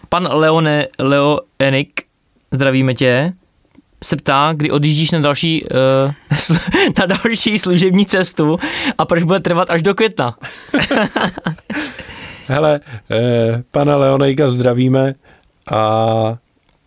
Pan 0.09 0.27
Leone, 0.31 0.87
Leo 0.99 1.39
Enik, 1.59 2.01
zdravíme 2.51 2.93
tě, 2.93 3.33
se 4.03 4.15
ptá, 4.15 4.53
kdy 4.53 4.71
odjíždíš 4.71 5.11
na 5.11 5.19
další, 5.19 5.63
uh, 5.63 5.69
na 6.99 7.05
další 7.05 7.59
služební 7.59 8.05
cestu 8.05 8.57
a 8.97 9.05
proč 9.05 9.23
bude 9.23 9.39
trvat 9.39 9.69
až 9.69 9.81
do 9.81 9.95
května. 9.95 10.35
Hele, 12.47 12.79
eh, 13.11 13.63
pana 13.71 13.97
Leonejka 13.97 14.51
zdravíme 14.51 15.13
a 15.71 16.37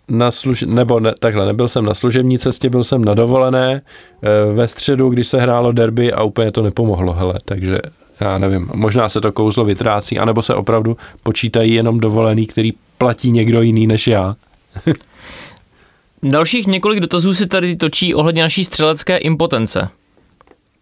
na 0.08 0.30
služ... 0.30 0.64
nebo 0.66 1.00
ne, 1.00 1.12
takhle, 1.18 1.46
nebyl 1.46 1.68
jsem 1.68 1.84
na 1.84 1.94
služební 1.94 2.38
cestě, 2.38 2.70
byl 2.70 2.84
jsem 2.84 3.04
na 3.04 3.14
dovolené 3.14 3.82
eh, 4.22 4.52
ve 4.52 4.68
středu, 4.68 5.08
když 5.08 5.28
se 5.28 5.40
hrálo 5.40 5.72
derby 5.72 6.12
a 6.12 6.22
úplně 6.22 6.52
to 6.52 6.62
nepomohlo, 6.62 7.12
hele, 7.12 7.34
takže 7.44 7.78
já 8.20 8.38
nevím, 8.38 8.70
možná 8.74 9.08
se 9.08 9.20
to 9.20 9.32
kouzlo 9.32 9.64
vytrácí, 9.64 10.18
anebo 10.18 10.42
se 10.42 10.54
opravdu 10.54 10.96
počítají 11.22 11.74
jenom 11.74 12.00
dovolený, 12.00 12.46
který 12.46 12.72
platí 12.98 13.30
někdo 13.30 13.62
jiný 13.62 13.86
než 13.86 14.06
já. 14.06 14.36
Dalších 16.22 16.66
několik 16.66 17.00
dotazů 17.00 17.34
se 17.34 17.46
tady 17.46 17.76
točí 17.76 18.14
ohledně 18.14 18.42
naší 18.42 18.64
střelecké 18.64 19.16
impotence. 19.16 19.88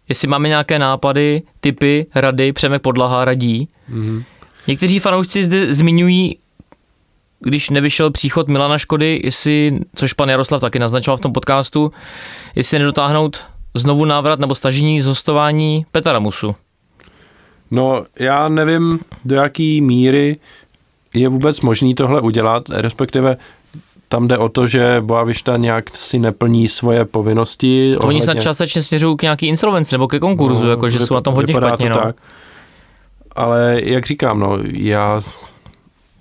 Jestli 0.09 0.27
máme 0.27 0.47
nějaké 0.47 0.79
nápady, 0.79 1.41
typy, 1.59 2.05
rady, 2.15 2.53
Přemek 2.53 2.81
Podlaha 2.81 3.25
radí. 3.25 3.67
Mhm. 3.89 4.23
Někteří 4.67 4.99
fanoušci 4.99 5.43
zde 5.43 5.73
zmiňují, 5.73 6.37
když 7.39 7.69
nevyšel 7.69 8.11
příchod 8.11 8.47
Milana 8.47 8.77
Škody, 8.77 9.21
jestli, 9.23 9.79
což 9.95 10.13
pan 10.13 10.29
Jaroslav 10.29 10.61
taky 10.61 10.79
naznačoval 10.79 11.17
v 11.17 11.21
tom 11.21 11.33
podcastu, 11.33 11.91
jestli 12.55 12.79
nedotáhnout 12.79 13.45
znovu 13.73 14.05
návrat 14.05 14.39
nebo 14.39 14.55
stažení 14.55 14.99
z 14.99 15.05
hostování 15.05 15.85
Petra 15.91 16.13
Ramusu. 16.13 16.55
No, 17.71 18.05
já 18.19 18.49
nevím, 18.49 18.99
do 19.25 19.35
jaký 19.35 19.81
míry 19.81 20.37
je 21.13 21.29
vůbec 21.29 21.61
možný 21.61 21.95
tohle 21.95 22.21
udělat, 22.21 22.69
respektive 22.69 23.37
tam 24.09 24.27
jde 24.27 24.37
o 24.37 24.49
to, 24.49 24.67
že 24.67 25.01
Boavišta 25.01 25.57
nějak 25.57 25.97
si 25.97 26.19
neplní 26.19 26.67
svoje 26.67 27.05
povinnosti. 27.05 27.87
Oni 27.89 27.97
ohledně- 27.97 28.21
snad 28.21 28.41
částečně 28.41 28.83
směřují 28.83 29.17
k 29.17 29.21
nějaký 29.21 29.47
insolvenci 29.47 29.95
nebo 29.95 30.07
ke 30.07 30.19
konkurzu, 30.19 30.63
no, 30.63 30.69
jako 30.69 30.89
že 30.89 30.99
jsou 30.99 31.13
na 31.13 31.21
tom 31.21 31.33
hodně 31.33 31.53
špatně. 31.53 31.89
to 31.89 31.95
No. 31.99 32.03
Tak. 32.05 32.15
Ale 33.35 33.79
jak 33.83 34.05
říkám, 34.05 34.39
no, 34.39 34.57
já 34.73 35.21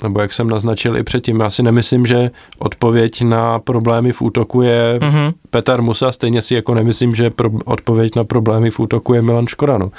nebo 0.03 0.21
jak 0.21 0.33
jsem 0.33 0.51
naznačil 0.51 0.97
i 0.97 1.03
předtím, 1.03 1.41
já 1.41 1.51
si 1.51 1.63
nemyslím, 1.63 2.07
že 2.07 2.31
odpověď 2.59 3.23
na 3.23 3.59
problémy 3.59 4.13
v 4.13 4.23
útoku 4.23 4.63
je 4.63 4.99
mm-hmm. 4.99 5.33
Petar 5.51 5.83
Musa, 5.83 6.13
stejně 6.13 6.43
si 6.43 6.55
jako 6.55 6.75
nemyslím, 6.75 7.15
že 7.15 7.31
pro, 7.31 7.51
odpověď 7.65 8.17
na 8.17 8.25
problémy 8.25 8.71
v 8.71 8.81
útoku 8.81 9.15
je 9.15 9.23
Milan 9.23 9.47
Škoda. 9.47 9.79
No. 9.79 9.91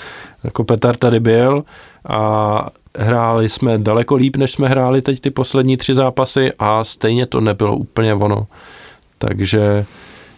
Jako 0.43 0.63
Petar 0.63 0.97
tady 0.97 1.19
byl 1.19 1.63
a 2.09 2.67
hráli 2.97 3.49
jsme 3.49 3.77
daleko 3.77 4.15
líp, 4.15 4.35
než 4.35 4.51
jsme 4.51 4.67
hráli 4.67 5.01
teď 5.01 5.19
ty 5.19 5.29
poslední 5.29 5.77
tři 5.77 5.95
zápasy 5.95 6.51
a 6.59 6.83
stejně 6.83 7.25
to 7.25 7.41
nebylo 7.41 7.75
úplně 7.75 8.13
ono. 8.13 8.47
Takže 9.17 9.85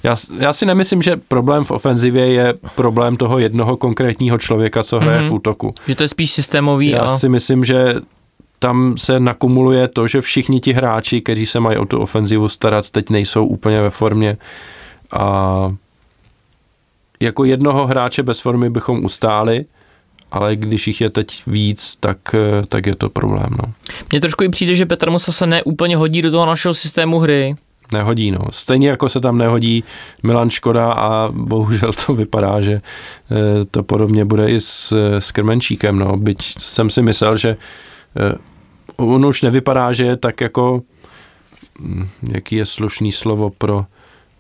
já, 0.04 0.16
já 0.40 0.54
si 0.54 0.66
nemyslím, 0.66 1.02
že 1.02 1.18
problém 1.28 1.64
v 1.64 1.72
ofenzivě 1.72 2.32
je 2.32 2.54
problém 2.76 3.16
toho 3.16 3.40
jednoho 3.40 3.78
konkrétního 3.78 4.38
člověka, 4.38 4.84
co 4.84 5.00
hraje 5.00 5.22
mm-hmm. 5.22 5.30
v 5.30 5.34
útoku. 5.34 5.74
Že 5.88 5.96
to 5.96 6.04
je 6.04 6.10
spíš 6.10 6.32
systémový. 6.32 6.90
Já 6.90 7.02
a... 7.02 7.18
si 7.18 7.30
myslím, 7.30 7.66
že 7.66 7.96
tam 8.60 8.98
se 8.98 9.20
nakumuluje 9.20 9.88
to, 9.88 10.08
že 10.08 10.22
všichni 10.22 10.60
ti 10.60 10.74
hráči, 10.74 11.22
kteří 11.22 11.46
se 11.46 11.60
mají 11.60 11.78
o 11.78 11.86
tu 11.86 12.00
ofenzivu 12.00 12.50
starat, 12.50 12.90
teď 12.90 13.10
nejsou 13.10 13.46
úplně 13.46 13.82
ve 13.82 13.90
formě. 13.90 14.38
A 15.12 15.76
jako 17.20 17.44
jednoho 17.44 17.88
hráče 17.88 18.24
bez 18.24 18.40
formy 18.40 18.70
bychom 18.70 19.06
ustáli, 19.06 19.66
ale 20.32 20.56
když 20.56 20.88
jich 20.88 21.02
je 21.02 21.10
teď 21.10 21.44
víc, 21.48 21.96
tak, 22.00 22.18
tak 22.68 22.86
je 22.86 22.96
to 22.96 23.10
problém. 23.10 23.50
No. 23.50 23.74
Mně 24.12 24.22
trošku 24.22 24.44
i 24.44 24.50
přijde, 24.50 24.76
že 24.76 24.86
Petr 24.86 25.10
Musa 25.10 25.32
se 25.32 25.48
neúplně 25.48 25.98
hodí 25.98 26.22
do 26.22 26.32
toho 26.32 26.46
našeho 26.46 26.74
systému 26.74 27.20
hry. 27.20 27.56
Nehodí, 27.94 28.32
no. 28.32 28.40
Stejně 28.52 28.90
jako 28.90 29.10
se 29.10 29.20
tam 29.20 29.38
nehodí 29.38 29.84
Milan 30.24 30.50
Škoda 30.50 30.92
a 30.92 31.30
bohužel 31.32 31.92
to 32.06 32.14
vypadá, 32.14 32.62
že 32.62 32.74
eh, 32.74 33.66
to 33.72 33.84
podobně 33.84 34.26
bude 34.26 34.50
i 34.50 34.62
s, 34.62 34.94
s 35.20 35.32
Krmenčíkem, 35.32 36.00
no. 36.00 36.18
Byť 36.18 36.56
jsem 36.60 36.90
si 36.90 37.02
myslel, 37.02 37.38
že 37.38 37.58
on 39.00 39.26
už 39.26 39.42
nevypadá, 39.42 39.94
že 39.94 40.06
je 40.06 40.18
tak 40.18 40.42
jako, 40.42 40.82
hm, 41.80 42.08
jaký 42.30 42.56
je 42.56 42.66
slušný 42.66 43.12
slovo 43.12 43.50
pro 43.50 43.86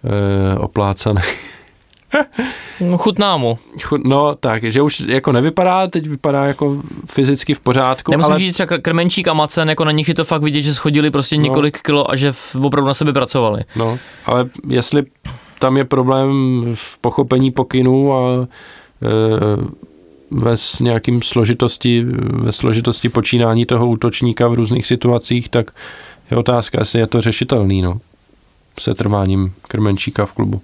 eh, 0.03 0.57
oplácaný. 0.57 1.21
no, 2.81 2.97
chutná 2.97 3.37
mu. 3.37 3.59
Chut, 3.83 4.01
no 4.05 4.35
tak, 4.35 4.63
že 4.63 4.81
už 4.81 4.99
jako 4.99 5.31
nevypadá, 5.31 5.87
teď 5.87 6.07
vypadá 6.07 6.45
jako 6.45 6.81
fyzicky 7.11 7.53
v 7.53 7.59
pořádku. 7.59 8.11
Nemusím 8.11 8.31
ale... 8.31 8.39
říct 8.39 8.53
třeba 8.53 8.77
Krmenčík 8.77 9.27
a 9.27 9.33
Macen, 9.33 9.69
jako 9.69 9.85
na 9.85 9.91
nich 9.91 10.07
je 10.07 10.13
to 10.13 10.25
fakt 10.25 10.43
vidět, 10.43 10.61
že 10.61 10.73
schodili 10.73 11.11
prostě 11.11 11.37
no. 11.37 11.43
několik 11.43 11.81
kilo 11.81 12.11
a 12.11 12.15
že 12.15 12.31
v, 12.31 12.55
opravdu 12.61 12.87
na 12.87 12.93
sebe 12.93 13.13
pracovali. 13.13 13.61
No, 13.75 13.99
ale 14.25 14.49
jestli 14.67 15.03
tam 15.59 15.77
je 15.77 15.85
problém 15.85 16.61
v 16.73 16.97
pochopení 16.99 17.51
pokynů 17.51 18.13
a 18.13 18.19
e, 18.41 18.47
ve 20.31 20.55
nějakým 20.81 21.21
složitosti, 21.21 22.05
ve 22.31 22.51
složitosti 22.51 23.09
počínání 23.09 23.65
toho 23.65 23.87
útočníka 23.87 24.47
v 24.47 24.53
různých 24.53 24.87
situacích, 24.87 25.49
tak 25.49 25.71
je 26.31 26.37
otázka, 26.37 26.79
jestli 26.79 26.99
je 26.99 27.07
to 27.07 27.21
řešitelný, 27.21 27.81
no, 27.81 27.99
se 28.79 28.93
trváním 28.93 29.53
Krmenčíka 29.67 30.25
v 30.25 30.33
klubu. 30.33 30.61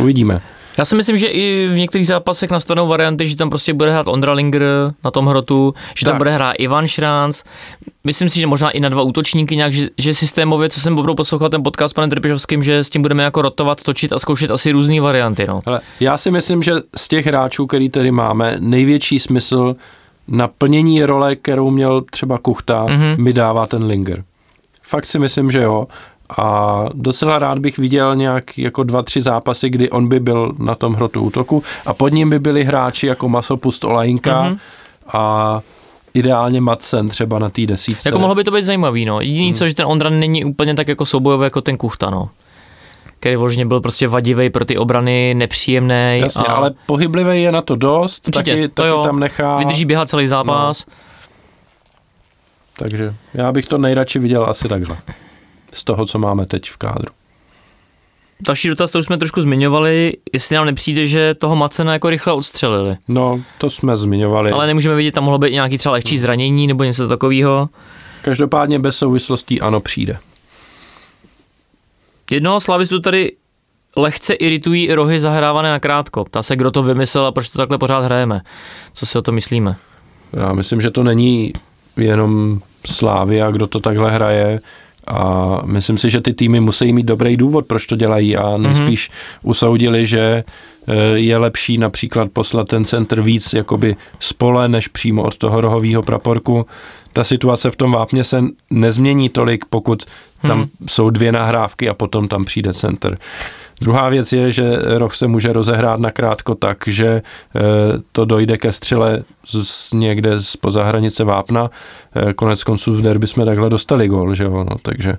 Uvidíme. 0.00 0.42
Já 0.78 0.84
si 0.84 0.96
myslím, 0.96 1.16
že 1.16 1.26
i 1.26 1.68
v 1.68 1.78
některých 1.78 2.06
zápasech 2.06 2.50
nastanou 2.50 2.88
varianty, 2.88 3.26
že 3.26 3.36
tam 3.36 3.50
prostě 3.50 3.74
bude 3.74 3.90
hrát 3.90 4.08
Ondra 4.08 4.32
Linger 4.32 4.62
na 5.04 5.10
tom 5.10 5.26
hrotu, 5.26 5.74
že 5.98 6.04
tam 6.04 6.12
tak. 6.12 6.18
bude 6.18 6.34
hrát 6.34 6.52
Ivan 6.52 6.86
Šránc. 6.86 7.42
Myslím 8.04 8.28
si, 8.28 8.40
že 8.40 8.46
možná 8.46 8.70
i 8.70 8.80
na 8.80 8.88
dva 8.88 9.02
útočníky 9.02 9.56
nějak, 9.56 9.72
že, 9.72 9.88
že 9.98 10.14
systémově, 10.14 10.68
co 10.68 10.80
jsem 10.80 10.92
opravdu 10.92 11.14
poslouchal 11.14 11.48
ten 11.48 11.62
podcast 11.62 11.90
s 11.90 11.94
panem 11.94 12.10
Trpišovským, 12.10 12.62
že 12.62 12.84
s 12.84 12.90
tím 12.90 13.02
budeme 13.02 13.22
jako 13.22 13.42
rotovat, 13.42 13.82
točit 13.82 14.12
a 14.12 14.18
zkoušet 14.18 14.50
asi 14.50 14.72
různé 14.72 15.00
varianty. 15.00 15.46
No. 15.48 15.60
Ale 15.66 15.80
já 16.00 16.16
si 16.16 16.30
myslím, 16.30 16.62
že 16.62 16.72
z 16.96 17.08
těch 17.08 17.26
hráčů, 17.26 17.66
který 17.66 17.88
tady 17.88 18.10
máme, 18.10 18.56
největší 18.58 19.18
smysl 19.18 19.76
na 20.28 20.48
plnění 20.48 21.04
role, 21.04 21.36
kterou 21.36 21.70
měl 21.70 22.02
třeba 22.10 22.38
Kuchta, 22.38 22.86
mm-hmm. 22.86 23.18
mi 23.18 23.32
dává 23.32 23.66
ten 23.66 23.84
Linger. 23.84 24.24
Fakt 24.82 25.06
si 25.06 25.18
myslím, 25.18 25.50
že 25.50 25.62
jo. 25.62 25.86
A 26.38 26.84
docela 26.94 27.38
rád 27.38 27.58
bych 27.58 27.78
viděl 27.78 28.16
nějak 28.16 28.58
jako 28.58 28.82
dva, 28.82 29.02
tři 29.02 29.20
zápasy, 29.20 29.70
kdy 29.70 29.90
on 29.90 30.08
by 30.08 30.20
byl 30.20 30.52
na 30.58 30.74
tom 30.74 30.94
hrotu 30.94 31.22
útoku 31.22 31.62
a 31.86 31.94
pod 31.94 32.08
ním 32.08 32.30
by 32.30 32.38
byli 32.38 32.64
hráči 32.64 33.06
jako 33.06 33.28
Masopust 33.28 33.84
Olajinka 33.84 34.44
mm-hmm. 34.44 34.58
a 35.12 35.60
ideálně 36.14 36.60
Madsen 36.60 37.08
třeba 37.08 37.38
na 37.38 37.50
té 37.50 37.66
desítce. 37.66 38.08
Jako 38.08 38.18
mohlo 38.18 38.34
by 38.34 38.44
to 38.44 38.50
být 38.50 38.62
zajímavý, 38.62 39.04
no. 39.04 39.20
Jediný 39.20 39.46
hmm. 39.46 39.54
co, 39.54 39.68
že 39.68 39.74
ten 39.74 39.86
Ondra 39.86 40.10
není 40.10 40.44
úplně 40.44 40.74
tak 40.74 40.88
jako 40.88 41.06
soubojový 41.06 41.44
jako 41.44 41.60
ten 41.60 41.76
Kuchta, 41.76 42.10
no 42.10 42.30
který 43.20 43.36
vložně 43.36 43.66
byl 43.66 43.80
prostě 43.80 44.08
vadivý 44.08 44.50
pro 44.50 44.64
ty 44.64 44.78
obrany, 44.78 45.34
nepříjemný. 45.34 46.18
Jasně, 46.20 46.44
a... 46.46 46.52
ale 46.52 46.70
pohyblivý 46.86 47.42
je 47.42 47.52
na 47.52 47.62
to 47.62 47.76
dost, 47.76 48.28
Určitě, 48.28 48.50
taky, 48.50 48.68
to 48.68 48.82
taky 48.82 48.88
jo. 48.88 49.02
tam 49.02 49.20
nechá. 49.20 49.56
Vydrží 49.56 49.84
běhat 49.84 50.08
celý 50.08 50.26
zápas. 50.26 50.86
No. 50.86 50.92
Takže 52.76 53.14
já 53.34 53.52
bych 53.52 53.66
to 53.66 53.78
nejradši 53.78 54.18
viděl 54.18 54.46
asi 54.48 54.68
takhle 54.68 54.96
z 55.72 55.84
toho, 55.84 56.06
co 56.06 56.18
máme 56.18 56.46
teď 56.46 56.70
v 56.70 56.76
kádru. 56.76 57.12
Další 58.40 58.68
dotaz, 58.68 58.90
to 58.90 58.98
už 58.98 59.04
jsme 59.04 59.18
trošku 59.18 59.40
zmiňovali, 59.40 60.12
jestli 60.32 60.56
nám 60.56 60.66
nepřijde, 60.66 61.06
že 61.06 61.34
toho 61.34 61.56
Macena 61.56 61.92
jako 61.92 62.10
rychle 62.10 62.32
odstřelili. 62.32 62.96
No, 63.08 63.40
to 63.58 63.70
jsme 63.70 63.96
zmiňovali. 63.96 64.50
Ale 64.50 64.66
nemůžeme 64.66 64.96
vidět, 64.96 65.12
tam 65.12 65.24
mohlo 65.24 65.38
být 65.38 65.52
nějaký 65.52 65.78
třeba 65.78 65.92
lehčí 65.92 66.18
zranění 66.18 66.66
nebo 66.66 66.84
něco 66.84 67.08
takového. 67.08 67.68
Každopádně 68.22 68.78
bez 68.78 68.96
souvislostí 68.96 69.60
ano 69.60 69.80
přijde. 69.80 70.18
Jednoho 72.30 72.60
slavistu 72.60 73.00
tady 73.00 73.32
lehce 73.96 74.34
iritují 74.34 74.94
rohy 74.94 75.20
zahrávané 75.20 75.70
na 75.70 75.80
krátko. 75.80 76.24
Ptá 76.24 76.42
se, 76.42 76.56
kdo 76.56 76.70
to 76.70 76.82
vymyslel 76.82 77.26
a 77.26 77.32
proč 77.32 77.48
to 77.48 77.58
takhle 77.58 77.78
pořád 77.78 78.00
hrajeme. 78.00 78.40
Co 78.92 79.06
si 79.06 79.18
o 79.18 79.22
to 79.22 79.32
myslíme? 79.32 79.76
Já 80.32 80.52
myslím, 80.52 80.80
že 80.80 80.90
to 80.90 81.02
není 81.02 81.52
jenom 81.96 82.60
Slávia, 82.86 83.50
kdo 83.50 83.66
to 83.66 83.80
takhle 83.80 84.10
hraje. 84.10 84.60
A 85.08 85.60
myslím 85.64 85.98
si, 85.98 86.10
že 86.10 86.20
ty 86.20 86.32
týmy 86.32 86.60
musí 86.60 86.92
mít 86.92 87.06
dobrý 87.06 87.36
důvod, 87.36 87.66
proč 87.66 87.86
to 87.86 87.96
dělají 87.96 88.36
a 88.36 88.56
nejspíš 88.56 89.10
mm-hmm. 89.10 89.38
usoudili, 89.42 90.06
že 90.06 90.44
eh, 90.88 90.94
je 91.14 91.36
lepší 91.36 91.78
například 91.78 92.30
poslat 92.32 92.68
ten 92.68 92.84
centr 92.84 93.20
víc 93.20 93.52
jakoby 93.52 93.96
spole, 94.20 94.68
než 94.68 94.88
přímo 94.88 95.22
od 95.22 95.36
toho 95.36 95.60
rohového 95.60 96.02
praporku. 96.02 96.66
Ta 97.12 97.24
situace 97.24 97.70
v 97.70 97.76
tom 97.76 97.92
vápně 97.92 98.24
se 98.24 98.44
nezmění 98.70 99.28
tolik, 99.28 99.64
pokud 99.70 100.04
tam 100.46 100.58
hmm. 100.58 100.68
jsou 100.86 101.10
dvě 101.10 101.32
nahrávky 101.32 101.88
a 101.88 101.94
potom 101.94 102.28
tam 102.28 102.44
přijde 102.44 102.74
center. 102.74 103.18
Druhá 103.80 104.08
věc 104.08 104.32
je, 104.32 104.50
že 104.50 104.76
roh 104.84 105.14
se 105.14 105.26
může 105.26 105.52
rozehrát 105.52 106.00
nakrátko 106.00 106.54
tak, 106.54 106.78
že 106.86 107.06
eh, 107.06 107.60
to 108.12 108.24
dojde 108.24 108.58
ke 108.58 108.72
střele 108.72 109.22
z, 109.46 109.92
někde 109.92 110.40
z 110.40 110.56
poza 110.56 110.84
hranice 110.84 111.24
vápna. 111.24 111.70
Eh, 112.16 112.32
konec 112.32 112.64
konců 112.64 112.94
v 112.94 113.02
derby 113.02 113.26
jsme 113.26 113.44
takhle 113.44 113.70
dostali 113.70 114.08
gol, 114.08 114.34
že 114.34 114.44
jo, 114.44 114.64
no, 114.70 114.76
takže 114.82 115.12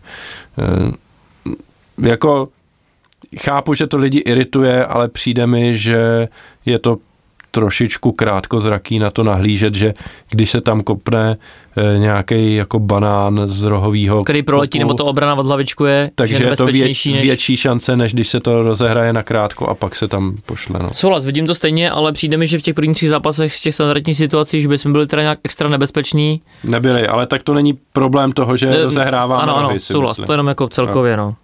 eh, 0.59 0.91
jako 2.09 2.47
chápu, 3.39 3.73
že 3.73 3.87
to 3.87 3.97
lidi 3.97 4.19
irituje, 4.19 4.85
ale 4.85 5.07
přijde 5.07 5.47
mi, 5.47 5.77
že 5.77 6.27
je 6.65 6.79
to 6.79 6.97
trošičku 7.51 8.11
krátkozraký 8.11 8.99
na 8.99 9.09
to 9.09 9.23
nahlížet, 9.23 9.75
že 9.75 9.93
když 10.29 10.49
se 10.49 10.61
tam 10.61 10.81
kopne 10.81 11.37
e, 11.77 11.97
nějaký 11.97 12.55
jako 12.55 12.79
banán 12.79 13.41
z 13.45 13.63
rohového 13.63 14.23
Který 14.23 14.43
proletí, 14.43 14.79
kopu, 14.79 14.87
nebo 14.87 14.93
to 14.93 15.05
obrana 15.05 15.35
od 15.35 15.45
hlavičku 15.45 15.85
je, 15.85 16.11
takže 16.15 16.43
je 16.43 16.57
to 16.57 16.65
vě, 16.65 16.83
než... 16.83 17.05
větší 17.05 17.57
šance, 17.57 17.95
než 17.95 18.13
když 18.13 18.27
se 18.27 18.39
to 18.39 18.63
rozehraje 18.63 19.13
na 19.13 19.23
krátko 19.23 19.67
a 19.67 19.75
pak 19.75 19.95
se 19.95 20.07
tam 20.07 20.37
pošle. 20.45 20.79
No. 20.79 20.89
Souhlas, 20.93 21.25
vidím 21.25 21.47
to 21.47 21.55
stejně, 21.55 21.91
ale 21.91 22.11
přijde 22.11 22.37
mi, 22.37 22.47
že 22.47 22.59
v 22.59 22.61
těch 22.61 22.75
prvních 22.75 22.95
třích 22.95 23.09
zápasech 23.09 23.53
z 23.53 23.61
těch 23.61 23.75
standardních 23.75 24.17
situací, 24.17 24.61
že 24.61 24.67
bychom 24.67 24.91
byli 24.91 25.07
teda 25.07 25.21
nějak 25.21 25.39
extra 25.43 25.69
nebezpeční. 25.69 26.41
Nebyli, 26.63 27.07
ale 27.07 27.27
tak 27.27 27.43
to 27.43 27.53
není 27.53 27.77
problém 27.93 28.31
toho, 28.31 28.57
že 28.57 28.67
e, 28.67 28.83
rozehráváme 28.83 29.43
Ano, 29.43 29.57
ano, 29.57 29.79
souhlas, 29.79 30.17
to 30.25 30.33
jenom 30.33 30.47
jako 30.47 30.67
celkově, 30.67 31.17
no. 31.17 31.23
no. 31.23 31.35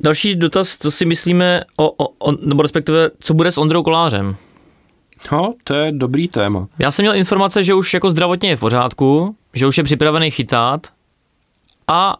Další 0.00 0.34
dotaz, 0.34 0.76
co 0.78 0.90
si 0.90 1.06
myslíme 1.06 1.64
o, 1.76 2.04
o, 2.04 2.08
o 2.18 2.32
nebo 2.46 2.62
respektive, 2.62 3.10
co 3.20 3.34
bude 3.34 3.52
s 3.52 3.58
Ondrou 3.58 3.82
Kolářem? 3.82 4.36
No, 5.32 5.54
to 5.64 5.74
je 5.74 5.92
dobrý 5.92 6.28
téma. 6.28 6.68
Já 6.78 6.90
jsem 6.90 7.02
měl 7.02 7.16
informace, 7.16 7.62
že 7.62 7.74
už 7.74 7.94
jako 7.94 8.10
zdravotně 8.10 8.48
je 8.48 8.56
v 8.56 8.60
pořádku, 8.60 9.36
že 9.54 9.66
už 9.66 9.78
je 9.78 9.84
připravený 9.84 10.30
chytat 10.30 10.86
a 11.88 12.16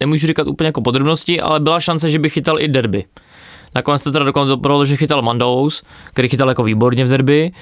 nemůžu 0.00 0.26
říkat 0.26 0.46
úplně 0.46 0.66
jako 0.66 0.82
podrobnosti, 0.82 1.40
ale 1.40 1.60
byla 1.60 1.80
šance, 1.80 2.10
že 2.10 2.18
by 2.18 2.30
chytal 2.30 2.60
i 2.60 2.68
derby. 2.68 3.04
Nakonec 3.74 4.02
to 4.02 4.12
teda 4.12 4.24
dokonce 4.24 4.48
dopadlo, 4.48 4.84
že 4.84 4.96
chytal 4.96 5.22
Mandous, 5.22 5.82
který 6.10 6.28
chytal 6.28 6.48
jako 6.48 6.62
výborně 6.62 7.04
v 7.04 7.08
derby, 7.08 7.52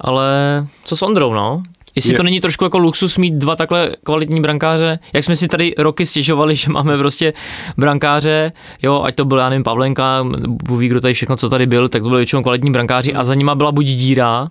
ale 0.00 0.66
co 0.84 0.96
s 0.96 1.02
Ondrou, 1.02 1.34
no? 1.34 1.62
Jestli 1.94 2.12
je. 2.12 2.16
to 2.16 2.22
není 2.22 2.40
trošku 2.40 2.64
jako 2.64 2.78
luxus 2.78 3.18
mít 3.18 3.34
dva 3.34 3.56
takhle 3.56 3.96
kvalitní 4.04 4.40
brankáře, 4.40 4.98
jak 5.12 5.24
jsme 5.24 5.36
si 5.36 5.48
tady 5.48 5.74
roky 5.78 6.06
stěžovali, 6.06 6.56
že 6.56 6.72
máme 6.72 6.98
prostě 6.98 7.32
brankáře, 7.76 8.52
jo, 8.82 9.02
ať 9.02 9.14
to 9.14 9.24
byl, 9.24 9.38
já 9.38 9.48
nevím, 9.48 9.64
Pavlenka, 9.64 10.24
Bůh 10.46 10.80
ví, 10.80 10.88
kdo 10.88 11.00
tady 11.00 11.14
všechno, 11.14 11.36
co 11.36 11.50
tady 11.50 11.66
byl, 11.66 11.88
tak 11.88 12.02
to 12.02 12.08
byly 12.08 12.20
většinou 12.20 12.42
kvalitní 12.42 12.70
brankáři 12.70 13.14
a 13.14 13.24
za 13.24 13.34
nima 13.34 13.54
byla 13.54 13.72
buď 13.72 13.86
díra, 13.86 14.48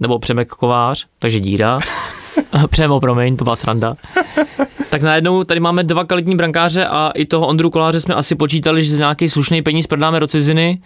nebo 0.00 0.18
Přemek 0.18 0.48
Kovář, 0.48 1.06
takže 1.18 1.40
díra. 1.40 1.78
Přemo, 2.70 3.00
promiň, 3.00 3.36
to 3.36 3.44
byla 3.44 3.56
sranda. 3.56 3.96
tak 4.90 5.02
najednou 5.02 5.44
tady 5.44 5.60
máme 5.60 5.84
dva 5.84 6.04
kvalitní 6.04 6.36
brankáře 6.36 6.86
a 6.86 7.10
i 7.14 7.26
toho 7.26 7.46
Ondru 7.46 7.70
Koláře 7.70 8.00
jsme 8.00 8.14
asi 8.14 8.34
počítali, 8.34 8.84
že 8.84 8.96
z 8.96 8.98
nějaký 8.98 9.28
slušný 9.28 9.62
peníz 9.62 9.86
prodáme 9.86 10.20
do 10.20 10.26
ciziny. 10.26 10.82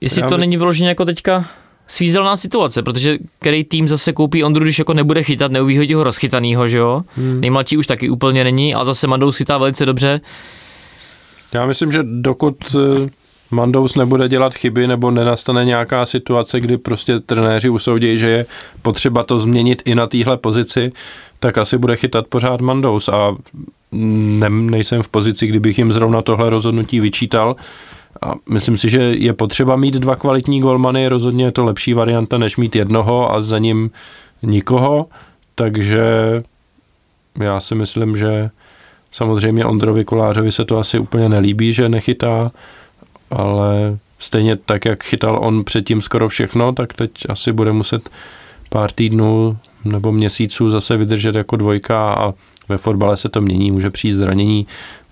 Jestli 0.00 0.20
Já 0.20 0.26
to 0.26 0.34
by... 0.34 0.40
není 0.40 0.56
vyloženě 0.56 0.88
jako 0.88 1.04
teďka 1.04 1.44
svízelná 1.92 2.36
situace, 2.36 2.82
protože 2.82 3.18
který 3.38 3.64
tým 3.64 3.88
zase 3.88 4.12
koupí 4.12 4.44
Ondru, 4.44 4.64
když 4.64 4.78
jako 4.78 4.94
nebude 4.94 5.22
chytat, 5.22 5.52
neuvíhodí 5.52 5.94
ho 5.94 6.04
rozchytanýho, 6.04 6.66
že 6.66 6.78
jo? 6.78 7.02
Hmm. 7.16 7.40
Nejmladší 7.40 7.76
už 7.76 7.86
taky 7.86 8.10
úplně 8.10 8.44
není, 8.44 8.74
a 8.74 8.84
zase 8.84 9.06
Mandou 9.06 9.32
chytá 9.32 9.58
velice 9.58 9.86
dobře. 9.86 10.20
Já 11.52 11.66
myslím, 11.66 11.92
že 11.92 11.98
dokud 12.02 12.56
eh, 12.74 13.10
Mandous 13.50 13.94
nebude 13.94 14.28
dělat 14.28 14.54
chyby 14.54 14.86
nebo 14.86 15.10
nenastane 15.10 15.64
nějaká 15.64 16.06
situace, 16.06 16.60
kdy 16.60 16.78
prostě 16.78 17.20
trenéři 17.20 17.68
usoudí, 17.68 18.16
že 18.16 18.28
je 18.28 18.46
potřeba 18.82 19.24
to 19.24 19.38
změnit 19.38 19.82
i 19.84 19.94
na 19.94 20.06
téhle 20.06 20.36
pozici, 20.36 20.90
tak 21.40 21.58
asi 21.58 21.78
bude 21.78 21.96
chytat 21.96 22.26
pořád 22.26 22.60
Mandous 22.60 23.08
a 23.08 23.36
ne, 23.92 24.50
nejsem 24.50 25.02
v 25.02 25.08
pozici, 25.08 25.46
kdybych 25.46 25.78
jim 25.78 25.92
zrovna 25.92 26.22
tohle 26.22 26.50
rozhodnutí 26.50 27.00
vyčítal. 27.00 27.56
A 28.20 28.34
myslím 28.50 28.76
si, 28.76 28.90
že 28.90 28.98
je 29.02 29.32
potřeba 29.32 29.76
mít 29.76 29.94
dva 29.94 30.16
kvalitní 30.16 30.60
golmany, 30.60 31.08
rozhodně 31.08 31.44
je 31.44 31.52
to 31.52 31.64
lepší 31.64 31.94
varianta, 31.94 32.38
než 32.38 32.56
mít 32.56 32.76
jednoho 32.76 33.34
a 33.34 33.40
za 33.40 33.58
ním 33.58 33.90
nikoho, 34.42 35.06
takže 35.54 36.02
já 37.40 37.60
si 37.60 37.74
myslím, 37.74 38.16
že 38.16 38.50
samozřejmě 39.12 39.64
Ondrovi 39.64 40.04
Kolářovi 40.04 40.52
se 40.52 40.64
to 40.64 40.78
asi 40.78 40.98
úplně 40.98 41.28
nelíbí, 41.28 41.72
že 41.72 41.88
nechytá, 41.88 42.50
ale 43.30 43.98
stejně 44.18 44.56
tak, 44.56 44.84
jak 44.84 45.04
chytal 45.04 45.38
on 45.42 45.64
předtím 45.64 46.00
skoro 46.00 46.28
všechno, 46.28 46.72
tak 46.72 46.92
teď 46.92 47.10
asi 47.28 47.52
bude 47.52 47.72
muset 47.72 48.10
pár 48.68 48.90
týdnů 48.90 49.58
nebo 49.84 50.12
měsíců 50.12 50.70
zase 50.70 50.96
vydržet 50.96 51.34
jako 51.34 51.56
dvojka 51.56 52.14
a 52.14 52.34
ve 52.68 52.78
fotbale 52.78 53.16
se 53.16 53.28
to 53.28 53.40
mění, 53.40 53.70
může 53.70 53.90
přijít 53.90 54.12
zranění, 54.12 54.66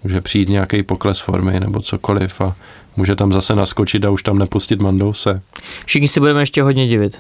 může 0.05 0.21
přijít 0.21 0.49
nějaký 0.49 0.83
pokles 0.83 1.19
formy 1.19 1.61
nebo 1.61 1.81
cokoliv 1.81 2.41
a 2.41 2.55
může 3.01 3.17
tam 3.17 3.33
zase 3.33 3.55
naskočit 3.55 4.05
a 4.05 4.11
už 4.11 4.23
tam 4.23 4.39
nepustit 4.39 4.81
Mandouse. 4.81 5.43
Všichni 5.87 6.09
si 6.09 6.21
budeme 6.21 6.43
ještě 6.43 6.63
hodně 6.63 6.89
divit. 6.89 7.19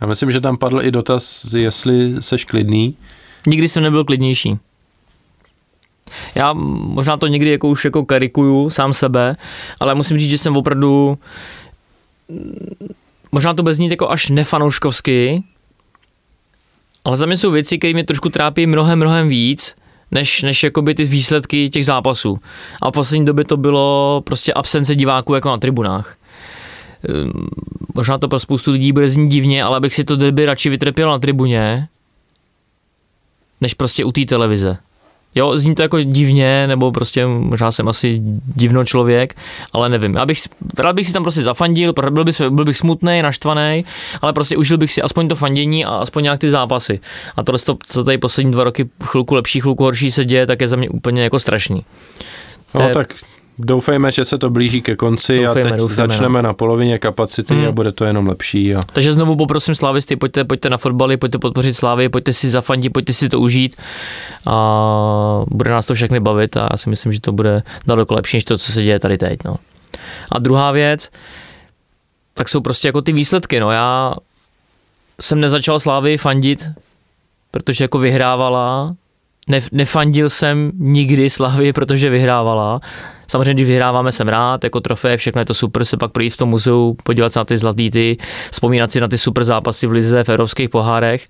Já 0.00 0.06
myslím, 0.06 0.32
že 0.32 0.40
tam 0.40 0.56
padl 0.56 0.82
i 0.82 0.90
dotaz, 0.90 1.44
jestli 1.54 2.22
seš 2.22 2.44
klidný. 2.44 2.96
Nikdy 3.46 3.68
jsem 3.68 3.82
nebyl 3.82 4.04
klidnější. 4.04 4.58
Já 6.34 6.52
možná 6.52 7.16
to 7.16 7.26
někdy 7.26 7.50
jako 7.50 7.68
už 7.68 7.84
jako 7.84 8.04
karikuju 8.04 8.70
sám 8.70 8.92
sebe, 8.92 9.36
ale 9.80 9.94
musím 9.94 10.18
říct, 10.18 10.30
že 10.30 10.38
jsem 10.38 10.56
opravdu 10.56 11.18
možná 13.32 13.54
to 13.54 13.62
bez 13.62 13.78
ní 13.78 13.88
jako 13.88 14.10
až 14.10 14.28
nefanouškovsky, 14.28 15.42
ale 17.04 17.16
za 17.16 17.26
mě 17.26 17.36
jsou 17.36 17.50
věci, 17.50 17.78
které 17.78 17.92
mě 17.92 18.04
trošku 18.04 18.28
trápí 18.28 18.66
mnohem, 18.66 18.98
mnohem 18.98 19.28
víc, 19.28 19.76
než, 20.10 20.42
než 20.42 20.62
jakoby 20.62 20.94
ty 20.94 21.04
výsledky 21.04 21.70
těch 21.70 21.84
zápasů. 21.84 22.38
A 22.82 22.90
v 22.90 22.92
poslední 22.92 23.24
době 23.24 23.44
to 23.44 23.56
bylo 23.56 24.20
prostě 24.24 24.52
absence 24.52 24.94
diváků 24.94 25.34
jako 25.34 25.48
na 25.48 25.58
tribunách. 25.58 26.16
Ehm, 27.08 27.32
možná 27.94 28.18
to 28.18 28.28
pro 28.28 28.38
spoustu 28.38 28.72
lidí 28.72 28.92
bude 28.92 29.08
znít 29.08 29.28
divně, 29.28 29.62
ale 29.62 29.76
abych 29.76 29.94
si 29.94 30.04
to 30.04 30.16
derby 30.16 30.46
radši 30.46 30.70
vytrpěl 30.70 31.10
na 31.10 31.18
tribuně, 31.18 31.88
než 33.60 33.74
prostě 33.74 34.04
u 34.04 34.12
té 34.12 34.24
televize. 34.24 34.78
Jo, 35.34 35.58
zní 35.58 35.74
to 35.74 35.82
jako 35.82 36.02
divně, 36.02 36.66
nebo 36.66 36.92
prostě 36.92 37.26
možná 37.26 37.70
jsem 37.70 37.88
asi 37.88 38.20
divno 38.56 38.84
člověk, 38.84 39.36
ale 39.72 39.88
nevím. 39.88 40.14
Já 40.14 40.26
bych, 40.26 40.38
rád 40.78 40.96
bych 40.96 41.06
si 41.06 41.12
tam 41.12 41.22
prostě 41.22 41.42
zafandil, 41.42 41.92
byl 42.10 42.24
bych, 42.24 42.40
byl 42.40 42.64
bych 42.64 42.76
smutný, 42.76 43.22
naštvaný, 43.22 43.84
ale 44.22 44.32
prostě 44.32 44.56
užil 44.56 44.78
bych 44.78 44.92
si 44.92 45.02
aspoň 45.02 45.28
to 45.28 45.34
fandění 45.34 45.84
a 45.84 45.90
aspoň 45.90 46.22
nějak 46.22 46.40
ty 46.40 46.50
zápasy. 46.50 47.00
A 47.36 47.42
tohle, 47.42 47.58
co 47.86 48.04
tady 48.04 48.18
poslední 48.18 48.52
dva 48.52 48.64
roky 48.64 48.88
chvilku 49.04 49.34
lepší, 49.34 49.60
chvilku 49.60 49.84
horší 49.84 50.10
se 50.10 50.24
děje, 50.24 50.46
tak 50.46 50.60
je 50.60 50.68
za 50.68 50.76
mě 50.76 50.88
úplně 50.88 51.22
jako 51.22 51.38
strašný. 51.38 51.84
No, 52.74 52.88
je... 52.88 52.94
tak 52.94 53.14
Doufejme, 53.58 54.12
že 54.12 54.24
se 54.24 54.38
to 54.38 54.50
blíží 54.50 54.82
ke 54.82 54.96
konci 54.96 55.44
doufejme, 55.44 55.70
a 55.70 55.72
teď 55.72 55.78
doufejme, 55.78 56.08
začneme 56.08 56.42
no. 56.42 56.48
na 56.48 56.52
polovině 56.52 56.98
kapacity 56.98 57.54
hmm. 57.54 57.68
a 57.68 57.72
bude 57.72 57.92
to 57.92 58.04
jenom 58.04 58.26
lepší. 58.26 58.74
A... 58.74 58.80
Takže 58.92 59.12
znovu 59.12 59.36
poprosím 59.36 59.74
Slavisty, 59.74 60.16
pojďte, 60.16 60.44
pojďte 60.44 60.70
na 60.70 60.76
fotbaly, 60.76 61.16
pojďte 61.16 61.38
podpořit 61.38 61.74
Slávy, 61.74 62.08
pojďte 62.08 62.32
si 62.32 62.50
zafandit, 62.50 62.92
pojďte 62.92 63.12
si 63.12 63.28
to 63.28 63.40
užít 63.40 63.76
a 64.46 65.44
bude 65.50 65.70
nás 65.70 65.86
to 65.86 65.94
všechny 65.94 66.20
bavit 66.20 66.56
a 66.56 66.68
já 66.70 66.76
si 66.76 66.90
myslím, 66.90 67.12
že 67.12 67.20
to 67.20 67.32
bude 67.32 67.62
daleko 67.86 68.14
lepší, 68.14 68.36
než 68.36 68.44
to, 68.44 68.58
co 68.58 68.72
se 68.72 68.82
děje 68.82 68.98
tady 68.98 69.18
teď. 69.18 69.38
No. 69.44 69.56
A 70.32 70.38
druhá 70.38 70.72
věc, 70.72 71.10
tak 72.34 72.48
jsou 72.48 72.60
prostě 72.60 72.88
jako 72.88 73.02
ty 73.02 73.12
výsledky. 73.12 73.60
No. 73.60 73.70
Já 73.70 74.14
jsem 75.20 75.40
nezačal 75.40 75.80
Slávy 75.80 76.18
fandit, 76.18 76.64
protože 77.50 77.84
jako 77.84 77.98
vyhrávala, 77.98 78.94
nefandil 79.72 80.30
jsem 80.30 80.72
nikdy 80.78 81.30
Slavy, 81.30 81.72
protože 81.72 82.10
vyhrávala. 82.10 82.80
Samozřejmě, 83.30 83.54
když 83.54 83.66
vyhráváme, 83.66 84.12
jsem 84.12 84.28
rád, 84.28 84.64
jako 84.64 84.80
trofé, 84.80 85.16
všechno 85.16 85.40
je 85.40 85.44
to 85.44 85.54
super, 85.54 85.84
se 85.84 85.96
pak 85.96 86.12
projít 86.12 86.30
v 86.30 86.36
tom 86.36 86.48
muzeu, 86.48 86.96
podívat 87.02 87.32
se 87.32 87.38
na 87.38 87.44
ty 87.44 87.58
zlatý 87.58 87.90
ty, 87.90 88.16
vzpomínat 88.50 88.90
si 88.90 89.00
na 89.00 89.08
ty 89.08 89.18
super 89.18 89.44
zápasy 89.44 89.86
v 89.86 89.92
lize, 89.92 90.24
v 90.24 90.28
evropských 90.28 90.68
pohárech. 90.68 91.28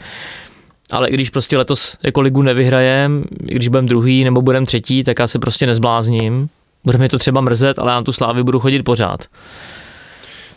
Ale 0.90 1.10
když 1.10 1.30
prostě 1.30 1.58
letos 1.58 1.98
jako 2.02 2.20
ligu 2.20 2.42
nevyhrajem, 2.42 3.24
když 3.30 3.68
budeme 3.68 3.88
druhý 3.88 4.24
nebo 4.24 4.42
budeme 4.42 4.66
třetí, 4.66 5.04
tak 5.04 5.18
já 5.18 5.26
se 5.26 5.38
prostě 5.38 5.66
nezblázním. 5.66 6.48
Bude 6.84 6.98
mi 6.98 7.08
to 7.08 7.18
třeba 7.18 7.40
mrzet, 7.40 7.78
ale 7.78 7.92
já 7.92 7.96
na 7.96 8.02
tu 8.02 8.12
slávy 8.12 8.42
budu 8.42 8.60
chodit 8.60 8.82
pořád. 8.82 9.24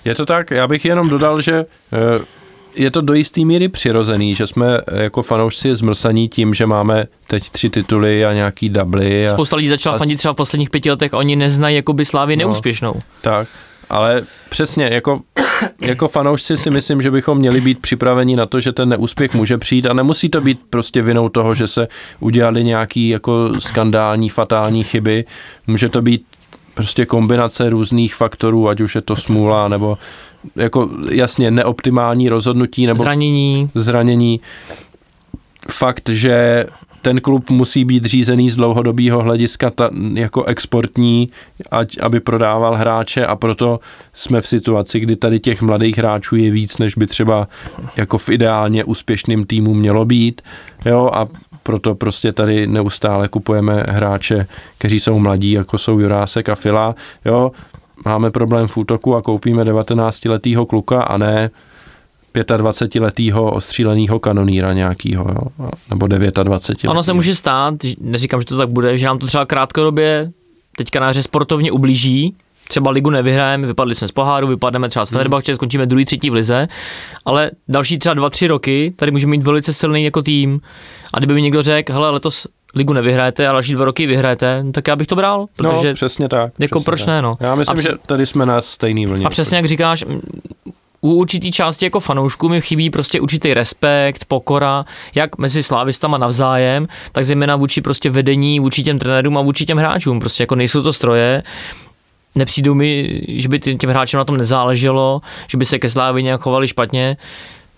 Je 0.06 0.16
to 0.16 0.26
tak, 0.26 0.52
já 0.52 0.68
bych 0.68 0.86
jenom 0.86 1.10
dodal, 1.10 1.42
že 1.42 1.66
eh, 1.94 2.26
je 2.76 2.92
to 2.92 3.02
do 3.02 3.14
jisté 3.14 3.42
míry 3.42 3.68
přirozený, 3.68 4.36
že 4.36 4.48
jsme 4.48 4.78
eh, 4.88 5.04
jako 5.04 5.22
fanoušci 5.22 5.76
zmrsaní 5.76 6.30
tím, 6.30 6.54
že 6.54 6.66
máme 6.66 7.06
teď 7.28 7.50
tři 7.50 7.70
tituly 7.70 8.26
a 8.26 8.34
nějaký 8.34 8.70
dubly. 8.70 9.28
A, 9.28 9.34
Spousta 9.34 9.56
lidí 9.56 9.68
začala 9.68 9.96
a... 9.96 10.00
fandit 10.00 10.18
třeba 10.18 10.34
v 10.34 10.38
posledních 10.38 10.70
pěti 10.70 10.90
letech, 10.90 11.14
oni 11.14 11.36
neznají 11.36 11.76
jakoby 11.76 12.06
Slávy 12.06 12.36
no, 12.36 12.40
neúspěšnou. 12.40 12.94
Tak, 13.22 13.48
ale 13.90 14.24
přesně, 14.50 14.90
jako, 14.92 15.22
jako 15.82 16.08
fanoušci 16.08 16.58
si 16.58 16.70
myslím, 16.70 17.02
že 17.02 17.12
bychom 17.12 17.38
měli 17.38 17.62
být 17.62 17.80
připraveni 17.80 18.36
na 18.36 18.46
to, 18.46 18.60
že 18.60 18.72
ten 18.72 18.90
neúspěch 18.90 19.34
může 19.34 19.58
přijít 19.58 19.86
a 19.86 19.94
nemusí 19.94 20.30
to 20.30 20.42
být 20.42 20.60
prostě 20.70 21.02
vinou 21.02 21.30
toho, 21.30 21.56
že 21.56 21.68
se 21.68 21.88
udělali 22.20 22.64
nějaký 22.64 23.10
jako 23.10 23.50
skandální, 23.60 24.30
fatální 24.30 24.84
chyby. 24.84 25.26
Může 25.68 25.90
to 25.90 26.02
být 26.02 26.26
prostě 26.74 27.06
kombinace 27.06 27.70
různých 27.70 28.16
faktorů, 28.16 28.70
ať 28.70 28.82
už 28.82 28.96
je 28.96 29.02
to 29.02 29.16
smůla 29.16 29.68
nebo 29.68 29.98
jako 30.56 30.90
jasně 31.10 31.52
neoptimální 31.52 32.30
rozhodnutí 32.30 32.86
nebo 32.86 33.04
zranění. 33.04 33.70
zranění. 33.76 34.42
Fakt, 35.70 36.10
že 36.10 36.66
ten 37.02 37.22
klub 37.22 37.50
musí 37.50 37.86
být 37.86 38.06
řízený 38.06 38.50
z 38.50 38.56
dlouhodobého 38.56 39.22
hlediska 39.22 39.70
ta, 39.70 39.90
jako 40.14 40.44
exportní, 40.44 41.30
ať, 41.72 41.98
aby 42.02 42.20
prodával 42.20 42.76
hráče 42.76 43.26
a 43.26 43.36
proto 43.36 43.80
jsme 44.14 44.42
v 44.42 44.48
situaci, 44.48 45.00
kdy 45.00 45.16
tady 45.16 45.40
těch 45.40 45.62
mladých 45.62 45.98
hráčů 45.98 46.36
je 46.36 46.52
víc, 46.52 46.78
než 46.78 46.96
by 46.96 47.08
třeba 47.08 47.48
jako 47.96 48.18
v 48.18 48.30
ideálně 48.30 48.84
úspěšným 48.84 49.46
týmu 49.46 49.74
mělo 49.74 50.06
být. 50.06 50.42
Jo, 50.86 51.10
a 51.14 51.28
proto 51.64 51.96
prostě 51.96 52.32
tady 52.32 52.68
neustále 52.68 53.28
kupujeme 53.28 53.84
hráče, 53.90 54.48
kteří 54.78 55.00
jsou 55.00 55.20
mladí, 55.20 55.52
jako 55.52 55.78
jsou 55.78 56.00
Jurásek 56.00 56.50
a 56.50 56.56
Fila. 56.56 56.96
Jo, 57.26 57.52
máme 58.06 58.32
problém 58.32 58.68
v 58.68 58.78
útoku 58.78 59.16
a 59.16 59.22
koupíme 59.22 59.64
19-letýho 59.64 60.66
kluka 60.66 61.04
a 61.04 61.18
ne 61.18 61.50
25-letýho 62.34 63.52
ostříleného 63.52 64.20
kanoníra 64.20 64.74
nějakýho, 64.74 65.26
jo? 65.30 65.70
nebo 65.90 66.08
29 66.08 66.90
Ono 66.90 67.04
se 67.04 67.14
může 67.14 67.36
stát, 67.36 67.74
neříkám, 68.02 68.40
že 68.40 68.46
to 68.46 68.58
tak 68.58 68.70
bude, 68.70 68.98
že 68.98 69.06
nám 69.06 69.20
to 69.20 69.28
třeba 69.28 69.46
krátkodobě 69.46 70.32
teďka 70.78 71.00
na 71.00 71.10
hře 71.10 71.24
sportovně 71.24 71.72
ublíží, 71.72 72.36
třeba 72.68 72.92
ligu 72.92 73.10
nevyhrajeme, 73.10 73.68
vypadli 73.68 73.96
jsme 73.96 74.08
z 74.08 74.12
poháru, 74.12 74.48
vypadneme 74.48 74.90
třeba 74.90 75.06
z 75.06 75.10
hmm. 75.10 75.18
Fenerbahce, 75.18 75.56
skončíme 75.56 75.86
druhý, 75.86 76.06
třetí 76.06 76.30
v 76.30 76.34
lize, 76.34 76.68
ale 77.26 77.52
další 77.68 78.00
třeba 78.00 78.14
dva, 78.14 78.30
tři 78.30 78.48
roky 78.48 78.94
tady 78.96 79.12
můžeme 79.12 79.32
mít 79.32 79.44
velice 79.44 79.74
silný 79.74 80.04
jako 80.04 80.22
tým. 80.22 80.62
A 81.14 81.18
kdyby 81.20 81.34
mi 81.34 81.42
někdo 81.42 81.62
řekl, 81.62 81.94
hele, 81.94 82.10
letos 82.10 82.48
ligu 82.76 82.94
nevyhrajete, 82.94 83.48
ale 83.48 83.56
další 83.56 83.74
dva 83.74 83.86
roky 83.86 84.08
vyhrajete, 84.08 84.66
tak 84.72 84.88
já 84.88 84.96
bych 84.96 85.08
to 85.08 85.16
bral. 85.16 85.40
No, 85.40 85.48
protože 85.70 85.88
no, 85.88 85.94
přesně 85.94 86.30
tak. 86.30 86.54
Jako 86.60 86.80
přesně 86.80 86.86
proč 86.86 87.00
tak. 87.00 87.08
ne, 87.08 87.22
no. 87.22 87.38
Já 87.40 87.56
myslím, 87.56 87.78
a 87.78 87.82
že 87.82 87.90
tady 88.06 88.26
jsme 88.26 88.46
na 88.46 88.62
stejný 88.62 89.06
vlně. 89.06 89.26
A 89.26 89.30
přesně 89.30 89.58
jak 89.58 89.66
říkáš, 89.66 90.06
u 91.02 91.14
určitý 91.14 91.52
části 91.52 91.86
jako 91.86 92.00
fanoušků 92.00 92.50
mi 92.50 92.62
chybí 92.62 92.90
prostě 92.90 93.22
určitý 93.22 93.54
respekt, 93.54 94.26
pokora, 94.26 94.86
jak 95.16 95.38
mezi 95.38 95.64
slávistama 95.64 96.18
navzájem, 96.18 96.88
tak 97.12 97.26
zejména 97.26 97.56
vůči 97.56 97.82
prostě 97.82 98.10
vedení, 98.10 98.60
vůči 98.60 98.84
těm 98.84 99.00
trenérům 99.00 99.38
a 99.38 99.42
vůči 99.42 99.66
těm 99.66 99.78
hráčům. 99.78 100.20
Prostě 100.20 100.44
jako 100.44 100.56
nejsou 100.56 100.84
to 100.84 100.94
stroje, 100.94 101.44
nepřijdou 102.36 102.74
mi, 102.74 103.22
že 103.28 103.50
by 103.50 103.60
těm 103.60 103.90
hráčům 103.90 104.18
na 104.18 104.26
tom 104.26 104.38
nezáleželo, 104.38 105.22
že 105.48 105.58
by 105.58 105.66
se 105.66 105.80
ke 105.80 105.90
Slávy 105.90 106.24
nějak 106.24 106.42
chovali 106.42 106.68
špatně 106.68 107.18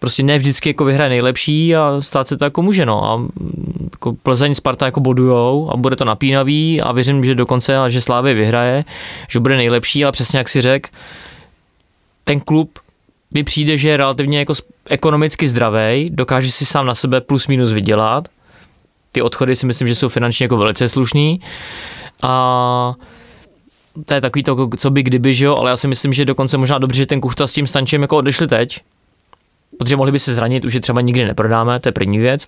prostě 0.03 0.23
ne 0.23 0.38
vždycky 0.38 0.69
jako 0.69 0.85
vyhraje 0.85 1.09
nejlepší 1.09 1.75
a 1.75 2.01
stát 2.01 2.27
se 2.27 2.38
to 2.38 2.43
jako 2.45 2.61
může, 2.61 2.85
no. 2.85 3.05
A 3.05 3.21
jako 3.91 4.13
Plzeň, 4.13 4.55
Sparta 4.55 4.85
jako 4.85 4.99
bodujou 4.99 5.71
a 5.73 5.77
bude 5.77 5.95
to 5.95 6.05
napínavý 6.05 6.81
a 6.81 6.91
věřím, 6.91 7.23
že 7.23 7.35
dokonce, 7.35 7.77
že 7.88 8.01
Slávy 8.01 8.34
vyhraje, 8.34 8.85
že 9.30 9.39
bude 9.39 9.57
nejlepší, 9.57 10.03
ale 10.03 10.11
přesně 10.11 10.38
jak 10.38 10.49
si 10.49 10.61
řekl, 10.61 10.89
ten 12.23 12.39
klub 12.39 12.80
mi 13.31 13.43
přijde, 13.43 13.77
že 13.77 13.89
je 13.89 13.97
relativně 13.97 14.39
jako 14.39 14.53
ekonomicky 14.85 15.47
zdravý, 15.47 16.09
dokáže 16.09 16.51
si 16.51 16.65
sám 16.65 16.85
na 16.85 16.95
sebe 16.95 17.21
plus 17.21 17.47
minus 17.47 17.71
vydělat. 17.71 18.27
Ty 19.11 19.21
odchody 19.21 19.55
si 19.55 19.65
myslím, 19.65 19.88
že 19.88 19.95
jsou 19.95 20.09
finančně 20.09 20.43
jako 20.43 20.57
velice 20.57 20.89
slušný. 20.89 21.39
A 22.21 22.93
to 24.05 24.13
je 24.13 24.21
takový 24.21 24.43
to, 24.43 24.69
co 24.77 24.89
by 24.89 25.03
kdyby, 25.03 25.34
že 25.34 25.45
jo, 25.45 25.55
ale 25.55 25.69
já 25.69 25.77
si 25.77 25.88
myslím, 25.88 26.13
že 26.13 26.25
dokonce 26.25 26.57
možná 26.57 26.77
dobře, 26.77 26.97
že 26.97 27.05
ten 27.05 27.21
Kuchta 27.21 27.47
s 27.47 27.53
tím 27.53 27.67
Stančem 27.67 28.01
jako 28.01 28.17
odešli 28.17 28.47
teď, 28.47 28.80
protože 29.77 29.95
mohli 29.95 30.11
by 30.11 30.19
se 30.19 30.33
zranit, 30.33 30.65
už 30.65 30.73
je 30.73 30.81
třeba 30.81 31.01
nikdy 31.01 31.25
neprodáme, 31.25 31.79
to 31.79 31.87
je 31.87 31.93
první 31.93 32.19
věc. 32.19 32.47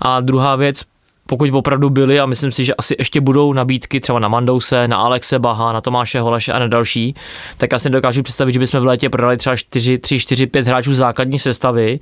A 0.00 0.20
druhá 0.20 0.56
věc, 0.56 0.82
pokud 1.26 1.50
opravdu 1.52 1.90
byly, 1.90 2.20
a 2.20 2.26
myslím 2.26 2.50
si, 2.50 2.64
že 2.64 2.74
asi 2.74 2.94
ještě 2.98 3.20
budou 3.20 3.52
nabídky 3.52 4.00
třeba 4.00 4.18
na 4.18 4.28
Mandouse, 4.28 4.88
na 4.88 4.96
Alexe 4.96 5.38
Baha, 5.38 5.72
na 5.72 5.80
Tomáše 5.80 6.20
Holeše 6.20 6.52
a 6.52 6.58
na 6.58 6.66
další, 6.66 7.14
tak 7.56 7.72
já 7.72 7.78
si 7.78 7.90
nedokážu 7.90 8.22
představit, 8.22 8.52
že 8.52 8.58
bychom 8.58 8.80
v 8.80 8.86
létě 8.86 9.10
prodali 9.10 9.36
třeba 9.36 9.56
4, 9.56 9.98
3, 9.98 10.18
4, 10.18 10.46
5 10.46 10.66
hráčů 10.66 10.94
základní 10.94 11.38
sestavy, 11.38 12.00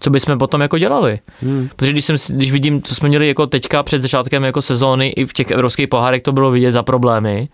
co 0.00 0.10
bychom 0.10 0.38
potom 0.38 0.60
jako 0.60 0.78
dělali. 0.78 1.18
Hmm. 1.42 1.68
Protože 1.76 1.92
když, 1.92 2.04
jsem, 2.04 2.16
když 2.28 2.52
vidím, 2.52 2.82
co 2.82 2.94
jsme 2.94 3.08
měli 3.08 3.28
jako 3.28 3.46
teďka 3.46 3.82
před 3.82 4.02
začátkem 4.02 4.44
jako 4.44 4.62
sezóny, 4.62 5.08
i 5.08 5.26
v 5.26 5.32
těch 5.32 5.50
evropských 5.50 5.88
pohárech 5.88 6.22
to 6.22 6.32
bylo 6.32 6.50
vidět 6.50 6.72
za 6.72 6.82
problémy, 6.82 7.48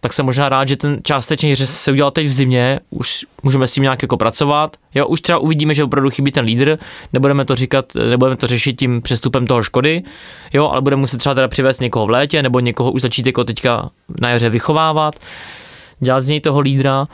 tak 0.00 0.12
jsem 0.12 0.26
možná 0.26 0.48
rád, 0.48 0.68
že 0.68 0.76
ten 0.76 0.98
částečný 1.02 1.54
řez 1.54 1.80
se 1.80 1.92
udělal 1.92 2.10
teď 2.10 2.26
v 2.26 2.32
zimě, 2.32 2.80
už 2.90 3.26
můžeme 3.42 3.66
s 3.66 3.72
tím 3.72 3.82
nějak 3.82 4.02
jako 4.02 4.16
pracovat. 4.16 4.76
Jo, 4.94 5.06
už 5.06 5.20
třeba 5.20 5.38
uvidíme, 5.38 5.74
že 5.74 5.84
opravdu 5.84 6.10
chybí 6.10 6.32
ten 6.32 6.44
lídr, 6.44 6.78
nebudeme 7.12 7.44
to 7.44 7.54
říkat, 7.54 7.94
nebudeme 8.10 8.36
to 8.36 8.46
řešit 8.46 8.78
tím 8.78 9.02
přestupem 9.02 9.46
toho 9.46 9.62
Škody, 9.62 10.02
jo, 10.52 10.68
ale 10.68 10.80
budeme 10.80 11.00
muset 11.00 11.18
třeba 11.18 11.34
teda 11.34 11.48
přivést 11.48 11.80
někoho 11.80 12.06
v 12.06 12.10
létě, 12.10 12.42
nebo 12.42 12.60
někoho 12.60 12.92
už 12.92 13.02
začít 13.02 13.26
jako 13.26 13.44
teďka 13.44 13.90
na 14.20 14.30
jaře 14.30 14.50
vychovávat, 14.50 15.14
dělat 16.00 16.20
z 16.20 16.28
něj 16.28 16.40
toho 16.40 16.60
lídra. 16.60 17.08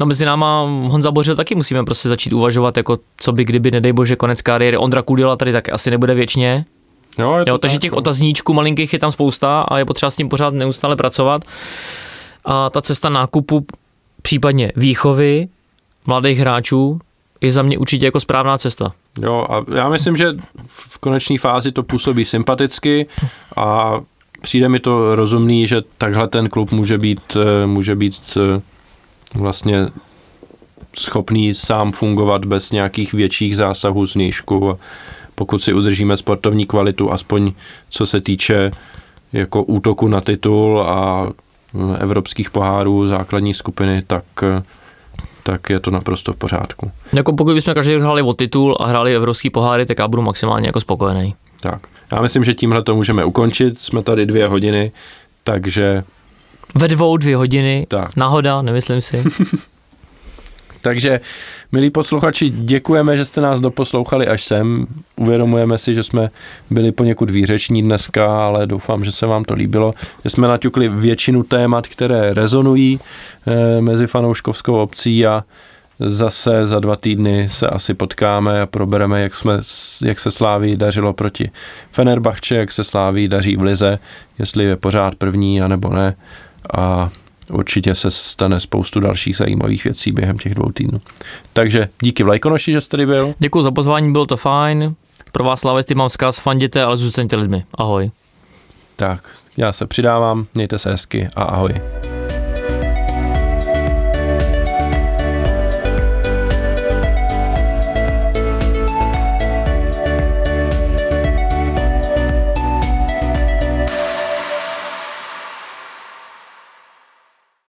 No 0.00 0.06
mezi 0.06 0.24
náma 0.24 0.62
Honza 0.62 1.10
Bořil 1.10 1.36
taky 1.36 1.54
musíme 1.54 1.84
prostě 1.84 2.08
začít 2.08 2.32
uvažovat, 2.32 2.76
jako 2.76 2.98
co 3.16 3.32
by 3.32 3.44
kdyby, 3.44 3.70
nedej 3.70 3.92
bože, 3.92 4.16
konec 4.16 4.42
kariéry. 4.42 4.76
Ondra 4.76 5.02
Kudila 5.02 5.36
tady 5.36 5.52
tak 5.52 5.68
asi 5.68 5.90
nebude 5.90 6.14
věčně, 6.14 6.64
Jo, 7.18 7.44
jo, 7.46 7.58
takže 7.58 7.76
tak, 7.76 7.82
těch 7.82 7.92
no. 7.92 7.98
otazníčků 7.98 8.54
malinkých 8.54 8.92
je 8.92 8.98
tam 8.98 9.10
spousta 9.10 9.60
a 9.60 9.78
je 9.78 9.84
potřeba 9.84 10.10
s 10.10 10.16
tím 10.16 10.28
pořád 10.28 10.54
neustále 10.54 10.96
pracovat. 10.96 11.44
A 12.44 12.70
ta 12.70 12.82
cesta 12.82 13.08
nákupu, 13.08 13.66
případně 14.22 14.72
výchovy 14.76 15.48
mladých 16.06 16.38
hráčů, 16.38 17.00
je 17.40 17.52
za 17.52 17.62
mě 17.62 17.78
určitě 17.78 18.04
jako 18.04 18.20
správná 18.20 18.58
cesta. 18.58 18.92
Jo, 19.22 19.46
a 19.50 19.64
já 19.74 19.88
myslím, 19.88 20.16
že 20.16 20.32
v 20.66 20.98
konečné 20.98 21.38
fázi 21.38 21.72
to 21.72 21.82
působí 21.82 22.24
sympaticky 22.24 23.06
a 23.56 24.00
přijde 24.40 24.68
mi 24.68 24.80
to 24.80 25.16
rozumný, 25.16 25.66
že 25.66 25.82
takhle 25.98 26.28
ten 26.28 26.48
klub 26.48 26.72
může 26.72 26.98
být, 26.98 27.36
eh, 27.36 27.66
může 27.66 27.94
být 27.94 28.18
eh, 28.36 28.60
vlastně 29.34 29.86
schopný 30.98 31.54
sám 31.54 31.92
fungovat 31.92 32.44
bez 32.44 32.70
nějakých 32.70 33.12
větších 33.12 33.56
zásahů 33.56 34.06
z 34.06 34.14
nížku 34.14 34.78
pokud 35.36 35.62
si 35.62 35.72
udržíme 35.72 36.16
sportovní 36.16 36.66
kvalitu, 36.66 37.12
aspoň 37.12 37.52
co 37.90 38.06
se 38.06 38.20
týče 38.20 38.70
jako 39.32 39.62
útoku 39.62 40.08
na 40.08 40.20
titul 40.20 40.82
a 40.82 41.28
evropských 41.98 42.50
pohárů 42.50 43.06
základní 43.06 43.54
skupiny, 43.54 44.02
tak 44.06 44.24
tak 45.42 45.70
je 45.70 45.80
to 45.80 45.90
naprosto 45.90 46.32
v 46.32 46.36
pořádku. 46.36 46.90
Jako 47.12 47.32
pokud 47.32 47.54
bychom 47.54 47.74
každý 47.74 47.96
hráli 47.96 48.22
o 48.22 48.34
titul 48.34 48.76
a 48.80 48.86
hráli 48.86 49.14
evropský 49.14 49.50
poháry, 49.50 49.86
tak 49.86 49.98
já 49.98 50.08
budu 50.08 50.22
maximálně 50.22 50.68
jako 50.68 50.80
spokojený. 50.80 51.34
Tak. 51.60 51.86
Já 52.12 52.22
myslím, 52.22 52.44
že 52.44 52.54
tímhle 52.54 52.82
to 52.82 52.94
můžeme 52.94 53.24
ukončit. 53.24 53.78
Jsme 53.78 54.02
tady 54.02 54.26
dvě 54.26 54.48
hodiny, 54.48 54.92
takže... 55.44 56.04
Ve 56.74 56.88
dvou 56.88 57.16
dvě 57.16 57.36
hodiny. 57.36 57.86
Tak. 57.88 58.16
Náhoda, 58.16 58.62
nemyslím 58.62 59.00
si. 59.00 59.24
takže 60.86 61.20
Milí 61.72 61.90
posluchači, 61.90 62.50
děkujeme, 62.50 63.16
že 63.16 63.24
jste 63.24 63.40
nás 63.40 63.60
doposlouchali 63.60 64.28
až 64.28 64.44
sem. 64.44 64.86
Uvědomujeme 65.16 65.78
si, 65.78 65.94
že 65.94 66.02
jsme 66.02 66.30
byli 66.70 66.92
poněkud 66.92 67.30
výřeční 67.30 67.82
dneska, 67.82 68.46
ale 68.46 68.66
doufám, 68.66 69.04
že 69.04 69.12
se 69.12 69.26
vám 69.26 69.44
to 69.44 69.54
líbilo. 69.54 69.94
Že 70.24 70.30
jsme 70.30 70.48
naťukli 70.48 70.88
většinu 70.88 71.42
témat, 71.42 71.86
které 71.86 72.34
rezonují 72.34 73.00
eh, 73.46 73.80
mezi 73.80 74.06
fanouškovskou 74.06 74.74
obcí 74.76 75.26
a 75.26 75.44
zase 75.98 76.66
za 76.66 76.80
dva 76.80 76.96
týdny 76.96 77.48
se 77.48 77.66
asi 77.66 77.94
potkáme 77.94 78.60
a 78.60 78.66
probereme, 78.66 79.22
jak, 79.22 79.34
jsme, 79.34 79.60
jak 80.04 80.20
se 80.20 80.30
Sláví 80.30 80.76
dařilo 80.76 81.12
proti 81.12 81.50
Fenerbahče, 81.90 82.56
jak 82.56 82.72
se 82.72 82.84
Sláví 82.84 83.28
daří 83.28 83.56
v 83.56 83.62
Lize, 83.62 83.98
jestli 84.38 84.64
je 84.64 84.76
pořád 84.76 85.14
první, 85.14 85.62
anebo 85.62 85.88
ne. 85.88 86.16
A 86.76 87.10
určitě 87.50 87.94
se 87.94 88.10
stane 88.10 88.60
spoustu 88.60 89.00
dalších 89.00 89.36
zajímavých 89.36 89.84
věcí 89.84 90.12
během 90.12 90.38
těch 90.38 90.54
dvou 90.54 90.72
týdnů. 90.72 91.00
Takže 91.52 91.88
díky 92.02 92.22
Vlajkonoši, 92.22 92.72
že 92.72 92.80
jste 92.80 92.90
tady 92.90 93.06
byl. 93.06 93.34
Děkuji 93.38 93.62
za 93.62 93.70
pozvání, 93.70 94.12
bylo 94.12 94.26
to 94.26 94.36
fajn. 94.36 94.94
Pro 95.32 95.44
vás 95.44 95.60
slavisty 95.60 95.94
mám 95.94 96.08
vzkaz, 96.08 96.38
fanděte, 96.38 96.82
ale 96.82 96.96
zůstaňte 96.96 97.36
lidmi. 97.36 97.64
Ahoj. 97.74 98.10
Tak, 98.96 99.28
já 99.56 99.72
se 99.72 99.86
přidávám, 99.86 100.46
mějte 100.54 100.78
se 100.78 100.90
hezky 100.90 101.28
a 101.36 101.42
ahoj. 101.42 101.74